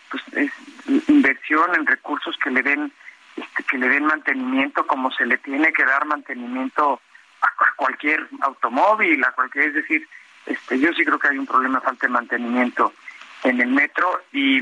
pues 0.09 0.23
es 0.31 0.51
inversión 1.09 1.75
en 1.75 1.85
recursos 1.85 2.37
que 2.41 2.49
le 2.51 2.63
den 2.63 2.93
este, 3.37 3.63
que 3.63 3.77
le 3.77 3.87
den 3.87 4.05
mantenimiento 4.05 4.85
como 4.87 5.11
se 5.11 5.25
le 5.25 5.37
tiene 5.37 5.71
que 5.71 5.85
dar 5.85 6.05
mantenimiento 6.05 6.99
a, 7.41 7.73
cualquier 7.75 8.27
automóvil, 8.41 9.23
a 9.23 9.31
cualquier, 9.31 9.65
es 9.65 9.73
decir, 9.75 10.07
este, 10.45 10.79
yo 10.79 10.91
sí 10.93 11.05
creo 11.05 11.19
que 11.19 11.27
hay 11.27 11.37
un 11.37 11.45
problema 11.45 11.79
de 11.79 11.85
falta 11.85 12.07
de 12.07 12.13
mantenimiento 12.13 12.93
en 13.43 13.61
el 13.61 13.69
metro 13.69 14.23
y, 14.31 14.59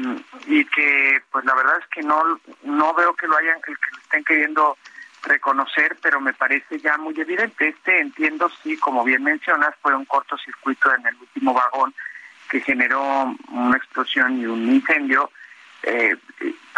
y 0.48 0.66
que 0.66 1.22
pues 1.32 1.46
la 1.46 1.56
verdad 1.56 1.78
es 1.80 1.88
que 1.88 2.02
no 2.02 2.40
no 2.64 2.94
veo 2.94 3.14
que 3.16 3.28
lo 3.28 3.38
hayan 3.38 3.62
que 3.62 3.72
lo 3.72 3.78
estén 4.02 4.24
queriendo 4.26 4.78
reconocer 5.24 5.98
pero 6.02 6.20
me 6.20 6.34
parece 6.34 6.80
ya 6.80 6.98
muy 6.98 7.18
evidente. 7.20 7.70
Este 7.70 8.02
entiendo 8.02 8.50
sí 8.62 8.78
como 8.78 9.04
bien 9.04 9.24
mencionas 9.24 9.74
fue 9.82 9.96
un 9.96 10.06
cortocircuito 10.06 10.94
en 10.94 11.08
el 11.08 11.16
último 11.16 11.54
vagón 11.54 11.94
que 12.50 12.60
generó 12.60 13.34
una 13.50 13.78
explosión 13.78 14.40
y 14.40 14.46
un 14.46 14.70
incendio 14.70 15.32
eh, 15.86 16.16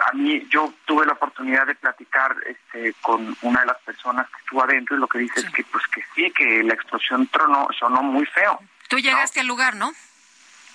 a 0.06 0.14
mí 0.14 0.46
yo 0.50 0.74
tuve 0.86 1.06
la 1.06 1.14
oportunidad 1.14 1.66
de 1.66 1.76
platicar 1.76 2.36
este, 2.46 2.94
con 3.02 3.36
una 3.42 3.62
de 3.62 3.68
las 3.68 3.78
personas 3.80 4.30
que 4.30 4.38
estuvo 4.40 4.64
adentro 4.64 4.96
y 4.96 5.00
lo 5.00 5.08
que 5.08 5.20
dice 5.20 5.40
es 5.40 5.50
que 5.50 5.64
pues 5.64 5.86
que 5.88 6.04
sí 6.16 6.32
que 6.32 6.64
la 6.64 6.74
explosión 6.74 7.28
tronó 7.28 7.68
sonó 7.78 8.04
muy 8.04 8.26
feo 8.26 8.60
tú 8.88 9.00
llegaste 9.00 9.40
al 9.40 9.48
lugar 9.48 9.76
no 9.76 9.92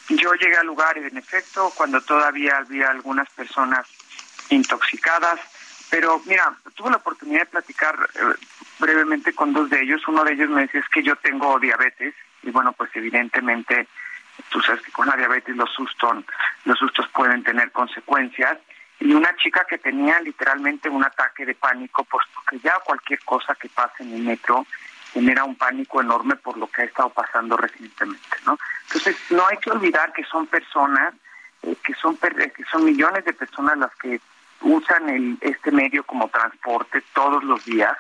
yo 0.09 0.33
llegué 0.35 0.57
al 0.57 0.67
lugar 0.67 0.99
y 0.99 1.07
en 1.07 1.17
efecto 1.17 1.73
cuando 1.77 2.01
todavía 2.01 2.59
había 2.59 2.91
algunas 2.91 3.29
personas 3.31 3.87
intoxicadas 4.51 5.41
pero 5.91 6.21
mira 6.27 6.55
tuve 6.75 6.91
la 6.91 6.97
oportunidad 6.97 7.41
de 7.41 7.47
platicar 7.47 7.97
eh, 8.15 8.35
brevemente 8.83 9.33
con 9.33 9.53
dos 9.53 9.71
de 9.71 9.81
ellos. 9.81 10.03
Uno 10.09 10.25
de 10.25 10.33
ellos 10.33 10.51
me 10.51 10.63
decía 10.63 10.81
es 10.81 10.89
que 10.89 11.03
yo 11.03 11.17
tengo 11.17 11.59
diabetes 11.59 12.15
y 12.43 12.51
bueno 12.51 12.73
pues 12.73 12.91
evidentemente 12.95 13.87
tú 14.51 14.61
sabes 14.61 14.83
que 14.83 14.93
con 14.93 15.07
la 15.07 15.17
diabetes 15.17 15.57
los 15.57 15.71
sustos 15.73 16.25
los 16.65 16.79
sustos 16.79 17.09
pueden 17.09 17.43
tener 17.43 17.71
consecuencias 17.73 18.59
y 19.01 19.13
una 19.13 19.35
chica 19.37 19.67
que 19.69 19.79
tenía 19.79 20.21
literalmente 20.21 20.89
un 20.89 21.05
ataque 21.05 21.45
de 21.45 21.55
pánico, 21.55 22.05
pues 22.05 22.25
porque 22.35 22.61
ya 22.61 22.79
cualquier 22.85 23.19
cosa 23.25 23.55
que 23.57 23.69
pase 23.69 24.05
en 24.05 24.15
el 24.15 24.23
metro 24.23 24.65
genera 25.13 25.45
un 25.45 25.57
pánico 25.57 26.01
enorme 26.01 26.37
por 26.37 26.57
lo 26.57 26.69
que 26.69 26.83
ha 26.83 26.85
estado 26.85 27.11
pasando 27.11 27.57
recientemente, 27.57 28.37
¿no? 28.47 28.57
Entonces 28.85 29.17
no 29.31 29.47
hay 29.47 29.57
que 29.59 29.71
olvidar 29.71 30.13
que 30.13 30.25
son 30.25 30.47
personas, 30.47 31.15
eh, 31.63 31.77
que 31.85 31.95
son 31.95 32.17
que 32.17 32.65
son 32.71 32.85
millones 32.85 33.25
de 33.25 33.33
personas 33.33 33.77
las 33.77 33.95
que 33.97 34.21
usan 34.61 35.09
el, 35.11 35.37
este 35.41 35.73
medio 35.73 36.05
como 36.05 36.29
transporte 36.29 37.03
todos 37.13 37.43
los 37.43 37.65
días 37.65 37.97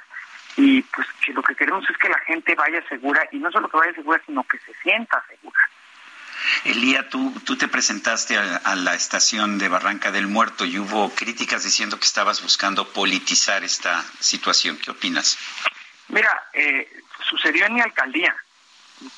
y 0.57 0.83
pues 0.83 1.07
que 1.25 1.33
lo 1.33 1.43
que 1.43 1.55
queremos 1.55 1.89
es 1.91 1.97
que 1.97 2.09
la 2.09 2.19
gente 2.21 2.55
vaya 2.55 2.83
segura 2.89 3.27
y 3.33 3.39
no 3.39 3.51
solo 3.51 3.69
que 3.69 3.77
vaya 3.77 3.95
segura 3.95 4.21
sino 4.25 4.45
que 4.45 4.59
se 4.59 4.73
sienta 4.83 5.23
segura. 5.29 5.59
Elía, 6.65 7.09
tú, 7.09 7.33
tú 7.45 7.57
te 7.57 7.69
presentaste 7.69 8.37
a, 8.37 8.75
la 8.77 8.95
estación 8.95 9.59
de 9.59 9.69
Barranca 9.69 10.11
del 10.11 10.27
Muerto 10.27 10.65
y 10.65 10.79
hubo 10.79 11.11
críticas 11.11 11.65
diciendo 11.65 11.99
que 11.99 12.05
estabas 12.05 12.43
buscando 12.43 12.89
politizar 12.89 13.65
esta 13.65 14.03
situación. 14.21 14.79
¿Qué 14.79 14.91
opinas? 14.91 15.39
Mira, 16.09 16.31
eh, 16.53 16.89
sucedió 17.29 17.67
en 17.67 17.75
mi 17.75 17.81
alcaldía. 17.81 18.35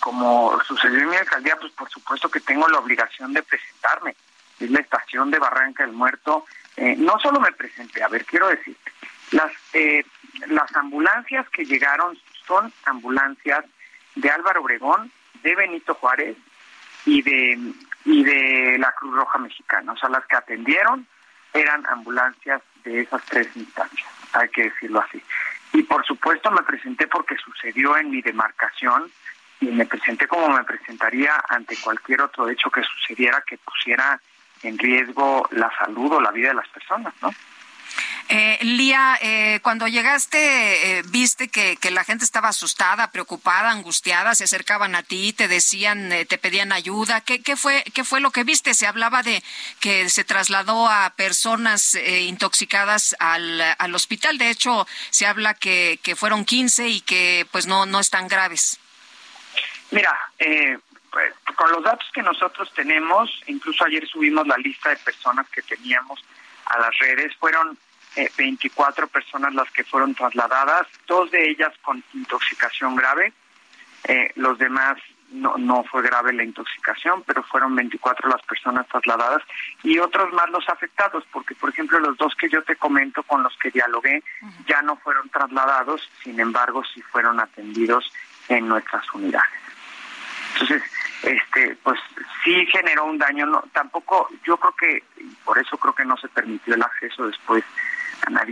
Como 0.00 0.58
sucedió 0.66 1.00
en 1.00 1.10
mi 1.10 1.16
alcaldía, 1.16 1.56
pues 1.56 1.72
por 1.72 1.90
supuesto 1.90 2.30
que 2.30 2.40
tengo 2.40 2.68
la 2.68 2.78
obligación 2.78 3.32
de 3.32 3.42
presentarme. 3.42 4.16
Es 4.58 4.70
la 4.70 4.80
estación 4.80 5.30
de 5.30 5.38
Barranca 5.38 5.84
del 5.84 5.92
Muerto. 5.92 6.46
Eh, 6.76 6.94
no 6.96 7.18
solo 7.20 7.40
me 7.40 7.52
presenté, 7.52 8.02
a 8.02 8.08
ver, 8.08 8.24
quiero 8.24 8.48
decirte, 8.48 8.92
las, 9.30 9.52
eh, 9.74 10.04
las 10.46 10.74
ambulancias 10.74 11.48
que 11.50 11.64
llegaron 11.64 12.18
son 12.46 12.72
ambulancias 12.84 13.64
de 14.14 14.30
Álvaro 14.30 14.62
Obregón, 14.62 15.12
de 15.42 15.54
Benito 15.54 15.94
Juárez 15.94 16.36
y 17.06 17.22
de, 17.22 17.58
y 18.04 18.24
de 18.24 18.78
la 18.78 18.92
Cruz 18.92 19.14
Roja 19.14 19.38
Mexicana. 19.38 19.92
O 19.92 19.96
sea, 19.96 20.08
las 20.08 20.26
que 20.26 20.36
atendieron 20.36 21.06
eran 21.52 21.86
ambulancias 21.86 22.62
de 22.84 23.00
esas 23.02 23.24
tres 23.24 23.48
instancias, 23.54 24.08
hay 24.32 24.48
que 24.48 24.64
decirlo 24.64 25.00
así. 25.00 25.22
Y 25.72 25.82
por 25.82 26.04
supuesto 26.04 26.50
me 26.50 26.62
presenté 26.62 27.06
porque 27.06 27.36
sucedió 27.36 27.96
en 27.96 28.10
mi 28.10 28.22
demarcación 28.22 29.10
y 29.60 29.66
me 29.66 29.86
presenté 29.86 30.26
como 30.28 30.48
me 30.50 30.64
presentaría 30.64 31.42
ante 31.48 31.76
cualquier 31.76 32.22
otro 32.22 32.48
hecho 32.48 32.70
que 32.70 32.82
sucediera 32.82 33.42
que 33.46 33.58
pusiera 33.58 34.20
en 34.62 34.78
riesgo 34.78 35.48
la 35.52 35.70
salud 35.78 36.12
o 36.12 36.20
la 36.20 36.30
vida 36.30 36.48
de 36.48 36.54
las 36.54 36.68
personas, 36.68 37.14
¿no? 37.22 37.30
Eh, 38.28 38.58
Lía, 38.62 39.18
eh, 39.20 39.60
cuando 39.62 39.86
llegaste, 39.86 40.98
eh, 40.98 41.02
viste 41.06 41.48
que, 41.48 41.76
la 41.90 42.04
gente 42.04 42.24
estaba 42.24 42.48
asustada, 42.48 43.10
preocupada, 43.10 43.70
angustiada, 43.70 44.34
se 44.34 44.44
acercaban 44.44 44.94
a 44.94 45.02
ti, 45.02 45.32
te 45.32 45.46
decían, 45.46 46.10
eh, 46.10 46.24
te 46.24 46.38
pedían 46.38 46.72
ayuda. 46.72 47.20
¿Qué, 47.20 47.42
¿Qué, 47.42 47.56
fue, 47.56 47.84
¿Qué 47.94 48.02
fue 48.02 48.20
lo 48.20 48.30
que 48.30 48.44
viste? 48.44 48.72
Se 48.72 48.86
hablaba 48.86 49.22
de 49.22 49.42
que 49.78 50.08
se 50.08 50.24
trasladó 50.24 50.88
a 50.88 51.10
personas 51.16 51.94
intoxicadas 51.94 53.14
al, 53.18 53.60
al 53.78 53.94
hospital. 53.94 54.38
De 54.38 54.50
hecho, 54.50 54.86
se 55.10 55.26
habla 55.26 55.54
que, 55.54 56.00
que 56.02 56.16
fueron 56.16 56.44
15 56.44 56.88
y 56.88 57.00
que 57.02 57.46
pues 57.52 57.66
no, 57.66 57.84
no 57.84 58.00
están 58.00 58.26
graves. 58.26 58.80
Mira, 59.90 60.18
pues, 61.10 61.32
con 61.54 61.70
los 61.70 61.84
datos 61.84 62.08
que 62.12 62.22
nosotros 62.22 62.72
tenemos, 62.74 63.30
incluso 63.46 63.84
ayer 63.84 64.06
subimos 64.08 64.46
la 64.46 64.56
lista 64.56 64.90
de 64.90 64.96
personas 64.96 65.48
que 65.50 65.62
teníamos 65.62 66.24
a 66.66 66.78
las 66.78 66.98
redes, 66.98 67.34
fueron 67.36 67.78
24 68.36 69.04
eh, 69.04 69.08
personas 69.08 69.54
las 69.54 69.70
que 69.70 69.84
fueron 69.84 70.14
trasladadas, 70.14 70.86
dos 71.06 71.30
de 71.30 71.50
ellas 71.50 71.72
con 71.82 72.02
intoxicación 72.14 72.96
grave, 72.96 73.32
eh, 74.04 74.32
los 74.36 74.58
demás 74.58 74.98
no, 75.30 75.56
no 75.56 75.82
fue 75.84 76.02
grave 76.02 76.32
la 76.32 76.44
intoxicación, 76.44 77.22
pero 77.26 77.42
fueron 77.42 77.74
24 77.74 78.28
las 78.28 78.42
personas 78.42 78.86
trasladadas 78.88 79.42
y 79.82 79.98
otros 79.98 80.32
más 80.32 80.48
los 80.50 80.68
afectados, 80.68 81.24
porque 81.32 81.54
por 81.54 81.70
ejemplo 81.70 81.98
los 81.98 82.16
dos 82.16 82.34
que 82.36 82.48
yo 82.48 82.62
te 82.62 82.76
comento 82.76 83.22
con 83.24 83.42
los 83.42 83.56
que 83.56 83.70
dialogué 83.70 84.22
ya 84.66 84.82
no 84.82 84.96
fueron 84.96 85.28
trasladados, 85.30 86.08
sin 86.22 86.38
embargo 86.38 86.82
sí 86.94 87.02
fueron 87.02 87.40
atendidos 87.40 88.12
en 88.48 88.68
nuestras 88.68 89.12
unidades. 89.12 89.50
Entonces, 90.52 90.82
este, 91.22 91.76
pues 91.82 91.98
sí 92.44 92.66
generó 92.66 93.06
un 93.06 93.18
daño, 93.18 93.46
no, 93.46 93.64
tampoco, 93.72 94.28
yo 94.44 94.56
creo 94.58 94.72
que, 94.76 95.02
por 95.44 95.58
eso 95.58 95.76
creo 95.78 95.94
que 95.94 96.04
no 96.04 96.16
se 96.16 96.28
permitió 96.28 96.74
el 96.74 96.82
acceso 96.82 97.26
después 97.26 97.64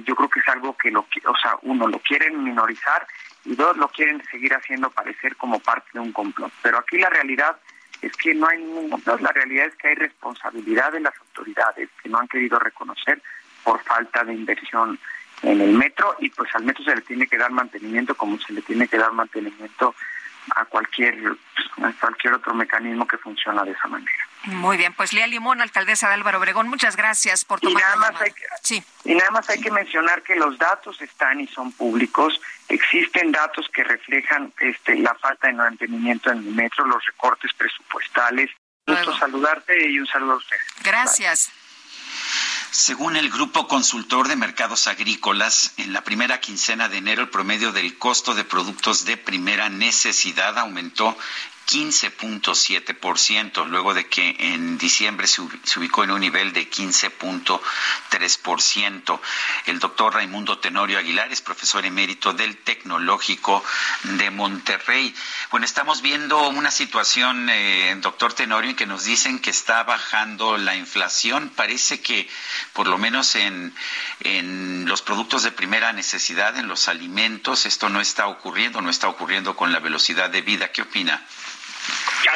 yo 0.05 0.15
creo 0.15 0.29
que 0.29 0.41
es 0.41 0.49
algo 0.49 0.77
que, 0.77 0.91
lo, 0.91 1.01
o 1.01 1.37
sea, 1.37 1.57
uno, 1.63 1.89
lo 1.89 1.99
quieren 2.01 2.43
minorizar 2.43 3.07
y 3.45 3.55
dos, 3.55 3.77
lo 3.77 3.89
quieren 3.89 4.23
seguir 4.31 4.55
haciendo 4.55 4.91
parecer 4.91 5.37
como 5.37 5.59
parte 5.59 5.89
de 5.93 6.01
un 6.01 6.13
complot. 6.13 6.53
Pero 6.63 6.79
aquí 6.79 6.99
la 6.99 7.11
realidad 7.11 7.57
es 8.01 8.13
que 8.17 8.35
no 8.35 8.49
hay 8.49 8.59
ningún 8.59 8.91
complot, 8.91 9.21
la 9.21 9.33
realidad 9.33 9.67
es 9.67 9.77
que 9.77 9.89
hay 9.89 9.95
responsabilidad 9.95 10.93
de 10.93 11.01
las 11.01 11.15
autoridades 11.19 11.89
que 12.03 12.09
no 12.09 12.19
han 12.19 12.29
querido 12.29 12.59
reconocer 12.59 13.23
por 13.63 13.81
falta 13.83 14.25
de 14.25 14.35
inversión 14.35 14.99
en 15.43 15.61
el 15.61 15.73
metro 15.73 16.17
y 16.21 16.29
pues 16.31 16.55
al 16.55 16.65
metro 16.65 16.85
se 16.85 16.95
le 16.95 17.03
tiene 17.03 17.27
que 17.27 17.37
dar 17.37 17.51
mantenimiento 17.51 18.15
como 18.15 18.39
se 18.39 18.53
le 18.53 18.63
tiene 18.63 18.87
que 18.87 18.99
dar 18.99 19.13
mantenimiento 19.13 19.95
a 20.55 20.65
cualquier, 20.65 21.17
a 21.83 21.93
cualquier 22.01 22.35
otro 22.35 22.55
mecanismo 22.55 23.07
que 23.07 23.19
funciona 23.19 23.63
de 23.65 23.73
esa 23.73 23.89
manera. 23.89 24.13
Muy 24.45 24.77
bien, 24.77 24.93
pues 24.93 25.13
Lía 25.13 25.27
Limón, 25.27 25.61
alcaldesa 25.61 26.09
de 26.09 26.15
Álvaro 26.15 26.39
Obregón, 26.39 26.69
muchas 26.69 26.97
gracias 26.97 27.45
por 27.45 27.61
tomar 27.61 27.81
y 27.81 27.85
nada 27.85 27.97
más 27.97 28.21
hay 28.21 28.33
que, 28.33 28.43
sí. 28.63 28.83
Y 29.05 29.15
nada 29.15 29.31
más 29.31 29.49
hay 29.49 29.61
que 29.61 29.71
mencionar 29.71 30.23
que 30.23 30.35
los 30.35 30.59
datos 30.59 31.01
están 31.01 31.41
y 31.41 31.47
son 31.47 31.71
públicos. 31.73 32.41
Existen 32.69 33.31
datos 33.31 33.69
que 33.69 33.85
reflejan 33.85 34.53
este, 34.59 34.97
la 34.97 35.15
falta 35.15 35.47
de 35.47 35.55
mantenimiento 35.55 36.33
en 36.33 36.39
el 36.39 36.55
metro, 36.55 36.85
los 36.87 37.05
recortes 37.05 37.53
presupuestales. 37.55 38.51
Gusto 38.85 39.17
saludarte 39.17 39.89
y 39.89 40.01
un 40.01 40.07
saludo 40.09 40.33
a 40.33 40.37
usted. 40.37 40.57
Gracias. 40.83 41.53
Según 42.73 43.17
el 43.17 43.29
Grupo 43.29 43.69
Consultor 43.69 44.29
de 44.29 44.35
Mercados 44.35 44.87
Agrícolas, 44.87 45.75
en 45.77 45.93
la 45.93 46.05
primera 46.05 46.41
quincena 46.41 46.89
de 46.89 46.97
enero 46.97 47.21
el 47.21 47.29
promedio 47.29 47.71
del 47.71 47.99
costo 47.99 48.35
de 48.35 48.45
productos 48.45 49.05
de 49.05 49.19
primera 49.19 49.69
necesidad 49.69 50.59
aumentó 50.59 51.15
15.7%, 51.67 53.67
luego 53.67 53.93
de 53.95 54.07
que 54.07 54.37
en 54.39 54.77
diciembre 54.79 55.27
se 55.27 55.43
ubicó 55.79 56.05
en 56.05 56.11
un 56.11 56.21
nivel 56.21 56.53
de 56.53 56.71
15.3%. 56.71 59.21
El 59.67 59.79
doctor 59.79 60.13
Raimundo 60.15 60.59
Tenorio 60.59 60.99
Aguilar 60.99 61.33
es 61.33 61.41
profesor 61.41 61.87
emérito 61.87 62.33
del 62.33 62.57
Tecnológico 62.59 63.65
de 64.03 64.31
Monterrey. 64.31 65.15
Bueno, 65.51 65.67
estamos 65.67 66.03
viendo 66.03 66.49
una 66.49 66.71
situación, 66.71 67.49
eh, 67.51 67.97
doctor 68.01 68.33
Tenorio, 68.33 68.71
en 68.71 68.77
que 68.77 68.87
nos 68.87 69.05
dicen 69.05 69.39
que 69.39 69.51
está 69.51 69.83
bajando 69.85 70.59
la 70.59 70.77
inflación. 70.77 71.51
Parece 71.55 72.01
que, 72.01 72.29
por 72.73 72.87
lo 72.87 72.99
menos 72.99 73.35
en, 73.35 73.75
en 74.21 74.85
los 74.87 75.03
productos 75.03 75.43
de 75.43 75.53
primera 75.53 75.93
necesidad, 75.93 76.57
en 76.57 76.69
los 76.69 76.89
alimentos, 76.89 77.67
esto 77.67 77.89
no 77.89 78.01
está 78.01 78.27
ocurriendo, 78.27 78.81
no 78.81 78.91
está 78.91 79.09
ocurriendo 79.09 79.57
con 79.57 79.73
la 79.73 79.81
velocidad 79.81 80.31
de 80.31 80.43
vida. 80.43 80.73
¿Qué 80.73 80.83
opina? 80.83 81.25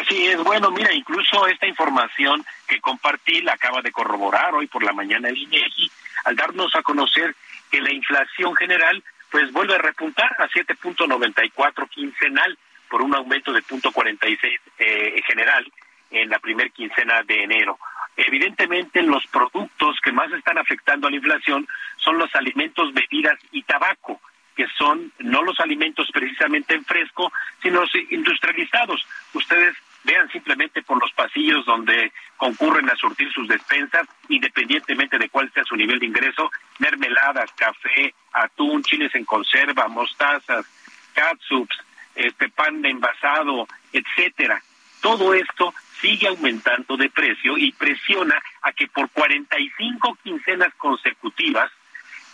Así 0.01 0.27
es, 0.27 0.37
bueno, 0.43 0.71
mira, 0.71 0.93
incluso 0.93 1.47
esta 1.47 1.67
información 1.67 2.45
que 2.67 2.81
compartí 2.81 3.41
la 3.43 3.55
acaba 3.55 3.81
de 3.83 3.93
corroborar 3.93 4.55
hoy 4.55 4.67
por 4.67 4.83
la 4.83 4.93
mañana 4.93 5.29
el 5.29 5.39
INEGI 5.39 5.91
al 6.25 6.37
darnos 6.37 6.75
a 6.75 6.83
conocer 6.83 7.35
que 7.71 7.81
la 7.81 7.93
inflación 7.93 8.55
general 8.57 9.03
pues 9.31 9.53
vuelve 9.53 9.75
a 9.75 9.79
repuntar 9.79 10.35
a 10.39 10.49
7.94 10.49 11.89
quincenal 11.89 12.59
por 12.89 13.03
un 13.03 13.15
aumento 13.15 13.53
de 13.53 13.63
0.46 13.63 14.61
eh, 14.79 15.23
general 15.27 15.71
en 16.11 16.29
la 16.29 16.39
primer 16.39 16.71
quincena 16.73 17.23
de 17.23 17.43
enero. 17.43 17.79
Evidentemente 18.17 19.03
los 19.03 19.27
productos 19.27 19.97
que 20.03 20.13
más 20.13 20.33
están 20.33 20.59
afectando 20.59 21.07
a 21.07 21.11
la 21.11 21.17
inflación 21.17 21.67
son 21.97 22.19
los 22.19 22.35
alimentos, 22.35 22.93
bebidas 22.93 23.39
y 23.53 23.63
tabaco 23.63 24.21
que 24.57 24.67
son 24.79 25.13
no 25.19 25.43
los 25.43 25.61
alimentos 25.61 26.09
precisamente 26.13 26.75
en 26.75 26.85
fresco, 26.85 27.31
sino 27.63 27.81
los 27.83 27.91
industrializados. 28.11 29.07
Ustedes 29.35 29.77
vean 30.03 30.31
simplemente 30.31 30.83
por 30.83 31.01
los 31.01 31.13
pasillos 31.13 31.67
donde 31.67 32.13
concurren 32.37 32.89
a 32.89 32.97
surtir 32.97 33.31
sus 33.33 33.47
despensas, 33.49 34.09
independientemente 34.29 35.19
de 35.19 35.29
cuál 35.29 35.53
sea 35.53 35.65
su 35.65 35.77
nivel 35.77 35.99
de 35.99 36.07
ingreso, 36.07 36.51
mermeladas, 36.79 37.51
café, 37.53 38.15
atún, 38.33 38.83
chiles 38.83 39.15
en 39.15 39.25
conserva, 39.25 39.89
mostazas, 39.89 40.65
catsups, 41.13 41.77
este 42.15 42.49
pan 42.49 42.85
envasado, 42.85 43.67
etcétera. 43.93 44.63
Todo 45.03 45.35
esto 45.35 45.75
sigue 46.01 46.29
aumentando 46.29 46.97
de 46.97 47.11
precio 47.11 47.59
y 47.59 47.73
presiona 47.73 48.41
a 48.63 48.73
que 48.73 48.89
por 48.89 49.11
45 49.11 50.19
quincenas 50.23 50.73
consecutivas 50.77 51.71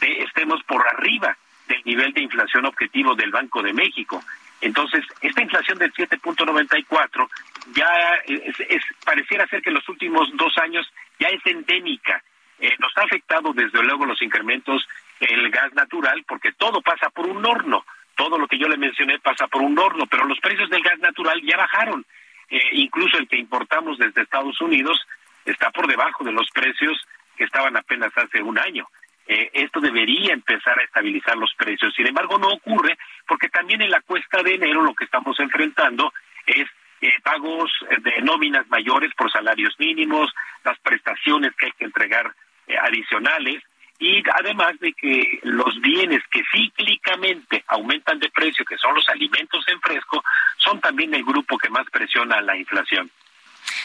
estemos 0.01 0.62
por 0.65 0.86
arriba 0.86 1.36
del 1.68 1.82
nivel 1.84 2.12
de 2.12 2.22
inflación 2.22 2.66
objetivo 2.66 3.14
del 3.14 3.30
Banco 3.30 3.62
de 3.62 3.72
México. 3.72 4.22
Entonces, 4.60 5.05
esta 5.20 5.43
inflación 5.43 5.78
del 5.78 5.93
7.94 5.93 7.28
ya 7.74 7.89
es, 8.26 8.82
pareciera 9.05 9.47
ser 9.48 9.60
que 9.60 9.70
en 9.70 9.74
los 9.74 9.89
últimos 9.89 10.28
dos 10.34 10.56
años 10.59 10.86
ya 11.18 11.28
es 11.28 11.44
endémica. 11.44 12.22
Eh, 12.60 12.74
nos 12.78 12.97
ha 12.97 13.02
afectado 13.02 13.52
desde 13.52 13.82
luego 13.82 14.06
los 14.06 14.22
incrementos 14.22 14.86
en 15.18 15.39
el 15.39 15.51
gas 15.51 15.72
natural 15.74 16.24
porque 16.28 16.52
todo 16.52 16.80
pasa 16.80 17.10
por 17.10 17.26
un 17.26 17.44
horno. 17.44 17.84
Todo 18.14 18.39
lo 18.39 18.47
que 18.47 18.59
yo 18.59 18.68
le 18.68 18.76
mencioné 18.76 19.18
pasa 19.18 19.48
por 19.48 19.62
un 19.62 19.76
horno, 19.78 20.06
pero 20.06 20.26
los 20.26 20.39
precios 20.39 20.70
del 20.70 20.82
gas 20.82 20.98
natural 21.01 21.40
ya 21.43 21.56
bajaron. 21.56 22.05
Eh, 22.48 22.60
incluso 22.72 23.18
el 23.18 23.26
que 23.26 23.39
importamos 23.39 23.98
desde 23.98 24.22
Estados 24.22 24.60
Unidos 24.60 25.01
está 25.44 25.70
por 25.70 25.89
debajo 25.89 26.22
de 26.22 26.32
los 26.32 26.48
precios 26.51 26.97
que 27.36 27.44
estaban 27.44 27.76
apenas 27.76 28.12
hace 28.16 28.43
un 28.43 28.59
año. 28.59 28.86
Eh, 29.27 29.51
esto 29.53 29.81
debería 29.81 30.32
empezar 30.32 30.78
a 30.78 30.85
estabilizar 30.85 31.36
los 31.36 31.55
precios. 31.55 31.94
Sin 31.94 32.07
embargo, 32.07 32.39
no 32.39 32.49
ocurre 32.49 32.99
porque 33.27 33.49
también 33.49 33.82
en 33.82 33.90
la 33.90 34.01
cuesta 34.01 34.43
de 34.43 34.55
enero 34.55 34.82
lo 34.82 34.94
que 34.94 35.05
estamos 35.05 35.39
enfrentando 35.40 36.12
es 36.47 36.66
eh, 37.01 37.12
pagos 37.23 37.70
de 38.03 38.23
nóminas 38.23 38.69
mayores 38.69 39.12
por 39.15 39.31
salarios 39.31 39.74
mínimos, 39.78 40.32
las 40.65 40.78
prestaciones 40.81 41.53
que 41.57 41.66
hay 41.66 41.73
que 41.73 41.85
entregar 41.85 42.32
adicionales 42.81 43.62
y 44.03 44.23
además 44.35 44.78
de 44.81 44.93
que 44.94 45.39
los 45.44 45.81
bienes 45.81 46.23
que 46.31 46.43
cíclicamente 46.53 47.65
aumentan 47.69 48.19
de 48.19 48.31
precio, 48.31 48.65
que 48.65 48.77
son 48.77 48.94
los 48.94 49.09
alimentos 49.09 49.65
en 49.69 49.81
fresco, 49.81 50.24
son 50.57 50.81
también 50.81 51.15
el 51.15 51.24
grupo 51.24 51.57
que 51.57 51.70
más 51.70 51.89
presiona 51.90 52.40
la 52.40 52.57
inflación. 52.57 53.11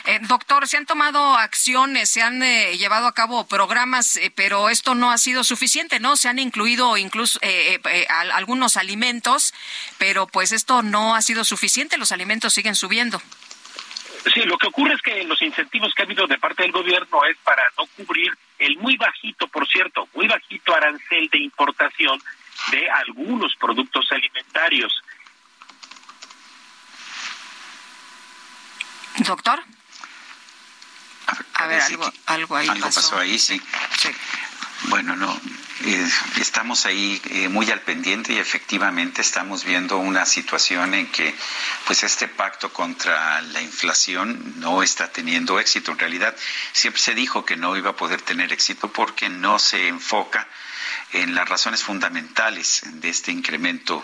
Eh, 0.05 0.19
doctor, 0.21 0.67
se 0.67 0.77
han 0.77 0.85
tomado 0.85 1.35
acciones, 1.35 2.09
se 2.09 2.21
han 2.21 2.41
eh, 2.41 2.77
llevado 2.77 3.07
a 3.07 3.13
cabo 3.13 3.47
programas, 3.47 4.15
eh, 4.17 4.31
pero 4.33 4.69
esto 4.69 4.95
no 4.95 5.11
ha 5.11 5.17
sido 5.17 5.43
suficiente, 5.43 5.99
¿no? 5.99 6.15
Se 6.15 6.29
han 6.29 6.39
incluido 6.39 6.97
incluso 6.97 7.39
algunos 8.33 8.77
alimentos, 8.77 9.53
pero 9.97 10.27
pues 10.27 10.51
esto 10.51 10.81
no 10.81 11.15
ha 11.15 11.21
sido 11.21 11.43
suficiente, 11.43 11.97
los 11.97 12.11
alimentos 12.11 12.53
siguen 12.53 12.75
subiendo. 12.75 13.21
Sí, 14.33 14.41
lo 14.41 14.57
que 14.57 14.67
ocurre 14.67 14.93
es 14.93 15.01
que 15.01 15.23
los 15.23 15.41
incentivos 15.41 15.93
que 15.93 16.01
ha 16.01 16.05
habido 16.05 16.27
de 16.27 16.37
parte 16.37 16.63
del 16.63 16.71
gobierno 16.71 17.23
es 17.29 17.37
para 17.43 17.63
no 17.77 17.85
cubrir 17.95 18.31
el 18.59 18.77
muy 18.77 18.97
bajito, 18.97 19.47
por 19.47 19.67
cierto, 19.67 20.07
muy 20.13 20.27
bajito 20.27 20.75
arancel 20.75 21.29
de 21.29 21.39
importación 21.39 22.19
de 22.71 22.89
algunos 22.89 23.55
productos 23.55 24.11
alimentarios. 24.11 24.93
Doctor. 29.18 29.64
A 31.56 31.68
ver, 31.68 31.81
algo, 31.81 32.14
algo 32.27 32.56
ahí 32.56 32.69
algo 32.69 32.89
pasó. 32.89 33.18
ahí, 33.18 33.38
sí. 33.38 33.61
sí. 33.98 34.10
Bueno, 34.84 35.15
no, 35.15 35.38
eh, 35.85 36.10
estamos 36.39 36.85
ahí 36.85 37.22
eh, 37.30 37.49
muy 37.49 37.69
al 37.72 37.81
pendiente 37.81 38.34
y 38.34 38.38
efectivamente 38.38 39.22
estamos 39.22 39.64
viendo 39.64 39.98
una 39.98 40.26
situación 40.26 40.94
en 40.94 41.07
que 41.07 41.35
pues 41.85 42.03
este 42.03 42.27
pacto 42.27 42.72
contra 42.72 43.41
la 43.41 43.61
inflación 43.61 44.60
no 44.60 44.84
está 44.84 45.11
teniendo 45.11 45.60
éxito. 45.60 45.91
En 45.91 45.99
realidad 45.99 46.35
siempre 46.72 47.02
se 47.02 47.15
dijo 47.15 47.44
que 47.44 47.57
no 47.57 47.76
iba 47.76 47.89
a 47.91 47.95
poder 47.95 48.22
tener 48.22 48.53
éxito 48.53 48.91
porque 48.91 49.30
no 49.30 49.60
se 49.60 49.88
enfoca 49.88 50.48
en 51.13 51.35
las 51.35 51.47
razones 51.47 51.84
fundamentales 51.84 52.81
de 52.84 53.09
este 53.09 53.31
incremento, 53.31 54.03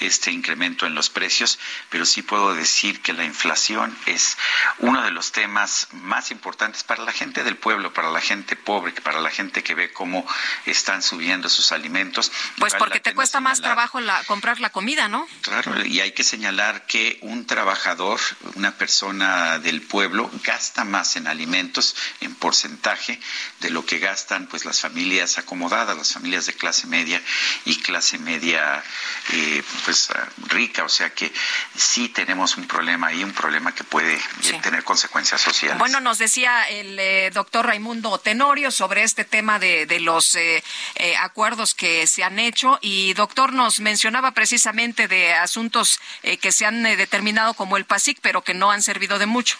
este 0.00 0.30
incremento 0.30 0.86
en 0.86 0.94
los 0.94 1.10
precios, 1.10 1.58
pero 1.90 2.06
sí 2.06 2.22
puedo 2.22 2.54
decir 2.54 3.02
que 3.02 3.12
la 3.12 3.24
inflación 3.24 3.96
es 4.06 4.36
uno 4.78 5.02
de 5.02 5.10
los 5.10 5.32
temas 5.32 5.88
más 5.92 6.30
importantes 6.30 6.84
para 6.84 7.02
la 7.04 7.12
gente 7.12 7.42
del 7.42 7.56
pueblo, 7.56 7.92
para 7.92 8.10
la 8.10 8.20
gente 8.20 8.56
pobre, 8.56 8.92
para 8.92 9.20
la 9.20 9.30
gente 9.30 9.62
que 9.62 9.74
ve 9.74 9.92
cómo 9.92 10.26
están 10.66 11.02
subiendo 11.02 11.48
sus 11.48 11.72
alimentos. 11.72 12.30
Pues 12.58 12.74
porque 12.74 13.00
te 13.00 13.14
cuesta 13.14 13.40
más 13.40 13.60
trabajo 13.60 14.00
la, 14.00 14.22
comprar 14.24 14.60
la 14.60 14.70
comida, 14.70 15.08
¿no? 15.08 15.26
Claro, 15.42 15.84
y 15.84 16.00
hay 16.00 16.12
que 16.12 16.24
señalar 16.24 16.86
que 16.86 17.18
un 17.22 17.46
trabajador, 17.46 18.20
una 18.54 18.76
persona 18.76 19.58
del 19.58 19.82
pueblo, 19.82 20.30
gasta 20.44 20.84
más 20.84 21.16
en 21.16 21.26
alimentos 21.26 21.96
en 22.20 22.34
porcentaje 22.34 23.20
de 23.60 23.70
lo 23.70 23.84
que 23.84 23.98
gastan 23.98 24.46
pues 24.46 24.64
las 24.64 24.80
familias 24.80 25.38
acomodadas, 25.38 25.96
las 25.96 26.12
familias 26.12 26.35
de 26.44 26.52
clase 26.52 26.86
media 26.86 27.22
y 27.64 27.80
clase 27.80 28.18
media 28.18 28.84
eh, 29.32 29.62
pues 29.84 30.10
ah, 30.10 30.28
rica, 30.48 30.84
o 30.84 30.88
sea 30.90 31.08
que 31.14 31.32
sí 31.74 32.10
tenemos 32.10 32.58
un 32.58 32.66
problema 32.66 33.06
ahí, 33.06 33.24
un 33.24 33.32
problema 33.32 33.74
que 33.74 33.84
puede 33.84 34.18
tener 34.62 34.84
consecuencias 34.84 35.40
sociales. 35.40 35.78
Bueno, 35.78 36.00
nos 36.00 36.18
decía 36.18 36.68
el 36.68 36.98
eh, 36.98 37.30
doctor 37.32 37.64
Raimundo 37.64 38.18
Tenorio 38.18 38.70
sobre 38.70 39.02
este 39.02 39.24
tema 39.24 39.58
de, 39.58 39.86
de 39.86 40.00
los 40.00 40.34
eh, 40.34 40.62
acuerdos 41.20 41.74
que 41.74 42.06
se 42.06 42.22
han 42.22 42.38
hecho 42.38 42.78
y 42.82 43.14
doctor 43.14 43.54
nos 43.54 43.80
mencionaba 43.80 44.32
precisamente 44.32 45.08
de 45.08 45.32
asuntos 45.32 46.00
que 46.42 46.52
se 46.52 46.66
han 46.66 46.82
determinado 46.82 47.54
como 47.54 47.76
el 47.76 47.84
PASIC, 47.86 48.18
pero 48.20 48.42
que 48.42 48.52
no 48.52 48.70
han 48.70 48.82
servido 48.82 49.18
de 49.18 49.26
mucho. 49.26 49.56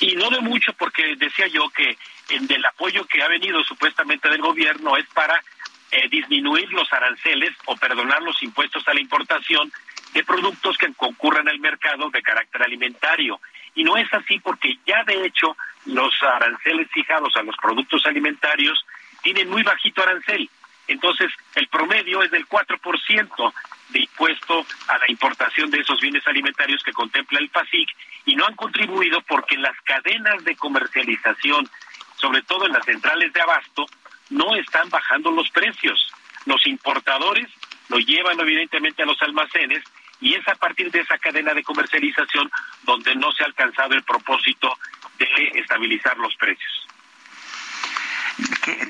Y 0.00 0.14
no 0.14 0.30
de 0.30 0.40
mucho 0.40 0.72
porque 0.74 1.16
decía 1.16 1.46
yo 1.48 1.68
que 1.70 1.98
el 2.28 2.46
del 2.46 2.64
apoyo 2.64 3.06
que 3.06 3.22
ha 3.22 3.28
venido 3.28 3.62
supuestamente 3.64 4.28
del 4.28 4.40
gobierno 4.40 4.96
es 4.96 5.06
para 5.14 5.42
eh, 5.90 6.08
disminuir 6.08 6.70
los 6.72 6.92
aranceles 6.92 7.50
o 7.66 7.76
perdonar 7.76 8.22
los 8.22 8.42
impuestos 8.42 8.86
a 8.88 8.94
la 8.94 9.00
importación 9.00 9.72
de 10.12 10.24
productos 10.24 10.76
que 10.78 10.92
concurran 10.94 11.48
al 11.48 11.58
mercado 11.60 12.10
de 12.10 12.22
carácter 12.22 12.62
alimentario. 12.62 13.40
Y 13.74 13.84
no 13.84 13.96
es 13.96 14.12
así 14.12 14.38
porque 14.40 14.78
ya 14.86 15.04
de 15.04 15.24
hecho 15.26 15.56
los 15.86 16.12
aranceles 16.22 16.90
fijados 16.90 17.34
a 17.36 17.42
los 17.42 17.56
productos 17.56 18.04
alimentarios 18.06 18.84
tienen 19.22 19.48
muy 19.48 19.62
bajito 19.62 20.02
arancel. 20.02 20.48
Entonces, 20.88 21.30
el 21.54 21.68
promedio 21.68 22.22
es 22.22 22.30
del 22.30 22.48
4% 22.48 23.52
de 23.90 24.00
impuesto 24.00 24.66
a 24.88 24.98
la 24.98 25.10
importación 25.10 25.70
de 25.70 25.80
esos 25.80 26.00
bienes 26.00 26.26
alimentarios 26.26 26.82
que 26.82 26.92
contempla 26.92 27.38
el 27.38 27.50
PASIC 27.50 27.88
y 28.24 28.36
no 28.36 28.46
han 28.46 28.56
contribuido 28.56 29.20
porque 29.22 29.56
las 29.58 29.78
cadenas 29.82 30.42
de 30.44 30.56
comercialización, 30.56 31.68
sobre 32.16 32.42
todo 32.42 32.66
en 32.66 32.72
las 32.72 32.84
centrales 32.84 33.32
de 33.32 33.40
abasto, 33.40 33.86
no 34.30 34.56
están 34.56 34.88
bajando 34.90 35.30
los 35.30 35.50
precios. 35.50 36.12
Los 36.44 36.66
importadores 36.66 37.48
lo 37.88 37.98
llevan 37.98 38.38
evidentemente 38.40 39.02
a 39.02 39.06
los 39.06 39.20
almacenes 39.22 39.82
y 40.20 40.34
es 40.34 40.46
a 40.48 40.54
partir 40.54 40.90
de 40.90 41.00
esa 41.00 41.18
cadena 41.18 41.54
de 41.54 41.62
comercialización 41.62 42.50
donde 42.82 43.14
no 43.14 43.32
se 43.32 43.42
ha 43.42 43.46
alcanzado 43.46 43.94
el 43.94 44.02
propósito 44.02 44.76
de 45.18 45.60
estabilizar 45.60 46.16
los 46.18 46.34
precios. 46.36 46.86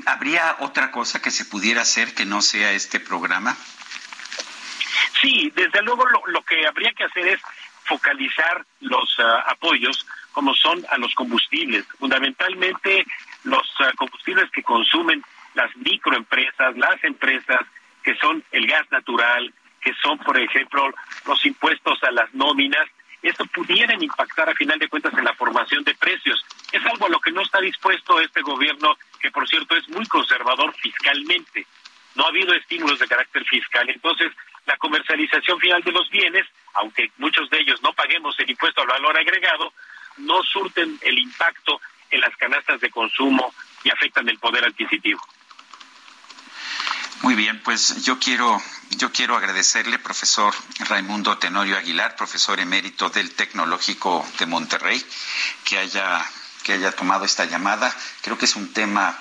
¿Habría 0.07 0.57
otra 0.61 0.91
cosa 0.91 1.23
que 1.23 1.31
se 1.31 1.45
pudiera 1.45 1.83
hacer 1.83 2.15
que 2.15 2.25
no 2.25 2.43
sea 2.43 2.73
este 2.73 3.01
programa? 3.01 3.57
Sí, 5.21 5.53
desde 5.55 5.83
luego 5.83 6.05
lo, 6.27 6.43
que 6.43 6.67
habría 6.67 6.93
que 6.93 7.05
hacer 7.05 7.27
es 7.29 7.41
focalizar 7.85 8.65
los 8.81 9.17
ah, 9.19 9.45
apoyos 9.49 10.07
como 10.33 10.55
son 10.55 10.85
a 10.91 10.99
los 10.99 11.15
combustibles, 11.15 11.85
fundamentalmente 11.99 13.05
los 13.49 13.67
ah, 13.81 13.93
combustibles 13.97 14.51
que 14.51 14.63
consumen 14.63 15.23
las 15.55 15.75
microempresas, 15.77 16.77
las 16.77 17.03
empresas 17.05 17.61
que 18.03 18.15
son 18.17 18.45
el 18.53 18.67
gas 18.67 18.91
natural, 18.91 19.53
que 19.81 19.93
son, 20.03 20.19
por 20.19 20.39
ejemplo, 20.39 20.91
los 21.27 21.45
impuestos 21.45 22.03
a 22.05 22.11
las 22.11 22.33
nóminas, 22.35 22.89
esto 23.23 23.45
pudieran 23.47 24.03
impactar 24.03 24.49
a 24.49 24.55
final 24.55 24.79
de 24.79 24.89
cuentas 24.89 25.13
en 25.15 25.25
la 25.25 25.35
formación 25.35 25.83
de 25.85 25.95
precios. 25.95 26.45
Es 26.71 26.85
algo 26.87 27.07
a 27.07 27.11
lo 27.11 27.21
que 27.21 27.33
no 27.33 27.43
está 27.43 27.61
dispuesto 27.61 28.21
este 28.21 28.43
gobierno, 28.43 28.97
que 29.21 29.31
por 29.31 29.49
cierto 29.49 29.77
es 29.77 29.89
muy 29.89 30.07
conservador 30.07 30.73
fiscalmente. 30.75 31.67
No 32.15 32.25
ha 32.25 32.29
habido 32.29 32.55
estímulos 32.55 32.99
de 32.99 33.09
carácter 33.09 33.45
fiscal. 33.45 33.89
Entonces, 33.89 34.33
la 34.67 34.77
comercialización 34.77 35.59
final 35.59 35.83
de 35.83 35.93
los 35.93 36.09
bienes, 36.11 36.47
aunque 36.75 37.11
muchos 37.19 37.51
de 37.51 37.61
ellos 37.61 37.83
no 37.83 37.93
paguemos 37.93 38.39
el 38.39 38.51
impuesto 38.51 38.83
al 38.83 38.89
valor 38.89 39.17
agregado, 39.17 39.73
no 40.19 40.43
surten 40.45 40.99
el 41.03 41.19
impacto 41.19 41.81
en 42.11 42.21
las 42.21 42.37
canastas 42.37 42.81
de 42.81 42.91
consumo 42.91 43.55
y 43.85 43.91
afectan 43.91 44.29
el 44.29 44.39
poder 44.39 44.65
adquisitivo. 44.65 45.21
Muy 47.23 47.35
bien, 47.35 47.61
pues 47.65 48.05
yo 48.05 48.19
quiero 48.19 48.61
yo 48.91 49.13
quiero 49.13 49.37
agradecerle, 49.37 49.99
profesor 49.99 50.55
Raimundo 50.89 51.37
Tenorio 51.37 51.77
Aguilar, 51.77 52.17
profesor 52.17 52.59
emérito 52.59 53.11
del 53.11 53.35
Tecnológico 53.35 54.27
de 54.39 54.47
Monterrey, 54.47 55.05
que 55.65 55.79
haya 55.79 56.25
que 56.63 56.75
haya 56.75 56.93
tomado 56.93 57.25
esta 57.25 57.45
llamada. 57.45 57.95
Creo 58.23 58.39
que 58.39 58.45
es 58.45 58.57
un 58.57 58.73
tema 58.73 59.19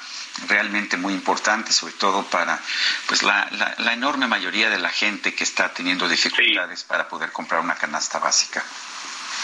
realmente 0.48 0.98
muy 0.98 1.14
importante, 1.14 1.72
sobre 1.72 1.94
todo 1.94 2.24
para 2.24 2.60
pues 3.08 3.24
la, 3.24 3.50
la, 3.78 3.94
enorme 3.94 4.28
mayoría 4.28 4.70
de 4.70 4.78
la 4.78 4.90
gente 4.90 5.34
que 5.34 5.44
está 5.44 5.74
teniendo 5.74 6.08
dificultades 6.08 6.84
para 6.84 7.08
poder 7.08 7.32
comprar 7.32 7.62
una 7.62 7.76
canasta 7.76 8.20
básica. 8.20 8.64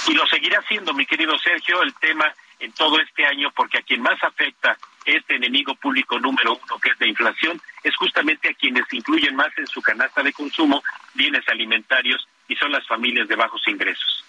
Y 0.07 0.13
lo 0.13 0.27
seguirá 0.27 0.59
haciendo, 0.59 0.93
mi 0.93 1.05
querido 1.05 1.37
Sergio, 1.39 1.81
el 1.81 1.93
tema 1.95 2.25
en 2.59 2.71
todo 2.73 2.99
este 2.99 3.25
año, 3.25 3.51
porque 3.55 3.79
a 3.79 3.81
quien 3.81 4.01
más 4.01 4.21
afecta 4.23 4.77
este 5.05 5.35
enemigo 5.35 5.75
público 5.75 6.19
número 6.19 6.53
uno, 6.53 6.79
que 6.79 6.89
es 6.89 6.99
la 6.99 7.07
inflación, 7.07 7.61
es 7.83 7.95
justamente 7.95 8.49
a 8.49 8.53
quienes 8.53 8.85
incluyen 8.91 9.35
más 9.35 9.49
en 9.57 9.67
su 9.67 9.81
canasta 9.81 10.23
de 10.23 10.31
consumo 10.33 10.83
bienes 11.13 11.47
alimentarios 11.49 12.27
y 12.47 12.55
son 12.55 12.71
las 12.71 12.87
familias 12.87 13.27
de 13.27 13.35
bajos 13.35 13.61
ingresos. 13.67 14.25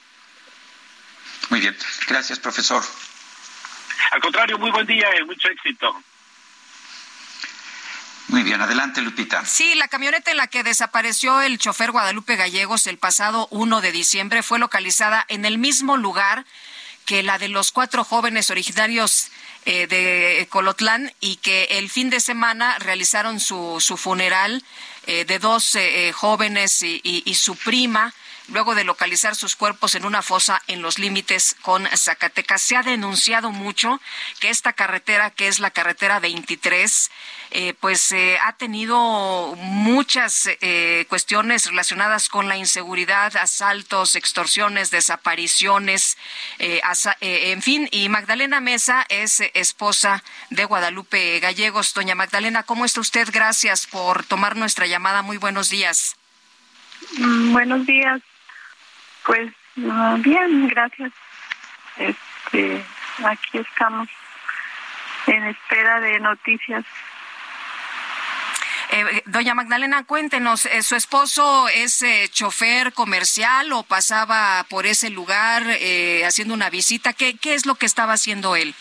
Muy 1.50 1.60
bien, 1.60 1.76
gracias 2.08 2.38
profesor. 2.38 2.82
Al 4.10 4.20
contrario, 4.20 4.58
muy 4.58 4.70
buen 4.70 4.86
día 4.86 5.08
y 5.20 5.24
mucho 5.24 5.48
éxito. 5.48 6.02
Muy 8.28 8.42
bien, 8.42 8.60
adelante 8.60 9.02
Lupita. 9.02 9.44
Sí, 9.44 9.74
la 9.74 9.88
camioneta 9.88 10.30
en 10.30 10.38
la 10.38 10.46
que 10.46 10.64
desapareció 10.64 11.40
el 11.42 11.58
chofer 11.58 11.90
Guadalupe 11.90 12.36
Gallegos 12.36 12.86
el 12.86 12.98
pasado 12.98 13.48
1 13.50 13.80
de 13.80 13.92
diciembre 13.92 14.42
fue 14.42 14.58
localizada 14.58 15.24
en 15.28 15.44
el 15.44 15.58
mismo 15.58 15.96
lugar 15.96 16.44
que 17.04 17.22
la 17.22 17.38
de 17.38 17.48
los 17.48 17.72
cuatro 17.72 18.04
jóvenes 18.04 18.50
originarios 18.50 19.30
eh, 19.66 19.86
de 19.86 20.46
Colotlán 20.50 21.12
y 21.20 21.36
que 21.36 21.64
el 21.70 21.88
fin 21.88 22.10
de 22.10 22.20
semana 22.20 22.78
realizaron 22.78 23.40
su, 23.40 23.76
su 23.80 23.96
funeral 23.96 24.62
eh, 25.06 25.24
de 25.24 25.38
dos 25.38 25.74
eh, 25.76 26.12
jóvenes 26.12 26.82
y 26.82 27.34
su 27.34 27.56
prima 27.56 28.12
luego 28.48 28.74
de 28.74 28.84
localizar 28.84 29.34
sus 29.34 29.56
cuerpos 29.56 29.94
en 29.94 30.04
una 30.04 30.22
fosa 30.22 30.62
en 30.66 30.82
los 30.82 30.98
límites 30.98 31.56
con 31.62 31.86
Zacatecas. 31.86 32.62
Se 32.62 32.76
ha 32.76 32.82
denunciado 32.82 33.50
mucho 33.50 34.00
que 34.40 34.50
esta 34.50 34.72
carretera, 34.72 35.30
que 35.30 35.48
es 35.48 35.60
la 35.60 35.70
carretera 35.70 36.20
23, 36.20 37.10
eh, 37.50 37.74
pues 37.80 38.10
eh, 38.12 38.36
ha 38.44 38.52
tenido 38.54 39.54
muchas 39.56 40.48
eh, 40.60 41.06
cuestiones 41.08 41.66
relacionadas 41.66 42.28
con 42.28 42.48
la 42.48 42.56
inseguridad, 42.56 43.36
asaltos, 43.36 44.16
extorsiones, 44.16 44.90
desapariciones, 44.90 46.18
en 46.58 47.62
fin. 47.62 47.88
Y 47.92 48.08
Magdalena 48.08 48.60
Mesa 48.60 49.06
es 49.08 49.40
esposa 49.54 50.22
de 50.50 50.64
Guadalupe 50.64 51.38
Gallegos. 51.40 51.94
Doña 51.94 52.14
Magdalena, 52.14 52.62
¿cómo 52.64 52.84
está 52.84 53.00
usted? 53.00 53.28
Gracias 53.32 53.86
por 53.86 54.24
tomar 54.24 54.56
nuestra 54.56 54.86
llamada. 54.86 55.22
Muy 55.22 55.36
buenos 55.36 55.70
días. 55.70 56.16
Mm, 57.18 57.52
buenos 57.52 57.86
días. 57.86 58.20
Pues 59.24 59.52
bien, 60.18 60.68
gracias. 60.68 61.12
Este, 61.96 62.84
aquí 63.24 63.58
estamos 63.58 64.08
en 65.26 65.44
espera 65.44 66.00
de 66.00 66.20
noticias. 66.20 66.84
Eh, 68.90 69.22
doña 69.26 69.54
Magdalena, 69.54 70.04
cuéntenos, 70.04 70.66
eh, 70.66 70.82
¿su 70.82 70.94
esposo 70.94 71.68
es 71.68 72.02
eh, 72.02 72.28
chofer 72.30 72.92
comercial 72.92 73.72
o 73.72 73.82
pasaba 73.82 74.64
por 74.68 74.86
ese 74.86 75.10
lugar 75.10 75.64
haciendo 76.24 76.54
una 76.54 76.70
visita? 76.70 77.12
¿Qué, 77.12 77.36
¿Qué 77.36 77.54
es 77.54 77.66
lo 77.66 77.74
que 77.74 77.86
estaba 77.86 78.12
haciendo 78.12 78.54
él? 78.54 78.74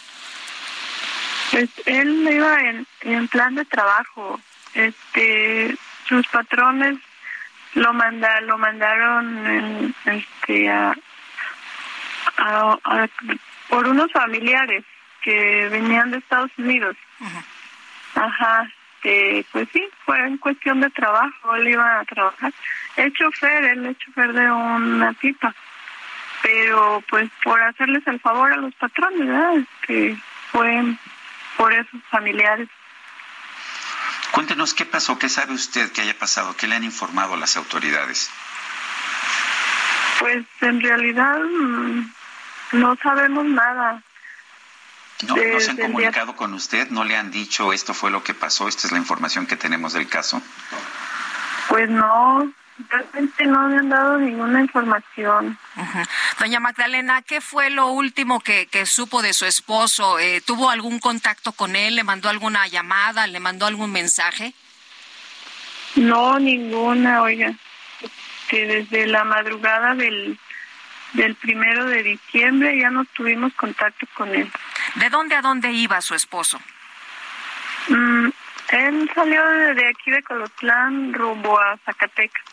Pues 1.51 1.69
él 1.85 2.27
iba 2.31 2.59
en, 2.61 2.85
en 3.01 3.27
plan 3.27 3.55
de 3.55 3.65
trabajo. 3.65 4.39
Este, 4.73 5.75
sus 6.07 6.27
patrones 6.27 6.97
lo 7.75 7.93
manda 7.93 8.41
lo 8.41 8.57
mandaron 8.57 9.95
este 10.05 10.69
a, 10.69 10.93
por 13.69 13.87
unos 13.87 14.11
familiares 14.11 14.83
que 15.21 15.69
venían 15.69 16.11
de 16.11 16.17
Estados 16.17 16.51
Unidos. 16.57 16.95
Ajá. 18.15 18.69
Que 19.01 19.45
pues 19.51 19.67
sí 19.73 19.85
fue 20.05 20.19
en 20.19 20.37
cuestión 20.37 20.79
de 20.79 20.89
trabajo 20.89 21.55
él 21.55 21.69
iba 21.69 21.99
a 21.99 22.05
trabajar. 22.05 22.53
Es 22.95 23.13
chofer 23.13 23.63
él 23.63 23.85
es 23.85 23.97
chofer 23.97 24.33
de 24.33 24.51
una 24.51 25.13
pipa 25.13 25.53
pero 26.43 27.01
pues 27.09 27.29
por 27.43 27.59
hacerles 27.61 28.05
el 28.05 28.19
favor 28.19 28.51
a 28.51 28.57
los 28.57 28.75
patrones 28.75 29.27
¿verdad? 29.27 29.53
que 29.87 30.15
fue 30.51 30.83
por 31.57 31.73
esos 31.73 32.03
familiares 32.11 32.67
Cuéntenos 34.33 34.73
qué 34.73 34.83
pasó, 34.83 35.19
qué 35.19 35.29
sabe 35.29 35.53
usted 35.53 35.91
que 35.91 36.01
haya 36.01 36.17
pasado, 36.17 36.57
qué 36.57 36.65
le 36.65 36.75
han 36.75 36.83
informado 36.83 37.37
las 37.37 37.55
autoridades. 37.55 38.31
Pues 40.19 40.43
en 40.61 40.81
realidad 40.81 41.37
mm, 41.37 42.11
no 42.71 42.97
sabemos 43.03 43.45
nada. 43.45 44.01
¿No, 45.27 45.35
se 45.35 45.69
han 45.69 45.77
comunicado 45.77 46.35
con 46.35 46.55
usted? 46.55 46.89
¿No 46.89 47.03
le 47.03 47.15
han 47.15 47.29
dicho 47.29 47.71
esto 47.73 47.93
fue 47.93 48.09
lo 48.09 48.23
que 48.23 48.33
pasó? 48.33 48.67
¿Esta 48.67 48.87
es 48.87 48.91
la 48.91 48.97
información 48.97 49.45
que 49.45 49.55
tenemos 49.55 49.93
del 49.93 50.09
caso? 50.09 50.41
Pues 51.67 51.87
no, 51.91 52.51
realmente 52.89 53.45
no 53.45 53.67
me 53.67 53.77
han 53.77 53.89
dado 53.89 54.17
ninguna 54.17 54.61
información. 54.61 55.57
Doña 56.39 56.59
Magdalena, 56.59 57.21
¿qué 57.21 57.41
fue 57.41 57.69
lo 57.69 57.87
último 57.87 58.39
que, 58.39 58.67
supo 58.85 59.21
de 59.21 59.33
su 59.33 59.45
esposo? 59.45 60.19
Eh, 60.19 60.41
¿Tuvo 60.41 60.69
algún 60.69 60.99
contacto 60.99 61.51
con 61.51 61.75
él? 61.75 61.95
¿Le 61.95 62.03
mandó 62.03 62.29
alguna 62.29 62.67
llamada? 62.67 63.27
¿Le 63.27 63.39
mandó 63.39 63.65
algún 63.65 63.91
mensaje? 63.91 64.53
No, 65.95 66.39
ninguna, 66.39 67.21
oiga. 67.21 67.53
Que 68.47 68.65
desde 68.65 69.07
la 69.07 69.23
madrugada 69.23 69.95
del, 69.95 70.37
del 71.13 71.35
primero 71.35 71.85
de 71.85 72.03
diciembre 72.03 72.77
ya 72.79 72.89
no 72.89 73.05
tuvimos 73.05 73.53
contacto 73.53 74.07
con 74.15 74.33
él. 74.33 74.51
¿De 74.95 75.09
dónde 75.09 75.35
a 75.35 75.41
dónde 75.41 75.71
iba 75.71 76.01
su 76.01 76.15
esposo? 76.15 76.59
Mm, 77.87 78.29
él 78.69 79.11
salió 79.13 79.45
de 79.45 79.87
aquí 79.87 80.11
de 80.11 80.23
Colotlán 80.23 81.13
rumbo 81.13 81.59
a 81.59 81.77
Zacatecas. 81.85 82.52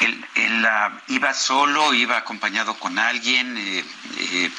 Él, 0.00 0.66
ah, 0.66 0.92
iba 1.08 1.32
solo, 1.34 1.92
iba 1.94 2.16
acompañado 2.16 2.74
con 2.78 2.98
alguien. 2.98 3.56
Eh, 3.56 3.84
eh, 4.18 4.50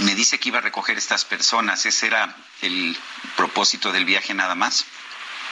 me 0.00 0.14
dice 0.14 0.38
que 0.38 0.48
iba 0.48 0.58
a 0.58 0.62
recoger 0.62 0.98
estas 0.98 1.24
personas. 1.24 1.86
¿Ese 1.86 2.06
era 2.08 2.34
el 2.62 2.96
propósito 3.36 3.92
del 3.92 4.04
viaje 4.04 4.34
nada 4.34 4.54
más? 4.54 4.86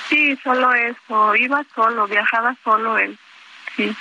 Sí, 0.09 0.37
solo 0.43 0.73
eso. 0.75 1.35
Iba 1.37 1.65
solo, 1.75 2.07
viajaba 2.07 2.57
solo 2.65 2.99
él. 2.99 3.19
Sí. 3.77 3.95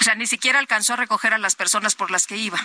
O 0.00 0.04
sea, 0.04 0.14
ni 0.14 0.26
siquiera 0.26 0.58
alcanzó 0.58 0.94
a 0.94 0.96
recoger 0.96 1.34
a 1.34 1.38
las 1.38 1.56
personas 1.56 1.94
por 1.94 2.10
las 2.10 2.26
que 2.26 2.36
iba. 2.36 2.58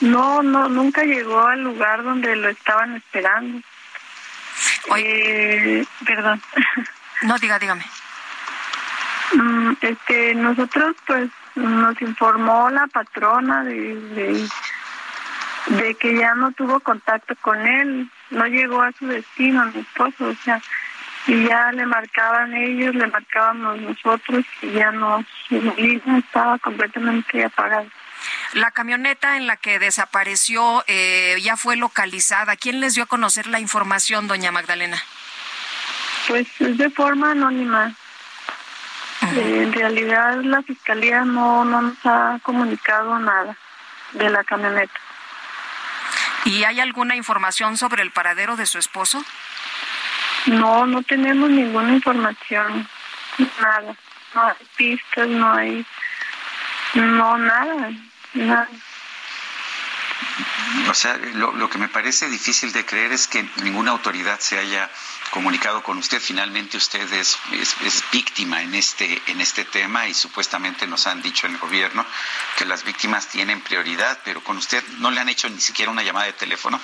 No, 0.00 0.42
no, 0.42 0.68
nunca 0.68 1.04
llegó 1.04 1.46
al 1.46 1.62
lugar 1.62 2.02
donde 2.02 2.36
lo 2.36 2.48
estaban 2.48 2.96
esperando. 2.96 3.62
Eh, 4.96 5.84
perdón. 6.04 6.42
No, 7.22 7.38
diga, 7.38 7.58
dígame. 7.58 7.86
Mm, 9.34 9.72
este, 9.80 10.34
nosotros 10.34 10.94
pues 11.06 11.30
nos 11.56 12.00
informó 12.00 12.70
la 12.70 12.86
patrona 12.86 13.64
de, 13.64 14.48
de, 15.66 15.94
que 15.96 16.16
ya 16.16 16.34
no 16.34 16.52
tuvo 16.52 16.80
contacto 16.80 17.34
con 17.40 17.66
él, 17.66 18.08
no 18.30 18.46
llegó 18.46 18.82
a 18.82 18.92
su 18.92 19.06
destino, 19.06 19.64
mi 19.66 19.80
esposo, 19.80 20.26
o 20.26 20.34
sea, 20.44 20.60
y 21.26 21.46
ya 21.46 21.72
le 21.72 21.86
marcaban 21.86 22.54
ellos, 22.54 22.94
le 22.94 23.06
marcábamos 23.06 23.80
nosotros 23.80 24.44
y 24.62 24.70
ya 24.72 24.92
no, 24.92 25.24
línea 25.50 26.18
estaba 26.18 26.58
completamente 26.58 27.44
apagada. 27.44 27.86
La 28.52 28.70
camioneta 28.70 29.36
en 29.36 29.46
la 29.46 29.56
que 29.56 29.78
desapareció 29.78 30.84
eh, 30.86 31.36
ya 31.42 31.56
fue 31.56 31.76
localizada. 31.76 32.56
¿Quién 32.56 32.80
les 32.80 32.94
dio 32.94 33.04
a 33.04 33.06
conocer 33.06 33.46
la 33.48 33.58
información, 33.58 34.28
doña 34.28 34.52
Magdalena? 34.52 35.02
Pues 36.28 36.46
es 36.60 36.78
de 36.78 36.88
forma 36.90 37.32
anónima. 37.32 37.94
En 39.36 39.72
realidad 39.72 40.42
la 40.42 40.62
fiscalía 40.62 41.24
no, 41.24 41.64
no 41.64 41.82
nos 41.82 41.98
ha 42.04 42.38
comunicado 42.42 43.18
nada 43.18 43.56
de 44.12 44.30
la 44.30 44.44
camioneta. 44.44 45.00
¿Y 46.44 46.64
hay 46.64 46.80
alguna 46.80 47.16
información 47.16 47.76
sobre 47.76 48.02
el 48.02 48.10
paradero 48.10 48.56
de 48.56 48.66
su 48.66 48.78
esposo? 48.78 49.24
No, 50.46 50.86
no 50.86 51.02
tenemos 51.02 51.50
ninguna 51.50 51.94
información, 51.94 52.86
nada. 53.60 53.96
No 54.34 54.42
hay 54.42 54.54
pistas, 54.76 55.28
no 55.28 55.52
hay, 55.54 55.86
no, 56.94 57.38
nada, 57.38 57.90
nada. 58.34 58.68
O 60.88 60.94
sea, 60.94 61.16
lo, 61.34 61.52
lo 61.52 61.68
que 61.70 61.78
me 61.78 61.88
parece 61.88 62.28
difícil 62.28 62.72
de 62.72 62.84
creer 62.84 63.12
es 63.12 63.26
que 63.26 63.48
ninguna 63.62 63.92
autoridad 63.92 64.38
se 64.40 64.58
haya 64.58 64.90
comunicado 65.34 65.82
con 65.82 65.98
usted. 65.98 66.20
Finalmente 66.20 66.76
usted 66.76 67.12
es, 67.12 67.38
es, 67.52 68.04
víctima 68.12 68.62
en 68.62 68.74
este, 68.74 69.20
en 69.26 69.40
este 69.40 69.64
tema 69.64 70.06
y 70.06 70.14
supuestamente 70.14 70.86
nos 70.86 71.08
han 71.08 71.22
dicho 71.22 71.48
en 71.48 71.54
el 71.54 71.58
gobierno 71.58 72.06
que 72.56 72.64
las 72.64 72.84
víctimas 72.84 73.28
tienen 73.28 73.60
prioridad, 73.60 74.20
pero 74.24 74.42
con 74.42 74.56
usted 74.56 74.82
no 74.98 75.10
le 75.10 75.20
han 75.20 75.28
hecho 75.28 75.48
ni 75.48 75.60
siquiera 75.60 75.90
una 75.90 76.04
llamada 76.04 76.26
de 76.26 76.34
teléfono. 76.34 76.80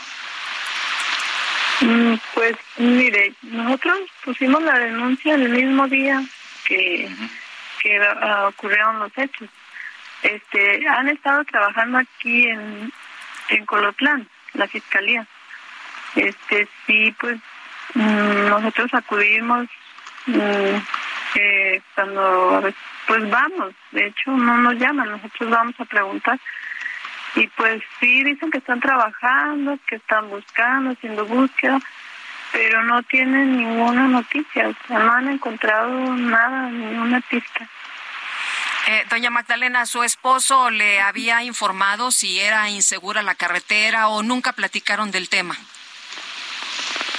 Mm, 1.80 2.14
pues 2.34 2.56
mire, 2.78 3.34
nosotros 3.42 4.00
pusimos 4.24 4.62
la 4.64 4.78
denuncia 4.78 5.36
el 5.36 5.48
mismo 5.48 5.86
día 5.86 6.20
que, 6.64 7.08
que 7.80 8.00
ah, 8.02 8.48
ocurrieron 8.48 8.98
los 8.98 9.16
hechos. 9.16 9.48
Este, 10.22 10.86
han 10.88 11.08
estado 11.08 11.44
trabajando 11.44 11.98
aquí 11.98 12.48
en, 12.48 12.92
en 13.48 13.66
Colotlán, 13.66 14.28
la 14.54 14.66
fiscalía. 14.68 15.26
Este, 16.14 16.68
sí, 16.86 17.14
pues 17.18 17.38
mm, 17.94 18.48
nosotros 18.48 18.92
acudimos 18.94 19.68
mm, 20.26 20.76
eh, 21.36 21.82
cuando 21.94 22.72
pues 23.06 23.28
vamos, 23.28 23.74
de 23.92 24.06
hecho 24.06 24.30
no 24.30 24.58
nos 24.58 24.74
llaman, 24.74 25.10
nosotros 25.10 25.50
vamos 25.50 25.74
a 25.78 25.84
preguntar. 25.84 26.38
Y 27.36 27.46
pues 27.48 27.82
sí, 27.98 28.24
dicen 28.24 28.50
que 28.50 28.58
están 28.58 28.80
trabajando, 28.80 29.78
que 29.86 29.96
están 29.96 30.28
buscando, 30.30 30.90
haciendo 30.90 31.24
búsqueda, 31.26 31.80
pero 32.52 32.82
no 32.82 33.02
tienen 33.04 33.56
ninguna 33.56 34.08
noticia, 34.08 34.68
o 34.68 34.74
sea, 34.86 34.98
no 34.98 35.12
han 35.12 35.28
encontrado 35.28 36.14
nada, 36.16 36.70
ninguna 36.70 37.20
pista. 37.20 37.68
Eh, 38.92 39.04
doña 39.08 39.30
Magdalena, 39.30 39.86
¿su 39.86 40.02
esposo 40.02 40.68
le 40.68 41.00
había 41.00 41.44
informado 41.44 42.10
si 42.10 42.40
era 42.40 42.68
insegura 42.70 43.22
la 43.22 43.36
carretera 43.36 44.08
o 44.08 44.24
nunca 44.24 44.52
platicaron 44.52 45.12
del 45.12 45.28
tema? 45.28 45.56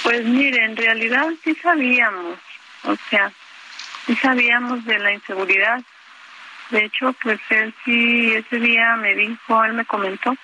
Pues 0.02 0.22
mire, 0.22 0.66
en 0.66 0.76
realidad 0.76 1.28
sí 1.42 1.54
sabíamos, 1.62 2.38
o 2.82 2.94
sea, 3.08 3.32
sí 4.04 4.14
sabíamos 4.16 4.84
de 4.84 4.98
la 4.98 5.14
inseguridad. 5.14 5.80
De 6.68 6.84
hecho, 6.84 7.14
pues 7.22 7.40
él 7.48 7.74
sí, 7.86 8.34
ese 8.34 8.58
día 8.58 8.94
me 8.96 9.14
dijo, 9.14 9.64
él 9.64 9.72
me 9.72 9.86
comentó, 9.86 10.36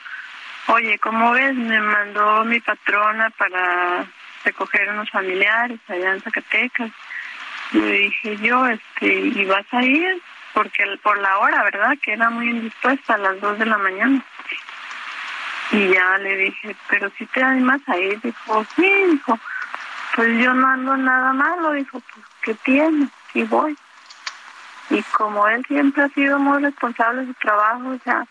oye, 0.69 0.99
¿cómo 0.99 1.33
ves? 1.33 1.55
Me 1.55 1.79
mandó 1.79 2.43
mi 2.47 2.59
patrona 2.61 3.29
para 3.37 4.07
recoger 4.47 4.89
unos 4.89 5.11
familiares 5.11 5.79
allá 5.89 6.11
en 6.11 6.23
Zacatecas. 6.23 6.91
Le 7.73 7.93
dije 7.93 8.39
yo, 8.39 8.67
este, 8.67 9.13
¿y 9.13 9.45
vas 9.45 9.67
a 9.73 9.83
ir? 9.83 10.23
Porque 10.55 10.85
por 11.03 11.19
la 11.19 11.39
hora, 11.39 11.63
¿verdad? 11.65 11.93
Que 12.03 12.13
era 12.13 12.31
muy 12.31 12.49
indispuesta 12.49 13.15
a 13.15 13.19
las 13.19 13.41
dos 13.41 13.59
de 13.59 13.67
la 13.67 13.79
mañana. 13.79 14.23
Y 15.71 15.89
ya 15.89 16.19
le 16.19 16.37
dije, 16.37 16.75
pero 16.89 17.11
si 17.19 17.27
te 17.27 17.43
animas 17.43 17.81
a 17.87 17.97
ir, 17.99 18.21
dijo, 18.23 18.65
sí, 18.75 18.91
dijo, 19.11 19.39
pues 20.17 20.43
yo 20.43 20.55
no 20.55 20.67
ando 20.67 20.97
nada 20.97 21.33
malo, 21.33 21.73
dijo, 21.73 22.01
pues 22.01 22.27
¿qué 22.43 22.55
tiene? 22.55 23.09
Y 23.35 23.43
voy. 23.45 23.77
Y 24.91 25.03
como 25.03 25.47
él 25.47 25.65
siempre 25.67 26.05
ha 26.05 26.09
sido 26.09 26.39
muy 26.39 26.63
responsable 26.63 27.21
de 27.21 27.27
su 27.29 27.35
trabajo, 27.35 27.91
o 27.91 27.99
sea, 28.03 28.25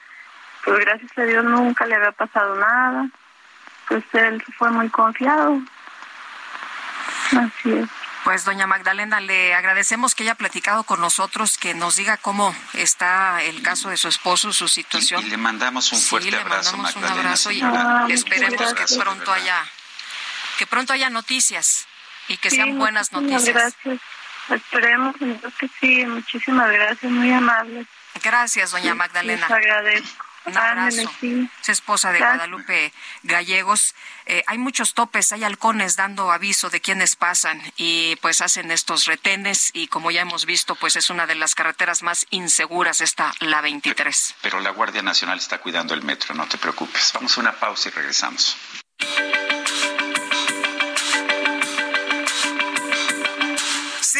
pues 0.66 0.80
gracias 0.80 1.18
a 1.18 1.24
Dios 1.24 1.46
nunca 1.46 1.86
le 1.86 1.96
había 1.96 2.12
pasado 2.12 2.56
nada, 2.56 3.08
pues 3.88 4.04
él 4.14 4.44
fue 4.58 4.72
muy 4.72 4.90
confiado. 4.90 5.62
Así 7.32 7.74
es. 7.74 8.07
Pues 8.28 8.44
doña 8.44 8.68
Magdalena, 8.68 9.22
le 9.22 9.56
agradecemos 9.56 10.14
que 10.14 10.24
haya 10.24 10.36
platicado 10.36 10.84
con 10.84 11.00
nosotros, 11.00 11.58
que 11.58 11.74
nos 11.74 11.96
diga 11.96 12.18
cómo 12.18 12.54
está 12.74 13.42
el 13.42 13.62
caso 13.62 13.88
de 13.90 13.96
su 13.96 14.10
esposo, 14.10 14.52
su 14.52 14.68
situación. 14.68 15.26
Y, 15.26 15.30
le 15.30 15.38
mandamos 15.38 15.94
un 15.94 16.00
fuerte 16.02 16.26
sí, 16.28 16.32
le 16.36 16.42
abrazo, 16.42 16.76
mandamos 16.76 16.96
Magdalena. 16.98 17.22
un 17.22 17.26
abrazo 17.26 17.52
y 17.52 17.62
Ah, 17.64 18.06
esperemos 18.10 18.74
que 18.74 18.98
pronto 18.98 19.32
haya 19.32 19.64
que 20.58 20.68
pronto 20.68 20.92
haya 20.92 21.10
noticias 21.10 21.88
y 22.28 22.36
que 22.36 22.50
Sí, 22.50 22.58
sean 22.58 22.78
buenas 22.78 23.14
noticias. 23.14 23.46
Gracias. 23.46 24.02
Esperemos 24.50 25.16
entonces 25.22 25.58
que 25.58 25.70
sí. 25.80 26.06
Muchísimas 26.06 26.70
gracias, 26.70 27.10
muy 27.10 27.32
amable. 27.32 27.86
Gracias, 28.22 28.72
doña 28.72 28.94
Magdalena. 28.94 29.48
Les 29.48 29.52
agradezco. 29.52 30.27
Un 30.48 30.58
abrazo. 30.58 31.12
Sí. 31.20 31.50
Es 31.62 31.70
esposa 31.70 32.12
de 32.12 32.20
Gracias. 32.20 32.38
Guadalupe 32.38 32.94
Gallegos. 33.24 33.96
Eh, 34.26 34.44
hay 34.48 34.58
muchos 34.58 34.94
topes, 34.94 35.32
hay 35.32 35.44
halcones 35.44 35.96
dando 35.96 36.32
aviso 36.32 36.70
de 36.70 36.82
quienes 36.82 37.16
pasan 37.16 37.62
y 37.76 38.16
pues 38.18 38.42
hacen 38.42 38.72
estos 38.72 39.06
retenes 39.06 39.72
y 39.74 39.88
como 39.88 40.10
ya 40.12 40.22
hemos 40.22 40.46
visto, 40.46 40.76
pues 40.76 40.96
es 40.96 41.10
una 41.10 41.28
de 41.28 41.36
las 41.36 41.54
carreteras 41.54 42.02
más 42.04 42.26
inseguras 42.30 43.02
esta, 43.02 43.34
la 43.42 43.62
23. 43.62 44.36
Pero 44.42 44.60
la 44.60 44.72
Guardia 44.72 45.02
Nacional 45.02 45.38
está 45.38 45.60
cuidando 45.60 45.94
el 45.94 46.04
metro, 46.04 46.34
no 46.34 46.48
te 46.48 46.58
preocupes. 46.58 47.12
Vamos 47.14 47.38
a 47.38 47.42
una 47.42 47.54
pausa 47.54 47.90
y 47.90 47.92
regresamos. 47.92 48.58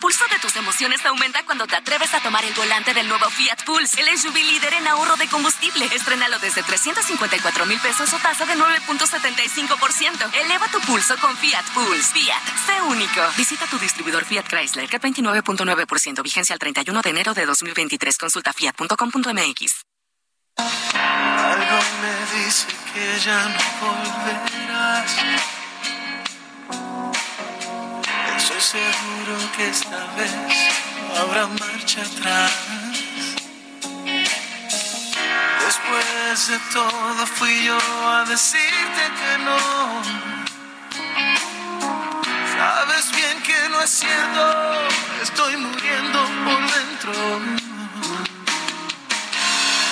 Pulso 0.00 0.24
de 0.30 0.38
tus 0.38 0.56
emociones 0.56 1.04
aumenta 1.04 1.44
cuando 1.44 1.66
te 1.66 1.76
atreves 1.76 2.12
a 2.14 2.20
tomar 2.20 2.44
el 2.44 2.54
volante 2.54 2.94
del 2.94 3.06
nuevo 3.06 3.28
Fiat 3.30 3.62
Pulse, 3.64 4.00
el 4.00 4.18
SUV 4.18 4.34
líder 4.34 4.74
en 4.74 4.88
ahorro 4.88 5.16
de 5.16 5.28
combustible. 5.28 5.84
Estrenalo 5.94 6.38
desde 6.38 6.62
354 6.62 7.66
mil 7.66 7.78
pesos 7.80 8.12
o 8.12 8.18
tasa 8.18 8.46
de 8.46 8.54
9.75%. 8.54 10.34
Eleva 10.44 10.66
tu 10.68 10.80
pulso 10.80 11.16
con 11.18 11.36
Fiat 11.36 11.66
Pulse. 11.74 12.12
Fiat, 12.12 12.42
sé 12.66 12.80
único. 12.82 13.20
Visita 13.36 13.66
tu 13.66 13.78
distribuidor 13.78 14.24
Fiat 14.24 14.48
Chrysler, 14.48 14.88
que 14.88 15.00
29.9%, 15.00 16.22
vigencia 16.22 16.54
al 16.54 16.58
31 16.58 17.02
de 17.02 17.10
enero 17.10 17.34
de 17.34 17.44
2023. 17.44 18.16
Consulta 18.16 18.52
fiat.com.mx. 18.52 19.84
Algo 20.56 21.78
me 22.02 22.44
dice 22.44 22.66
que 22.94 23.18
ya 23.24 23.48
no 23.48 23.58
volverás. 23.86 25.59
Estoy 28.58 28.80
seguro 28.80 29.38
que 29.56 29.68
esta 29.68 30.06
vez 30.16 30.34
no 31.06 31.20
habrá 31.20 31.46
marcha 31.46 32.02
atrás. 32.02 32.52
Después 35.64 36.48
de 36.48 36.58
todo 36.72 37.26
fui 37.26 37.64
yo 37.64 37.78
a 38.08 38.24
decirte 38.24 39.02
que 39.20 39.38
no. 39.44 39.58
Sabes 42.58 43.12
bien 43.12 43.40
que 43.42 43.68
no 43.68 43.80
es 43.82 43.90
cierto, 43.90 44.88
estoy 45.22 45.56
muriendo 45.56 46.18
por 46.44 46.60
dentro. 46.74 47.12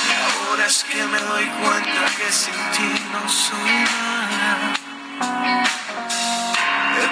Y 0.05 0.51
ahora 0.51 0.67
es 0.67 0.85
que 0.85 1.05
me 1.05 1.21
doy 1.21 1.47
cuenta 1.47 2.07
que 2.17 2.33
sin 2.33 2.55
ti 2.73 3.03
no 3.13 3.29
soy 3.29 3.85
nada. 3.85 4.79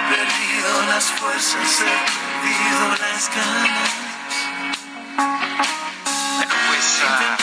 Perdido 0.09 0.85
las 0.87 1.03
fuerzas, 1.05 1.81
he 1.81 1.85
perdido 2.41 2.89
las 2.91 3.29
ganas. 3.35 3.89
Bueno, 6.35 6.53
pues 6.69 7.01
ah, 7.03 7.37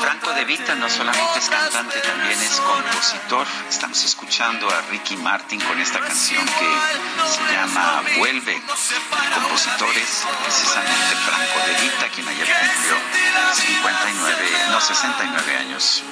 Franco 0.00 0.32
De 0.32 0.44
Vita 0.44 0.74
no 0.74 0.90
solamente 0.90 1.38
es 1.38 1.48
cantante, 1.48 2.00
también 2.00 2.40
es 2.42 2.60
compositor. 2.60 3.46
Estamos 3.68 4.04
escuchando 4.04 4.68
a 4.68 4.80
Ricky 4.90 5.16
Martin 5.16 5.60
con 5.60 5.78
esta 5.78 6.00
canción 6.00 6.44
que 6.44 7.30
se 7.30 7.52
llama 7.52 8.02
Vuelve. 8.18 8.56
El 8.56 9.42
compositor 9.42 9.96
es 9.96 10.26
precisamente 10.42 11.16
Franco 11.24 11.66
De 11.66 11.82
Vita, 11.82 12.08
quien 12.12 12.26
ayer 12.26 12.46
cumplió 12.46 12.96
59, 13.54 14.50
no 14.70 14.80
69 14.80 15.56
años. 15.56 16.02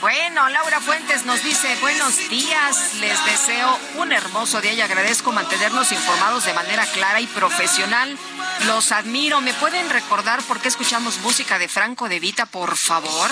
Bueno, 0.00 0.48
Laura 0.50 0.80
Fuentes 0.80 1.24
nos 1.24 1.42
dice 1.42 1.74
buenos 1.80 2.28
días. 2.28 2.94
Les 2.94 3.24
deseo 3.24 3.78
un 3.96 4.12
hermoso 4.12 4.60
día 4.60 4.74
y 4.74 4.80
agradezco 4.80 5.32
mantenernos 5.32 5.90
informados 5.90 6.44
de 6.44 6.52
manera 6.52 6.84
clara 6.86 7.20
y 7.20 7.26
profesional. 7.26 8.18
Los 8.66 8.92
admiro. 8.92 9.40
¿Me 9.40 9.54
pueden 9.54 9.88
recordar 9.88 10.42
por 10.42 10.60
qué 10.60 10.68
escuchamos 10.68 11.18
música 11.18 11.58
de 11.58 11.68
Franco 11.68 12.08
De 12.08 12.20
Vita, 12.20 12.44
por 12.46 12.76
favor? 12.76 13.30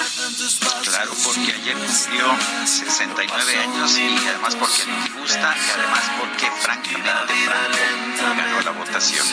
Claro, 0.85 1.13
porque 1.25 1.53
ayer 1.53 1.77
cumplió 1.77 2.37
69 2.65 3.59
años 3.59 3.99
y 3.99 4.17
además 4.29 4.57
porque 4.57 4.87
nos 4.87 5.15
gusta 5.21 5.57
y 5.57 5.71
además 5.79 6.03
porque 6.19 6.51
francamente 6.61 7.35
Franco 7.45 8.35
ganó 8.37 8.61
la 8.63 8.71
votación. 8.71 9.27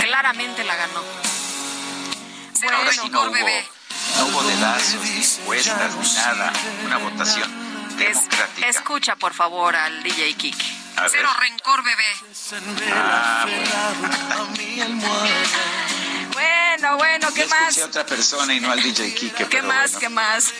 Claramente 0.00 0.64
la 0.64 0.76
ganó. 0.76 1.02
Ahora 2.76 2.92
sí 2.92 3.08
no 3.08 3.22
hubo, 3.22 3.77
no 4.16 4.26
hubo 4.26 4.42
dedazos, 4.42 5.02
ni 5.02 5.10
encuestas, 5.42 5.94
ni 5.96 6.14
nada. 6.14 6.52
Una 6.86 6.98
votación 6.98 7.50
democrática. 7.96 8.68
Escucha, 8.68 9.16
por 9.16 9.34
favor, 9.34 9.74
al 9.76 10.02
DJ 10.02 10.34
ver. 10.34 11.10
Cero 11.10 11.28
rencor, 11.40 11.82
bebé. 11.84 12.04
Ah, 12.92 13.46
Bueno, 16.32 16.96
bueno, 16.96 17.28
¿qué 17.34 17.42
Yo 17.42 17.48
más? 17.48 17.78
a 17.78 17.84
otra 17.86 18.06
persona 18.06 18.54
y 18.54 18.60
no 18.60 18.70
al 18.70 18.82
DJ 18.82 19.14
Kike. 19.14 19.46
¿Qué 19.48 19.62
más? 19.62 19.92
bueno. 19.92 19.98
¿Qué 20.00 20.08
más? 20.08 20.52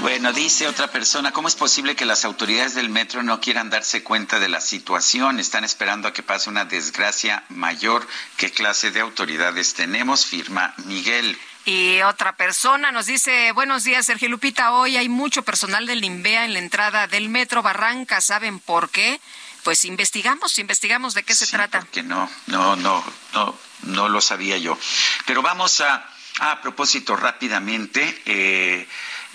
Bueno, 0.00 0.32
dice 0.32 0.66
otra 0.66 0.88
persona, 0.90 1.30
¿cómo 1.32 1.48
es 1.48 1.54
posible 1.54 1.94
que 1.94 2.04
las 2.04 2.24
autoridades 2.24 2.74
del 2.74 2.88
metro 2.88 3.22
no 3.22 3.40
quieran 3.40 3.70
darse 3.70 4.02
cuenta 4.02 4.38
de 4.40 4.48
la 4.48 4.60
situación? 4.60 5.38
Están 5.38 5.64
esperando 5.64 6.08
a 6.08 6.12
que 6.12 6.22
pase 6.22 6.50
una 6.50 6.64
desgracia 6.64 7.44
mayor. 7.50 8.06
¿Qué 8.36 8.50
clase 8.50 8.90
de 8.90 9.00
autoridades 9.00 9.74
tenemos? 9.74 10.26
Firma 10.26 10.74
Miguel. 10.86 11.38
Y 11.64 12.00
otra 12.02 12.36
persona 12.36 12.90
nos 12.90 13.06
dice, 13.06 13.52
buenos 13.52 13.84
días, 13.84 14.06
Sergio 14.06 14.28
Lupita, 14.28 14.72
hoy 14.72 14.96
hay 14.96 15.08
mucho 15.08 15.42
personal 15.44 15.86
del 15.86 16.02
INVEA 16.02 16.44
en 16.44 16.54
la 16.54 16.58
entrada 16.58 17.06
del 17.06 17.28
Metro 17.28 17.62
Barranca, 17.62 18.20
¿saben 18.20 18.58
por 18.58 18.90
qué? 18.90 19.20
Pues 19.62 19.84
investigamos, 19.84 20.58
investigamos 20.58 21.14
de 21.14 21.22
qué 21.22 21.36
se 21.36 21.46
trata. 21.46 21.86
Que 21.92 22.02
no, 22.02 22.28
no, 22.48 22.74
no, 22.74 23.04
no, 23.32 23.56
no 23.82 24.08
lo 24.08 24.20
sabía 24.20 24.58
yo. 24.58 24.76
Pero 25.24 25.40
vamos 25.40 25.80
a, 25.80 26.04
a 26.40 26.60
propósito 26.60 27.14
rápidamente, 27.14 28.22
eh, 28.26 28.88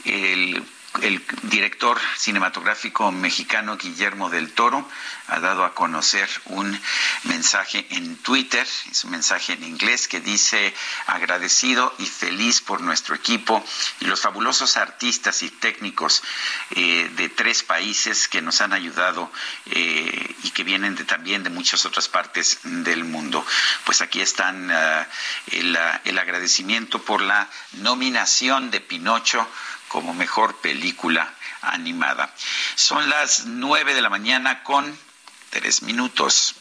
el 0.04 0.66
el 1.02 1.24
director 1.44 2.00
cinematográfico 2.18 3.12
mexicano 3.12 3.78
Guillermo 3.78 4.30
del 4.30 4.52
Toro 4.54 4.88
ha 5.28 5.40
dado 5.40 5.66
a 5.66 5.74
conocer 5.74 6.30
un 6.46 6.80
mensaje 7.24 7.86
en 7.92 8.18
Twitter, 8.18 8.66
es 8.90 9.04
un 9.04 9.12
mensaje 9.12 9.54
en 9.54 9.64
inglés 9.64 10.08
que 10.08 10.20
dice 10.20 10.74
agradecido 11.06 11.94
y 11.98 12.06
feliz 12.06 12.62
por 12.62 12.82
nuestro 12.82 13.16
equipo 13.16 13.64
y 14.00 14.06
los 14.06 14.22
fabulosos 14.22 14.78
artistas 14.78 15.44
y 15.44 15.50
técnicos 15.50 16.24
eh, 16.72 17.10
de 17.16 17.30
tres 17.30 17.64
países 17.64 18.28
que 18.28 18.42
nos 18.42 18.62
han 18.62 18.74
ayudado 18.74 19.32
eh, 19.68 20.36
y 20.44 20.52
que 20.52 20.64
vienen 20.64 20.96
de, 20.96 21.04
también 21.04 21.44
de 21.44 21.50
muchas 21.50 21.86
otras 21.86 22.08
partes 22.08 22.60
del 22.64 23.04
mundo. 23.04 23.46
Pues 23.86 24.02
aquí 24.02 24.22
están 24.22 24.72
el, 25.52 25.78
el 26.06 26.18
agradecimiento 26.18 27.02
por 27.02 27.22
la 27.22 27.50
nominación 27.74 28.72
de 28.72 28.82
Pinocho 28.82 29.48
como 29.88 30.14
mejor 30.14 30.56
película 30.58 31.34
animada. 31.62 32.34
Son 32.76 33.10
las 33.10 33.46
nueve 33.46 33.94
de 33.94 34.02
la 34.02 34.10
mañana 34.10 34.64
con 34.64 34.98
tres 35.50 35.82
minutos. 35.82 36.56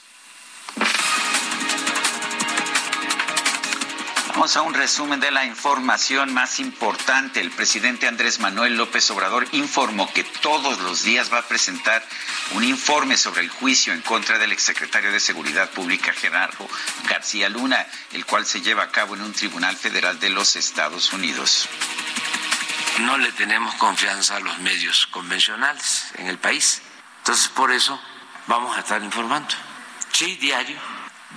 Vamos 4.36 4.55
a 4.55 4.61
un 4.61 4.74
resumen 4.74 5.19
de 5.19 5.31
la 5.31 5.47
información 5.47 6.35
más 6.35 6.61
importante. 6.61 7.40
El 7.40 7.51
presidente 7.51 8.07
Andrés 8.07 8.39
Manuel 8.39 8.77
López 8.77 9.11
Obrador 9.11 9.47
informó 9.53 10.12
que 10.12 10.24
todos 10.24 10.78
los 10.81 11.03
días 11.05 11.32
va 11.32 11.39
a 11.39 11.48
presentar 11.48 12.07
un 12.53 12.62
informe 12.62 13.16
sobre 13.16 13.40
el 13.40 13.48
juicio 13.48 13.94
en 13.94 14.03
contra 14.03 14.39
del 14.39 14.53
exsecretario 14.53 15.11
de 15.11 15.20
Seguridad 15.20 15.70
Pública 15.70 16.12
Gerardo 16.12 16.69
García 17.09 17.48
Luna, 17.48 17.86
el 18.12 18.27
cual 18.27 18.44
se 18.44 18.61
lleva 18.61 18.82
a 18.82 18.90
cabo 18.90 19.15
en 19.15 19.23
un 19.23 19.32
tribunal 19.32 19.74
federal 19.74 20.20
de 20.20 20.28
los 20.28 20.55
Estados 20.57 21.15
Unidos 21.15 21.66
no 22.98 23.18
le 23.18 23.32
tenemos 23.32 23.74
confianza 23.74 24.36
a 24.36 24.40
los 24.40 24.59
medios 24.59 25.06
convencionales 25.09 26.12
en 26.14 26.28
el 26.28 26.39
país. 26.39 26.82
Entonces, 27.18 27.48
por 27.48 27.73
eso 27.73 28.01
vamos 28.47 28.77
a 28.77 28.81
estar 28.81 29.02
informando. 29.02 29.55
Sí, 30.12 30.36
diario. 30.36 30.78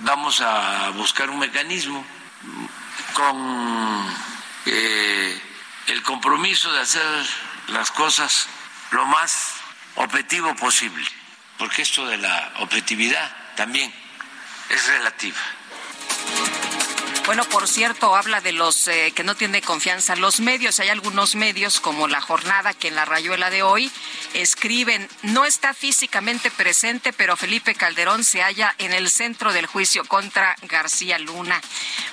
Vamos 0.02 0.40
a 0.40 0.90
buscar 0.90 1.28
un 1.28 1.38
mecanismo 1.38 2.04
con 3.12 4.16
eh, 4.66 5.42
el 5.88 6.02
compromiso 6.02 6.72
de 6.72 6.80
hacer 6.80 7.26
las 7.68 7.90
cosas 7.90 8.48
lo 8.90 9.04
más 9.06 9.54
objetivo 9.96 10.54
posible, 10.56 11.06
porque 11.58 11.82
esto 11.82 12.06
de 12.06 12.16
la 12.18 12.52
objetividad 12.58 13.30
también 13.56 13.92
es 14.70 14.86
relativa. 14.86 15.38
Bueno, 17.30 17.44
por 17.44 17.68
cierto, 17.68 18.16
habla 18.16 18.40
de 18.40 18.50
los 18.50 18.88
eh, 18.88 19.12
que 19.14 19.22
no 19.22 19.36
tiene 19.36 19.62
confianza 19.62 20.16
los 20.16 20.40
medios. 20.40 20.80
Hay 20.80 20.88
algunos 20.88 21.36
medios 21.36 21.78
como 21.78 22.08
La 22.08 22.20
Jornada 22.20 22.74
que 22.74 22.88
en 22.88 22.96
la 22.96 23.04
rayuela 23.04 23.50
de 23.50 23.62
hoy 23.62 23.88
escriben, 24.34 25.08
no 25.22 25.44
está 25.44 25.72
físicamente 25.72 26.50
presente, 26.50 27.12
pero 27.12 27.36
Felipe 27.36 27.76
Calderón 27.76 28.24
se 28.24 28.42
halla 28.42 28.74
en 28.78 28.92
el 28.92 29.08
centro 29.10 29.52
del 29.52 29.66
juicio 29.66 30.04
contra 30.06 30.56
García 30.62 31.20
Luna. 31.20 31.60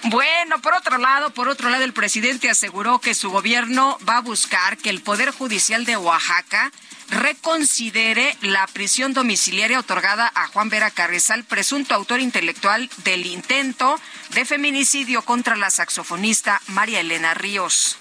Bueno, 0.04 0.62
por 0.62 0.76
otro 0.76 1.00
lado, 1.00 1.32
por 1.32 1.48
otro 1.48 1.72
lado, 1.72 1.84
el 1.84 1.94
presidente 1.94 2.52
aseguró 2.52 3.00
que 3.00 3.16
su 3.16 3.32
gobierno 3.32 3.98
va 4.08 4.18
a 4.18 4.22
buscar 4.22 4.78
que 4.78 4.92
el 4.92 5.02
Poder 5.02 5.32
Judicial 5.32 5.84
de 5.86 5.98
Oaxaca 5.98 6.72
reconsidere 7.10 8.38
la 8.42 8.68
prisión 8.68 9.14
domiciliaria 9.14 9.80
otorgada 9.80 10.32
a 10.36 10.48
Juan 10.48 10.70
Vera 10.70 10.92
Carrizal, 10.92 11.44
presunto 11.44 11.96
autor 11.96 12.20
intelectual 12.20 12.90
del 13.04 13.26
intento 13.26 14.00
de 14.32 14.46
feminicidio 14.46 15.22
contra 15.22 15.56
la 15.56 15.70
saxofonista 15.70 16.62
María 16.68 17.00
Elena 17.00 17.34
Ríos. 17.34 17.98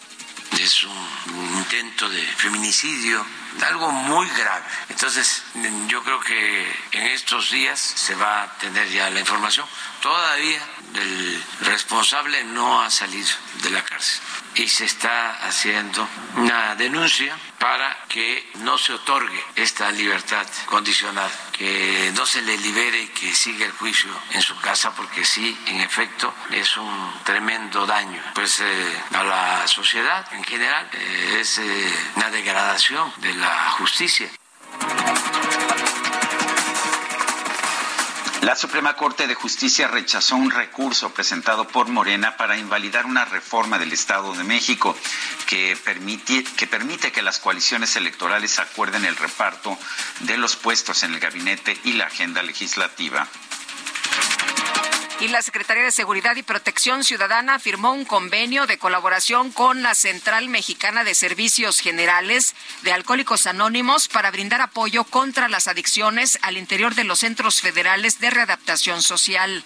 Es 0.60 0.84
un 0.84 1.58
intento 1.58 2.08
de 2.08 2.22
feminicidio, 2.22 3.24
algo 3.66 3.90
muy 3.90 4.28
grave. 4.30 4.64
Entonces, 4.88 5.42
yo 5.88 6.02
creo 6.02 6.20
que 6.20 6.66
en 6.92 7.06
estos 7.08 7.50
días 7.50 7.78
se 7.78 8.14
va 8.14 8.44
a 8.44 8.58
tener 8.58 8.88
ya 8.90 9.10
la 9.10 9.20
información. 9.20 9.66
Todavía 10.00 10.60
el 10.98 11.44
responsable 11.60 12.44
no 12.44 12.82
ha 12.82 12.90
salido 12.90 13.28
de 13.62 13.70
la 13.70 13.82
cárcel 13.82 14.20
y 14.56 14.68
se 14.68 14.86
está 14.86 15.46
haciendo 15.46 16.08
una 16.36 16.74
denuncia 16.76 17.36
para 17.58 18.04
que 18.08 18.50
no 18.56 18.78
se 18.78 18.94
otorgue 18.94 19.42
esta 19.54 19.90
libertad 19.90 20.46
condicional, 20.66 21.30
que 21.52 22.10
no 22.14 22.24
se 22.24 22.40
le 22.42 22.56
libere 22.58 23.02
y 23.02 23.08
que 23.08 23.34
siga 23.34 23.66
el 23.66 23.72
juicio 23.72 24.10
en 24.32 24.40
su 24.40 24.58
casa, 24.60 24.94
porque 24.94 25.24
sí, 25.24 25.56
en 25.66 25.80
efecto, 25.80 26.32
es 26.50 26.76
un 26.76 27.12
tremendo 27.24 27.86
daño 27.86 28.22
pues, 28.34 28.60
eh, 28.60 29.02
a 29.12 29.22
la 29.24 29.68
sociedad 29.68 30.26
en 30.32 30.44
general, 30.44 30.88
eh, 30.92 31.38
es 31.40 31.58
eh, 31.58 31.94
una 32.16 32.30
degradación 32.30 33.12
de 33.18 33.34
la 33.34 33.70
justicia. 33.72 34.30
La 38.42 38.54
Suprema 38.54 38.94
Corte 38.96 39.26
de 39.26 39.34
Justicia 39.34 39.88
rechazó 39.88 40.36
un 40.36 40.50
recurso 40.50 41.10
presentado 41.10 41.66
por 41.66 41.88
Morena 41.88 42.36
para 42.36 42.56
invalidar 42.56 43.06
una 43.06 43.24
reforma 43.24 43.78
del 43.78 43.92
Estado 43.92 44.34
de 44.34 44.44
México 44.44 44.96
que 45.46 45.76
permite, 45.84 47.12
que 47.12 47.22
las 47.22 47.38
coaliciones 47.38 47.96
electorales 47.96 48.58
acuerden 48.58 49.04
el 49.04 49.16
reparto 49.16 49.78
de 50.20 50.36
los 50.36 50.54
puestos 50.56 51.02
en 51.02 51.14
el 51.14 51.20
gabinete 51.20 51.78
y 51.84 51.94
la 51.94 52.06
agenda 52.06 52.42
legislativa. 52.42 53.26
Y 55.18 55.28
la 55.28 55.40
Secretaría 55.40 55.82
de 55.82 55.92
Seguridad 55.92 56.36
y 56.36 56.42
Protección 56.42 57.02
Ciudadana 57.02 57.58
firmó 57.58 57.92
un 57.92 58.04
convenio 58.04 58.66
de 58.66 58.76
colaboración 58.76 59.50
con 59.50 59.82
la 59.82 59.94
Central 59.94 60.50
Mexicana 60.50 61.04
de 61.04 61.14
Servicios 61.14 61.80
Generales 61.80 62.54
de 62.82 62.92
Alcohólicos 62.92 63.46
Anónimos 63.46 64.08
para 64.08 64.30
brindar 64.30 64.60
apoyo 64.60 65.04
contra 65.04 65.48
las 65.48 65.68
adicciones 65.68 66.38
al 66.42 66.58
interior 66.58 66.94
de 66.94 67.04
los 67.04 67.20
centros 67.20 67.62
federales 67.62 68.20
de 68.20 68.28
readaptación 68.28 69.00
social. 69.00 69.64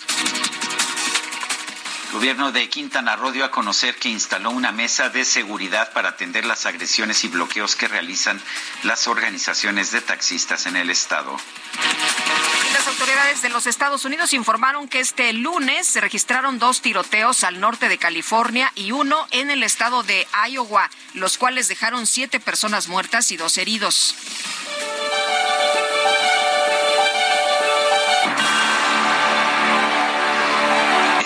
El 2.10 2.16
gobierno 2.16 2.50
de 2.50 2.68
Quintana 2.68 3.14
Roo 3.14 3.30
dio 3.30 3.44
a 3.44 3.52
conocer 3.52 3.94
que 3.94 4.08
instaló 4.08 4.50
una 4.50 4.72
mesa 4.72 5.10
de 5.10 5.24
seguridad 5.24 5.92
para 5.92 6.08
atender 6.08 6.44
las 6.44 6.66
agresiones 6.66 7.22
y 7.22 7.28
bloqueos 7.28 7.76
que 7.76 7.86
realizan 7.86 8.42
las 8.82 9.06
organizaciones 9.06 9.92
de 9.92 10.00
taxistas 10.00 10.66
en 10.66 10.76
el 10.76 10.90
estado. 10.90 11.36
Las 12.72 12.88
autoridades 12.88 13.42
de 13.42 13.48
los 13.50 13.68
Estados 13.68 14.04
Unidos 14.04 14.32
informaron 14.32 14.88
que 14.88 14.98
este 14.98 15.32
lunes 15.32 15.86
se 15.86 16.00
registraron 16.00 16.58
dos 16.58 16.82
tiroteos 16.82 17.44
al 17.44 17.60
norte 17.60 17.88
de 17.88 17.96
California 17.96 18.72
y 18.74 18.90
uno 18.90 19.28
en 19.30 19.52
el 19.52 19.62
estado 19.62 20.02
de 20.02 20.26
Iowa, 20.48 20.90
los 21.14 21.38
cuales 21.38 21.68
dejaron 21.68 22.08
siete 22.08 22.40
personas 22.40 22.88
muertas 22.88 23.30
y 23.30 23.36
dos 23.36 23.56
heridos. 23.56 24.16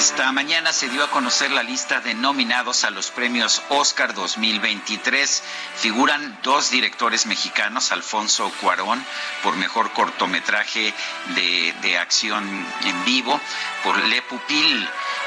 Esta 0.05 0.31
mañana 0.33 0.71
se 0.75 0.91
dio 0.91 1.03
a 1.03 1.11
conocer 1.11 1.51
la 1.51 1.63
lista 1.63 2.03
de 2.03 2.13
nominados 2.13 2.85
a 2.85 2.91
los 2.91 3.11
premios 3.11 3.63
Oscar 3.71 4.13
2023. 4.13 5.43
Figuran 5.77 6.39
dos 6.43 6.71
directores 6.71 7.25
mexicanos, 7.25 7.91
Alfonso 7.91 8.53
Cuarón 8.61 9.03
por 9.43 9.57
mejor 9.57 9.93
cortometraje 9.93 10.93
de, 11.35 11.75
de 11.81 11.97
acción 11.97 12.45
en 12.85 13.05
vivo, 13.07 13.41
por 13.83 13.97
Le 14.05 14.21
Pupil 14.21 14.87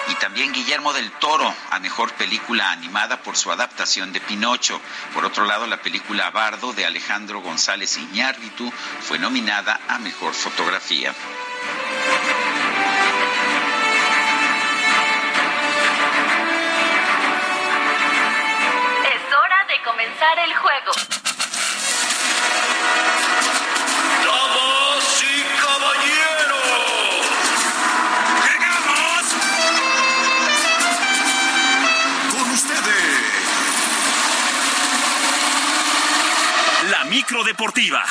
y 0.09 0.15
también 0.15 0.53
Guillermo 0.53 0.93
del 0.93 1.11
Toro 1.13 1.51
a 1.71 1.79
mejor 1.79 2.13
película 2.13 2.69
animada 2.69 3.23
por 3.23 3.35
su 3.35 3.51
adaptación 3.51 4.13
de 4.13 4.21
Pinocho. 4.21 4.79
Por 5.15 5.25
otro 5.25 5.45
lado, 5.45 5.65
la 5.65 5.81
película 5.81 6.29
Bardo 6.29 6.71
de 6.73 6.85
Alejandro 6.85 7.41
González 7.41 7.97
Iñárritu 7.97 8.71
fue 9.01 9.17
nominada 9.17 9.81
a 9.87 9.97
mejor 9.97 10.35
fotografía. 10.35 11.15
Comenzar 19.83 20.39
el 20.39 20.55
juego. 20.55 20.91
Damas 24.25 25.23
y 25.23 25.43
caballeros, 25.61 27.27
llegamos 28.45 29.25
con 32.31 32.51
ustedes. 32.51 33.27
La 36.91 37.03
micro 37.05 37.43
deportiva. 37.43 38.03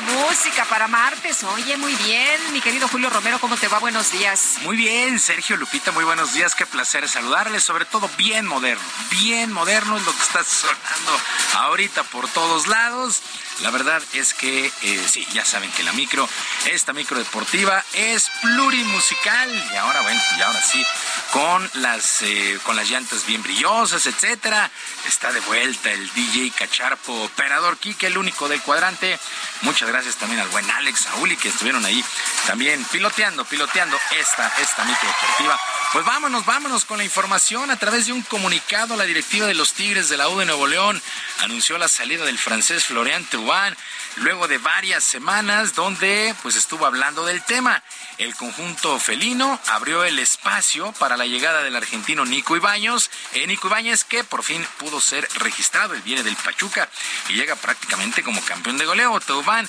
Música 0.00 0.64
para 0.64 0.88
martes. 0.88 1.42
Oye, 1.44 1.76
muy 1.76 1.94
bien, 1.96 2.52
mi 2.52 2.60
querido 2.60 2.88
Julio 2.88 3.10
Romero, 3.10 3.38
¿cómo 3.38 3.56
te 3.56 3.68
va? 3.68 3.78
Buenos 3.78 4.12
días. 4.12 4.56
Muy 4.62 4.76
bien, 4.76 5.18
Sergio 5.18 5.56
Lupita, 5.56 5.92
muy 5.92 6.04
buenos 6.04 6.32
días. 6.32 6.54
Qué 6.54 6.66
placer 6.66 7.08
saludarles, 7.08 7.64
sobre 7.64 7.84
todo 7.84 8.08
bien 8.16 8.46
moderno. 8.46 8.82
Bien 9.10 9.52
moderno 9.52 9.96
es 9.96 10.04
lo 10.04 10.12
que 10.12 10.22
está 10.22 10.44
sonando 10.44 11.20
ahorita 11.54 12.02
por 12.04 12.28
todos 12.28 12.66
lados. 12.66 13.22
La 13.62 13.70
verdad 13.70 14.02
es 14.14 14.32
que 14.32 14.72
eh, 14.82 15.06
sí, 15.06 15.26
ya 15.32 15.44
saben 15.44 15.70
que 15.72 15.82
la 15.82 15.92
micro, 15.92 16.26
esta 16.66 16.94
micro 16.94 17.18
deportiva 17.18 17.84
es 17.92 18.30
plurimusical 18.40 19.70
y 19.72 19.76
ahora 19.76 20.00
bueno, 20.00 20.20
y 20.38 20.40
ahora 20.40 20.62
sí, 20.62 20.82
con 21.30 21.70
las 21.74 22.22
eh, 22.22 22.58
con 22.62 22.74
las 22.74 22.88
llantas 22.88 23.26
bien 23.26 23.42
brillosas, 23.42 24.06
etcétera. 24.06 24.70
Está 25.06 25.30
de 25.32 25.40
vuelta 25.40 25.90
el 25.90 26.10
DJ 26.14 26.52
Cacharpo, 26.52 27.24
operador 27.24 27.76
Kike, 27.76 28.06
el 28.06 28.16
único 28.16 28.48
del 28.48 28.62
cuadrante. 28.62 29.18
Muchas 29.60 29.89
gracias 29.90 30.16
también 30.16 30.40
al 30.40 30.48
buen 30.48 30.70
Alex 30.70 31.00
Saúl 31.00 31.36
que 31.36 31.48
estuvieron 31.48 31.84
ahí 31.84 32.04
también 32.46 32.84
piloteando, 32.92 33.44
piloteando 33.44 33.98
esta 34.18 34.46
esta 34.62 34.84
micro 34.84 35.08
deportiva. 35.08 35.58
Pues 35.92 36.04
vámonos, 36.04 36.46
vámonos 36.46 36.84
con 36.84 36.98
la 36.98 37.04
información. 37.04 37.68
A 37.72 37.76
través 37.76 38.06
de 38.06 38.12
un 38.12 38.22
comunicado, 38.22 38.96
la 38.96 39.04
directiva 39.04 39.48
de 39.48 39.54
los 39.54 39.72
Tigres 39.74 40.08
de 40.08 40.16
la 40.16 40.28
U 40.28 40.38
de 40.38 40.46
Nuevo 40.46 40.68
León 40.68 41.02
anunció 41.40 41.78
la 41.78 41.88
salida 41.88 42.24
del 42.24 42.38
francés 42.38 42.84
Florian 42.84 43.24
Thauvin 43.24 43.76
luego 44.16 44.48
de 44.48 44.58
varias 44.58 45.02
semanas 45.02 45.74
donde 45.74 46.34
pues 46.42 46.54
estuvo 46.54 46.86
hablando 46.86 47.24
del 47.24 47.42
tema. 47.42 47.82
El 48.18 48.36
conjunto 48.36 49.00
felino 49.00 49.58
abrió 49.68 50.04
el 50.04 50.18
espacio 50.18 50.92
para 50.92 51.16
la 51.16 51.26
llegada 51.26 51.62
del 51.62 51.74
argentino 51.74 52.24
Nico 52.24 52.56
Ibáñez, 52.56 53.10
eh, 53.32 53.46
Nico 53.46 53.68
Ibáñez 53.68 54.04
que 54.04 54.22
por 54.22 54.44
fin 54.44 54.64
pudo 54.78 55.00
ser 55.00 55.28
registrado, 55.36 55.94
él 55.94 56.02
viene 56.02 56.22
del 56.22 56.36
Pachuca 56.36 56.88
y 57.28 57.34
llega 57.34 57.56
prácticamente 57.56 58.22
como 58.22 58.40
campeón 58.42 58.78
de 58.78 58.86
goleo. 58.86 59.18
Teubán 59.20 59.68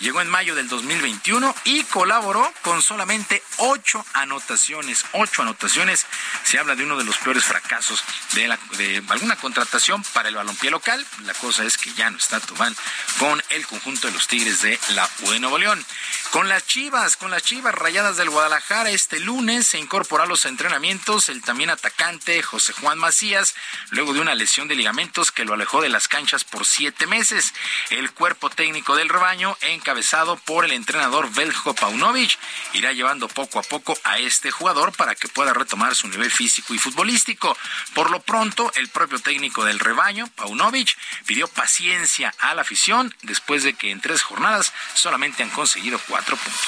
llegó 0.00 0.20
en 0.20 0.28
mayo 0.28 0.54
del 0.54 0.68
2021 0.68 1.54
y 1.64 1.84
colaboró 1.84 2.52
con 2.62 2.82
solamente 2.82 3.42
ocho 3.58 4.04
anotaciones, 4.12 5.04
ocho 5.12 5.42
anotaciones. 5.42 6.06
Se 6.44 6.58
habla 6.58 6.74
de 6.76 6.84
uno 6.84 6.96
de 6.96 7.04
los 7.04 7.16
peores 7.18 7.44
fracasos 7.44 8.02
de, 8.34 9.02
alguna 9.08 9.36
contratación 9.36 10.02
para 10.12 10.28
el 10.28 10.34
balompié 10.34 10.70
local. 10.70 11.04
La 11.24 11.34
cosa 11.34 11.64
es 11.64 11.78
que 11.78 11.92
ya 11.94 12.10
no 12.10 12.18
está 12.18 12.40
Teubán 12.40 12.76
con 13.18 13.42
el 13.50 13.66
conjunto 13.66 14.06
de 14.08 14.12
los 14.12 14.26
Tigres 14.26 14.62
de 14.62 14.78
la 14.94 15.08
U 15.22 15.30
de 15.30 15.40
Nuevo 15.40 15.58
León. 15.58 15.84
Con 16.30 16.48
las 16.48 16.66
Chivas, 16.66 17.16
con 17.16 17.30
las 17.30 17.42
Chivas 17.42 17.74
Rayadas 17.74 18.16
del 18.16 18.30
Guadalajara, 18.30 18.90
este 18.90 19.20
lunes 19.20 19.68
se 19.68 19.78
incorporó 19.78 20.24
a 20.24 20.26
los 20.26 20.44
entrenamientos 20.44 21.28
el 21.28 21.42
también 21.42 21.70
atacante 21.70 22.42
José 22.42 22.72
Juan 22.74 22.98
Macías, 22.98 23.54
luego 23.90 24.12
de 24.12 24.20
una 24.20 24.34
lesión 24.34 24.68
de 24.68 24.74
ligamentos 24.74 25.30
que 25.32 25.44
lo 25.44 25.54
alejó 25.54 25.80
de 25.80 25.88
las 25.88 26.08
canchas 26.08 26.44
por 26.44 26.66
siete 26.66 27.06
meses. 27.06 27.54
El 27.90 28.12
cuerpo 28.12 28.50
técnico 28.50 28.96
del 28.96 29.08
rebaño, 29.08 29.56
encabezado 29.86 30.36
por 30.38 30.64
el 30.64 30.72
entrenador 30.72 31.32
Beljo 31.32 31.72
Paunovic, 31.72 32.36
irá 32.72 32.92
llevando 32.92 33.28
poco 33.28 33.60
a 33.60 33.62
poco 33.62 33.96
a 34.02 34.18
este 34.18 34.50
jugador 34.50 34.92
para 34.92 35.14
que 35.14 35.28
pueda 35.28 35.52
retomar 35.52 35.94
su 35.94 36.08
nivel 36.08 36.28
físico 36.28 36.74
y 36.74 36.78
futbolístico. 36.78 37.56
Por 37.94 38.10
lo 38.10 38.18
pronto, 38.18 38.72
el 38.74 38.88
propio 38.88 39.20
técnico 39.20 39.64
del 39.64 39.78
rebaño, 39.78 40.26
Paunovic, 40.34 40.98
pidió 41.24 41.46
paciencia 41.46 42.34
a 42.40 42.56
la 42.56 42.62
afición 42.62 43.14
después 43.22 43.62
de 43.62 43.74
que 43.74 43.92
en 43.92 44.00
tres 44.00 44.22
jornadas 44.22 44.72
solamente 44.94 45.44
han 45.44 45.50
conseguido 45.50 46.00
cuatro 46.08 46.36
puntos. 46.36 46.66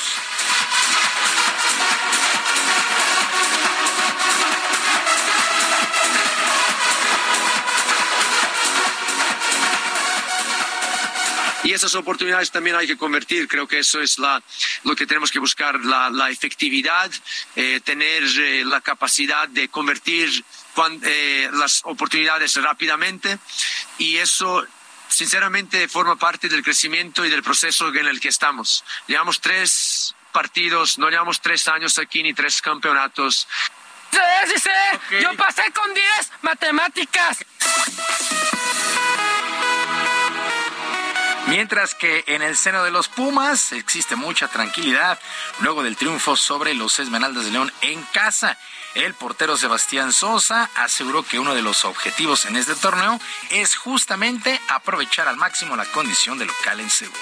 Y 11.65 11.73
esas 11.73 11.95
oportunidades 11.95 12.51
también 12.51 12.77
hay 12.77 12.87
que 12.87 12.97
convertir. 12.97 13.49
Creo 13.49 13.67
que 13.67 13.81
eso 13.81 14.01
es 14.01 14.19
la, 14.19 14.43
lo 14.85 14.95
que 14.95 15.07
tenemos 15.07 15.31
que 15.31 15.39
buscar, 15.39 15.81
la, 15.85 16.11
la 16.11 16.31
efectividad, 16.31 17.11
eh, 17.57 17.81
tener 17.85 18.23
eh, 18.39 18.65
la 18.65 18.81
capacidad 18.81 19.49
de 19.49 19.69
convertir 19.69 20.45
eh, 21.03 21.51
las 21.53 21.81
oportunidades 21.85 22.55
rápidamente 22.57 23.39
y 23.99 24.17
eso 24.17 24.65
sinceramente 25.09 25.89
forma 25.89 26.17
parte 26.17 26.49
del 26.49 26.63
crecimiento 26.63 27.25
y 27.25 27.31
del 27.31 27.43
proceso 27.43 27.89
en 27.89 28.07
el 28.07 28.21
que 28.21 28.29
estamos. 28.29 28.85
Llevamos 29.07 29.41
tres 29.41 30.15
partidos, 30.33 30.99
no 30.99 31.11
llevamos 31.11 31.41
tres 31.41 31.67
años 31.67 31.99
aquí 31.99 32.23
ni 32.23 32.35
tres 32.35 32.63
campeonatos. 32.63 33.49
Sí, 34.11 34.19
sí, 34.47 34.61
sí. 34.61 35.19
Yo 35.21 35.35
pasé 35.37 35.71
con 35.73 35.93
10 35.93 36.33
matemáticas. 36.43 37.39
Mientras 41.49 41.95
que 41.95 42.25
en 42.27 42.43
el 42.43 42.57
seno 42.57 42.85
de 42.85 42.91
los 42.91 43.09
Pumas 43.09 43.73
existe 43.73 44.17
mucha 44.17 44.49
tranquilidad 44.49 45.19
luego 45.61 45.83
del 45.83 45.97
triunfo 45.97 46.37
sobre 46.37 46.75
los 46.75 46.99
Esmeraldas 46.99 47.47
de 47.47 47.51
León 47.51 47.73
en 47.81 48.03
casa. 48.13 48.59
El 48.95 49.15
portero 49.15 49.57
Sebastián 49.57 50.13
Sosa 50.13 50.71
aseguró 50.75 51.23
que 51.23 51.39
uno 51.39 51.55
de 51.55 51.63
los 51.63 51.87
objetivos 51.87 52.45
en 52.45 52.57
este 52.57 52.75
torneo 52.75 53.19
es 53.51 53.77
justamente 53.77 54.61
aprovechar 54.69 55.27
al 55.27 55.37
máximo 55.37 55.75
la 55.75 55.87
condición 55.87 56.39
de 56.39 56.45
local 56.45 56.81
en 56.81 56.91
Seúl. 56.91 57.13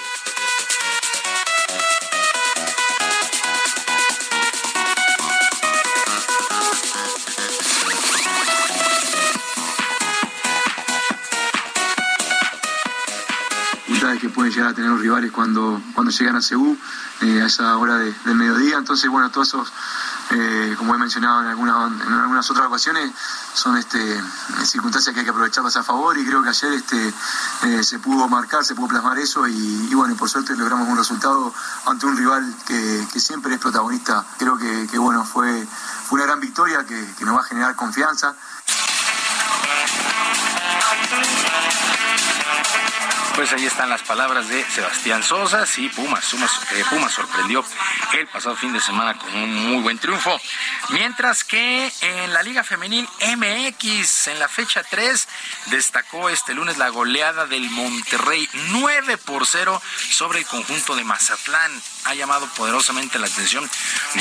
Que 14.19 14.29
pueden 14.29 14.51
llegar 14.51 14.71
a 14.71 14.73
tener 14.73 14.89
los 14.89 14.99
rivales 14.99 15.31
cuando, 15.31 15.81
cuando 15.93 16.11
llegan 16.11 16.35
a 16.35 16.41
Seúl 16.41 16.77
eh, 17.21 17.41
a 17.41 17.45
esa 17.45 17.77
hora 17.77 17.97
de, 17.97 18.13
del 18.25 18.35
mediodía. 18.35 18.77
Entonces, 18.77 19.09
bueno, 19.09 19.29
todos 19.29 19.47
esos, 19.47 19.73
eh, 20.31 20.75
como 20.77 20.95
he 20.95 20.97
mencionado 20.97 21.41
en, 21.41 21.47
algunas 21.47 21.91
en 22.01 22.13
algunas 22.13 22.49
otras 22.49 22.67
ocasiones, 22.67 23.11
son 23.53 23.77
este, 23.77 23.99
circunstancias 24.63 25.13
que 25.13 25.21
hay 25.21 25.25
que 25.25 25.31
aprovecharlas 25.31 25.75
a 25.77 25.83
favor 25.83 26.17
y 26.17 26.25
creo 26.25 26.43
que 26.43 26.49
ayer 26.49 26.73
este, 26.73 27.13
eh, 27.63 27.83
se 27.83 27.99
pudo 27.99 28.27
marcar, 28.27 28.63
se 28.65 28.75
pudo 28.75 28.87
plasmar 28.87 29.17
eso 29.17 29.47
y, 29.47 29.93
bueno, 29.93 30.15
por 30.15 30.29
suerte 30.29 30.55
logramos 30.55 30.87
un 30.87 30.97
resultado 30.97 31.53
ante 31.85 32.05
un 32.05 32.17
rival 32.17 32.55
que, 32.65 33.05
siempre 33.17 33.55
es 33.55 33.59
protagonista. 33.59 34.23
Creo 34.37 34.57
que, 34.57 34.97
bueno, 34.97 35.25
fue, 35.25 35.67
una 36.11 36.23
gran 36.23 36.39
victoria 36.39 36.85
que 36.85 37.25
nos 37.25 37.35
va 37.35 37.41
a 37.41 37.43
generar 37.43 37.75
confianza. 37.75 38.35
Pues 43.37 43.53
ahí 43.53 43.67
están 43.67 43.87
las 43.87 44.01
palabras 44.01 44.49
de 44.49 44.65
Sebastián 44.65 45.21
Sosa. 45.21 45.67
Sí, 45.67 45.85
eh, 45.85 45.91
Pumas, 45.95 46.23
sorprendió 46.25 47.63
el 48.17 48.25
pasado 48.25 48.55
fin 48.55 48.73
de 48.73 48.81
semana 48.81 49.15
con 49.15 49.31
un 49.31 49.53
muy 49.53 49.83
buen 49.83 49.99
triunfo. 49.99 50.41
Mientras 50.89 51.43
que 51.43 51.93
en 52.01 52.33
la 52.33 52.41
Liga 52.41 52.63
Femenil 52.63 53.07
MX, 53.37 54.29
en 54.29 54.39
la 54.39 54.47
fecha 54.47 54.81
3, 54.81 55.27
destacó 55.67 56.29
este 56.29 56.55
lunes 56.55 56.79
la 56.79 56.89
goleada 56.89 57.45
del 57.45 57.69
Monterrey 57.69 58.49
9 58.71 59.17
por 59.17 59.45
0 59.45 59.79
sobre 60.09 60.39
el 60.39 60.47
conjunto 60.47 60.95
de 60.95 61.03
Mazatlán. 61.03 61.71
Ha 62.07 62.15
llamado 62.15 62.47
poderosamente 62.55 63.19
la 63.19 63.27
atención 63.27 63.69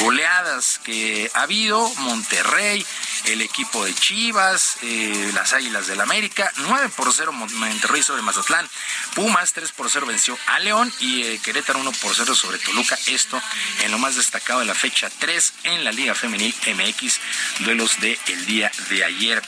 goleadas 0.00 0.80
que 0.82 1.30
ha 1.34 1.42
habido. 1.42 1.88
Monterrey, 1.96 2.84
el 3.26 3.40
equipo 3.42 3.84
de 3.84 3.94
Chivas, 3.94 4.78
eh, 4.82 5.30
las 5.34 5.52
Águilas 5.52 5.86
del 5.86 6.00
América, 6.00 6.50
9 6.56 6.88
por 6.96 7.12
0 7.12 7.32
Monterrey 7.32 8.02
sobre 8.02 8.22
Mazatlán. 8.22 8.68
Pumas 9.14 9.52
3 9.52 9.70
por 9.72 9.88
0 9.88 10.06
venció 10.06 10.36
a 10.46 10.58
León 10.58 10.92
y 10.98 11.22
eh, 11.22 11.40
Querétaro 11.42 11.78
1 11.78 11.92
por 11.92 12.14
0 12.14 12.34
sobre 12.34 12.58
Toluca. 12.58 12.98
Esto 13.06 13.40
en 13.82 13.92
lo 13.92 13.98
más 13.98 14.16
destacado 14.16 14.60
de 14.60 14.66
la 14.66 14.74
fecha 14.74 15.08
3 15.20 15.52
en 15.64 15.84
la 15.84 15.92
Liga 15.92 16.14
Femenil 16.14 16.54
MX, 16.66 17.20
duelos 17.60 18.00
del 18.00 18.18
el 18.26 18.46
día 18.46 18.72
de 18.90 19.04
ayer. 19.04 19.42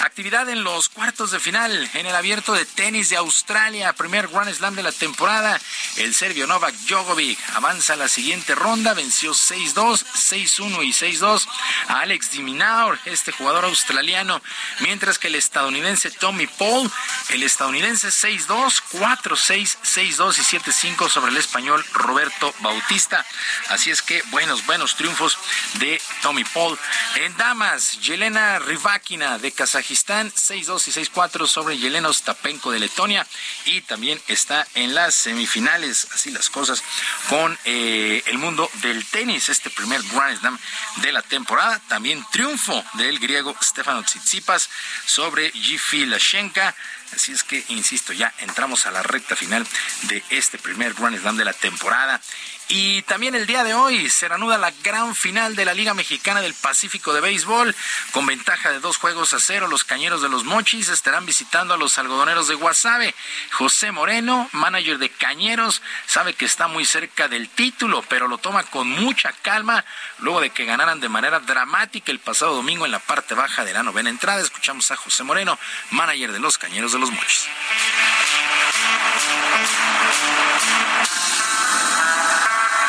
Actividad 0.00 0.48
en 0.48 0.64
los 0.64 0.88
cuartos 0.88 1.30
de 1.30 1.38
final 1.38 1.88
en 1.94 2.06
el 2.06 2.14
abierto 2.14 2.54
de 2.54 2.66
tenis 2.66 3.08
de 3.08 3.16
Australia, 3.16 3.92
primer 3.92 4.26
Grand 4.28 4.52
Slam 4.52 4.74
de 4.74 4.82
la 4.82 4.92
temporada. 4.92 5.60
El 5.96 6.12
serbio 6.14 6.46
Novak 6.46 6.74
Djokovic 6.88 7.38
avanza 7.54 7.83
a 7.90 7.96
la 7.96 8.08
siguiente 8.08 8.54
ronda, 8.54 8.94
venció 8.94 9.32
6-2, 9.32 10.04
6-1 10.04 10.84
y 10.84 10.92
6-2 10.92 11.46
a 11.88 12.00
Alex 12.00 12.30
Diminaur, 12.30 12.98
este 13.04 13.32
jugador 13.32 13.64
australiano, 13.64 14.42
mientras 14.80 15.18
que 15.18 15.28
el 15.28 15.34
estadounidense 15.34 16.10
Tommy 16.10 16.46
Paul, 16.46 16.90
el 17.30 17.42
estadounidense 17.42 18.08
6-2, 18.08 18.82
4-6, 18.92 19.78
6-2 19.82 20.38
y 20.38 20.58
7-5 20.58 21.08
sobre 21.08 21.32
el 21.32 21.36
español 21.36 21.84
Roberto 21.92 22.54
Bautista. 22.60 23.24
Así 23.68 23.90
es 23.90 24.02
que 24.02 24.22
buenos, 24.30 24.64
buenos 24.66 24.96
triunfos 24.96 25.38
de 25.74 26.00
Tommy 26.22 26.44
Paul. 26.44 26.78
En 27.16 27.36
damas, 27.36 28.00
Yelena 28.00 28.58
Rivakina 28.58 29.38
de 29.38 29.52
Kazajistán, 29.52 30.32
6-2 30.32 30.88
y 30.88 30.92
6-4 31.12 31.46
sobre 31.46 31.78
Yelena 31.78 32.08
Ostapenko 32.08 32.70
de 32.70 32.78
Letonia. 32.78 33.26
Y 33.66 33.80
también 33.82 34.20
está 34.28 34.66
en 34.74 34.94
las 34.94 35.14
semifinales, 35.14 36.08
así 36.12 36.30
las 36.30 36.50
cosas, 36.50 36.82
con 37.28 37.58
eh, 37.64 38.22
el 38.26 38.38
mundo 38.38 38.70
del 38.82 39.04
tenis, 39.06 39.48
este 39.48 39.70
primer 39.70 40.02
Grand 40.12 40.38
Slam 40.38 40.58
de 40.96 41.12
la 41.12 41.22
temporada. 41.22 41.80
También 41.88 42.24
triunfo 42.30 42.84
del 42.94 43.18
griego 43.18 43.54
Stefano 43.62 44.02
Tsitsipas 44.02 44.68
sobre 45.06 45.50
Gifi 45.52 46.06
Lashenka 46.06 46.74
Así 47.14 47.32
es 47.32 47.44
que, 47.44 47.64
insisto, 47.68 48.12
ya 48.12 48.32
entramos 48.40 48.86
a 48.86 48.90
la 48.90 49.02
recta 49.02 49.36
final 49.36 49.66
de 50.02 50.22
este 50.30 50.58
primer 50.58 50.94
Grand 50.94 51.16
Slam 51.18 51.36
de 51.36 51.44
la 51.44 51.52
temporada. 51.52 52.20
Y 52.68 53.02
también 53.02 53.34
el 53.34 53.46
día 53.46 53.62
de 53.62 53.74
hoy 53.74 54.08
se 54.08 54.26
reanuda 54.26 54.56
la 54.56 54.72
gran 54.82 55.14
final 55.14 55.54
de 55.54 55.66
la 55.66 55.74
Liga 55.74 55.92
Mexicana 55.92 56.40
del 56.40 56.54
Pacífico 56.54 57.12
de 57.12 57.20
Béisbol. 57.20 57.74
Con 58.12 58.24
ventaja 58.24 58.70
de 58.70 58.80
dos 58.80 58.96
juegos 58.96 59.34
a 59.34 59.40
cero, 59.40 59.68
los 59.68 59.84
cañeros 59.84 60.22
de 60.22 60.30
los 60.30 60.44
Mochis 60.44 60.88
estarán 60.88 61.26
visitando 61.26 61.74
a 61.74 61.76
los 61.76 61.98
algodoneros 61.98 62.48
de 62.48 62.54
Guasave. 62.54 63.14
José 63.52 63.92
Moreno, 63.92 64.48
manager 64.52 64.98
de 64.98 65.10
Cañeros, 65.10 65.82
sabe 66.06 66.32
que 66.32 66.46
está 66.46 66.66
muy 66.66 66.86
cerca 66.86 67.28
del 67.28 67.50
título, 67.50 68.02
pero 68.08 68.28
lo 68.28 68.38
toma 68.38 68.62
con 68.62 68.88
mucha 68.88 69.32
calma 69.42 69.84
luego 70.18 70.40
de 70.40 70.50
que 70.50 70.64
ganaran 70.64 71.00
de 71.00 71.10
manera 71.10 71.40
dramática 71.40 72.10
el 72.10 72.18
pasado 72.18 72.54
domingo 72.54 72.86
en 72.86 72.92
la 72.92 72.98
parte 72.98 73.34
baja 73.34 73.64
de 73.64 73.74
la 73.74 73.82
novena 73.82 74.08
entrada. 74.08 74.40
Escuchamos 74.40 74.90
a 74.90 74.96
José 74.96 75.22
Moreno, 75.22 75.58
manager 75.90 76.32
de 76.32 76.40
los 76.40 76.56
Cañeros 76.56 76.92
de 76.92 76.98
los 76.98 77.10
Mochis. 77.10 77.48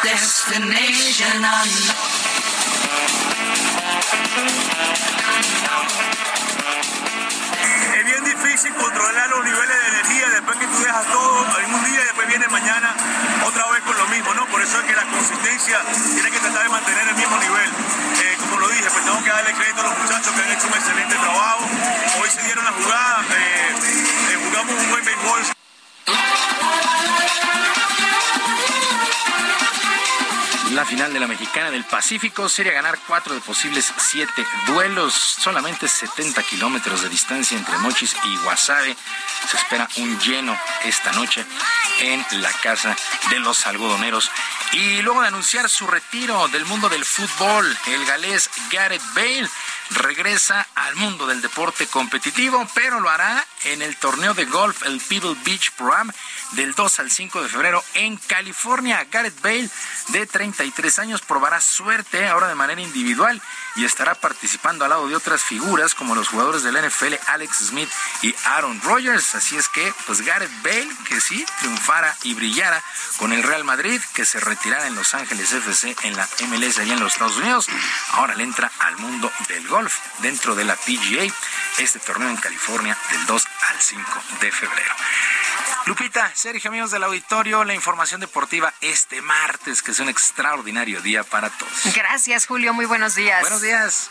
Destination 0.03 1.45
Es 7.95 8.05
bien 8.05 8.23
difícil 8.23 8.73
controlar 8.75 9.29
los 9.29 9.43
niveles 9.43 9.67
de 9.67 9.87
energía 9.87 10.29
después 10.29 10.57
que 10.59 10.67
tú 10.67 10.79
dejas 10.79 11.05
todo 11.11 11.45
un 11.73 11.85
día 11.85 12.01
y 12.01 12.03
después 12.03 12.27
viene 12.27 12.47
mañana 12.47 12.95
otra 13.45 13.67
vez 13.71 13.81
con 13.83 13.97
lo 13.97 14.07
mismo, 14.07 14.33
¿no? 14.33 14.45
Por 14.47 14.61
eso 14.61 14.79
es 14.79 14.85
que 14.85 14.95
la 14.95 15.05
consistencia 15.05 15.79
de 31.15 31.21
la 31.21 31.27
Mexicana 31.27 31.71
del 31.71 31.85
Pacífico 31.85 32.49
sería 32.49 32.73
ganar 32.73 32.99
cuatro 33.07 33.33
de 33.33 33.39
posibles 33.39 33.93
siete 33.97 34.45
duelos, 34.67 35.13
solamente 35.13 35.87
70 35.87 36.43
kilómetros 36.43 37.03
de 37.03 37.09
distancia 37.09 37.57
entre 37.57 37.77
Mochis 37.77 38.13
y 38.25 38.35
Guasave. 38.43 38.97
Se 39.49 39.55
espera 39.55 39.87
un 39.95 40.19
lleno 40.19 40.59
esta 40.83 41.13
noche 41.13 41.45
en 42.01 42.25
la 42.41 42.51
casa 42.61 42.97
de 43.29 43.39
los 43.39 43.65
algodoneros. 43.65 44.29
Y 44.73 45.01
luego 45.03 45.21
de 45.21 45.29
anunciar 45.29 45.69
su 45.69 45.87
retiro 45.87 46.49
del 46.49 46.65
mundo 46.65 46.89
del 46.89 47.05
fútbol, 47.05 47.77
el 47.87 48.05
galés 48.05 48.49
Gareth 48.69 49.01
Bale 49.13 49.49
regresa 49.91 50.67
al 50.75 50.97
mundo 50.97 51.27
del 51.27 51.41
deporte 51.41 51.87
competitivo, 51.87 52.67
pero 52.73 52.99
lo 52.99 53.09
hará 53.09 53.45
en 53.63 53.81
el 53.81 53.95
torneo 53.95 54.33
de 54.33 54.45
golf, 54.45 54.83
el 54.83 54.99
Pebble 54.99 55.35
Beach 55.45 55.71
Pro 55.77 55.93
del 56.55 56.73
2 56.73 56.99
al 56.99 57.11
5 57.11 57.43
de 57.43 57.49
febrero 57.49 57.83
en 57.93 58.17
California. 58.17 59.05
Gareth 59.11 59.41
Bale, 59.41 59.69
de 60.09 60.25
33 60.25 60.99
años, 60.99 61.21
probará 61.21 61.61
suerte 61.61 62.27
ahora 62.27 62.47
de 62.47 62.55
manera 62.55 62.81
individual 62.81 63.41
y 63.75 63.85
estará 63.85 64.15
participando 64.15 64.85
al 64.85 64.91
lado 64.91 65.07
de 65.07 65.15
otras 65.15 65.43
figuras 65.43 65.95
como 65.95 66.15
los 66.15 66.29
jugadores 66.29 66.63
del 66.63 66.77
NFL 66.77 67.15
Alex 67.27 67.57
Smith 67.57 67.89
y 68.21 68.33
Aaron 68.45 68.81
Rodgers. 68.81 69.35
Así 69.35 69.57
es 69.57 69.67
que, 69.69 69.93
pues 70.05 70.21
Gareth 70.21 70.51
Bale, 70.63 70.89
que 71.07 71.19
sí, 71.19 71.45
triunfara 71.59 72.15
y 72.23 72.33
brillara 72.33 72.81
con 73.17 73.33
el 73.33 73.43
Real 73.43 73.63
Madrid, 73.63 74.01
que 74.13 74.25
se 74.25 74.39
retirara 74.39 74.87
en 74.87 74.95
Los 74.95 75.13
Ángeles 75.13 75.51
FC 75.51 75.95
en 76.03 76.15
la 76.15 76.27
MLS 76.47 76.79
allá 76.79 76.93
en 76.93 76.99
los 76.99 77.13
Estados 77.13 77.37
Unidos, 77.37 77.67
ahora 78.13 78.35
le 78.35 78.43
entra 78.43 78.71
al 78.79 78.97
mundo 78.97 79.31
del 79.47 79.67
golf 79.67 79.97
dentro 80.19 80.55
de 80.55 80.63
la 80.63 80.75
PGA, 80.75 81.33
este 81.79 81.99
torneo 81.99 82.29
en 82.29 82.37
California 82.37 82.97
del 83.11 83.25
2 83.25 83.43
al 83.69 83.81
5 83.81 84.23
de 84.41 84.51
febrero. 84.51 84.95
Lupita, 85.85 86.31
Sergio, 86.33 86.69
amigos 86.69 86.91
del 86.91 87.03
auditorio, 87.03 87.63
la 87.63 87.73
información 87.73 88.19
deportiva 88.19 88.73
este 88.81 89.21
martes, 89.21 89.81
que 89.81 89.91
es 89.91 89.99
un 89.99 90.09
extraordinario 90.09 91.01
día 91.01 91.23
para 91.23 91.49
todos. 91.49 91.71
Gracias, 91.95 92.47
Julio. 92.47 92.73
Muy 92.73 92.85
buenos 92.85 93.15
días. 93.15 93.41
Buenos 93.41 93.61
días. 93.61 94.09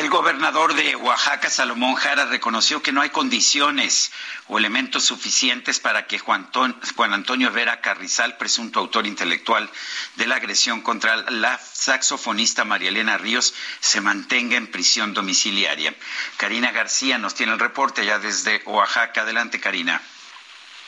El 0.00 0.10
gobernador 0.10 0.74
de 0.74 0.96
Oaxaca, 0.96 1.48
Salomón 1.48 1.94
Jara, 1.94 2.24
reconoció 2.24 2.82
que 2.82 2.90
no 2.90 3.00
hay 3.00 3.10
condiciones 3.10 4.12
o 4.48 4.58
elementos 4.58 5.04
suficientes 5.04 5.78
para 5.78 6.06
que 6.08 6.18
Juan, 6.18 6.48
Antonio 7.12 7.52
Vera 7.52 7.80
Carrizal, 7.80 8.36
presunto 8.36 8.80
autor 8.80 9.06
intelectual 9.06 9.70
de 10.16 10.26
la 10.26 10.36
agresión 10.36 10.82
contra 10.82 11.16
la 11.30 11.58
saxofonista 11.58 12.64
María 12.64 12.88
Elena 12.88 13.18
Ríos, 13.18 13.54
se 13.78 14.00
mantenga 14.00 14.56
en 14.56 14.66
prisión 14.66 15.14
domiciliaria. 15.14 15.94
Karina 16.38 16.72
García 16.72 17.16
nos 17.18 17.36
tiene 17.36 17.52
el 17.52 17.60
reporte 17.60 18.04
ya 18.04 18.18
desde 18.18 18.62
Oaxaca. 18.66 19.20
Adelante, 19.22 19.60
Karina. 19.60 20.02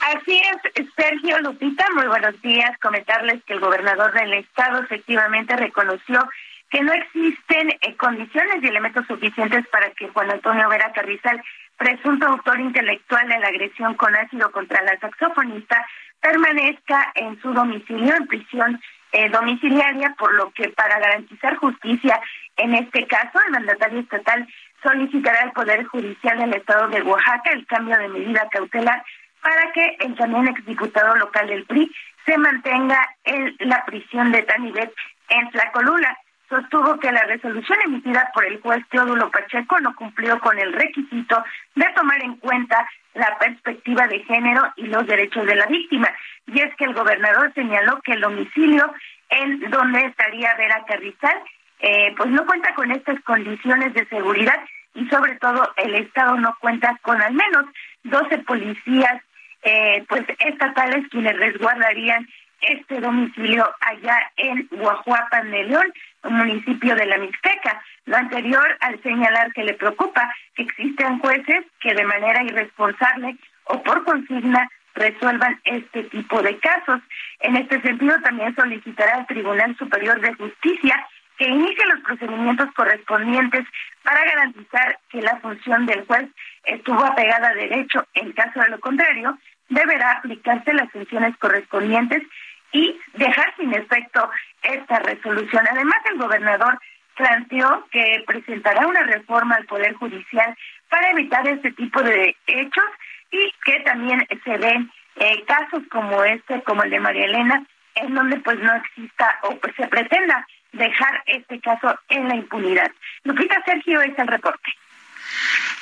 Así 0.00 0.36
es, 0.36 0.86
Sergio 0.96 1.38
Lupita, 1.40 1.86
muy 1.94 2.06
buenos 2.06 2.40
días. 2.42 2.76
Comentarles 2.82 3.42
que 3.44 3.54
el 3.54 3.60
gobernador 3.60 4.12
del 4.12 4.34
estado 4.34 4.82
efectivamente 4.82 5.56
reconoció 5.56 6.28
que 6.76 6.82
no 6.82 6.92
existen 6.92 7.70
eh, 7.80 7.96
condiciones 7.96 8.62
y 8.62 8.66
elementos 8.66 9.06
suficientes 9.06 9.66
para 9.68 9.88
que 9.92 10.08
Juan 10.08 10.30
Antonio 10.30 10.68
Vera 10.68 10.92
Carrizal, 10.92 11.42
presunto 11.78 12.26
autor 12.26 12.60
intelectual 12.60 13.26
de 13.28 13.38
la 13.38 13.48
agresión 13.48 13.94
con 13.94 14.14
ácido 14.14 14.50
contra 14.50 14.82
la 14.82 14.98
saxofonista, 14.98 15.86
permanezca 16.20 17.12
en 17.14 17.40
su 17.40 17.54
domicilio, 17.54 18.14
en 18.14 18.26
prisión 18.26 18.78
eh, 19.12 19.30
domiciliaria, 19.30 20.14
por 20.18 20.34
lo 20.34 20.50
que 20.50 20.68
para 20.68 20.98
garantizar 20.98 21.56
justicia 21.56 22.20
en 22.58 22.74
este 22.74 23.06
caso, 23.06 23.40
el 23.46 23.52
mandatario 23.52 24.00
estatal 24.00 24.46
solicitará 24.82 25.44
al 25.44 25.52
Poder 25.52 25.82
Judicial 25.86 26.38
del 26.38 26.52
Estado 26.52 26.88
de 26.88 27.00
Oaxaca 27.00 27.52
el 27.52 27.66
cambio 27.66 27.96
de 27.96 28.08
medida 28.08 28.50
cautelar 28.50 29.02
para 29.40 29.72
que 29.72 29.96
el 30.00 30.14
también 30.14 30.46
exdiputado 30.48 31.16
local 31.16 31.46
del 31.46 31.64
PRI 31.64 31.90
se 32.26 32.36
mantenga 32.36 33.16
en 33.24 33.56
la 33.60 33.82
prisión 33.86 34.30
de 34.30 34.42
Tanibet 34.42 34.92
en 35.30 35.50
Tlacolula 35.52 36.18
sostuvo 36.48 36.98
que 36.98 37.12
la 37.12 37.22
resolución 37.24 37.78
emitida 37.84 38.30
por 38.34 38.44
el 38.44 38.60
juez 38.60 38.84
Teodulo 38.90 39.30
Pacheco 39.30 39.80
no 39.80 39.94
cumplió 39.94 40.38
con 40.40 40.58
el 40.58 40.72
requisito 40.72 41.44
de 41.74 41.86
tomar 41.94 42.22
en 42.22 42.36
cuenta 42.36 42.88
la 43.14 43.36
perspectiva 43.38 44.06
de 44.06 44.20
género 44.20 44.72
y 44.76 44.86
los 44.86 45.06
derechos 45.06 45.46
de 45.46 45.56
la 45.56 45.66
víctima. 45.66 46.08
Y 46.46 46.60
es 46.60 46.74
que 46.76 46.84
el 46.84 46.94
gobernador 46.94 47.52
señaló 47.54 48.00
que 48.02 48.12
el 48.12 48.20
domicilio 48.20 48.92
en 49.28 49.70
donde 49.70 50.06
estaría 50.06 50.54
Vera 50.54 50.84
Carrizal, 50.86 51.42
eh, 51.80 52.14
pues 52.16 52.30
no 52.30 52.46
cuenta 52.46 52.74
con 52.74 52.90
estas 52.92 53.20
condiciones 53.22 53.92
de 53.94 54.06
seguridad 54.06 54.62
y 54.94 55.06
sobre 55.08 55.36
todo 55.36 55.72
el 55.76 55.94
Estado 55.94 56.36
no 56.36 56.56
cuenta 56.60 56.96
con 57.02 57.20
al 57.20 57.34
menos 57.34 57.66
12 58.04 58.38
policías 58.38 59.22
eh, 59.62 60.04
pues 60.08 60.24
estatales 60.38 61.08
quienes 61.10 61.36
resguardarían 61.36 62.26
este 62.60 63.00
domicilio 63.00 63.68
allá 63.80 64.16
en 64.36 64.68
Guajuapan 64.70 65.50
de 65.50 65.64
León, 65.64 65.92
municipio 66.30 66.94
de 66.94 67.06
la 67.06 67.18
Mixteca. 67.18 67.82
Lo 68.06 68.16
anterior 68.16 68.76
al 68.80 69.02
señalar 69.02 69.52
que 69.52 69.64
le 69.64 69.74
preocupa 69.74 70.32
que 70.54 70.62
existen 70.62 71.18
jueces 71.18 71.64
que 71.80 71.94
de 71.94 72.04
manera 72.04 72.42
irresponsable 72.42 73.36
o 73.64 73.82
por 73.82 74.04
consigna 74.04 74.68
resuelvan 74.94 75.60
este 75.64 76.04
tipo 76.04 76.42
de 76.42 76.58
casos. 76.58 77.00
En 77.40 77.56
este 77.56 77.80
sentido, 77.82 78.16
también 78.22 78.54
solicitará 78.54 79.16
al 79.16 79.26
Tribunal 79.26 79.76
Superior 79.76 80.20
de 80.20 80.34
Justicia 80.34 81.06
que 81.36 81.48
inicie 81.48 81.84
los 81.86 82.00
procedimientos 82.00 82.72
correspondientes 82.74 83.64
para 84.02 84.24
garantizar 84.24 84.98
que 85.10 85.20
la 85.20 85.36
función 85.40 85.84
del 85.84 86.06
juez 86.06 86.28
estuvo 86.64 87.04
apegada 87.04 87.48
a 87.48 87.54
derecho. 87.54 88.06
En 88.14 88.32
caso 88.32 88.60
de 88.60 88.70
lo 88.70 88.80
contrario, 88.80 89.38
deberá 89.68 90.12
aplicarse 90.12 90.72
las 90.72 90.90
funciones 90.90 91.36
correspondientes 91.36 92.22
y 92.72 92.98
dejar 93.14 93.54
sin 93.56 93.72
efecto 93.74 94.30
esta 94.62 94.98
resolución. 95.00 95.64
Además, 95.70 95.98
el 96.10 96.18
gobernador 96.18 96.78
planteó 97.16 97.86
que 97.90 98.22
presentará 98.26 98.86
una 98.86 99.02
reforma 99.02 99.56
al 99.56 99.66
Poder 99.66 99.94
Judicial 99.94 100.56
para 100.88 101.10
evitar 101.10 101.46
este 101.48 101.72
tipo 101.72 102.02
de 102.02 102.36
hechos 102.46 102.84
y 103.30 103.52
que 103.64 103.80
también 103.80 104.26
se 104.44 104.58
den 104.58 104.90
eh, 105.16 105.44
casos 105.46 105.82
como 105.90 106.22
este, 106.24 106.62
como 106.62 106.82
el 106.82 106.90
de 106.90 107.00
María 107.00 107.24
Elena, 107.24 107.64
en 107.94 108.14
donde 108.14 108.38
pues 108.40 108.58
no 108.58 108.74
exista 108.74 109.38
o 109.42 109.56
pues 109.56 109.74
se 109.76 109.88
pretenda 109.88 110.46
dejar 110.72 111.22
este 111.26 111.58
caso 111.60 111.98
en 112.08 112.28
la 112.28 112.36
impunidad. 112.36 112.90
Lupita 113.24 113.62
Sergio 113.64 114.00
es 114.02 114.16
el 114.18 114.26
reporte. 114.26 114.70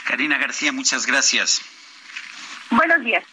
Karina 0.06 0.38
García, 0.38 0.72
muchas 0.72 1.06
gracias. 1.06 1.62
Buenos 2.70 3.02
días. 3.04 3.24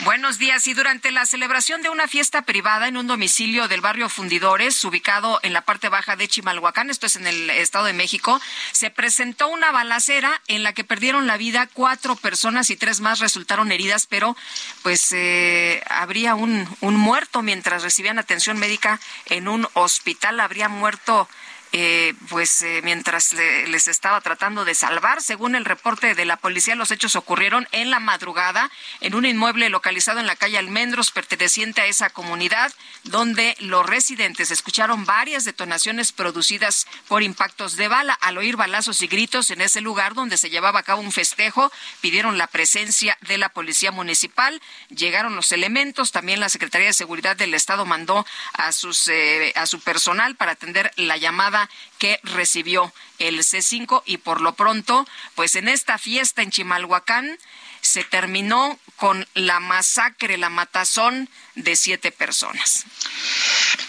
Buenos 0.00 0.38
días. 0.38 0.66
Y 0.66 0.74
durante 0.74 1.10
la 1.10 1.26
celebración 1.26 1.82
de 1.82 1.88
una 1.88 2.08
fiesta 2.08 2.42
privada 2.42 2.88
en 2.88 2.96
un 2.96 3.06
domicilio 3.06 3.68
del 3.68 3.80
barrio 3.80 4.08
Fundidores, 4.08 4.82
ubicado 4.84 5.38
en 5.42 5.52
la 5.52 5.62
parte 5.62 5.88
baja 5.88 6.16
de 6.16 6.28
Chimalhuacán, 6.28 6.90
esto 6.90 7.06
es 7.06 7.16
en 7.16 7.26
el 7.26 7.50
Estado 7.50 7.84
de 7.84 7.92
México, 7.92 8.40
se 8.72 8.90
presentó 8.90 9.48
una 9.48 9.70
balacera 9.70 10.40
en 10.48 10.62
la 10.62 10.72
que 10.72 10.84
perdieron 10.84 11.26
la 11.26 11.36
vida 11.36 11.68
cuatro 11.72 12.16
personas 12.16 12.70
y 12.70 12.76
tres 12.76 13.00
más 13.00 13.20
resultaron 13.20 13.72
heridas, 13.72 14.06
pero 14.06 14.36
pues 14.82 15.12
eh, 15.12 15.82
habría 15.88 16.34
un, 16.34 16.68
un 16.80 16.96
muerto 16.96 17.42
mientras 17.42 17.82
recibían 17.82 18.18
atención 18.18 18.58
médica 18.58 19.00
en 19.26 19.48
un 19.48 19.68
hospital. 19.74 20.40
Habría 20.40 20.68
muerto 20.68 21.28
eh, 21.72 22.14
pues 22.28 22.60
eh, 22.62 22.80
mientras 22.84 23.32
les 23.32 23.88
estaba 23.88 24.20
tratando 24.20 24.64
de 24.64 24.74
salvar. 24.74 25.22
Según 25.22 25.54
el 25.54 25.64
reporte 25.64 26.14
de 26.14 26.24
la 26.24 26.36
policía, 26.36 26.74
los 26.74 26.90
hechos 26.90 27.16
ocurrieron 27.16 27.66
en 27.72 27.90
la 27.90 27.98
madrugada 27.98 28.70
en 29.00 29.14
un 29.14 29.24
inmueble 29.24 29.70
localizado 29.70 30.20
en 30.20 30.26
la 30.26 30.36
calle 30.36 30.58
Almendros, 30.58 31.10
perteneciente 31.10 31.80
a 31.80 31.86
esa 31.86 32.10
comunidad, 32.10 32.72
donde 33.04 33.56
los 33.60 33.86
residentes 33.86 34.50
escucharon 34.50 35.06
varias 35.06 35.44
detonaciones 35.44 36.12
producidas 36.12 36.86
por 37.08 37.22
impactos 37.22 37.76
de 37.76 37.88
bala. 37.88 38.14
Al 38.14 38.38
oír 38.38 38.56
balazos 38.56 39.00
y 39.00 39.06
gritos 39.06 39.50
en 39.50 39.62
ese 39.62 39.80
lugar 39.80 40.14
donde 40.14 40.36
se 40.36 40.50
llevaba 40.50 40.80
a 40.80 40.82
cabo 40.82 41.00
un 41.00 41.12
festejo, 41.12 41.72
pidieron 42.00 42.38
la 42.38 42.48
presencia 42.48 43.16
de 43.22 43.38
la 43.38 43.48
policía 43.48 43.90
municipal. 43.90 44.60
Llegaron 44.90 45.36
los 45.36 45.52
elementos. 45.52 46.12
También 46.12 46.40
la 46.40 46.48
Secretaría 46.48 46.88
de 46.88 46.92
Seguridad 46.92 47.36
del 47.36 47.54
Estado 47.54 47.86
mandó 47.86 48.26
a 48.52 48.72
sus 48.72 49.08
eh, 49.08 49.52
a 49.56 49.66
su 49.66 49.80
personal 49.80 50.36
para 50.36 50.52
atender 50.52 50.92
la 50.96 51.16
llamada 51.16 51.61
que 51.98 52.20
recibió 52.22 52.92
el 53.18 53.38
C5 53.40 54.02
y 54.06 54.18
por 54.18 54.40
lo 54.40 54.54
pronto, 54.54 55.06
pues 55.34 55.56
en 55.56 55.68
esta 55.68 55.98
fiesta 55.98 56.42
en 56.42 56.50
Chimalhuacán 56.50 57.38
se 57.80 58.04
terminó 58.04 58.78
con 58.96 59.26
la 59.34 59.58
masacre, 59.58 60.38
la 60.38 60.48
matazón 60.48 61.28
de 61.56 61.74
siete 61.74 62.12
personas. 62.12 62.86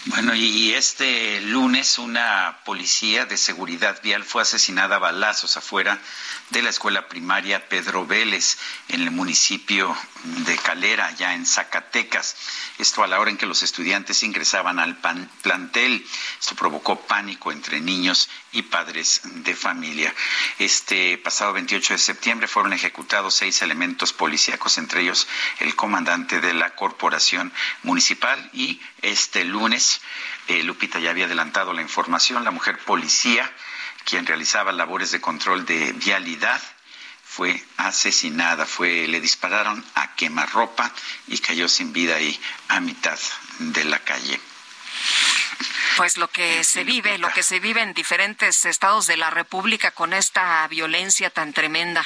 Bueno, 0.06 0.34
y 0.34 0.74
este 0.74 1.40
lunes 1.40 1.98
una 1.98 2.58
policía 2.64 3.24
de 3.24 3.36
seguridad 3.36 4.02
vial 4.02 4.24
fue 4.24 4.42
asesinada 4.42 4.96
a 4.96 4.98
balazos 4.98 5.56
afuera 5.56 6.00
de 6.50 6.62
la 6.62 6.70
escuela 6.70 7.08
primaria 7.08 7.68
Pedro 7.68 8.06
Vélez 8.06 8.58
en 8.88 9.00
el 9.00 9.10
municipio 9.10 9.96
de 10.22 10.56
Calera, 10.58 11.10
ya 11.12 11.34
en 11.34 11.46
Zacatecas. 11.46 12.36
Esto 12.78 13.02
a 13.02 13.06
la 13.06 13.18
hora 13.18 13.30
en 13.30 13.36
que 13.36 13.46
los 13.46 13.62
estudiantes 13.62 14.22
ingresaban 14.22 14.78
al 14.78 14.96
plantel. 15.42 16.06
Esto 16.40 16.54
provocó 16.54 17.00
pánico 17.00 17.50
entre 17.50 17.80
niños 17.80 18.28
y 18.52 18.62
padres 18.62 19.22
de 19.24 19.54
familia. 19.54 20.14
Este 20.58 21.18
pasado 21.18 21.52
28 21.54 21.94
de 21.94 21.98
septiembre 21.98 22.48
fueron 22.48 22.72
ejecutados 22.72 23.34
seis 23.34 23.62
elementos 23.62 24.12
policíacos, 24.12 24.78
entre 24.78 25.02
ellos 25.02 25.26
el 25.60 25.74
comandante 25.74 26.40
de 26.40 26.54
la 26.54 26.74
corporación 26.74 27.52
municipal 27.82 28.50
y 28.52 28.80
este 29.02 29.44
lunes, 29.44 30.00
eh, 30.48 30.62
Lupita 30.62 30.98
ya 30.98 31.10
había 31.10 31.24
adelantado 31.24 31.72
la 31.72 31.82
información, 31.82 32.44
la 32.44 32.50
mujer 32.50 32.78
policía 32.78 33.50
quien 34.04 34.26
realizaba 34.26 34.72
labores 34.72 35.10
de 35.10 35.20
control 35.20 35.64
de 35.66 35.92
vialidad, 35.92 36.60
fue 37.24 37.60
asesinada, 37.78 38.64
fue, 38.64 39.08
le 39.08 39.20
dispararon 39.20 39.84
a 39.96 40.14
quemarropa 40.14 40.92
y 41.26 41.38
cayó 41.38 41.68
sin 41.68 41.92
vida 41.92 42.16
ahí 42.16 42.38
a 42.68 42.80
mitad 42.80 43.18
de 43.58 43.84
la 43.84 43.98
calle. 43.98 44.40
Pues 45.96 46.16
lo 46.16 46.28
que 46.28 46.62
se 46.64 46.84
vive, 46.84 47.18
lo 47.18 47.32
que 47.32 47.42
se 47.42 47.60
vive 47.60 47.82
en 47.82 47.92
diferentes 47.92 48.64
estados 48.64 49.06
de 49.06 49.16
la 49.16 49.30
República 49.30 49.90
con 49.90 50.12
esta 50.12 50.66
violencia 50.68 51.30
tan 51.30 51.52
tremenda. 51.52 52.04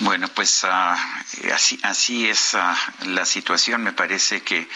Bueno, 0.00 0.28
pues 0.28 0.64
así, 0.64 1.78
así 1.82 2.28
es 2.28 2.54
ah, 2.54 2.76
la 3.02 3.26
situación. 3.26 3.82
Me 3.82 3.92
parece 3.92 4.42
que, 4.42 4.68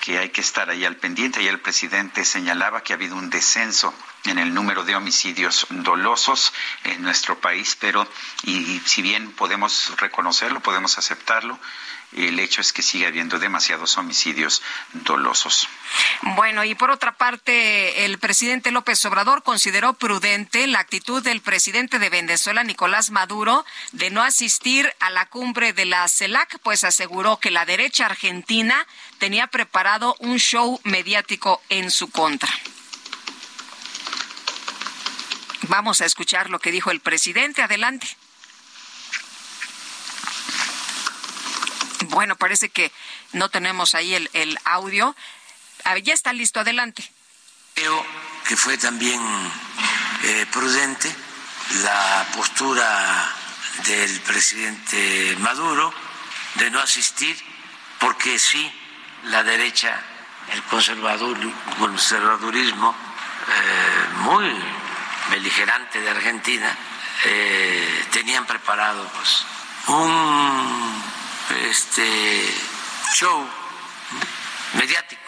que 0.00 0.18
hay 0.18 0.30
que 0.30 0.40
estar 0.40 0.70
ahí 0.70 0.84
al 0.84 0.96
pendiente. 0.96 1.42
Y 1.42 1.48
el 1.48 1.60
presidente 1.60 2.24
señalaba 2.24 2.82
que 2.82 2.92
ha 2.92 2.96
habido 2.96 3.16
un 3.16 3.30
descenso 3.30 3.94
en 4.24 4.38
el 4.38 4.52
número 4.52 4.84
de 4.84 4.96
homicidios 4.96 5.66
dolosos 5.70 6.52
en 6.84 7.02
nuestro 7.02 7.38
país, 7.38 7.76
pero 7.80 8.06
y, 8.42 8.80
si 8.84 9.02
bien 9.02 9.32
podemos 9.32 9.92
reconocerlo, 9.98 10.60
podemos 10.60 10.98
aceptarlo, 10.98 11.58
el 12.12 12.38
hecho 12.38 12.60
es 12.60 12.72
que 12.72 12.82
sigue 12.82 13.06
habiendo 13.06 13.38
demasiados 13.38 13.98
homicidios 13.98 14.62
dolosos. 14.92 15.68
Bueno, 16.22 16.64
y 16.64 16.74
por 16.74 16.90
otra 16.90 17.16
parte, 17.16 18.04
el 18.04 18.18
presidente 18.18 18.70
López 18.70 19.04
Obrador 19.04 19.42
consideró 19.42 19.94
prudente 19.94 20.66
la 20.66 20.80
actitud 20.80 21.22
del 21.22 21.40
presidente 21.40 21.98
de 21.98 22.08
Venezuela, 22.08 22.64
Nicolás 22.64 23.10
Maduro, 23.10 23.64
de 23.92 24.10
no 24.10 24.22
asistir 24.22 24.92
a 25.00 25.10
la 25.10 25.26
cumbre 25.26 25.72
de 25.72 25.84
la 25.84 26.08
CELAC, 26.08 26.58
pues 26.60 26.84
aseguró 26.84 27.38
que 27.38 27.50
la 27.50 27.66
derecha 27.66 28.06
argentina 28.06 28.86
tenía 29.18 29.46
preparado 29.48 30.16
un 30.20 30.38
show 30.38 30.80
mediático 30.84 31.60
en 31.68 31.90
su 31.90 32.10
contra. 32.10 32.50
Vamos 35.68 36.00
a 36.00 36.04
escuchar 36.04 36.50
lo 36.50 36.58
que 36.58 36.70
dijo 36.70 36.90
el 36.90 37.00
presidente. 37.00 37.62
Adelante. 37.62 38.06
Bueno, 42.04 42.36
parece 42.36 42.68
que 42.68 42.92
no 43.32 43.48
tenemos 43.48 43.94
ahí 43.94 44.14
el, 44.14 44.58
audio. 44.64 45.16
Ah, 45.84 45.98
ya 45.98 46.14
está 46.14 46.32
listo, 46.32 46.60
adelante. 46.60 47.10
Creo 47.74 48.06
que 48.46 48.56
fue 48.56 48.78
también 48.78 49.20
eh, 50.24 50.46
prudente 50.52 51.14
la 51.82 52.26
postura 52.34 53.34
del 53.86 54.20
presidente 54.20 55.36
Maduro 55.40 55.92
de 56.54 56.70
no 56.70 56.78
asistir, 56.80 57.36
porque 57.98 58.38
sí, 58.38 58.72
la 59.24 59.42
derecha, 59.42 60.00
el 60.52 60.62
conservadurismo, 60.62 62.94
eh, 63.48 64.08
muy 64.18 64.46
beligerante 65.30 66.00
de 66.00 66.10
Argentina, 66.10 66.76
eh, 67.24 68.06
tenían 68.12 68.46
preparado 68.46 69.10
pues, 69.14 69.44
un 69.88 71.02
este, 71.50 72.54
show 73.14 73.48
mediático. 74.74 75.22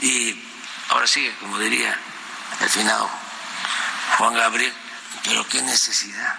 Y 0.00 0.42
ahora 0.90 1.06
sigue, 1.06 1.32
como 1.40 1.58
diría 1.58 1.98
el 2.60 2.68
finado 2.68 3.08
Juan 4.18 4.34
Gabriel, 4.34 4.72
pero 5.24 5.46
qué 5.48 5.62
necesidad. 5.62 6.36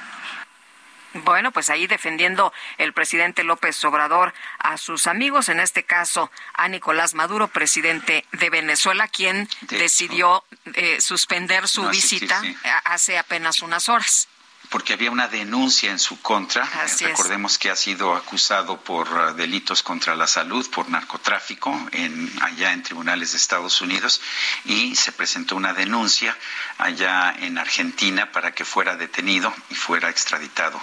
Bueno, 1.13 1.51
pues 1.51 1.69
ahí 1.69 1.87
defendiendo 1.87 2.53
el 2.77 2.93
presidente 2.93 3.43
López 3.43 3.83
Obrador 3.85 4.33
a 4.59 4.77
sus 4.77 5.07
amigos, 5.07 5.49
en 5.49 5.59
este 5.59 5.83
caso 5.83 6.29
a 6.53 6.67
Nicolás 6.67 7.13
Maduro, 7.13 7.47
presidente 7.47 8.25
de 8.33 8.49
Venezuela, 8.49 9.07
quien 9.07 9.49
decidió 9.61 10.43
eh, 10.75 11.01
suspender 11.01 11.67
su 11.67 11.87
visita 11.89 12.41
hace 12.83 13.17
apenas 13.17 13.61
unas 13.61 13.89
horas 13.89 14.27
porque 14.69 14.93
había 14.93 15.11
una 15.11 15.27
denuncia 15.27 15.91
en 15.91 15.99
su 15.99 16.21
contra. 16.21 16.67
Recordemos 16.99 17.57
que 17.57 17.69
ha 17.69 17.75
sido 17.75 18.15
acusado 18.15 18.79
por 18.81 19.11
uh, 19.11 19.33
delitos 19.33 19.83
contra 19.83 20.15
la 20.15 20.27
salud, 20.27 20.69
por 20.69 20.89
narcotráfico, 20.89 21.87
en, 21.91 22.31
allá 22.41 22.73
en 22.73 22.83
tribunales 22.83 23.31
de 23.31 23.37
Estados 23.37 23.81
Unidos, 23.81 24.21
y 24.65 24.95
se 24.95 25.11
presentó 25.11 25.55
una 25.55 25.73
denuncia 25.73 26.37
allá 26.77 27.33
en 27.39 27.57
Argentina 27.57 28.31
para 28.31 28.53
que 28.53 28.65
fuera 28.65 28.95
detenido 28.95 29.53
y 29.69 29.75
fuera 29.75 30.09
extraditado 30.09 30.81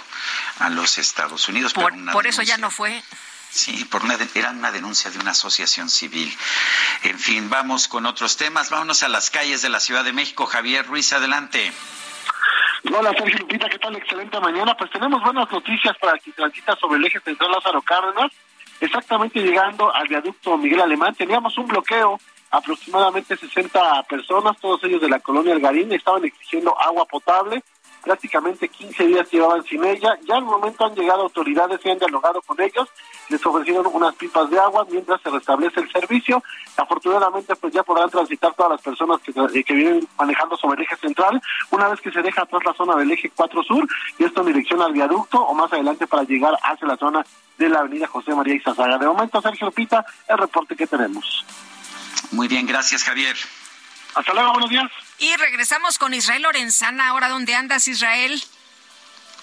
a 0.59 0.69
los 0.69 0.97
Estados 0.97 1.47
Unidos. 1.47 1.73
Por, 1.73 2.27
eso 2.27 2.41
ya 2.41 2.57
no 2.57 2.71
fue. 2.71 3.03
Sí, 3.51 3.85
por 3.85 4.03
una, 4.03 4.17
era 4.33 4.49
una 4.49 4.71
denuncia 4.71 5.11
de 5.11 5.19
una 5.19 5.31
asociación 5.31 5.89
civil. 5.89 6.35
En 7.03 7.19
fin, 7.19 7.49
vamos 7.49 7.87
con 7.87 8.05
otros 8.05 8.35
temas. 8.35 8.69
Vámonos 8.69 9.03
a 9.03 9.09
las 9.09 9.29
calles 9.29 9.61
de 9.61 9.69
la 9.69 9.79
Ciudad 9.79 10.03
de 10.03 10.11
México. 10.11 10.45
Javier 10.45 10.85
Ruiz, 10.85 11.13
adelante. 11.13 11.71
Hola 12.97 13.11
Sergio 13.17 13.39
Lupita, 13.39 13.67
¿qué 13.69 13.79
tal? 13.79 13.95
Excelente 13.95 14.39
mañana. 14.39 14.75
Pues 14.77 14.91
tenemos 14.91 15.21
buenas 15.21 15.51
noticias 15.51 15.97
para 15.99 16.17
quien 16.19 16.35
transita 16.35 16.75
sobre 16.75 16.97
el 16.97 17.05
eje 17.05 17.19
central 17.19 17.51
Lázaro 17.51 17.81
Cárdenas. 17.81 18.31
Exactamente 18.79 19.41
llegando 19.41 19.93
al 19.93 20.07
viaducto 20.07 20.57
Miguel 20.57 20.81
Alemán, 20.81 21.15
teníamos 21.15 21.57
un 21.57 21.67
bloqueo, 21.67 22.19
aproximadamente 22.51 23.35
60 23.37 24.03
personas, 24.03 24.57
todos 24.59 24.83
ellos 24.83 25.01
de 25.01 25.09
la 25.09 25.19
colonia 25.19 25.53
Algarín, 25.53 25.91
estaban 25.93 26.25
exigiendo 26.25 26.75
agua 26.79 27.05
potable 27.05 27.63
prácticamente 28.05 28.69
15 28.69 29.07
días 29.07 29.31
llevaban 29.31 29.63
sin 29.63 29.83
ella. 29.83 30.17
Ya 30.25 30.35
al 30.35 30.45
momento 30.45 30.85
han 30.85 30.95
llegado 30.95 31.23
autoridades 31.23 31.79
y 31.83 31.89
han 31.89 31.97
dialogado 31.97 32.41
con 32.43 32.61
ellos, 32.61 32.87
les 33.29 33.43
ofrecieron 33.45 33.87
unas 33.91 34.15
pipas 34.15 34.49
de 34.49 34.59
agua 34.59 34.85
mientras 34.89 35.19
se 35.21 35.31
restablece 35.31 35.81
el 35.81 35.91
servicio. 35.91 36.41
Afortunadamente, 36.77 37.55
pues 37.55 37.73
ya 37.73 37.83
podrán 37.83 38.09
transitar 38.09 38.53
todas 38.53 38.73
las 38.73 38.81
personas 38.81 39.19
que, 39.21 39.31
eh, 39.31 39.63
que 39.63 39.73
vienen 39.73 40.07
manejando 40.17 40.55
sobre 40.55 40.77
el 40.77 40.83
eje 40.83 40.95
central, 40.97 41.41
una 41.71 41.87
vez 41.89 41.99
que 41.99 42.11
se 42.11 42.21
deja 42.21 42.43
atrás 42.43 42.61
la 42.63 42.73
zona 42.73 42.95
del 42.95 43.11
eje 43.11 43.31
4 43.35 43.63
Sur, 43.63 43.87
y 44.19 44.23
esto 44.23 44.41
en 44.41 44.47
dirección 44.47 44.81
al 44.81 44.93
viaducto 44.93 45.41
o 45.41 45.53
más 45.55 45.73
adelante 45.73 46.05
para 46.05 46.23
llegar 46.23 46.53
hacia 46.61 46.87
la 46.87 46.97
zona 46.97 47.25
de 47.57 47.69
la 47.69 47.79
avenida 47.79 48.07
José 48.07 48.35
María 48.35 48.55
Izazaga. 48.55 48.99
De 48.99 49.07
momento, 49.07 49.41
Sergio 49.41 49.71
Pita, 49.71 50.05
el 50.27 50.37
reporte 50.37 50.75
que 50.75 50.85
tenemos. 50.85 51.45
Muy 52.31 52.47
bien, 52.47 52.67
gracias 52.67 53.03
Javier. 53.03 53.35
Hasta 54.13 54.33
luego, 54.33 54.51
buenos 54.51 54.69
días. 54.69 54.91
Y 55.17 55.35
regresamos 55.37 55.97
con 55.97 56.13
Israel 56.13 56.41
Lorenzana. 56.41 57.09
Ahora, 57.09 57.29
¿dónde 57.29 57.55
andas, 57.55 57.87
Israel? 57.87 58.41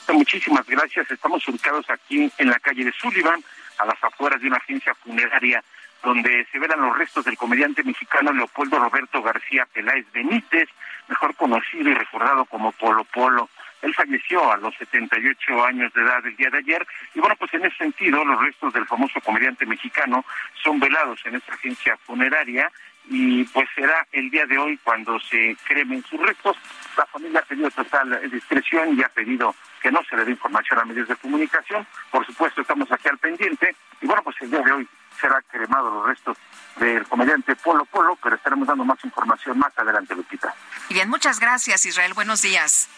Muchísimas 0.08 0.66
gracias. 0.66 1.10
Estamos 1.10 1.46
ubicados 1.48 1.88
aquí 1.88 2.30
en 2.38 2.50
la 2.50 2.58
calle 2.58 2.84
de 2.84 2.92
Sullivan, 2.92 3.42
a 3.78 3.86
las 3.86 4.02
afueras 4.04 4.40
de 4.40 4.48
una 4.48 4.58
agencia 4.58 4.94
funeraria 4.96 5.62
donde 6.02 6.46
se 6.50 6.58
velan 6.58 6.80
los 6.80 6.98
restos 6.98 7.24
del 7.24 7.36
comediante 7.36 7.82
mexicano 7.84 8.32
Leopoldo 8.32 8.78
Roberto 8.78 9.22
García 9.22 9.66
Peláez 9.72 10.04
Benítez, 10.12 10.68
mejor 11.08 11.34
conocido 11.36 11.88
y 11.88 11.94
recordado 11.94 12.44
como 12.44 12.72
Polo 12.72 13.04
Polo. 13.04 13.48
Él 13.82 13.94
falleció 13.94 14.52
a 14.52 14.56
los 14.58 14.74
78 14.76 15.64
años 15.64 15.92
de 15.92 16.02
edad 16.02 16.24
el 16.26 16.36
día 16.36 16.50
de 16.50 16.58
ayer 16.58 16.86
y 17.14 17.20
bueno, 17.20 17.36
pues 17.36 17.52
en 17.54 17.64
ese 17.64 17.76
sentido 17.76 18.24
los 18.24 18.40
restos 18.40 18.72
del 18.72 18.86
famoso 18.86 19.20
comediante 19.20 19.66
mexicano 19.66 20.24
son 20.62 20.78
velados 20.78 21.20
en 21.24 21.36
esta 21.36 21.54
agencia 21.54 21.96
funeraria 21.98 22.70
y 23.08 23.44
pues 23.44 23.68
será 23.74 24.06
el 24.12 24.30
día 24.30 24.46
de 24.46 24.58
hoy 24.58 24.78
cuando 24.78 25.18
se 25.20 25.56
cremen 25.64 26.04
sus 26.08 26.20
restos. 26.20 26.56
La 26.96 27.06
familia 27.06 27.40
ha 27.40 27.44
pedido 27.44 27.70
total 27.70 28.30
discreción 28.30 28.98
y 28.98 29.02
ha 29.02 29.08
pedido 29.08 29.54
que 29.80 29.90
no 29.90 30.00
se 30.08 30.16
le 30.16 30.24
dé 30.24 30.30
información 30.30 30.78
a 30.78 30.84
medios 30.84 31.08
de 31.08 31.16
comunicación. 31.16 31.86
Por 32.10 32.24
supuesto, 32.26 32.60
estamos 32.60 32.90
aquí 32.92 33.08
al 33.08 33.18
pendiente 33.18 33.74
y 34.00 34.06
bueno, 34.06 34.22
pues 34.22 34.36
el 34.40 34.50
día 34.50 34.60
de 34.60 34.72
hoy 34.72 34.88
será 35.20 35.42
cremado 35.42 35.90
los 35.90 36.06
restos 36.06 36.38
del 36.76 37.04
comediante 37.06 37.54
Polo 37.56 37.84
Polo, 37.84 38.18
pero 38.22 38.36
estaremos 38.36 38.66
dando 38.66 38.84
más 38.84 39.02
información 39.04 39.58
más 39.58 39.76
adelante, 39.76 40.14
Lupita. 40.14 40.54
Bien, 40.88 41.08
muchas 41.08 41.38
gracias, 41.38 41.84
Israel. 41.86 42.14
Buenos 42.14 42.42
días. 42.42 42.88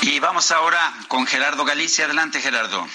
Y 0.02 0.18
vamos 0.18 0.50
ahora 0.50 0.78
con 1.08 1.26
Gerardo 1.26 1.64
Galicia. 1.64 2.06
Adelante, 2.06 2.40
Gerardo. 2.40 2.86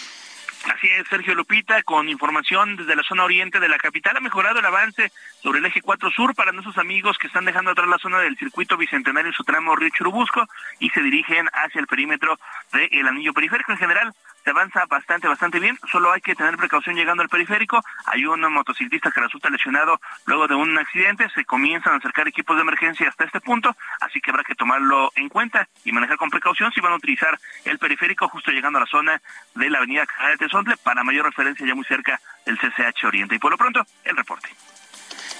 Así 0.74 0.88
es, 0.88 1.08
Sergio 1.08 1.36
Lupita, 1.36 1.84
con 1.84 2.10
información 2.10 2.76
desde 2.76 2.96
la 2.96 3.04
zona 3.04 3.24
oriente 3.24 3.60
de 3.60 3.70
la 3.70 3.78
capital. 3.78 4.18
Ha 4.18 4.22
mejorado 4.22 4.58
el 4.58 4.66
avance 4.66 5.12
sobre 5.44 5.60
el 5.60 5.66
eje 5.66 5.82
4 5.82 6.10
sur 6.10 6.34
para 6.34 6.52
nuestros 6.52 6.80
amigos 6.80 7.20
que 7.20 7.28
están 7.28 7.46
dejando 7.46 7.72
atrás 7.72 7.88
la 7.88 8.00
zona 8.00 8.18
del 8.20 8.36
circuito 8.38 8.76
bicentenario 8.76 9.30
en 9.30 9.36
su 9.36 9.44
tramo 9.44 9.76
Río 9.76 9.92
Churubusco 9.96 10.48
y 10.80 10.90
se 10.90 11.02
dirigen 11.02 11.48
hacia 11.54 11.80
el 11.80 11.86
perímetro 11.86 12.40
del 12.72 13.08
anillo 13.08 13.34
periférico. 13.34 13.74
En 13.74 13.78
general, 13.78 14.12
se 14.46 14.52
avanza 14.52 14.86
bastante, 14.86 15.28
bastante 15.28 15.60
bien. 15.60 15.78
Solo 15.92 16.12
hay 16.12 16.22
que 16.22 16.36
tener 16.36 16.56
precaución 16.56 16.96
llegando 16.96 17.24
al 17.24 17.30
periférico. 17.30 17.84
Hay 18.06 18.26
un 18.28 18.42
motociclista 18.54 19.10
que 19.12 19.20
resulta 19.20 19.50
lesionado 19.50 20.00
luego 20.26 20.48
de 20.48 20.54
un 20.54 20.78
accidente. 20.78 21.28
Se 21.34 21.44
comienzan 21.46 21.94
a 21.94 21.98
acercar 21.98 22.28
equipos 22.28 22.56
de 22.56 22.62
emergencia 22.62 23.10
hasta 23.10 23.24
este 23.26 23.42
punto, 23.42 23.76
así 24.02 24.22
que 24.22 24.30
habrá 24.30 24.44
que 24.44 24.54
tomarlo 24.54 25.12
en 25.16 25.30
cuenta 25.30 25.68
y 25.84 25.92
manejar 25.92 26.18
con 26.18 26.30
precaución 26.30 26.72
si 26.72 26.80
van 26.80 26.94
a 26.94 26.98
utilizar 26.98 27.40
el 27.66 27.80
periférico 27.80 28.30
justo 28.30 28.52
llegando 28.52 28.78
a 28.78 28.82
la 28.82 28.88
zona 28.88 29.20
de 29.56 29.70
la 29.72 29.80
avenida 29.80 30.06
Caja 30.06 30.28
de 30.30 30.38
Tezontle 30.38 30.78
para 30.78 31.04
mayor 31.04 31.26
referencia 31.26 31.66
ya 31.66 31.74
muy 31.74 31.86
cerca 31.86 32.22
del 32.46 32.60
CCH 32.60 33.04
Oriente. 33.06 33.34
Y 33.34 33.40
por 33.40 33.50
lo 33.50 33.58
pronto, 33.58 33.84
el 34.04 34.16
reporte. 34.16 34.50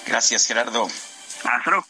Gracias, 0.08 0.48
Gerardo. 0.48 0.88
Hasta 1.44 1.84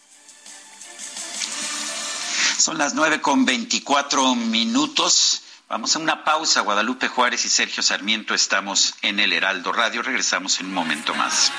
Son 2.58 2.78
las 2.78 2.94
nueve 2.94 3.22
con 3.22 3.46
veinticuatro 3.46 4.36
minutos. 4.36 5.45
Vamos 5.76 5.94
a 5.94 6.00
una 6.00 6.24
pausa. 6.24 6.62
Guadalupe 6.62 7.10
Juárez 7.10 7.44
y 7.44 7.50
Sergio 7.50 7.84
Sarmiento 7.84 8.34
estamos 8.34 8.96
en 9.02 9.20
el 9.20 9.34
Heraldo 9.34 9.74
Radio. 9.74 10.02
Regresamos 10.04 10.62
en 10.62 10.68
un 10.68 10.74
momento 10.74 11.14
más. 11.16 11.52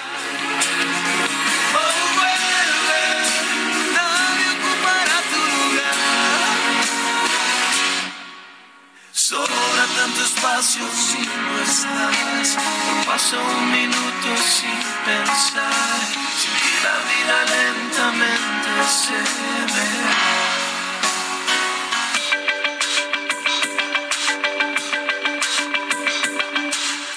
Sobra 9.12 9.84
tanto 9.98 10.24
espacio 10.24 10.82
si 10.94 11.18
no 11.18 11.59
estás. 11.60 12.56
No 12.56 13.59
un 13.59 13.70
minuto 13.70 14.28
sin 14.48 14.80
pensar. 15.05 16.01
Si 16.38 16.48
la 16.82 16.97
vida 17.05 17.44
lentamente 17.55 18.70
se 18.88 19.12
me 19.74 20.65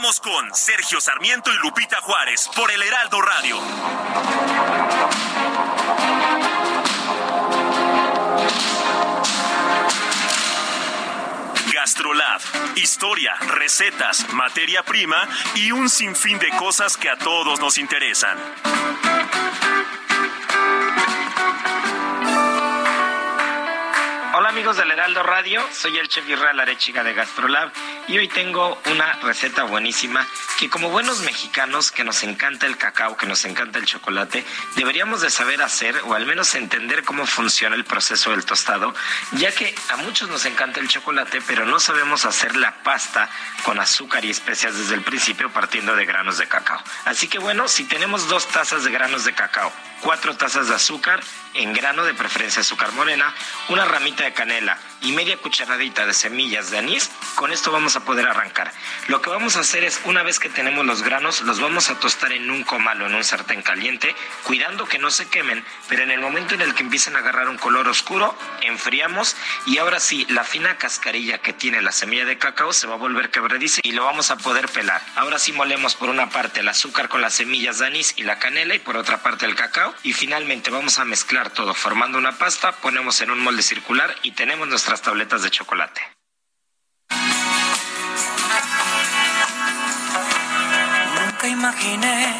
Continuamos 0.00 0.20
con 0.20 0.54
Sergio 0.54 0.98
Sarmiento 0.98 1.52
y 1.52 1.58
Lupita 1.58 2.00
Juárez 2.00 2.48
por 2.56 2.70
el 2.70 2.82
Heraldo 2.82 3.20
Radio. 3.20 3.58
Gastrolab, 11.74 12.40
historia, 12.76 13.34
recetas, 13.48 14.26
materia 14.32 14.82
prima 14.84 15.28
y 15.54 15.70
un 15.70 15.90
sinfín 15.90 16.38
de 16.38 16.48
cosas 16.56 16.96
que 16.96 17.10
a 17.10 17.18
todos 17.18 17.60
nos 17.60 17.76
interesan. 17.76 18.38
Hola 24.32 24.48
amigos 24.48 24.78
del 24.78 24.92
Heraldo 24.92 25.22
Radio, 25.22 25.62
soy 25.72 25.98
el 25.98 26.08
chef 26.08 26.26
Israel 26.26 26.58
Arechiga 26.58 27.04
de 27.04 27.12
Gastrolab 27.12 27.70
y 28.08 28.18
hoy 28.18 28.28
tengo 28.28 28.80
una 28.86 29.12
receta 29.22 29.64
buenísima 29.64 30.26
que 30.58 30.68
como 30.68 30.90
buenos 30.90 31.20
mexicanos 31.20 31.90
que 31.90 32.04
nos 32.04 32.22
encanta 32.22 32.66
el 32.66 32.76
cacao, 32.76 33.16
que 33.16 33.26
nos 33.26 33.44
encanta 33.44 33.78
el 33.78 33.86
chocolate, 33.86 34.44
deberíamos 34.76 35.20
de 35.20 35.30
saber 35.30 35.62
hacer 35.62 35.96
o 36.04 36.14
al 36.14 36.26
menos 36.26 36.54
entender 36.54 37.04
cómo 37.04 37.26
funciona 37.26 37.76
el 37.76 37.84
proceso 37.84 38.30
del 38.30 38.44
tostado, 38.44 38.94
ya 39.32 39.52
que 39.52 39.74
a 39.90 39.96
muchos 39.96 40.28
nos 40.28 40.44
encanta 40.44 40.80
el 40.80 40.88
chocolate, 40.88 41.40
pero 41.46 41.64
no 41.64 41.80
sabemos 41.80 42.24
hacer 42.24 42.56
la 42.56 42.82
pasta 42.82 43.28
con 43.64 43.80
azúcar 43.80 44.24
y 44.24 44.30
especias 44.30 44.76
desde 44.76 44.94
el 44.94 45.02
principio 45.02 45.50
partiendo 45.50 45.96
de 45.96 46.04
granos 46.04 46.38
de 46.38 46.48
cacao. 46.48 46.82
Así 47.04 47.28
que 47.28 47.38
bueno, 47.38 47.68
si 47.68 47.84
tenemos 47.84 48.28
dos 48.28 48.48
tazas 48.48 48.84
de 48.84 48.90
granos 48.90 49.24
de 49.24 49.32
cacao, 49.32 49.72
cuatro 50.02 50.36
tazas 50.36 50.68
de 50.68 50.74
azúcar 50.74 51.20
en 51.54 51.72
grano 51.72 52.04
de 52.04 52.14
preferencia 52.14 52.60
azúcar 52.60 52.92
morena, 52.92 53.34
una 53.68 53.84
ramita 53.84 54.24
de 54.24 54.32
canela 54.32 54.78
y 55.02 55.12
media 55.12 55.36
cucharadita 55.36 56.06
de 56.06 56.14
semillas 56.14 56.70
de 56.70 56.78
anís, 56.78 57.10
con 57.34 57.52
esto 57.52 57.72
vamos 57.72 57.96
a 57.96 58.04
poder 58.04 58.26
arrancar. 58.26 58.72
Lo 59.08 59.22
que 59.22 59.30
vamos 59.30 59.56
a 59.56 59.60
hacer 59.60 59.84
es, 59.84 60.00
una 60.04 60.22
vez 60.22 60.38
que 60.38 60.48
tenemos 60.48 60.84
los 60.84 61.02
granos, 61.02 61.40
los 61.42 61.60
vamos 61.60 61.90
a 61.90 61.98
tostar 61.98 62.32
en 62.32 62.50
un 62.50 62.64
comal 62.64 63.00
o 63.02 63.06
en 63.06 63.14
un 63.14 63.24
sartén 63.24 63.62
caliente, 63.62 64.14
cuidando 64.44 64.86
que 64.86 64.98
no 64.98 65.10
se 65.10 65.28
quemen, 65.28 65.64
pero 65.88 66.02
en 66.02 66.10
el 66.10 66.20
momento 66.20 66.54
en 66.54 66.62
el 66.62 66.74
que 66.74 66.82
empiecen 66.82 67.16
a 67.16 67.20
agarrar 67.20 67.48
un 67.48 67.58
color 67.58 67.88
oscuro, 67.88 68.36
enfriamos 68.62 69.36
y 69.66 69.78
ahora 69.78 70.00
sí, 70.00 70.26
la 70.28 70.44
fina 70.44 70.76
cascarilla 70.76 71.38
que 71.38 71.52
tiene 71.52 71.82
la 71.82 71.92
semilla 71.92 72.24
de 72.24 72.38
cacao 72.38 72.72
se 72.72 72.86
va 72.86 72.94
a 72.94 72.98
volver 72.98 73.30
quebradiza 73.30 73.80
y 73.82 73.92
lo 73.92 74.04
vamos 74.04 74.30
a 74.30 74.36
poder 74.36 74.68
pelar. 74.68 75.02
Ahora 75.16 75.38
sí 75.38 75.52
molemos 75.52 75.94
por 75.94 76.08
una 76.08 76.30
parte 76.30 76.60
el 76.60 76.68
azúcar 76.68 77.08
con 77.08 77.20
las 77.20 77.34
semillas 77.34 77.78
de 77.78 77.86
anís 77.86 78.14
y 78.16 78.22
la 78.22 78.38
canela 78.38 78.74
y 78.74 78.78
por 78.78 78.96
otra 78.96 79.22
parte 79.22 79.46
el 79.46 79.54
cacao 79.54 79.94
y 80.02 80.12
finalmente 80.12 80.70
vamos 80.70 80.98
a 80.98 81.04
mezclar 81.04 81.50
todo 81.50 81.74
formando 81.74 82.18
una 82.18 82.38
pasta, 82.38 82.72
ponemos 82.72 83.20
en 83.20 83.30
un 83.30 83.40
molde 83.40 83.62
circular 83.62 84.14
y 84.22 84.32
tenemos 84.32 84.68
nuestras 84.90 85.02
tabletas 85.02 85.42
de 85.44 85.50
chocolate. 85.50 86.00
Nunca 91.14 91.46
imaginé 91.46 92.34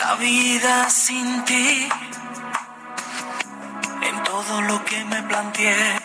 la 0.00 0.14
vida 0.16 0.90
sin 0.90 1.44
ti. 1.44 1.88
En 4.02 4.22
todo 4.24 4.60
lo 4.62 4.84
que 4.84 5.04
me 5.04 5.22
planteé, 5.22 6.00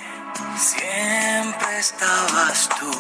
siempre 0.55 1.79
estabas 1.79 2.69
tú. 2.79 2.93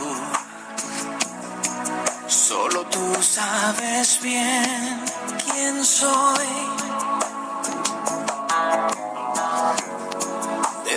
Solo 2.25 2.85
tú 2.87 3.21
sabes 3.21 4.19
bien 4.23 5.05
quién 5.45 5.85
soy 5.85 6.47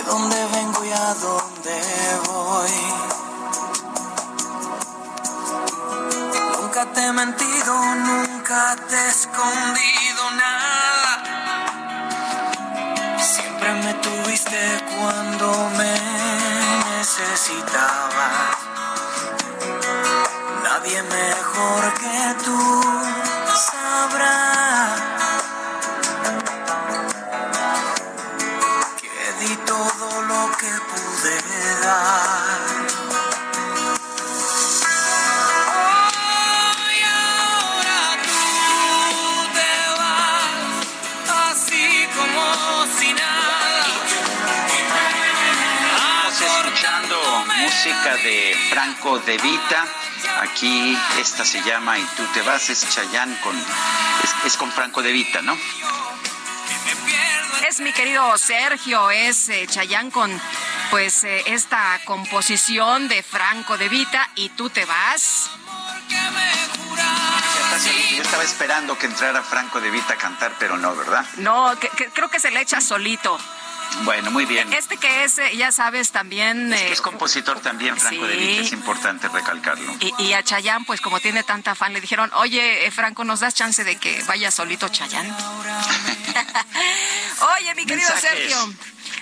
dónde 0.05 0.45
vengo 0.53 0.85
y 0.85 0.91
a 0.91 1.13
dónde 1.13 1.81
voy. 2.27 2.71
Nunca 6.61 6.85
te 6.93 7.01
he 7.05 7.11
mentido, 7.11 7.95
nunca 7.95 8.75
te 8.89 8.95
he 8.95 9.09
escondido 9.09 10.31
nada. 10.35 11.23
Siempre 13.17 13.73
me 13.73 13.93
tuviste 13.95 14.83
cuando 14.97 15.69
me 15.77 15.93
necesitabas. 16.97 18.57
Nadie 20.63 21.03
mejor 21.03 21.93
que 21.93 22.43
tú. 22.43 22.82
De 49.19 49.37
Vita. 49.37 49.85
Aquí 50.41 50.97
esta 51.19 51.43
se 51.45 51.61
llama 51.63 51.97
Y 51.99 52.03
tú 52.17 52.23
te 52.33 52.41
vas, 52.41 52.69
es 52.69 52.87
Chayán 52.89 53.35
con, 53.43 53.57
es, 53.57 54.35
es 54.45 54.57
con 54.57 54.71
Franco 54.71 55.01
De 55.01 55.11
Vita, 55.11 55.41
¿no? 55.41 55.57
Es 57.67 57.79
mi 57.79 57.91
querido 57.93 58.37
Sergio, 58.37 59.09
es 59.11 59.49
eh, 59.49 59.65
Chayán 59.69 60.11
con 60.11 60.39
pues 60.91 61.23
eh, 61.23 61.43
esta 61.47 61.99
composición 62.05 63.07
de 63.07 63.23
Franco 63.23 63.77
de 63.77 63.89
Vita 63.89 64.29
y 64.35 64.49
tú 64.49 64.69
te 64.69 64.85
vas. 64.85 65.49
Yo 68.15 68.21
estaba 68.21 68.43
esperando 68.43 68.97
que 68.97 69.07
entrara 69.07 69.41
Franco 69.41 69.81
De 69.81 69.89
Vita 69.89 70.13
a 70.13 70.17
cantar, 70.17 70.53
pero 70.59 70.77
no, 70.77 70.95
¿verdad? 70.95 71.25
No, 71.37 71.77
que- 71.79 71.89
que- 71.89 72.09
creo 72.09 72.29
que 72.29 72.39
se 72.39 72.51
le 72.51 72.61
echa 72.61 72.79
solito. 72.79 73.39
Bueno, 74.03 74.31
muy 74.31 74.45
bien. 74.45 74.71
Este 74.73 74.97
que 74.97 75.23
es, 75.23 75.37
eh, 75.37 75.55
ya 75.55 75.71
sabes, 75.71 76.11
también... 76.11 76.73
Es, 76.73 76.81
que 76.81 76.87
eh, 76.87 76.91
es 76.93 77.01
compositor 77.01 77.59
también, 77.61 77.95
Franco 77.97 78.25
De 78.27 78.35
Vita, 78.35 78.53
Sí. 78.53 78.59
es 78.67 78.73
importante 78.73 79.27
recalcarlo. 79.29 79.93
y, 79.99 80.13
y 80.23 80.33
a 80.33 80.43
Chayán, 80.43 80.83
pues 80.85 80.99
como 80.99 81.19
tiene 81.19 81.43
tanta 81.43 81.75
fan, 81.75 81.93
le 81.93 82.01
dijeron, 82.01 82.29
oye, 82.35 82.85
eh, 82.85 82.91
Franco, 82.91 83.23
¿nos 83.23 83.39
das 83.39 83.53
chance 83.53 83.83
de 83.83 83.95
que 83.97 84.21
vaya 84.27 84.51
solito 84.51 84.89
Chayán? 84.89 85.25
Oye, 87.59 87.75
mi 87.75 87.85
querido 87.85 88.09
Mensajes. 88.09 88.51
Sergio. 88.51 88.73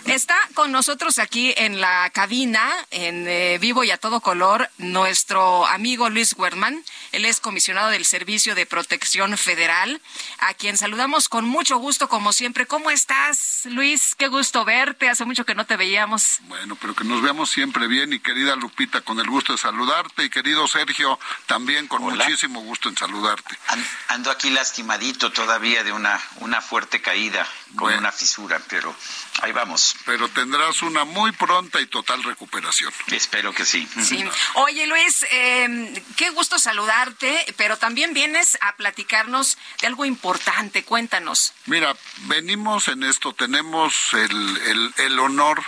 Está 0.06 0.36
con 0.56 0.72
nosotros 0.72 1.20
aquí 1.20 1.54
en 1.58 1.80
la 1.80 2.10
cabina, 2.10 2.70
en 2.90 3.28
eh, 3.28 3.58
vivo 3.62 3.84
y 3.84 3.92
a 3.92 3.98
todo 3.98 4.20
color, 4.20 4.70
nuestro 4.78 5.66
amigo 5.68 6.10
Luis 6.10 6.34
Werman. 6.38 6.84
Él 7.12 7.24
es 7.24 7.40
comisionado 7.40 7.90
del 7.90 8.04
Servicio 8.06 8.56
de 8.56 8.66
Protección 8.66 9.38
Federal, 9.38 10.02
a 10.40 10.54
quien 10.56 10.78
saludamos 10.78 11.30
con 11.30 11.46
mucho 11.46 11.78
gusto, 11.78 12.10
como 12.10 12.34
siempre. 12.34 12.66
¿Cómo 12.66 12.90
estás, 12.92 13.62
Luis? 13.66 14.16
Qué 14.16 14.28
gusto 14.28 14.66
verte. 14.66 15.08
Hace 15.08 15.24
mucho 15.24 15.46
que 15.46 15.56
no 15.56 15.66
te 15.66 15.78
veíamos. 15.78 16.40
Bueno, 16.42 16.76
pero 16.76 16.96
que 16.96 17.04
nos 17.04 17.22
veamos 17.22 17.50
siempre 17.52 17.88
bien 17.88 18.12
y 18.12 18.20
querida 18.20 18.56
Lupita, 18.56 19.02
con 19.02 19.20
el 19.20 19.28
gusto 19.30 19.54
de 19.54 19.60
saludarte 19.60 20.24
y 20.26 20.30
querido 20.30 20.68
Sergio, 20.68 21.20
también 21.46 21.88
con 21.88 22.02
muchísimo 22.02 22.62
gusto 22.62 22.90
en 22.90 22.98
saludarte. 22.98 23.56
An- 23.68 23.88
Ando 24.10 24.32
aquí 24.32 24.50
lastimadito 24.50 25.32
todavía 25.32 25.84
de 25.84 25.94
una, 25.94 26.20
una 26.38 26.60
fuerte 26.62 27.02
caída 27.02 27.48
con 27.76 27.94
una 27.94 28.12
fisura, 28.12 28.62
pero 28.68 28.96
ahí 29.42 29.52
vamos. 29.52 29.96
Pero 30.06 30.28
tendrás 30.30 30.82
una 30.82 31.06
muy 31.06 31.32
pronta 31.32 31.80
y 31.82 31.86
total 31.88 32.22
recuperación. 32.24 32.92
Espero 33.08 33.54
que 33.54 33.66
sí. 33.66 33.88
Sí. 34.04 34.24
Oye, 34.56 34.86
Luis, 34.88 35.26
eh, 35.32 36.04
qué 36.18 36.30
gusto 36.32 36.60
saludarte, 36.60 37.46
pero 37.58 37.78
también 37.78 38.14
vienes 38.14 38.58
a 38.62 38.76
platicarnos 38.76 39.58
de 39.80 39.88
algo 39.88 40.06
importante. 40.06 40.84
Cuéntanos. 40.84 41.54
Mira, 41.66 41.96
venimos 42.28 42.88
en 42.88 43.04
esto, 43.04 43.34
tenemos 43.34 43.94
el, 44.14 44.58
el- 44.58 44.94
el 44.98 45.20
honor 45.20 45.64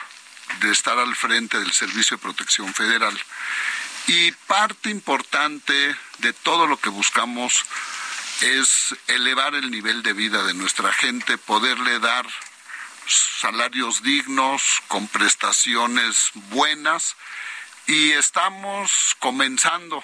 de 0.60 0.72
estar 0.72 0.98
al 1.00 1.16
frente 1.16 1.58
del 1.60 1.72
Servicio 1.72 2.18
de 2.18 2.22
Protección 2.24 2.74
Federal 2.74 3.20
y 4.08 4.32
parte 4.34 4.90
importante 4.90 5.96
de 6.20 6.34
todo 6.34 6.68
lo 6.68 6.78
que 6.78 6.90
buscamos 6.90 7.66
es 8.41 8.95
elevar 9.07 9.55
el 9.55 9.72
nivel 9.72 10.03
de 10.03 10.14
vida 10.14 10.43
de 10.43 10.53
nuestra 10.53 10.91
gente, 10.93 11.38
poderle 11.38 11.99
dar 11.99 12.26
salarios 13.07 14.01
dignos, 14.03 14.81
con 14.88 15.07
prestaciones 15.07 16.31
buenas 16.49 17.15
y 17.88 18.11
estamos 18.11 19.15
comenzando. 19.19 20.03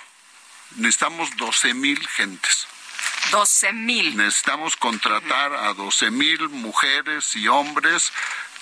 Necesitamos 0.75 1.35
12 1.37 1.73
mil 1.73 2.07
gentes. 2.07 2.67
12 3.31 3.73
mil. 3.73 4.17
Necesitamos 4.17 4.75
contratar 4.75 5.53
a 5.53 5.73
12 5.73 6.11
mil 6.11 6.49
mujeres 6.49 7.35
y 7.35 7.47
hombres 7.47 8.11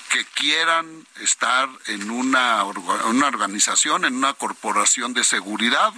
que 0.10 0.26
quieran 0.26 1.06
estar 1.22 1.69
en 1.88 2.10
una, 2.10 2.64
una 2.64 3.27
organización, 3.27 4.06
en 4.06 4.15
una 4.15 4.34
corporación 4.34 5.14
de 5.14 5.23
seguridad. 5.23 5.94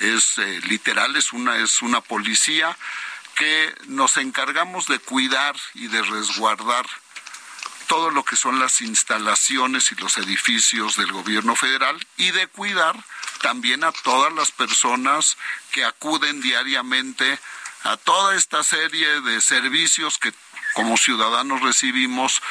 Es 0.00 0.38
eh, 0.38 0.60
literal, 0.66 1.14
es 1.16 1.32
una, 1.32 1.56
es 1.58 1.82
una 1.82 2.00
policía 2.00 2.76
que 3.36 3.74
nos 3.86 4.16
encargamos 4.16 4.86
de 4.86 4.98
cuidar 4.98 5.56
y 5.74 5.88
de 5.88 6.02
resguardar 6.02 6.86
todo 7.86 8.10
lo 8.10 8.24
que 8.24 8.36
son 8.36 8.58
las 8.60 8.82
instalaciones 8.82 9.90
y 9.92 9.96
los 9.96 10.16
edificios 10.18 10.96
del 10.96 11.10
gobierno 11.10 11.56
federal 11.56 11.98
y 12.16 12.30
de 12.30 12.46
cuidar 12.46 12.96
también 13.40 13.82
a 13.82 13.92
todas 13.92 14.32
las 14.32 14.50
personas 14.52 15.36
que 15.72 15.84
acuden 15.84 16.40
diariamente 16.40 17.38
a 17.82 17.96
toda 17.96 18.36
esta 18.36 18.62
serie 18.62 19.20
de 19.22 19.40
servicios 19.40 20.18
que 20.18 20.32
como 20.74 20.96
ciudadanos 20.96 21.62
recibimos 21.62 22.42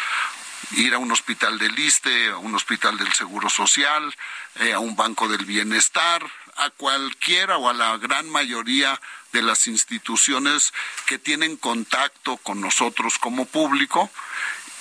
ir 0.71 0.93
a 0.93 0.97
un 0.97 1.11
hospital 1.11 1.57
del 1.57 1.77
ISTE, 1.77 2.29
a 2.29 2.37
un 2.37 2.53
hospital 2.55 2.97
del 2.97 3.11
Seguro 3.13 3.49
Social, 3.49 4.13
eh, 4.55 4.73
a 4.73 4.79
un 4.79 4.95
banco 4.95 5.27
del 5.27 5.45
bienestar, 5.45 6.21
a 6.59 6.69
cualquiera 6.71 7.57
o 7.57 7.69
a 7.69 7.73
la 7.73 7.97
gran 7.97 8.29
mayoría 8.29 8.99
de 9.31 9.41
las 9.41 9.67
instituciones 9.67 10.73
que 11.05 11.17
tienen 11.17 11.55
contacto 11.55 12.37
con 12.37 12.59
nosotros 12.59 13.17
como 13.17 13.45
público 13.45 14.09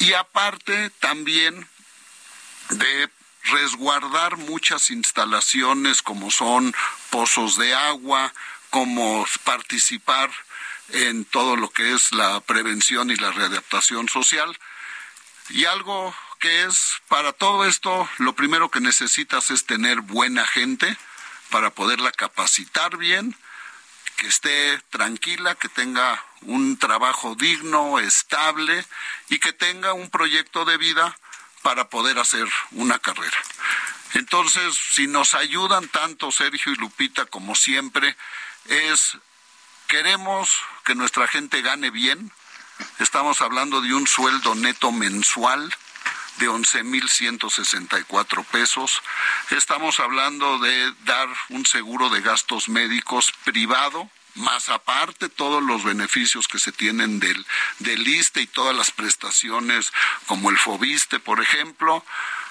y 0.01 0.13
aparte 0.13 0.91
también 0.99 1.69
de 2.71 3.11
resguardar 3.45 4.37
muchas 4.37 4.91
instalaciones 4.91 6.03
como 6.03 6.31
son 6.31 6.75
pozos 7.11 7.57
de 7.57 7.75
agua, 7.75 8.33
como 8.71 9.27
participar 9.45 10.31
en 10.91 11.25
todo 11.25 11.57
lo 11.57 11.71
que 11.71 11.95
es 11.95 12.13
la 12.13 12.41
prevención 12.41 13.11
y 13.11 13.17
la 13.17 13.31
readaptación 13.31 14.09
social. 14.09 14.59
Y 15.51 15.65
algo 15.65 16.15
que 16.41 16.65
es 16.65 16.95
para 17.09 17.33
todo 17.33 17.65
esto, 17.65 18.09
lo 18.19 18.35
primero 18.35 18.71
que 18.71 18.81
necesitas 18.81 19.51
es 19.51 19.65
tener 19.65 20.01
buena 20.01 20.45
gente 20.47 20.97
para 21.51 21.71
poderla 21.71 22.13
capacitar 22.13 22.97
bien, 22.97 23.37
que 24.17 24.27
esté 24.27 24.79
tranquila, 24.91 25.55
que 25.55 25.69
tenga 25.69 26.25
un 26.43 26.79
trabajo 26.79 27.35
digno, 27.37 27.99
estable 27.99 28.85
y 29.29 29.39
que 29.39 29.53
tenga 29.53 29.93
un 29.93 30.11
proyecto 30.11 30.65
de 30.65 30.77
vida 30.77 31.17
para 31.63 31.89
poder 31.89 32.19
hacer 32.19 32.49
una 32.73 32.99
carrera. 32.99 33.39
Entonces, 34.15 34.77
si 34.93 35.07
nos 35.07 35.35
ayudan 35.35 35.89
tanto 35.89 36.33
Sergio 36.33 36.73
y 36.73 36.77
Lupita 36.77 37.27
como 37.27 37.55
siempre, 37.55 38.17
es 38.65 39.19
queremos 39.87 40.51
que 40.85 40.95
nuestra 40.95 41.29
gente 41.29 41.63
gane 41.63 41.91
bien. 41.91 42.33
Estamos 42.99 43.41
hablando 43.41 43.81
de 43.81 43.95
un 43.95 44.07
sueldo 44.07 44.55
neto 44.55 44.93
mensual 44.93 45.75
de 46.39 46.49
11.164 46.49 48.45
pesos. 48.47 49.03
Estamos 49.51 50.01
hablando 50.01 50.59
de 50.59 50.93
dar 51.05 51.29
un 51.51 51.67
seguro 51.67 52.09
de 52.11 52.21
gastos 52.21 52.69
médicos 52.69 53.33
privado, 53.45 54.11
más 54.35 54.69
aparte 54.69 55.29
todos 55.29 55.63
los 55.63 55.85
beneficios 55.85 56.49
que 56.49 56.59
se 56.59 56.73
tienen 56.73 57.21
del, 57.21 57.45
ISTE 57.81 58.43
y 58.43 58.47
todas 58.47 58.75
las 58.75 58.91
prestaciones 58.91 59.93
como 60.27 60.51
el 60.51 60.59
FOBISTE, 60.59 61.19
por 61.19 61.41
ejemplo, 61.41 62.05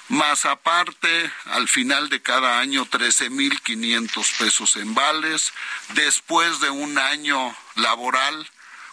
más 0.08 0.44
aparte 0.44 1.32
al 1.46 1.68
final 1.68 2.08
de 2.08 2.20
cada 2.22 2.60
año 2.60 2.86
13.500 2.86 4.38
pesos 4.38 4.76
en 4.76 4.94
vales, 4.94 5.52
después 5.94 6.60
de 6.60 6.70
un 6.70 6.98
año 6.98 7.56
laboral, 7.74 8.50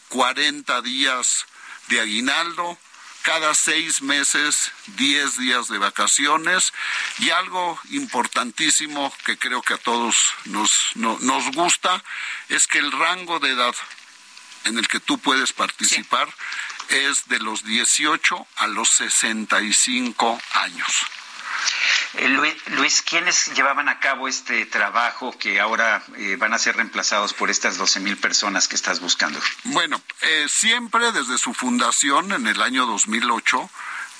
40 0.09 0.81
días 0.81 1.45
de 1.87 2.01
aguinaldo, 2.01 2.77
cada 3.25 3.55
seis 3.55 4.01
meses 4.03 4.71
10 4.97 5.37
días 5.39 5.67
de 5.67 5.79
vacaciones 5.79 6.71
y 7.17 7.31
algo 7.31 7.79
importantísimo 7.89 9.11
que 9.25 9.35
creo 9.37 9.63
que 9.63 9.73
a 9.73 9.77
todos 9.79 10.15
nos, 10.45 10.91
no- 10.93 11.17
nos 11.21 11.51
gusta 11.51 12.03
es 12.49 12.67
que 12.67 12.77
el 12.77 12.91
rango 12.91 13.39
de 13.39 13.49
edad 13.49 13.75
en 14.65 14.77
el 14.77 14.87
que 14.87 14.99
tú 14.99 15.17
puedes 15.17 15.53
participar 15.53 16.27
es 16.89 17.27
de 17.27 17.39
los 17.39 17.63
18 17.65 18.47
a 18.57 18.67
los 18.67 18.89
65 18.89 20.39
años. 20.53 20.91
Eh, 22.15 22.29
Luis, 22.67 23.01
¿quiénes 23.01 23.53
llevaban 23.53 23.89
a 23.89 23.99
cabo 23.99 24.27
este 24.27 24.65
trabajo 24.65 25.37
que 25.37 25.59
ahora 25.59 26.03
eh, 26.17 26.37
van 26.37 26.53
a 26.53 26.59
ser 26.59 26.77
reemplazados 26.77 27.33
por 27.33 27.49
estas 27.49 27.77
12 27.77 27.99
mil 27.99 28.17
personas 28.17 28.67
que 28.67 28.75
estás 28.75 28.99
buscando? 28.99 29.39
Bueno, 29.65 30.01
eh, 30.21 30.45
siempre 30.49 31.11
desde 31.11 31.37
su 31.37 31.53
fundación 31.53 32.31
en 32.31 32.47
el 32.47 32.61
año 32.61 32.85
2008, 32.85 33.69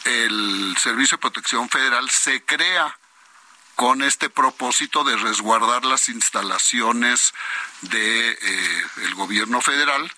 el 0.05 0.75
Servicio 0.79 1.17
de 1.17 1.21
Protección 1.21 1.69
Federal 1.69 2.09
se 2.09 2.43
crea 2.43 2.97
con 3.75 4.01
este 4.01 4.29
propósito 4.29 5.03
de 5.03 5.15
resguardar 5.17 5.85
las 5.85 6.09
instalaciones 6.09 7.33
del 7.81 8.37
de, 8.37 9.11
gobierno 9.15 9.59
federal, 9.59 10.09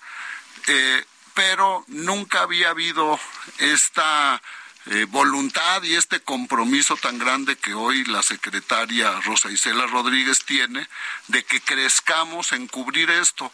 pero 1.34 1.84
nunca 1.88 2.42
había 2.42 2.70
habido 2.70 3.18
esta 3.58 4.40
eh, 4.90 5.04
voluntad 5.04 5.82
y 5.82 5.96
este 5.96 6.20
compromiso 6.20 6.96
tan 6.96 7.18
grande 7.18 7.56
que 7.56 7.74
hoy 7.74 8.04
la 8.04 8.22
secretaria 8.22 9.20
Rosa 9.20 9.50
Isela 9.50 9.86
Rodríguez 9.86 10.46
tiene 10.46 10.88
de 11.26 11.44
que 11.44 11.60
crezcamos 11.60 12.52
en 12.52 12.66
cubrir 12.66 13.10
esto. 13.10 13.52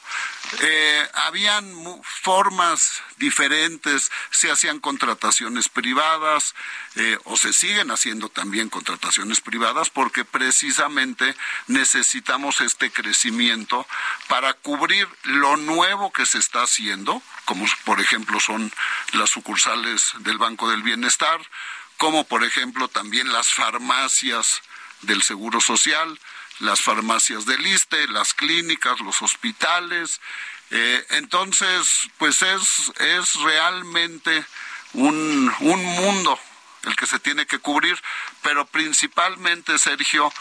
Eh, 0.61 1.09
habían 1.15 1.75
formas 2.05 3.03
diferentes, 3.17 4.13
se 4.31 4.53
hacían 4.53 4.79
contrataciones 4.79 5.69
privadas 5.69 6.55
eh, 6.95 7.19
o 7.25 7.37
se 7.37 7.53
siguen 7.53 7.91
haciendo 7.91 8.29
también 8.29 8.69
contrataciones 8.69 9.41
privadas 9.41 9.91
porque 9.91 10.25
precisamente 10.25 11.35
necesitamos 11.67 12.61
este 12.61 12.93
crecimiento 12.93 13.89
para 14.29 14.53
cubrir 14.53 15.09
lo 15.25 15.57
nuevo 15.57 16.13
que 16.13 16.27
se 16.27 16.39
está 16.39 16.63
haciendo, 16.63 17.21
como 17.45 17.67
por 17.85 18.01
ejemplo 18.01 18.39
son 18.39 18.73
las 19.15 19.31
sucursales 19.31 20.13
del 20.21 20.39
Banco 20.39 20.71
del 20.71 20.85
Bienestar, 20.85 21.24
como 21.97 22.25
por 22.25 22.45
ejemplo 22.45 22.89
también 22.89 23.33
las 23.33 23.49
farmacias 23.49 24.63
del 25.03 25.23
Seguro 25.23 25.61
Social, 25.61 26.19
las 26.61 26.81
farmacias 26.81 27.47
del 27.47 27.67
ISTE, 27.67 28.09
las 28.09 28.35
clínicas, 28.35 29.01
los 29.01 29.23
hospitales. 29.23 30.21
Eh, 30.71 31.07
entonces, 31.11 32.09
pues 32.19 32.43
es, 32.43 32.93
es 32.99 33.35
realmente 33.35 34.45
un, 34.95 35.53
un 35.61 35.85
mundo 35.85 36.39
el 36.85 36.97
que 36.97 37.07
se 37.07 37.19
tiene 37.19 37.47
que 37.47 37.59
cubrir, 37.59 38.01
pero 38.43 38.67
principalmente, 38.67 39.79
Sergio, 39.79 40.33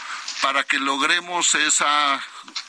para 0.42 0.64
que 0.64 0.78
logremos 0.78 1.54
esa 1.54 2.22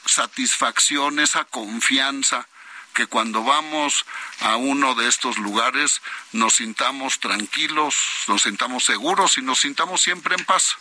satisfacción, 0.06 1.20
esa 1.20 1.44
confianza, 1.46 2.48
que 2.96 3.06
cuando 3.06 3.44
vamos 3.44 4.06
a 4.40 4.56
uno 4.56 4.96
de 4.96 5.08
estos 5.08 5.38
lugares 5.38 6.02
nos 6.32 6.56
sintamos 6.56 7.20
tranquilos, 7.20 7.96
nos 8.28 8.42
sintamos 8.44 8.86
seguros 8.86 9.38
y 9.38 9.44
nos 9.44 9.60
sintamos 9.60 10.02
siempre 10.02 10.36
en 10.36 10.46
paz. 10.46 10.78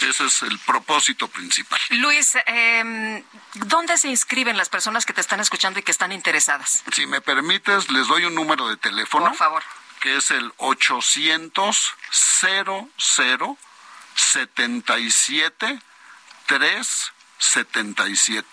Ese 0.00 0.26
es 0.26 0.42
el 0.42 0.58
propósito 0.60 1.26
principal. 1.28 1.80
Luis, 1.90 2.36
eh, 2.46 3.24
¿dónde 3.54 3.98
se 3.98 4.08
inscriben 4.08 4.56
las 4.56 4.68
personas 4.68 5.06
que 5.06 5.12
te 5.12 5.20
están 5.20 5.40
escuchando 5.40 5.80
y 5.80 5.82
que 5.82 5.90
están 5.90 6.12
interesadas? 6.12 6.84
Si 6.92 7.06
me 7.06 7.20
permites, 7.20 7.90
les 7.90 8.06
doy 8.06 8.26
un 8.26 8.34
número 8.34 8.68
de 8.68 8.76
teléfono. 8.76 9.26
Por 9.26 9.36
favor. 9.36 9.64
Que 10.00 10.18
es 10.18 10.30
el 10.30 10.52
800 10.58 11.94
00 12.12 13.58
77 14.14 15.80
377. 16.46 18.46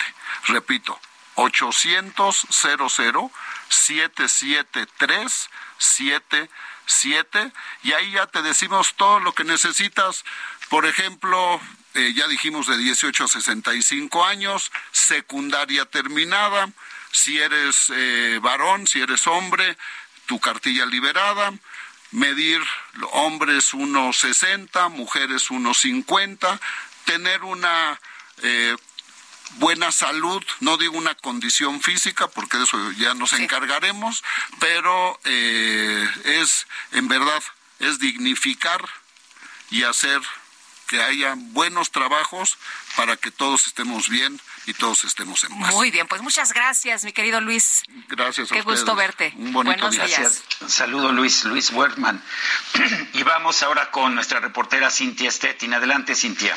Repito, 0.48 0.99
800 1.35 2.47
00 2.49 3.31
773 3.69 5.49
77 5.77 7.51
y 7.84 7.93
ahí 7.93 8.11
ya 8.11 8.27
te 8.27 8.41
decimos 8.41 8.93
todo 8.95 9.19
lo 9.19 9.34
que 9.34 9.43
necesitas. 9.43 10.23
Por 10.69 10.85
ejemplo, 10.85 11.60
eh, 11.93 12.14
ya 12.15 12.27
dijimos 12.27 12.68
de 12.68 12.77
18 12.77 13.26
a 13.26 13.27
65 13.27 14.26
años, 14.26 14.72
secundaria 14.91 15.85
terminada, 15.85 16.69
si 17.11 17.38
eres 17.38 17.91
eh, 17.93 18.39
varón, 18.41 18.88
si 18.88 19.01
eres 19.01 19.27
hombre, 19.27 19.77
tu 20.26 20.39
cartilla 20.39 20.85
liberada, 20.85 21.53
medir 22.11 22.61
hombres 23.11 23.73
1,60, 23.73 24.89
mujeres 24.89 25.51
1,50, 25.51 26.60
tener 27.05 27.43
una 27.43 27.99
eh, 28.41 28.76
buena 29.55 29.91
salud, 29.91 30.43
no 30.59 30.77
digo 30.77 30.97
una 30.97 31.15
condición 31.15 31.81
física, 31.81 32.27
porque 32.27 32.57
de 32.57 32.63
eso 32.63 32.91
ya 32.93 33.13
nos 33.13 33.33
encargaremos, 33.33 34.23
pero 34.59 35.19
es, 35.23 36.67
en 36.91 37.07
verdad, 37.07 37.43
es 37.79 37.99
dignificar 37.99 38.81
y 39.69 39.83
hacer 39.83 40.21
que 40.87 41.01
haya 41.01 41.33
buenos 41.35 41.91
trabajos 41.91 42.57
para 42.95 43.17
que 43.17 43.31
todos 43.31 43.67
estemos 43.67 44.09
bien 44.09 44.39
y 44.65 44.73
todos 44.73 45.03
estemos 45.03 45.43
en 45.43 45.59
paz. 45.59 45.73
Muy 45.73 45.91
bien, 45.91 46.07
pues 46.07 46.21
muchas 46.21 46.53
gracias, 46.53 47.03
mi 47.03 47.11
querido 47.11 47.41
Luis. 47.41 47.83
Gracias 48.07 48.51
a 48.51 48.55
Qué 48.55 48.61
gusto 48.61 48.95
verte. 48.95 49.33
Un 49.37 49.53
bonito 49.53 49.87
Buenos 49.87 50.07
día. 50.07 50.17
días. 50.19 50.43
Saludo 50.67 51.11
Luis, 51.11 51.45
Luis 51.45 51.71
Wertmann. 51.71 52.23
y 53.13 53.23
vamos 53.23 53.63
ahora 53.63 53.91
con 53.91 54.13
nuestra 54.15 54.39
reportera 54.39 54.91
Cintia 54.91 55.31
Stettin. 55.31 55.73
Adelante, 55.73 56.15
Cintia. 56.15 56.55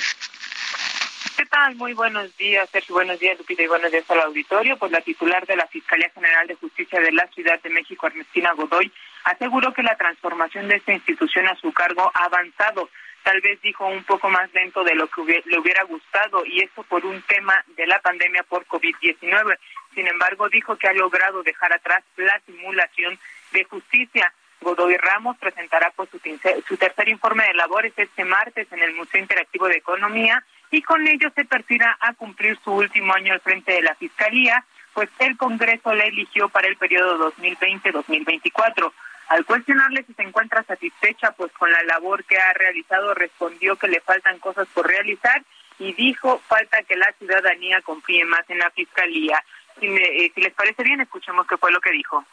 ¿Qué 1.35 1.47
tal? 1.47 1.75
Muy 1.77 1.95
buenos 1.95 2.37
días, 2.37 2.69
Sergio. 2.71 2.95
Buenos 2.95 3.19
días, 3.19 3.39
Lupita, 3.39 3.63
y 3.63 3.67
buenos 3.67 3.91
días 3.91 4.09
al 4.11 4.21
auditorio. 4.21 4.77
Pues 4.77 4.93
la 4.93 5.01
titular 5.01 5.47
de 5.47 5.57
la 5.57 5.67
Fiscalía 5.67 6.11
General 6.11 6.47
de 6.47 6.55
Justicia 6.55 7.01
de 7.01 7.11
la 7.11 7.27
Ciudad 7.29 7.61
de 7.63 7.71
México, 7.71 8.07
Ernestina 8.07 8.53
Godoy, 8.53 8.93
aseguró 9.25 9.73
que 9.73 9.83
la 9.83 9.97
transformación 9.97 10.69
de 10.69 10.77
esta 10.77 10.93
institución 10.93 11.49
a 11.49 11.57
su 11.57 11.73
cargo 11.73 12.11
ha 12.15 12.25
avanzado 12.25 12.89
tal 13.25 13.41
vez 13.41 13.61
dijo 13.61 13.85
un 13.87 14.05
poco 14.05 14.31
más 14.31 14.53
lento 14.55 14.85
de 14.85 14.95
lo 14.95 15.09
que 15.09 15.43
le 15.47 15.59
hubiera 15.59 15.83
gustado 15.83 16.47
y 16.47 16.61
esto 16.61 16.85
por 16.85 17.05
un 17.05 17.21
tema 17.23 17.65
de 17.77 17.87
la 17.87 17.99
pandemia 17.99 18.45
por 18.45 18.65
COVID-19. 18.67 19.59
Sin 19.95 20.07
embargo, 20.07 20.49
dijo 20.49 20.77
que 20.77 20.87
ha 20.87 20.93
logrado 20.93 21.43
dejar 21.43 21.73
atrás 21.73 22.05
la 22.17 22.41
simulación 22.47 23.19
de 23.51 23.65
justicia. 23.65 24.33
Godoy 24.61 24.97
Ramos 24.97 25.37
presentará 25.39 25.93
pues 25.97 26.09
su, 26.11 26.21
su 26.69 26.77
tercer 26.77 27.09
informe 27.09 27.47
de 27.47 27.55
labores 27.55 27.93
este 27.97 28.25
martes 28.25 28.71
en 28.71 28.83
el 28.83 28.95
Museo 28.95 29.21
Interactivo 29.21 29.67
de 29.67 29.79
Economía 29.79 30.45
y 30.71 30.83
con 30.83 31.07
ello 31.07 31.31
se 31.35 31.45
perfila 31.45 31.97
a 32.01 32.15
cumplir 32.15 32.59
su 32.63 32.73
último 32.73 33.13
año 33.15 33.33
al 33.33 33.41
frente 33.41 33.73
de 33.73 33.83
la 33.83 33.95
Fiscalía, 33.95 34.65
pues 34.93 35.09
el 35.19 35.37
Congreso 35.37 35.95
la 35.95 36.05
eligió 36.05 36.49
para 36.49 36.69
el 36.69 36.77
periodo 36.77 37.33
2020-2024. 37.33 38.93
Al 39.29 39.45
cuestionarle 39.45 40.05
si 40.05 40.15
se 40.15 40.23
encuentra 40.23 40.63
satisfecha 40.63 41.33
pues 41.33 41.53
con 41.53 41.71
la 41.71 41.83
labor 41.83 42.25
que 42.25 42.39
ha 42.39 42.53
realizado, 42.53 43.13
respondió 43.15 43.77
que 43.77 43.89
le 43.89 44.01
faltan 44.01 44.39
cosas 44.39 44.69
por 44.73 44.87
realizar 44.87 45.43
y 45.79 45.93
dijo 45.93 46.41
falta 46.47 46.83
que 46.85 46.97
la 46.97 47.13
ciudadanía 47.19 47.83
confíe 47.83 48.25
más 48.25 48.49
en 48.49 48.59
la 48.59 48.71
fiscalía. 48.71 49.43
Si, 49.79 49.87
eh, 49.87 50.33
les 50.37 50.55
parece 50.55 50.83
bien, 50.83 51.01
escuchemos 51.01 51.47
qué 51.47 51.57
fue 51.57 51.73
lo 51.73 51.81
que 51.81 51.91
dijo. 51.91 52.25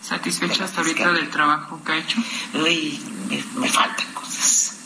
¿Satisfecha 0.00 0.64
hasta 0.64 0.80
ahorita 0.80 1.12
del 1.12 1.30
trabajo 1.30 1.82
que 1.84 1.92
ha 1.92 1.96
hecho? 1.96 2.20
Uy, 2.54 3.00
me, 3.56 3.68
faltan 3.68 4.12
cosas. 4.12 4.77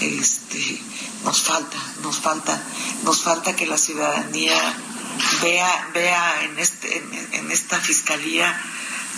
Este, 0.00 0.80
nos 1.24 1.42
falta, 1.42 1.78
nos 2.02 2.16
falta, 2.18 2.62
nos 3.02 3.22
falta 3.22 3.56
que 3.56 3.66
la 3.66 3.78
ciudadanía 3.78 4.60
vea, 5.40 5.88
vea 5.94 6.42
en 6.42 6.58
este, 6.58 7.02
en 7.32 7.50
esta 7.50 7.78
fiscalía 7.78 8.54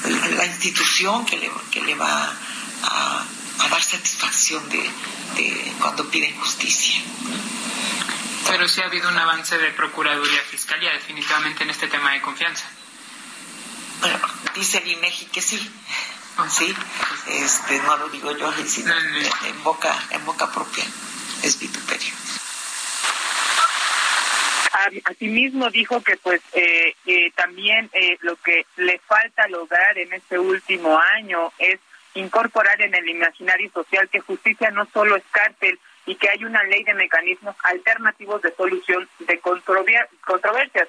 la 0.05 0.47
institución 0.47 1.25
que 1.27 1.37
le, 1.37 1.51
que 1.71 1.83
le 1.83 1.95
va 1.95 2.33
a, 2.83 3.25
dar 3.71 3.83
satisfacción 3.83 4.63
de, 4.69 5.75
cuando 5.81 6.09
piden 6.09 6.39
justicia. 6.39 7.03
Pero 8.47 8.69
sí 8.69 8.81
ha 8.81 8.87
habido 8.87 9.09
un 9.09 9.19
avance 9.19 9.59
de 9.59 9.71
Procuraduría 9.73 10.43
Fiscalía 10.51 10.93
definitivamente 10.93 11.65
en 11.65 11.71
este 11.71 11.89
tema 11.89 12.13
de 12.13 12.23
confianza. 12.23 12.65
Bueno, 14.01 14.19
dice 14.55 14.79
el 14.79 14.89
INEGI 14.89 15.27
que 15.27 15.43
sí. 15.43 15.71
Sí, 16.47 16.73
este, 17.27 17.79
no 17.81 17.97
lo 17.97 18.09
digo 18.09 18.31
yo, 18.33 18.51
sino 18.65 18.93
en, 18.95 19.63
boca, 19.65 19.93
en 20.11 20.25
boca 20.25 20.51
propia. 20.51 20.85
Es 21.43 21.59
vituperio. 21.59 22.15
Asimismo 25.05 25.69
dijo 25.71 26.01
que 26.03 26.17
pues 26.17 26.41
eh, 26.53 26.95
eh, 27.07 27.33
también 27.33 27.91
eh, 27.93 28.17
lo 28.21 28.37
que 28.37 28.65
le 28.77 28.99
falta 29.01 29.49
lograr 29.49 29.99
en 29.99 30.13
este 30.13 30.39
último 30.39 30.99
año 31.17 31.53
es 31.59 31.81
incorporar 32.15 32.81
en 32.81 32.95
el 32.95 33.09
imaginario 33.09 33.71
social 33.73 34.09
que 34.09 34.21
justicia 34.21 34.71
no 34.71 34.87
solo 34.93 35.17
es 35.17 35.25
cárcel 35.33 35.79
y 36.07 36.15
que 36.15 36.31
hay 36.31 36.45
una 36.45 36.63
ley 36.65 36.85
de 36.85 36.95
mecanismos 36.95 37.57
alternativos 37.65 38.41
de 38.41 38.55
solución 38.55 39.09
de 39.19 39.39
controversias. 39.41 40.89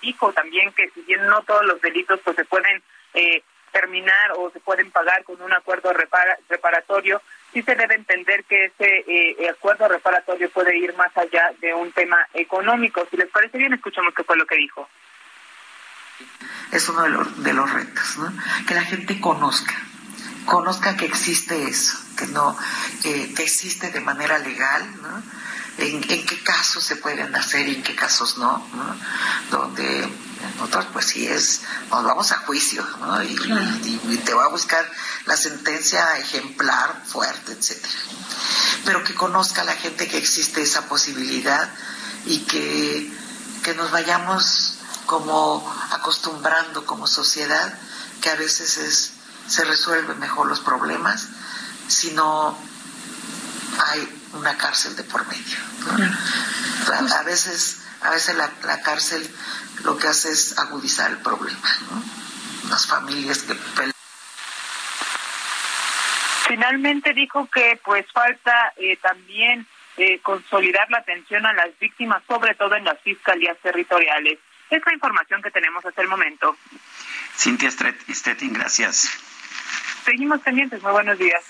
dijo 0.00 0.32
también 0.32 0.72
que 0.72 0.88
si 0.90 1.02
bien 1.02 1.26
no 1.26 1.42
todos 1.42 1.64
los 1.66 1.80
delitos 1.82 2.20
pues 2.24 2.36
se 2.36 2.44
pueden 2.44 2.82
terminar 3.74 4.32
o 4.38 4.50
se 4.50 4.60
pueden 4.60 4.90
pagar 4.92 5.24
con 5.24 5.42
un 5.42 5.52
acuerdo 5.52 5.92
reparatorio, 6.48 7.20
sí 7.52 7.60
se 7.62 7.74
debe 7.74 7.96
entender 7.96 8.44
que 8.44 8.66
ese 8.66 9.04
eh, 9.06 9.50
acuerdo 9.50 9.88
reparatorio 9.88 10.48
puede 10.50 10.78
ir 10.78 10.94
más 10.94 11.14
allá 11.16 11.52
de 11.60 11.74
un 11.74 11.90
tema 11.90 12.16
económico. 12.32 13.04
Si 13.10 13.16
les 13.16 13.28
parece 13.28 13.58
bien, 13.58 13.74
escuchamos 13.74 14.14
qué 14.14 14.22
fue 14.22 14.36
lo 14.36 14.46
que 14.46 14.56
dijo. 14.56 14.88
Es 16.70 16.88
uno 16.88 17.02
de 17.02 17.10
los, 17.10 17.42
de 17.42 17.52
los 17.52 17.72
retos, 17.72 18.16
¿no? 18.18 18.32
Que 18.66 18.74
la 18.74 18.82
gente 18.82 19.20
conozca 19.20 19.74
conozca 20.46 20.94
que 20.94 21.06
existe 21.06 21.54
eso, 21.68 21.96
que 22.18 22.26
no, 22.26 22.54
que 23.02 23.32
existe 23.38 23.90
de 23.90 24.00
manera 24.00 24.38
legal, 24.38 24.82
¿no? 25.00 25.22
En, 25.78 26.00
qué 26.02 26.42
casos 26.42 26.84
se 26.84 26.96
pueden 26.96 27.34
hacer 27.34 27.68
y 27.68 27.76
en 27.76 27.82
qué 27.82 27.94
casos 27.96 28.38
no, 28.38 28.66
¿no? 28.74 28.96
Donde 29.50 30.08
nosotros 30.56 30.86
pues 30.92 31.06
sí 31.06 31.26
es, 31.26 31.62
nos 31.90 32.04
vamos 32.04 32.30
a 32.32 32.38
juicio, 32.38 32.86
¿no? 33.00 33.22
Y, 33.22 33.34
te 34.24 34.34
va 34.34 34.44
a 34.44 34.48
buscar 34.48 34.88
la 35.26 35.36
sentencia 35.36 36.18
ejemplar, 36.18 37.02
fuerte, 37.06 37.52
etcétera. 37.52 37.92
Pero 38.84 39.04
que 39.04 39.14
conozca 39.14 39.64
la 39.64 39.74
gente 39.74 40.08
que 40.08 40.18
existe 40.18 40.62
esa 40.62 40.88
posibilidad 40.88 41.68
y 42.26 42.38
que, 42.40 43.12
que 43.62 43.74
nos 43.74 43.90
vayamos 43.90 44.74
como 45.06 45.74
acostumbrando 45.90 46.86
como 46.86 47.06
sociedad 47.06 47.78
que 48.20 48.30
a 48.30 48.36
veces 48.36 48.78
es, 48.78 49.12
se 49.48 49.64
resuelven 49.64 50.18
mejor 50.18 50.46
los 50.46 50.60
problemas 50.60 51.26
si 51.88 52.12
no 52.12 52.56
hay 53.78 54.23
una 54.34 54.56
cárcel 54.56 54.96
de 54.96 55.04
por 55.04 55.26
medio. 55.26 55.58
A, 57.18 57.22
veces, 57.22 57.82
a 58.02 58.10
veces 58.10 58.36
la, 58.36 58.50
la, 58.64 58.80
cárcel 58.82 59.28
lo 59.84 59.96
que 59.96 60.08
hace 60.08 60.30
es 60.30 60.58
agudizar 60.58 61.10
el 61.10 61.18
problema. 61.18 61.68
¿no? 61.90 62.70
Las 62.70 62.86
familias 62.86 63.42
que 63.42 63.54
Finalmente 66.46 67.14
dijo 67.14 67.48
que 67.52 67.80
pues 67.82 68.06
falta 68.12 68.72
eh, 68.76 68.96
también 68.98 69.66
eh, 69.96 70.20
consolidar 70.20 70.90
la 70.90 70.98
atención 70.98 71.46
a 71.46 71.52
las 71.52 71.76
víctimas, 71.78 72.22
sobre 72.26 72.54
todo 72.54 72.74
en 72.74 72.84
las 72.84 73.00
fiscalías 73.00 73.56
territoriales. 73.62 74.38
Es 74.70 74.82
la 74.84 74.92
información 74.92 75.40
que 75.40 75.50
tenemos 75.50 75.84
hasta 75.84 76.02
el 76.02 76.08
momento. 76.08 76.56
Cintia 77.36 77.70
Stettin, 77.70 78.52
gracias. 78.52 79.10
Seguimos 80.04 80.40
pendientes. 80.40 80.82
Muy 80.82 80.92
buenos 80.92 81.18
días. 81.18 81.42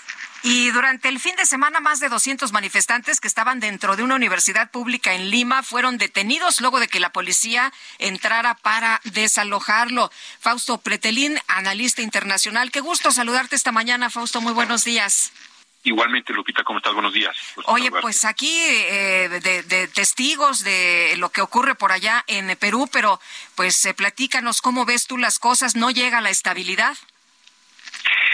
Y 0.47 0.69
durante 0.69 1.09
el 1.09 1.19
fin 1.19 1.35
de 1.37 1.45
semana, 1.47 1.79
más 1.79 1.99
de 1.99 2.07
200 2.07 2.51
manifestantes 2.51 3.19
que 3.19 3.27
estaban 3.27 3.59
dentro 3.59 3.95
de 3.95 4.03
una 4.03 4.13
universidad 4.13 4.69
pública 4.69 5.15
en 5.15 5.31
Lima 5.31 5.63
fueron 5.63 5.97
detenidos 5.97 6.61
luego 6.61 6.79
de 6.79 6.87
que 6.87 6.99
la 6.99 7.11
policía 7.11 7.73
entrara 7.97 8.53
para 8.53 9.01
desalojarlo. 9.05 10.11
Fausto 10.39 10.77
Pretelín, 10.77 11.39
analista 11.47 12.03
internacional. 12.03 12.69
Qué 12.69 12.79
gusto 12.79 13.11
saludarte 13.11 13.55
esta 13.55 13.71
mañana, 13.71 14.11
Fausto. 14.11 14.39
Muy 14.39 14.53
buenos 14.53 14.83
días. 14.83 15.31
Igualmente, 15.81 16.31
Lupita, 16.31 16.63
¿cómo 16.63 16.77
estás? 16.77 16.93
Buenos 16.93 17.13
días. 17.13 17.35
Oye, 17.65 17.89
pues 17.89 18.23
aquí 18.23 18.55
eh, 18.55 19.41
de, 19.41 19.87
testigos 19.87 20.63
de 20.63 21.15
lo 21.17 21.29
que 21.31 21.41
ocurre 21.41 21.73
por 21.73 21.91
allá 21.91 22.23
en 22.27 22.55
Perú, 22.57 22.87
pero 22.91 23.19
pues 23.55 23.83
eh, 23.87 23.95
platícanos 23.95 24.61
cómo 24.61 24.85
ves 24.85 25.07
tú 25.07 25.17
las 25.17 25.39
cosas, 25.39 25.75
¿no 25.75 25.89
llega 25.89 26.21
la 26.21 26.29
estabilidad? 26.29 26.95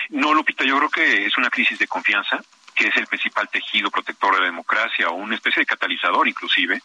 No, 0.09 0.33
Lupita, 0.33 0.65
yo 0.65 0.77
creo 0.77 0.89
que 0.89 1.25
es 1.25 1.37
una 1.37 1.49
crisis 1.49 1.79
de 1.79 1.87
confianza, 1.87 2.39
que 2.75 2.87
es 2.87 2.97
el 2.97 3.07
principal 3.07 3.49
tejido 3.49 3.89
protector 3.89 4.33
de 4.33 4.41
la 4.41 4.45
democracia 4.45 5.09
o 5.09 5.15
una 5.15 5.35
especie 5.35 5.61
de 5.61 5.65
catalizador 5.65 6.27
inclusive. 6.27 6.81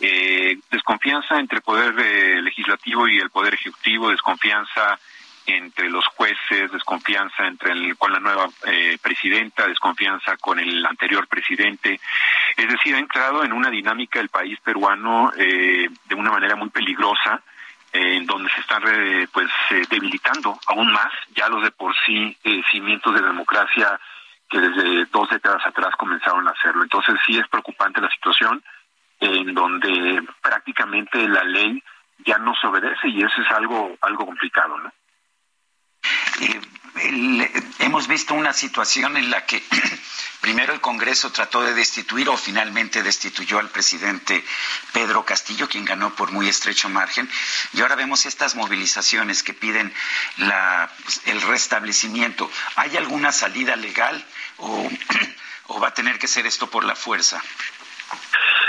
Eh, 0.00 0.58
desconfianza 0.70 1.38
entre 1.38 1.56
el 1.56 1.62
poder 1.62 1.94
eh, 1.98 2.40
legislativo 2.42 3.06
y 3.06 3.18
el 3.18 3.30
poder 3.30 3.54
ejecutivo, 3.54 4.10
desconfianza 4.10 4.98
entre 5.46 5.90
los 5.90 6.06
jueces, 6.06 6.70
desconfianza 6.72 7.46
entre 7.46 7.72
el, 7.72 7.96
con 7.96 8.12
la 8.12 8.20
nueva 8.20 8.48
eh, 8.66 8.96
presidenta, 9.02 9.66
desconfianza 9.66 10.36
con 10.36 10.58
el 10.58 10.84
anterior 10.86 11.26
presidente. 11.26 12.00
Es 12.56 12.68
decir, 12.68 12.94
ha 12.94 12.98
entrado 12.98 13.44
en 13.44 13.52
una 13.52 13.68
dinámica 13.68 14.20
el 14.20 14.28
país 14.28 14.58
peruano 14.60 15.32
de 15.36 16.14
una 16.14 16.30
manera 16.30 16.56
muy 16.56 16.70
peligrosa 16.70 17.42
en 17.92 18.26
donde 18.26 18.50
se 18.50 18.60
están 18.60 18.82
pues 19.32 19.48
eh, 19.70 19.82
debilitando 19.90 20.58
aún 20.68 20.92
más 20.92 21.12
ya 21.34 21.48
los 21.48 21.62
de 21.62 21.70
por 21.72 21.94
sí 22.06 22.36
eh, 22.44 22.62
cimientos 22.70 23.14
de 23.14 23.22
democracia 23.22 23.98
que 24.48 24.60
desde 24.60 25.06
dos 25.06 25.28
décadas 25.30 25.64
atrás 25.66 25.94
comenzaron 25.96 26.46
a 26.46 26.52
hacerlo. 26.52 26.82
Entonces 26.82 27.16
sí 27.26 27.38
es 27.38 27.48
preocupante 27.48 28.00
la 28.00 28.10
situación 28.10 28.62
en 29.20 29.54
donde 29.54 30.22
prácticamente 30.40 31.28
la 31.28 31.44
ley 31.44 31.82
ya 32.24 32.38
no 32.38 32.54
se 32.54 32.66
obedece 32.66 33.08
y 33.08 33.22
eso 33.22 33.40
es 33.40 33.50
algo 33.50 33.96
algo 34.00 34.26
complicado, 34.26 34.78
¿no? 34.78 34.92
Eh, 36.42 36.60
hemos 37.78 38.08
visto 38.08 38.34
una 38.34 38.52
situación 38.52 39.16
en 39.16 39.30
la 39.30 39.46
que 39.46 39.62
primero 40.40 40.72
el 40.72 40.80
Congreso 40.80 41.30
trató 41.32 41.62
de 41.62 41.74
destituir 41.74 42.28
o 42.28 42.36
finalmente 42.36 43.02
destituyó 43.02 43.58
al 43.58 43.68
presidente 43.68 44.44
Pedro 44.92 45.24
Castillo, 45.24 45.68
quien 45.68 45.84
ganó 45.84 46.14
por 46.14 46.32
muy 46.32 46.48
estrecho 46.48 46.88
margen, 46.88 47.30
y 47.72 47.80
ahora 47.80 47.94
vemos 47.94 48.26
estas 48.26 48.54
movilizaciones 48.54 49.42
que 49.42 49.54
piden 49.54 49.92
la, 50.38 50.90
pues, 51.04 51.20
el 51.26 51.40
restablecimiento. 51.42 52.50
¿Hay 52.76 52.96
alguna 52.96 53.32
salida 53.32 53.76
legal 53.76 54.24
o, 54.58 54.90
va 55.82 55.88
a 55.88 55.94
tener 55.94 56.18
que 56.18 56.28
ser 56.28 56.46
esto 56.46 56.68
por 56.68 56.84
la 56.84 56.96
fuerza? 56.96 57.42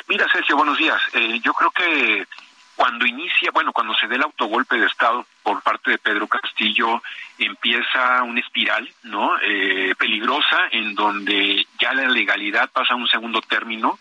Mira, 0.07 0.27
Sergio, 0.31 0.57
buenos 0.57 0.77
días. 0.77 1.01
Eh, 1.13 1.39
yo 1.43 1.53
creo 1.53 1.71
que 1.71 2.27
cuando 2.75 3.05
inicia, 3.05 3.51
bueno, 3.51 3.73
cuando 3.73 3.93
se 3.95 4.07
dé 4.07 4.15
el 4.15 4.23
autogolpe 4.23 4.77
de 4.77 4.87
Estado 4.87 5.25
por 5.43 5.61
parte 5.61 5.91
de 5.91 5.97
Pedro 5.97 6.27
Castillo, 6.27 7.01
empieza 7.37 8.23
una 8.23 8.39
espiral, 8.39 8.89
¿no? 9.03 9.37
Eh, 9.41 9.93
peligrosa, 9.97 10.67
en 10.71 10.95
donde 10.95 11.65
ya 11.79 11.93
la 11.93 12.07
legalidad 12.07 12.69
pasa 12.71 12.93
a 12.93 12.97
un 12.97 13.07
segundo 13.07 13.41
término, 13.41 13.99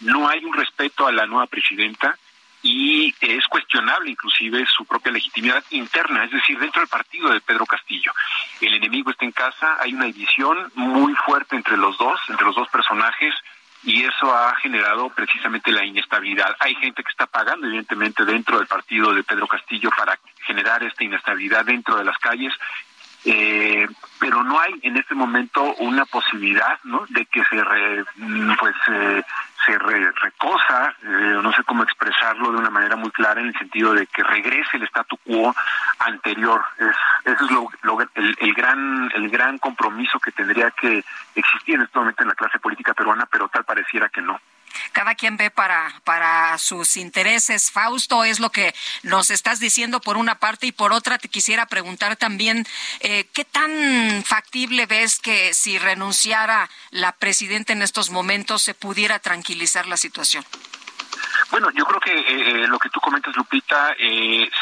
no 0.00 0.28
hay 0.28 0.44
un 0.44 0.52
respeto 0.52 1.06
a 1.06 1.12
la 1.12 1.26
nueva 1.26 1.46
presidenta 1.46 2.16
y 2.62 3.14
es 3.20 3.46
cuestionable 3.46 4.10
inclusive 4.10 4.66
su 4.66 4.84
propia 4.84 5.12
legitimidad 5.12 5.62
interna, 5.70 6.24
es 6.24 6.32
decir, 6.32 6.58
dentro 6.58 6.80
del 6.80 6.88
partido 6.88 7.30
de 7.30 7.40
Pedro 7.40 7.64
Castillo. 7.64 8.12
El 8.60 8.74
enemigo 8.74 9.10
está 9.10 9.24
en 9.24 9.32
casa, 9.32 9.76
hay 9.80 9.94
una 9.94 10.06
división 10.06 10.70
muy 10.74 11.14
fuerte 11.14 11.54
entre 11.54 11.76
los 11.76 11.96
dos, 11.96 12.18
entre 12.28 12.46
los 12.46 12.56
dos 12.56 12.68
personajes, 12.68 13.34
y 13.84 14.02
eso 14.04 14.34
ha 14.34 14.54
generado 14.56 15.10
precisamente 15.10 15.70
la 15.70 15.84
inestabilidad. 15.84 16.54
Hay 16.58 16.74
gente 16.76 17.02
que 17.02 17.10
está 17.10 17.26
pagando, 17.26 17.66
evidentemente, 17.66 18.24
dentro 18.24 18.58
del 18.58 18.66
partido 18.66 19.12
de 19.14 19.22
Pedro 19.22 19.46
Castillo 19.46 19.90
para 19.96 20.18
generar 20.46 20.82
esta 20.82 21.04
inestabilidad 21.04 21.64
dentro 21.64 21.96
de 21.96 22.04
las 22.04 22.18
calles, 22.18 22.52
eh, 23.28 23.88
pero 24.20 24.44
no 24.44 24.60
hay 24.60 24.72
en 24.82 24.96
este 24.96 25.16
momento 25.16 25.74
una 25.80 26.04
posibilidad 26.04 26.78
¿no? 26.84 27.04
de 27.08 27.26
que 27.26 27.42
se 27.50 27.56
pues 28.58 28.74
eh, 28.88 29.22
se 29.66 29.76
recosa, 29.78 30.94
eh, 31.02 31.40
no 31.42 31.52
sé 31.52 31.64
cómo 31.64 31.82
expresarlo 31.82 32.52
de 32.52 32.58
una 32.58 32.70
manera 32.70 32.94
muy 32.94 33.10
clara, 33.10 33.40
en 33.40 33.48
el 33.48 33.58
sentido 33.58 33.94
de 33.94 34.06
que 34.06 34.22
regrese 34.22 34.76
el 34.76 34.84
statu 34.84 35.16
quo 35.18 35.52
anterior. 35.98 36.62
Es, 36.78 37.34
eso 37.34 37.44
es 37.44 37.50
lo, 37.82 38.00
el, 38.14 38.36
el, 38.38 38.54
gran, 38.54 39.10
el 39.12 39.28
gran 39.28 39.58
compromiso 39.58 40.20
que 40.20 40.30
tendría 40.30 40.70
que 40.70 41.04
existir 41.34 41.74
en 41.74 41.82
este 41.82 41.98
momento 41.98 42.22
en 42.22 42.28
la 42.28 42.36
clase 42.36 42.60
política 42.60 42.94
peruana, 42.94 43.26
pero 43.26 43.48
tal 43.48 43.64
pareciera 43.64 44.08
que 44.08 44.22
no 44.22 44.40
cada 44.92 45.14
quien 45.14 45.36
ve 45.36 45.50
para, 45.50 46.00
para 46.04 46.56
sus 46.58 46.96
intereses. 46.96 47.70
Fausto, 47.70 48.24
es 48.24 48.40
lo 48.40 48.50
que 48.50 48.74
nos 49.02 49.30
estás 49.30 49.60
diciendo 49.60 50.00
por 50.00 50.16
una 50.16 50.38
parte 50.38 50.66
y 50.66 50.72
por 50.72 50.92
otra 50.92 51.18
te 51.18 51.28
quisiera 51.28 51.66
preguntar 51.66 52.16
también, 52.16 52.66
eh, 53.00 53.28
¿qué 53.32 53.44
tan 53.44 54.22
factible 54.24 54.86
ves 54.86 55.18
que 55.18 55.54
si 55.54 55.78
renunciara 55.78 56.68
la 56.90 57.12
presidenta 57.12 57.72
en 57.72 57.82
estos 57.82 58.10
momentos 58.10 58.62
se 58.62 58.74
pudiera 58.74 59.18
tranquilizar 59.18 59.86
la 59.86 59.96
situación? 59.96 60.44
Bueno, 61.50 61.70
yo 61.70 61.84
creo 61.84 62.00
que 62.00 62.12
eh, 62.12 62.24
eh, 62.64 62.66
lo 62.66 62.78
que 62.78 62.90
tú 62.90 63.00
comentas, 63.00 63.34
Lupita, 63.36 63.94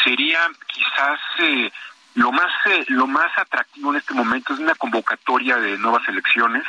sería 0.04 0.50
quizás 0.66 1.20
lo 2.14 2.30
más 2.30 2.52
lo 2.88 3.06
más 3.06 3.36
atractivo 3.36 3.90
en 3.90 3.96
este 3.96 4.14
momento 4.14 4.54
es 4.54 4.60
una 4.60 4.74
convocatoria 4.74 5.56
de 5.56 5.78
nuevas 5.78 6.06
elecciones 6.08 6.64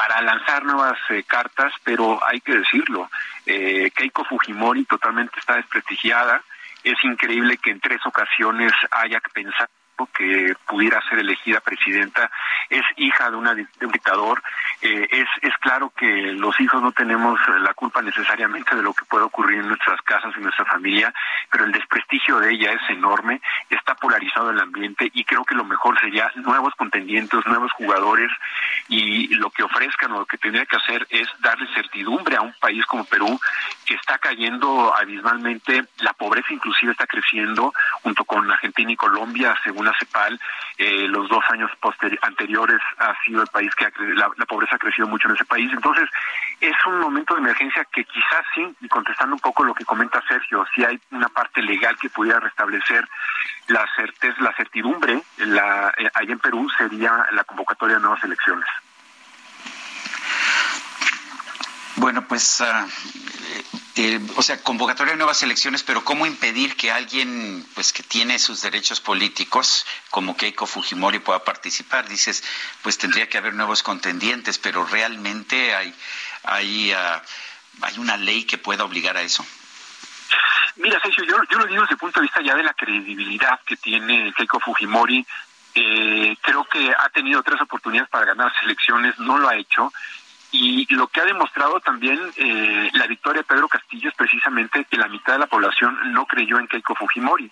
para 0.00 0.22
lanzar 0.22 0.64
nuevas 0.64 0.98
eh, 1.10 1.24
cartas, 1.24 1.74
pero 1.84 2.18
hay 2.26 2.40
que 2.40 2.56
decirlo, 2.56 3.10
eh, 3.44 3.90
Keiko 3.94 4.24
Fujimori 4.24 4.86
totalmente 4.86 5.38
está 5.38 5.56
desprestigiada. 5.56 6.42
Es 6.82 6.96
increíble 7.04 7.58
que 7.58 7.70
en 7.70 7.80
tres 7.80 8.00
ocasiones 8.06 8.72
haya 8.92 9.20
pensado 9.34 9.68
que 10.06 10.54
pudiera 10.66 11.00
ser 11.08 11.18
elegida 11.18 11.60
presidenta, 11.60 12.30
es 12.68 12.82
hija 12.96 13.30
de, 13.30 13.36
un 13.36 13.92
dictador, 13.92 14.42
eh, 14.82 15.08
es, 15.10 15.28
es 15.42 15.56
claro 15.60 15.92
que 15.96 16.06
los 16.32 16.58
hijos 16.60 16.82
no 16.82 16.92
tenemos 16.92 17.38
la 17.60 17.74
culpa 17.74 18.02
necesariamente 18.02 18.76
de 18.76 18.82
lo 18.82 18.94
que 18.94 19.04
puede 19.04 19.24
ocurrir 19.24 19.60
en 19.60 19.68
nuestras 19.68 20.00
casas, 20.02 20.34
en 20.36 20.42
nuestra 20.42 20.64
familia, 20.64 21.12
pero 21.50 21.64
el 21.64 21.72
desprestigio 21.72 22.38
de 22.38 22.52
ella 22.52 22.72
es 22.72 22.90
enorme, 22.90 23.40
está 23.68 23.94
polarizado 23.94 24.50
el 24.50 24.60
ambiente 24.60 25.10
y 25.12 25.24
creo 25.24 25.44
que 25.44 25.54
lo 25.54 25.64
mejor 25.64 25.98
sería 25.98 26.30
nuevos 26.36 26.74
contendientes, 26.76 27.46
nuevos 27.46 27.72
jugadores 27.72 28.30
y 28.88 29.28
lo 29.34 29.50
que 29.50 29.62
ofrezcan 29.62 30.12
o 30.12 30.20
lo 30.20 30.26
que 30.26 30.38
tendría 30.38 30.66
que 30.66 30.76
hacer 30.76 31.06
es 31.10 31.28
darle 31.40 31.66
certidumbre 31.74 32.36
a 32.36 32.42
un 32.42 32.54
país 32.60 32.84
como 32.86 33.04
Perú 33.04 33.38
que 33.86 33.94
está 33.94 34.18
cayendo 34.18 34.94
abismalmente, 34.96 35.84
la 35.98 36.12
pobreza 36.12 36.52
inclusive 36.52 36.92
está 36.92 37.06
creciendo 37.06 37.72
junto 38.02 38.24
con 38.24 38.50
Argentina 38.50 38.92
y 38.92 38.96
Colombia, 38.96 39.54
según 39.62 39.86
la 39.86 39.94
CEPAL, 39.98 40.40
eh, 40.78 41.06
los 41.08 41.28
dos 41.28 41.44
años 41.50 41.70
anteriores 42.22 42.80
ha 42.98 43.14
sido 43.24 43.42
el 43.42 43.48
país 43.48 43.74
que 43.74 43.90
la, 44.14 44.28
pobreza 44.48 44.76
ha 44.76 44.78
crecido 44.78 45.06
mucho 45.06 45.28
en 45.28 45.34
ese 45.34 45.44
país. 45.44 45.70
Entonces, 45.72 46.08
es 46.60 46.74
un 46.86 47.00
momento 47.00 47.34
de 47.34 47.40
emergencia 47.40 47.84
que 47.92 48.04
quizás 48.04 48.44
sí, 48.54 48.66
y 48.80 48.88
contestando 48.88 49.34
un 49.34 49.40
poco 49.40 49.64
lo 49.64 49.74
que 49.74 49.84
comenta 49.84 50.22
Sergio, 50.26 50.66
si 50.74 50.84
hay 50.84 50.98
una 51.10 51.28
parte 51.28 51.62
legal 51.62 51.96
que 51.98 52.10
pudiera 52.10 52.40
restablecer 52.40 53.06
la 53.68 53.86
certeza, 53.94 54.40
la 54.40 54.52
certidumbre, 54.54 55.22
la, 55.38 55.92
eh, 55.96 56.10
ahí 56.14 56.30
en 56.30 56.38
Perú 56.38 56.68
sería 56.76 57.26
la 57.32 57.44
convocatoria 57.44 57.96
de 57.96 58.02
nuevas 58.02 58.22
elecciones. 58.24 58.66
Bueno, 61.96 62.22
pues, 62.26 62.62
ah, 62.62 62.86
eh, 64.02 64.20
o 64.36 64.40
sea, 64.40 64.62
convocatoria 64.62 65.12
de 65.12 65.18
nuevas 65.18 65.42
elecciones, 65.42 65.82
pero 65.82 66.02
¿cómo 66.02 66.24
impedir 66.24 66.74
que 66.74 66.90
alguien, 66.90 67.66
pues, 67.74 67.92
que 67.92 68.02
tiene 68.02 68.38
sus 68.38 68.62
derechos 68.62 68.98
políticos, 68.98 69.84
como 70.08 70.38
Keiko 70.38 70.66
Fujimori, 70.66 71.18
pueda 71.18 71.44
participar? 71.44 72.08
Dices, 72.08 72.42
pues 72.82 72.96
tendría 72.96 73.28
que 73.28 73.36
haber 73.36 73.52
nuevos 73.52 73.82
contendientes, 73.82 74.56
pero 74.58 74.86
realmente 74.86 75.74
hay, 75.74 75.94
hay, 76.44 76.92
ah, 76.92 77.22
hay 77.82 77.98
una 77.98 78.16
ley 78.16 78.44
que 78.44 78.56
pueda 78.56 78.84
obligar 78.84 79.18
a 79.18 79.22
eso. 79.22 79.44
Mira, 80.76 80.98
Sergio, 81.02 81.24
yo, 81.24 81.36
yo 81.50 81.58
lo 81.58 81.66
digo 81.66 81.82
desde 81.82 81.94
el 81.94 81.98
punto 81.98 82.20
de 82.20 82.24
vista 82.24 82.40
ya 82.40 82.54
de 82.54 82.62
la 82.62 82.72
credibilidad 82.72 83.60
que 83.66 83.76
tiene 83.76 84.32
Keiko 84.34 84.60
Fujimori. 84.60 85.26
Eh, 85.74 86.36
creo 86.40 86.64
que 86.64 86.90
ha 86.98 87.10
tenido 87.10 87.42
tres 87.42 87.60
oportunidades 87.60 88.08
para 88.08 88.24
ganar 88.24 88.50
elecciones, 88.62 89.18
no 89.18 89.36
lo 89.36 89.48
ha 89.48 89.56
hecho 89.56 89.92
y 90.52 90.86
lo 90.94 91.06
que 91.06 91.20
ha 91.20 91.24
demostrado 91.24 91.78
también 91.80 92.18
eh, 92.36 92.90
la 92.94 93.06
victoria 93.06 93.42
de 93.42 93.46
Pedro 93.46 93.68
Castillo 93.68 94.08
es 94.08 94.14
precisamente 94.16 94.84
que 94.84 94.96
la 94.96 95.06
mitad 95.06 95.34
de 95.34 95.38
la 95.40 95.46
población 95.46 95.96
no 96.12 96.26
creyó 96.26 96.58
en 96.58 96.66
Keiko 96.66 96.94
Fujimori. 96.96 97.50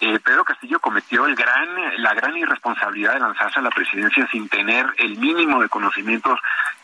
Eh, 0.00 0.18
Pedro 0.18 0.44
Castillo 0.44 0.80
cometió 0.80 1.26
el 1.26 1.36
gran, 1.36 1.68
la 1.98 2.12
gran 2.14 2.36
irresponsabilidad 2.36 3.14
de 3.14 3.20
lanzarse 3.20 3.60
a 3.60 3.62
la 3.62 3.70
presidencia 3.70 4.26
sin 4.32 4.48
tener 4.48 4.86
el 4.98 5.16
mínimo 5.18 5.62
de 5.62 5.68
conocimientos 5.68 6.40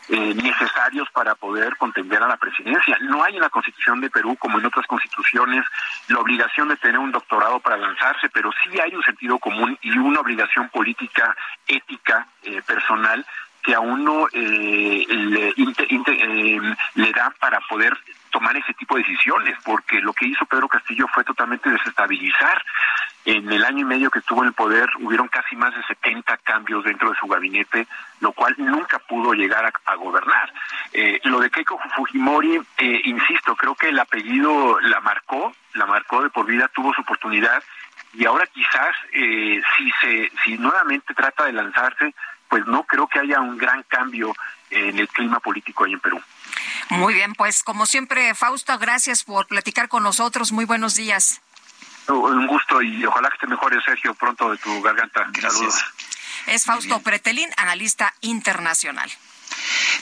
eh, 0.08 0.34
necesarios 0.34 1.08
para 1.10 1.34
poder 1.34 1.76
contender 1.76 2.22
a 2.22 2.28
la 2.28 2.36
presidencia. 2.36 2.96
No 3.00 3.24
hay 3.24 3.34
en 3.34 3.40
la 3.40 3.50
Constitución 3.50 4.00
de 4.00 4.10
Perú, 4.10 4.36
como 4.38 4.60
en 4.60 4.66
otras 4.66 4.86
constituciones, 4.86 5.64
la 6.06 6.20
obligación 6.20 6.68
de 6.68 6.76
tener 6.76 6.98
un 6.98 7.10
doctorado 7.10 7.58
para 7.58 7.76
lanzarse, 7.76 8.28
pero 8.30 8.52
sí 8.62 8.78
hay 8.78 8.94
un 8.94 9.02
sentido 9.02 9.40
común 9.40 9.76
y 9.82 9.90
una 9.98 10.20
obligación 10.20 10.68
política, 10.68 11.36
ética, 11.66 12.28
personal 12.66 13.26
que 13.62 13.74
a 13.74 13.80
uno 13.80 14.28
eh, 14.32 15.06
le, 15.08 15.48
eh, 15.48 16.60
le 16.94 17.12
da 17.12 17.34
para 17.38 17.60
poder 17.68 17.96
tomar 18.30 18.56
ese 18.56 18.74
tipo 18.74 18.96
de 18.96 19.02
decisiones, 19.02 19.58
porque 19.64 20.00
lo 20.00 20.12
que 20.12 20.26
hizo 20.26 20.46
Pedro 20.46 20.68
Castillo 20.68 21.06
fue 21.12 21.24
totalmente 21.24 21.70
desestabilizar. 21.70 22.62
En 23.24 23.50
el 23.50 23.64
año 23.64 23.80
y 23.80 23.84
medio 23.84 24.10
que 24.10 24.20
estuvo 24.20 24.42
en 24.42 24.48
el 24.48 24.54
poder 24.54 24.88
hubieron 25.00 25.28
casi 25.28 25.56
más 25.56 25.74
de 25.74 25.82
70 25.82 26.36
cambios 26.38 26.84
dentro 26.84 27.10
de 27.10 27.16
su 27.18 27.26
gabinete, 27.26 27.86
lo 28.20 28.32
cual 28.32 28.54
nunca 28.58 28.98
pudo 29.00 29.34
llegar 29.34 29.70
a, 29.84 29.94
gobernar. 29.96 30.52
Eh, 30.92 31.20
lo 31.24 31.40
de 31.40 31.50
Keiko 31.50 31.78
Fujimori, 31.94 32.60
insisto, 33.04 33.56
creo 33.56 33.74
que 33.74 33.88
el 33.88 33.98
apellido 33.98 34.80
la 34.80 35.00
marcó, 35.00 35.54
la 35.74 35.86
marcó 35.86 36.22
de 36.22 36.30
por 36.30 36.46
vida, 36.46 36.68
tuvo 36.68 36.94
su 36.94 37.02
oportunidad 37.02 37.62
y 38.14 38.24
ahora 38.24 38.46
quizás 38.46 38.96
si 39.12 39.90
se 40.00 40.32
si 40.42 40.56
nuevamente 40.56 41.12
trata 41.12 41.44
de 41.44 41.52
lanzarse 41.52 42.14
pues 42.48 42.66
no 42.66 42.84
creo 42.84 43.06
que 43.06 43.18
haya 43.18 43.40
un 43.40 43.56
gran 43.56 43.82
cambio 43.84 44.34
en 44.70 44.98
el 44.98 45.08
clima 45.08 45.40
político 45.40 45.84
ahí 45.84 45.92
en 45.92 46.00
Perú. 46.00 46.20
Muy 46.90 47.14
bien, 47.14 47.34
pues 47.34 47.62
como 47.62 47.86
siempre, 47.86 48.34
Fausto, 48.34 48.78
gracias 48.78 49.24
por 49.24 49.46
platicar 49.46 49.88
con 49.88 50.02
nosotros. 50.02 50.52
Muy 50.52 50.64
buenos 50.64 50.94
días. 50.94 51.40
Un 52.08 52.46
gusto 52.46 52.80
y 52.80 53.04
ojalá 53.04 53.30
que 53.30 53.38
te 53.38 53.46
mejores, 53.46 53.84
Sergio, 53.84 54.14
pronto 54.14 54.50
de 54.50 54.56
tu 54.56 54.80
garganta. 54.80 55.30
Saludos. 55.40 55.84
Es 56.46 56.64
Fausto 56.64 57.00
Pretelín, 57.00 57.50
analista 57.58 58.14
internacional. 58.22 59.10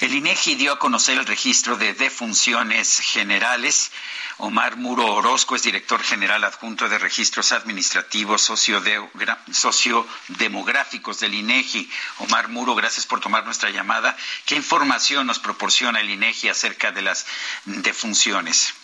El 0.00 0.14
INEGI 0.14 0.54
dio 0.56 0.72
a 0.72 0.78
conocer 0.78 1.18
el 1.18 1.26
registro 1.26 1.76
de 1.76 1.92
defunciones 1.94 3.00
generales. 3.00 3.92
Omar 4.38 4.76
Muro 4.76 5.06
Orozco 5.06 5.56
es 5.56 5.62
director 5.62 6.02
general 6.02 6.44
adjunto 6.44 6.86
de 6.88 6.98
registros 6.98 7.52
administrativos 7.52 8.42
sociodemográficos 8.42 11.20
del 11.20 11.34
INEGI. 11.34 11.90
Omar 12.18 12.48
Muro, 12.48 12.74
gracias 12.74 13.06
por 13.06 13.20
tomar 13.20 13.44
nuestra 13.44 13.70
llamada. 13.70 14.16
¿Qué 14.44 14.56
información 14.56 15.26
nos 15.26 15.38
proporciona 15.38 16.00
el 16.00 16.10
INEGI 16.10 16.50
acerca 16.50 16.92
de 16.92 17.00
las 17.02 17.26
defunciones? 17.64 18.74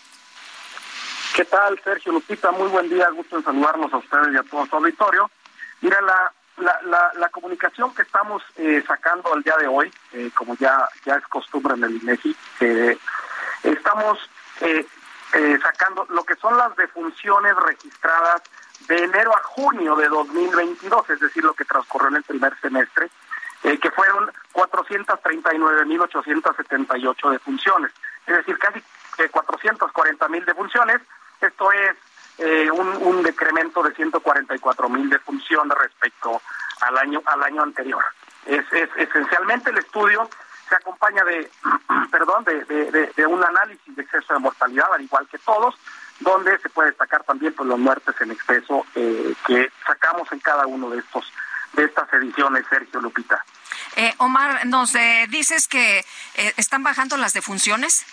¿Qué 1.35 1.45
tal, 1.45 1.79
Sergio 1.83 2.13
Lupita? 2.13 2.53
Muy 2.53 2.69
buen 2.69 2.89
día, 2.89 3.11
gusto 3.11 3.37
en 3.37 3.45
saludarnos 3.45 3.93
a 3.93 3.99
ustedes 3.99 4.35
y 4.35 4.37
a 4.37 4.43
todo 4.43 4.67
su 4.67 4.77
auditorio. 4.77 5.31
Mira, 5.81 6.01
la, 6.03 6.33
la, 6.63 7.13
la, 7.15 7.29
comunicación 7.29 7.95
que 7.95 8.03
estamos 8.03 8.43
eh, 8.57 8.83
sacando 8.87 9.33
al 9.33 9.43
día 9.43 9.57
de 9.59 9.67
hoy, 9.67 9.91
eh, 10.13 10.31
como 10.35 10.55
ya, 10.57 10.87
ya 11.05 11.17
es 11.17 11.27
costumbre 11.27 11.75
en 11.75 11.85
el 11.85 11.97
INEGI, 12.03 12.37
eh, 12.61 12.97
estamos 13.63 14.19
sacando 15.63 16.07
lo 16.11 16.25
que 16.25 16.35
son 16.37 16.55
las 16.57 16.77
defunciones 16.77 17.57
registradas 17.57 18.43
de 18.87 19.03
enero 19.05 19.37
a 19.37 19.43
junio 19.43 19.97
de 19.97 20.07
2022, 20.09 21.11
es 21.11 21.19
decir, 21.21 21.43
lo 21.43 21.55
que 21.55 21.65
transcurrió 21.65 22.07
en 22.09 22.17
el 22.17 22.23
primer 22.23 22.55
semestre, 22.61 23.11
que 23.63 23.91
fueron 23.91 24.31
439.878 24.53 27.31
defunciones, 27.31 27.91
es 28.27 28.37
decir, 28.37 28.59
casi 28.59 28.83
440.000 29.17 30.45
defunciones. 30.45 31.01
Esto 31.41 31.73
es 31.73 31.97
eh, 32.39 32.71
un, 32.71 33.23
decremento 33.23 33.83
de 33.83 33.95
144 33.95 34.89
mil 34.89 35.09
de 35.09 35.21
respecto 35.79 36.41
al 36.81 36.99
año 36.99 37.23
al 37.27 37.43
año 37.43 37.63
anterior. 37.63 38.03
Es, 38.47 38.65
esencialmente 38.73 39.71
el 39.71 39.79
estudio 39.79 40.29
se 40.69 40.75
acompaña 40.75 41.25
de 41.25 41.51
perdón 42.11 42.45
de, 42.45 42.65
de, 43.15 43.27
un 43.27 43.45
análisis 43.45 43.95
de 43.95 44.03
exceso 44.03 44.35
de 44.35 44.41
mortalidad 44.41 44.93
al 44.93 45.03
igual 45.03 45.29
que 45.29 45.39
todos 45.39 45.75
donde 46.21 46.59
se 46.59 46.69
puede 46.71 46.91
destacar 46.91 47.23
también 47.25 47.53
pues, 47.55 47.69
las 47.69 47.79
muertes 47.79 48.15
en 48.21 48.31
exceso 48.31 48.87
eh, 48.95 49.35
que 49.47 49.71
sacamos 49.87 50.31
en 50.33 50.41
cada 50.41 50.67
uno 50.67 50.91
de 50.91 50.99
estos 50.99 51.25
de 51.75 51.85
estas 51.85 52.13
ediciones 52.13 52.67
Sergio 52.69 53.01
Lupita. 53.01 53.45
Eh, 53.97 54.15
Omar, 54.19 54.67
nos 54.67 54.93
dices 55.29 55.69
que 55.69 56.05
están 56.57 56.83
bajando 56.83 57.17
las 57.17 57.33
defunciones. 57.33 58.05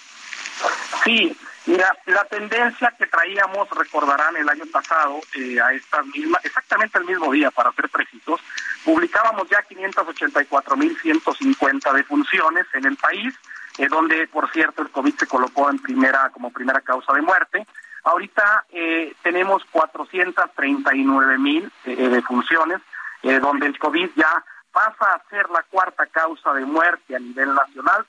Sí, 1.03 1.37
Mira, 1.65 1.97
la 2.05 2.23
tendencia 2.25 2.93
que 2.97 3.07
traíamos, 3.07 3.69
recordarán 3.69 4.35
el 4.37 4.47
año 4.49 4.65
pasado, 4.71 5.19
eh, 5.35 5.59
a 5.61 5.73
esta 5.73 6.01
misma, 6.03 6.39
exactamente 6.43 6.97
el 6.97 7.05
mismo 7.05 7.31
día, 7.31 7.51
para 7.51 7.71
ser 7.73 7.89
precisos, 7.89 8.39
publicábamos 8.83 9.47
ya 9.49 9.63
584.150 9.67 11.93
defunciones 11.93 12.65
en 12.73 12.85
el 12.85 12.97
país, 12.97 13.35
eh, 13.77 13.87
donde, 13.87 14.27
por 14.27 14.51
cierto, 14.51 14.81
el 14.81 14.89
COVID 14.89 15.13
se 15.15 15.27
colocó 15.27 15.69
en 15.69 15.77
primera 15.79 16.31
como 16.31 16.51
primera 16.51 16.81
causa 16.81 17.13
de 17.13 17.21
muerte. 17.21 17.65
Ahorita 18.03 18.65
eh, 18.71 19.13
tenemos 19.21 19.63
439.000 19.71 21.71
eh, 21.85 22.09
defunciones, 22.09 22.81
donde 23.21 23.67
el 23.67 23.77
COVID 23.77 24.11
ya 24.15 24.45
pasa 24.71 25.13
a 25.13 25.21
ser 25.29 25.49
la 25.49 25.61
cuarta 25.63 26.05
causa 26.05 26.53
de 26.53 26.63
muerte 26.63 27.17
a 27.17 27.19
nivel 27.19 27.53
nacional, 27.53 28.05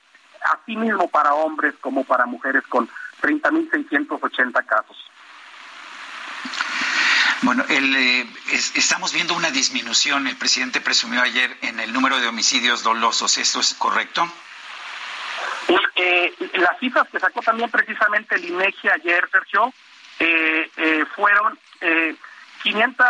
asimismo 0.53 1.09
para 1.09 1.35
hombres 1.35 1.75
como 1.81 2.05
para 2.05 2.27
mujeres 2.27 2.65
con 2.69 2.89
30.680 3.21 4.67
casos. 4.67 5.11
Bueno, 7.43 7.65
el, 7.71 7.97
eh, 7.97 8.27
estamos 8.75 9.15
viendo 9.15 9.35
una 9.35 9.51
disminución, 9.51 10.27
el 10.27 10.37
presidente 10.37 10.81
presumió 10.81 11.23
ayer, 11.23 11.57
en 11.63 11.81
el 11.81 11.93
número 11.93 12.21
de 12.21 12.29
homicidios 12.29 12.83
dolosos. 12.83 13.39
¿Esto 13.39 13.61
es 13.61 13.75
correcto? 13.75 14.31
Eh, 15.97 16.35
las 16.55 16.79
cifras 16.79 17.09
que 17.09 17.19
sacó 17.19 17.41
también 17.41 17.71
precisamente 17.71 18.35
el 18.35 18.45
INEGI 18.45 18.89
ayer, 18.89 19.29
Sergio, 19.31 19.73
eh, 20.19 20.71
eh 20.77 21.05
fueron 21.15 21.59
500, 22.63 23.07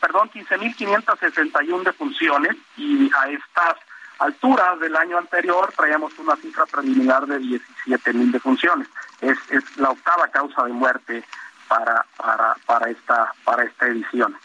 perdón, 0.00 0.30
15.561 0.30 1.82
defunciones 1.82 2.56
y 2.76 3.10
a 3.14 3.28
estas 3.30 3.76
alturas 4.18 4.78
del 4.80 4.96
año 4.96 5.18
anterior 5.18 5.72
traíamos 5.76 6.16
una 6.18 6.36
cifra 6.36 6.66
preliminar 6.66 7.26
de 7.26 7.38
17.000 7.38 8.30
defunciones 8.30 8.88
es, 9.22 9.38
es 9.50 9.76
la 9.76 9.90
octava 9.90 10.28
causa 10.28 10.64
de 10.64 10.72
muerte 10.72 11.24
para, 11.68 12.04
para, 12.16 12.54
para, 12.66 12.90
esta, 12.90 13.32
para 13.44 13.64
esta 13.64 13.86
edición. 13.86 14.36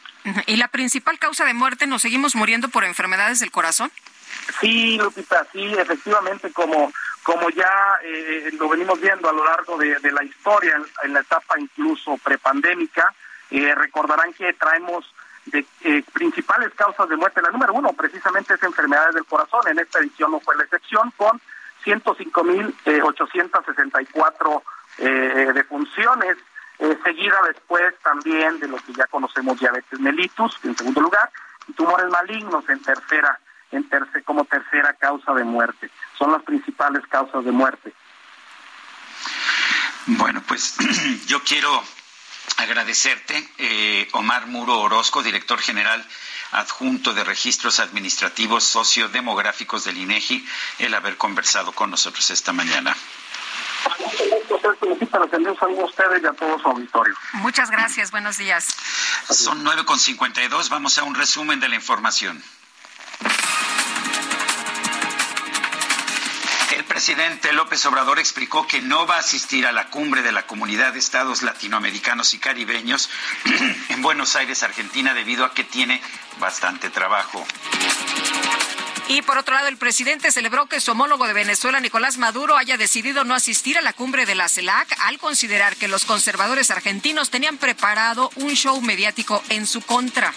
¿Y 0.45 0.57
la 0.57 0.67
principal 0.67 1.19
causa 1.19 1.45
de 1.45 1.53
muerte, 1.53 1.87
nos 1.87 2.01
seguimos 2.01 2.35
muriendo 2.35 2.69
por 2.69 2.83
enfermedades 2.83 3.39
del 3.39 3.51
corazón? 3.51 3.91
Sí, 4.59 4.97
Lupita, 4.97 5.45
sí, 5.51 5.73
efectivamente, 5.77 6.51
como, 6.51 6.91
como 7.23 7.49
ya 7.49 7.69
eh, 8.03 8.49
lo 8.59 8.69
venimos 8.69 8.99
viendo 8.99 9.29
a 9.29 9.33
lo 9.33 9.43
largo 9.43 9.77
de, 9.77 9.99
la 10.11 10.23
historia, 10.23 10.79
en, 11.03 11.13
la 11.13 11.21
etapa 11.21 11.59
incluso 11.59 12.17
prepandémica, 12.17 13.13
eh, 13.49 13.73
recordarán 13.73 14.33
que 14.33 14.53
traemos 14.53 15.05
de 15.51 15.65
eh, 15.81 16.03
principales 16.13 16.71
causas 16.75 17.09
de 17.09 17.17
muerte. 17.17 17.41
La 17.41 17.49
número 17.49 17.73
uno 17.73 17.91
precisamente 17.93 18.53
es 18.53 18.61
enfermedades 18.63 19.15
del 19.15 19.25
corazón. 19.25 19.67
En 19.67 19.79
esta 19.79 19.97
edición 19.99 20.31
no 20.31 20.39
fue 20.39 20.55
la 20.55 20.63
excepción, 20.63 21.11
con 21.17 21.41
105.864 21.85 24.61
eh, 24.99 25.51
de 25.53 25.63
funciones, 25.63 26.37
eh, 26.79 26.97
seguida 27.03 27.39
después 27.47 27.93
también 28.03 28.59
de 28.59 28.67
lo 28.67 28.77
que 28.77 28.93
ya 28.93 29.05
conocemos 29.07 29.59
diabetes 29.59 29.99
mellitus, 29.99 30.59
en 30.63 30.77
segundo 30.77 31.01
lugar, 31.01 31.31
y 31.67 31.73
tumores 31.73 32.07
malignos 32.09 32.69
en 32.69 32.79
tercera, 32.81 33.39
en 33.71 33.87
terce, 33.89 34.23
como 34.23 34.45
tercera 34.45 34.93
causa 34.93 35.33
de 35.33 35.43
muerte. 35.43 35.89
Son 36.17 36.31
las 36.31 36.41
principales 36.43 37.05
causas 37.07 37.43
de 37.45 37.51
muerte. 37.51 37.93
Bueno, 40.07 40.41
pues 40.47 40.77
yo 41.27 41.41
quiero 41.43 41.83
agradecerte, 42.55 43.47
eh, 43.57 44.07
Omar 44.13 44.47
Muro 44.47 44.79
Orozco, 44.79 45.21
director 45.21 45.59
general 45.59 46.05
adjunto 46.51 47.13
de 47.13 47.23
registros 47.23 47.79
administrativos 47.79 48.63
sociodemográficos 48.63 49.83
del 49.83 49.97
INEGI, 49.97 50.47
el 50.79 50.93
haber 50.93 51.17
conversado 51.17 51.71
con 51.73 51.91
nosotros 51.91 52.29
esta 52.29 52.53
mañana. 52.53 52.95
Muchas 57.33 57.69
gracias, 57.69 58.11
buenos 58.11 58.37
días. 58.37 58.65
Son 59.29 59.63
9.52, 59.63 60.69
vamos 60.69 60.97
a 60.97 61.03
un 61.03 61.15
resumen 61.15 61.59
de 61.59 61.69
la 61.69 61.75
información. 61.75 62.41
Presidente 66.97 67.53
López 67.53 67.85
Obrador 67.85 68.17
explicó 68.17 68.65
que 68.65 68.81
no 68.81 69.05
va 69.05 69.17
a 69.17 69.19
asistir 69.19 69.67
a 69.67 69.71
la 69.71 69.91
cumbre 69.91 70.23
de 70.23 70.31
la 70.31 70.47
Comunidad 70.47 70.93
de 70.93 70.99
Estados 70.99 71.43
Latinoamericanos 71.43 72.33
y 72.33 72.39
Caribeños 72.39 73.11
en 73.89 74.01
Buenos 74.01 74.35
Aires, 74.35 74.63
Argentina, 74.63 75.13
debido 75.13 75.45
a 75.45 75.53
que 75.53 75.63
tiene 75.63 76.01
bastante 76.39 76.89
trabajo. 76.89 77.45
Y 79.09 79.21
por 79.21 79.37
otro 79.37 79.53
lado, 79.53 79.67
el 79.67 79.77
presidente 79.77 80.31
celebró 80.31 80.65
que 80.65 80.81
su 80.81 80.89
homólogo 80.89 81.27
de 81.27 81.33
Venezuela, 81.33 81.79
Nicolás 81.79 82.17
Maduro, 82.17 82.57
haya 82.57 82.77
decidido 82.77 83.23
no 83.23 83.35
asistir 83.35 83.77
a 83.77 83.83
la 83.83 83.93
cumbre 83.93 84.25
de 84.25 84.33
la 84.33 84.49
CELAC 84.49 84.97
al 85.01 85.19
considerar 85.19 85.75
que 85.75 85.87
los 85.87 86.03
conservadores 86.03 86.71
argentinos 86.71 87.29
tenían 87.29 87.57
preparado 87.57 88.31
un 88.37 88.55
show 88.55 88.81
mediático 88.81 89.43
en 89.49 89.67
su 89.67 89.81
contra. 89.81 90.33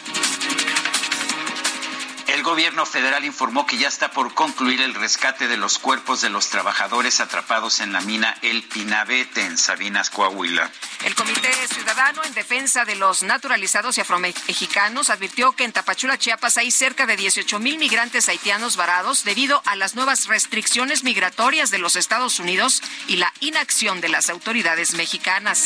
El 2.31 2.45
gobierno 2.45 2.87
federal 2.87 3.25
informó 3.25 3.67
que 3.67 3.77
ya 3.77 3.89
está 3.89 4.13
por 4.13 4.35
concluir 4.35 4.81
el 4.83 4.95
rescate 4.95 5.49
de 5.49 5.57
los 5.57 5.81
cuerpos 5.81 6.21
de 6.21 6.31
los 6.31 6.49
trabajadores 6.49 7.19
atrapados 7.19 7.81
en 7.81 7.93
la 7.93 8.01
mina 8.03 8.37
El 8.41 8.63
Pinabete 8.63 9.45
en 9.45 9.59
Sabinas, 9.59 10.11
Coahuila. 10.11 10.71
El 11.05 11.17
Comité 11.17 11.53
Ciudadano 11.67 12.23
en 12.23 12.33
Defensa 12.33 12.85
de 12.85 12.95
los 12.95 13.25
Naturalizados 13.25 13.99
y 13.99 14.03
Afromexicanos 14.03 15.11
advirtió 15.11 15.53
que 15.53 15.65
en 15.65 15.73
Tapachula, 15.73 16.19
Chiapas, 16.19 16.57
hay 16.57 16.71
cerca 16.71 17.05
de 17.05 17.17
18 17.17 17.59
mil 17.59 17.79
migrantes 17.79 18.29
haitianos 18.29 18.77
varados 18.77 19.25
debido 19.25 19.61
a 19.67 19.75
las 19.75 19.97
nuevas 19.97 20.29
restricciones 20.29 21.03
migratorias 21.03 21.73
de 21.73 21.79
los 21.79 21.97
Estados 21.97 22.39
Unidos 22.39 22.81
y 23.09 23.17
la 23.17 23.33
inacción 23.41 24.01
de 24.01 24.09
las 24.09 24.31
autoridades 24.31 24.95
mexicanas. 24.95 25.65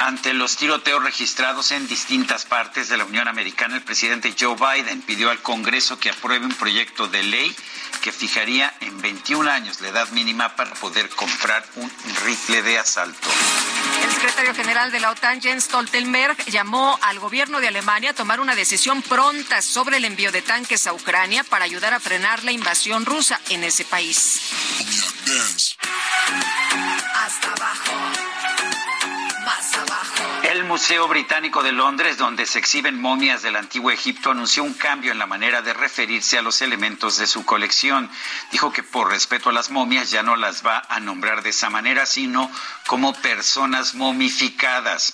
Ante 0.00 0.32
los 0.32 0.56
tiroteos 0.56 1.04
registrados 1.04 1.72
en 1.72 1.86
distintas 1.86 2.46
partes 2.46 2.88
de 2.88 2.96
la 2.96 3.04
Unión 3.04 3.28
Americana, 3.28 3.76
el 3.76 3.82
presidente 3.82 4.34
Joe 4.38 4.56
Biden 4.56 5.02
pidió 5.02 5.28
al 5.28 5.42
Congreso 5.42 5.98
que 5.98 6.08
apruebe 6.08 6.46
un 6.46 6.54
proyecto 6.54 7.06
de 7.06 7.22
ley 7.22 7.54
que 8.00 8.10
fijaría 8.10 8.72
en 8.80 8.98
21 9.02 9.50
años 9.50 9.82
la 9.82 9.88
edad 9.88 10.08
mínima 10.12 10.56
para 10.56 10.72
poder 10.72 11.10
comprar 11.10 11.62
un 11.76 11.92
rifle 12.24 12.62
de 12.62 12.78
asalto. 12.78 13.28
El 14.02 14.10
secretario 14.10 14.54
general 14.54 14.90
de 14.90 15.00
la 15.00 15.10
OTAN, 15.10 15.42
Jens 15.42 15.64
Stoltenberg, 15.64 16.46
llamó 16.46 16.98
al 17.02 17.18
gobierno 17.18 17.60
de 17.60 17.68
Alemania 17.68 18.10
a 18.10 18.14
tomar 18.14 18.40
una 18.40 18.54
decisión 18.54 19.02
pronta 19.02 19.60
sobre 19.60 19.98
el 19.98 20.06
envío 20.06 20.32
de 20.32 20.40
tanques 20.40 20.86
a 20.86 20.94
Ucrania 20.94 21.44
para 21.44 21.66
ayudar 21.66 21.92
a 21.92 22.00
frenar 22.00 22.42
la 22.42 22.52
invasión 22.52 23.04
rusa 23.04 23.38
en 23.50 23.64
ese 23.64 23.84
país. 23.84 24.40
Hasta 27.14 27.52
abajo. 27.52 27.99
Museo 30.70 31.08
Británico 31.08 31.64
de 31.64 31.72
Londres, 31.72 32.16
donde 32.16 32.46
se 32.46 32.60
exhiben 32.60 33.00
momias 33.00 33.42
del 33.42 33.56
antiguo 33.56 33.90
Egipto, 33.90 34.30
anunció 34.30 34.62
un 34.62 34.74
cambio 34.74 35.10
en 35.10 35.18
la 35.18 35.26
manera 35.26 35.62
de 35.62 35.72
referirse 35.74 36.38
a 36.38 36.42
los 36.42 36.62
elementos 36.62 37.16
de 37.16 37.26
su 37.26 37.44
colección. 37.44 38.08
Dijo 38.52 38.72
que 38.72 38.84
por 38.84 39.10
respeto 39.10 39.50
a 39.50 39.52
las 39.52 39.70
momias 39.70 40.12
ya 40.12 40.22
no 40.22 40.36
las 40.36 40.64
va 40.64 40.84
a 40.88 41.00
nombrar 41.00 41.42
de 41.42 41.50
esa 41.50 41.70
manera, 41.70 42.06
sino 42.06 42.48
como 42.86 43.12
personas 43.14 43.96
momificadas. 43.96 45.12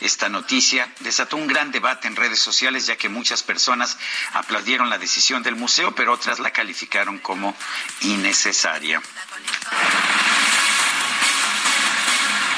Esta 0.00 0.28
noticia 0.28 0.92
desató 0.98 1.36
un 1.36 1.46
gran 1.46 1.70
debate 1.70 2.08
en 2.08 2.16
redes 2.16 2.40
sociales, 2.40 2.88
ya 2.88 2.96
que 2.96 3.08
muchas 3.08 3.44
personas 3.44 3.96
aplaudieron 4.32 4.90
la 4.90 4.98
decisión 4.98 5.44
del 5.44 5.54
museo, 5.54 5.94
pero 5.94 6.14
otras 6.14 6.40
la 6.40 6.50
calificaron 6.50 7.18
como 7.20 7.54
innecesaria. 8.00 9.00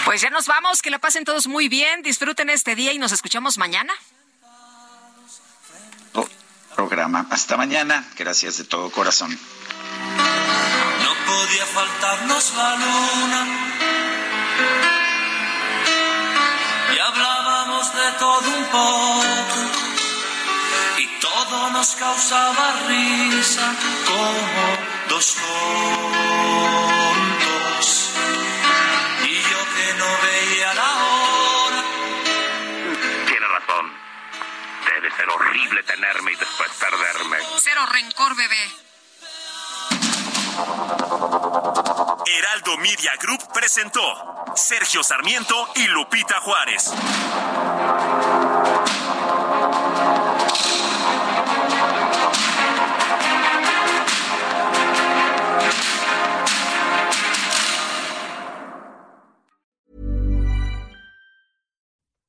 Pues 0.08 0.22
ya 0.22 0.30
nos 0.30 0.46
vamos, 0.46 0.80
que 0.80 0.88
la 0.88 0.98
pasen 0.98 1.24
todos 1.26 1.46
muy 1.48 1.68
bien, 1.68 2.00
disfruten 2.00 2.48
este 2.48 2.74
día 2.74 2.94
y 2.94 2.98
nos 2.98 3.12
escuchamos 3.12 3.58
mañana. 3.58 3.92
Programa. 6.74 7.26
Hasta 7.28 7.58
mañana. 7.58 8.08
Gracias 8.16 8.56
de 8.56 8.64
todo 8.64 8.90
corazón. 8.90 9.30
No 9.30 11.12
podía 11.26 11.66
faltarnos 11.66 12.54
la 12.56 12.76
luna. 12.76 13.46
Y 16.94 16.98
hablábamos 16.98 17.94
de 17.94 18.12
todo 18.18 18.48
un 18.48 18.64
poco. 18.64 19.60
Y 20.96 21.06
todo 21.20 21.70
nos 21.70 21.94
causaba 21.96 22.80
risa 22.88 23.76
como 24.06 25.10
dos 25.10 25.34
tontos 25.34 25.78
ser 35.18 35.28
horrible 35.30 35.82
tenerme 35.82 36.32
y 36.32 36.36
después 36.36 36.70
perderme. 36.78 37.38
Cero 37.58 37.80
rencor, 37.90 38.36
bebé. 38.36 38.70
Heraldo 42.26 42.76
Media 42.78 43.12
Group 43.20 43.52
presentó 43.52 44.00
Sergio 44.54 45.02
Sarmiento 45.02 45.70
y 45.74 45.88
Lupita 45.88 46.40
Juárez. 46.40 46.92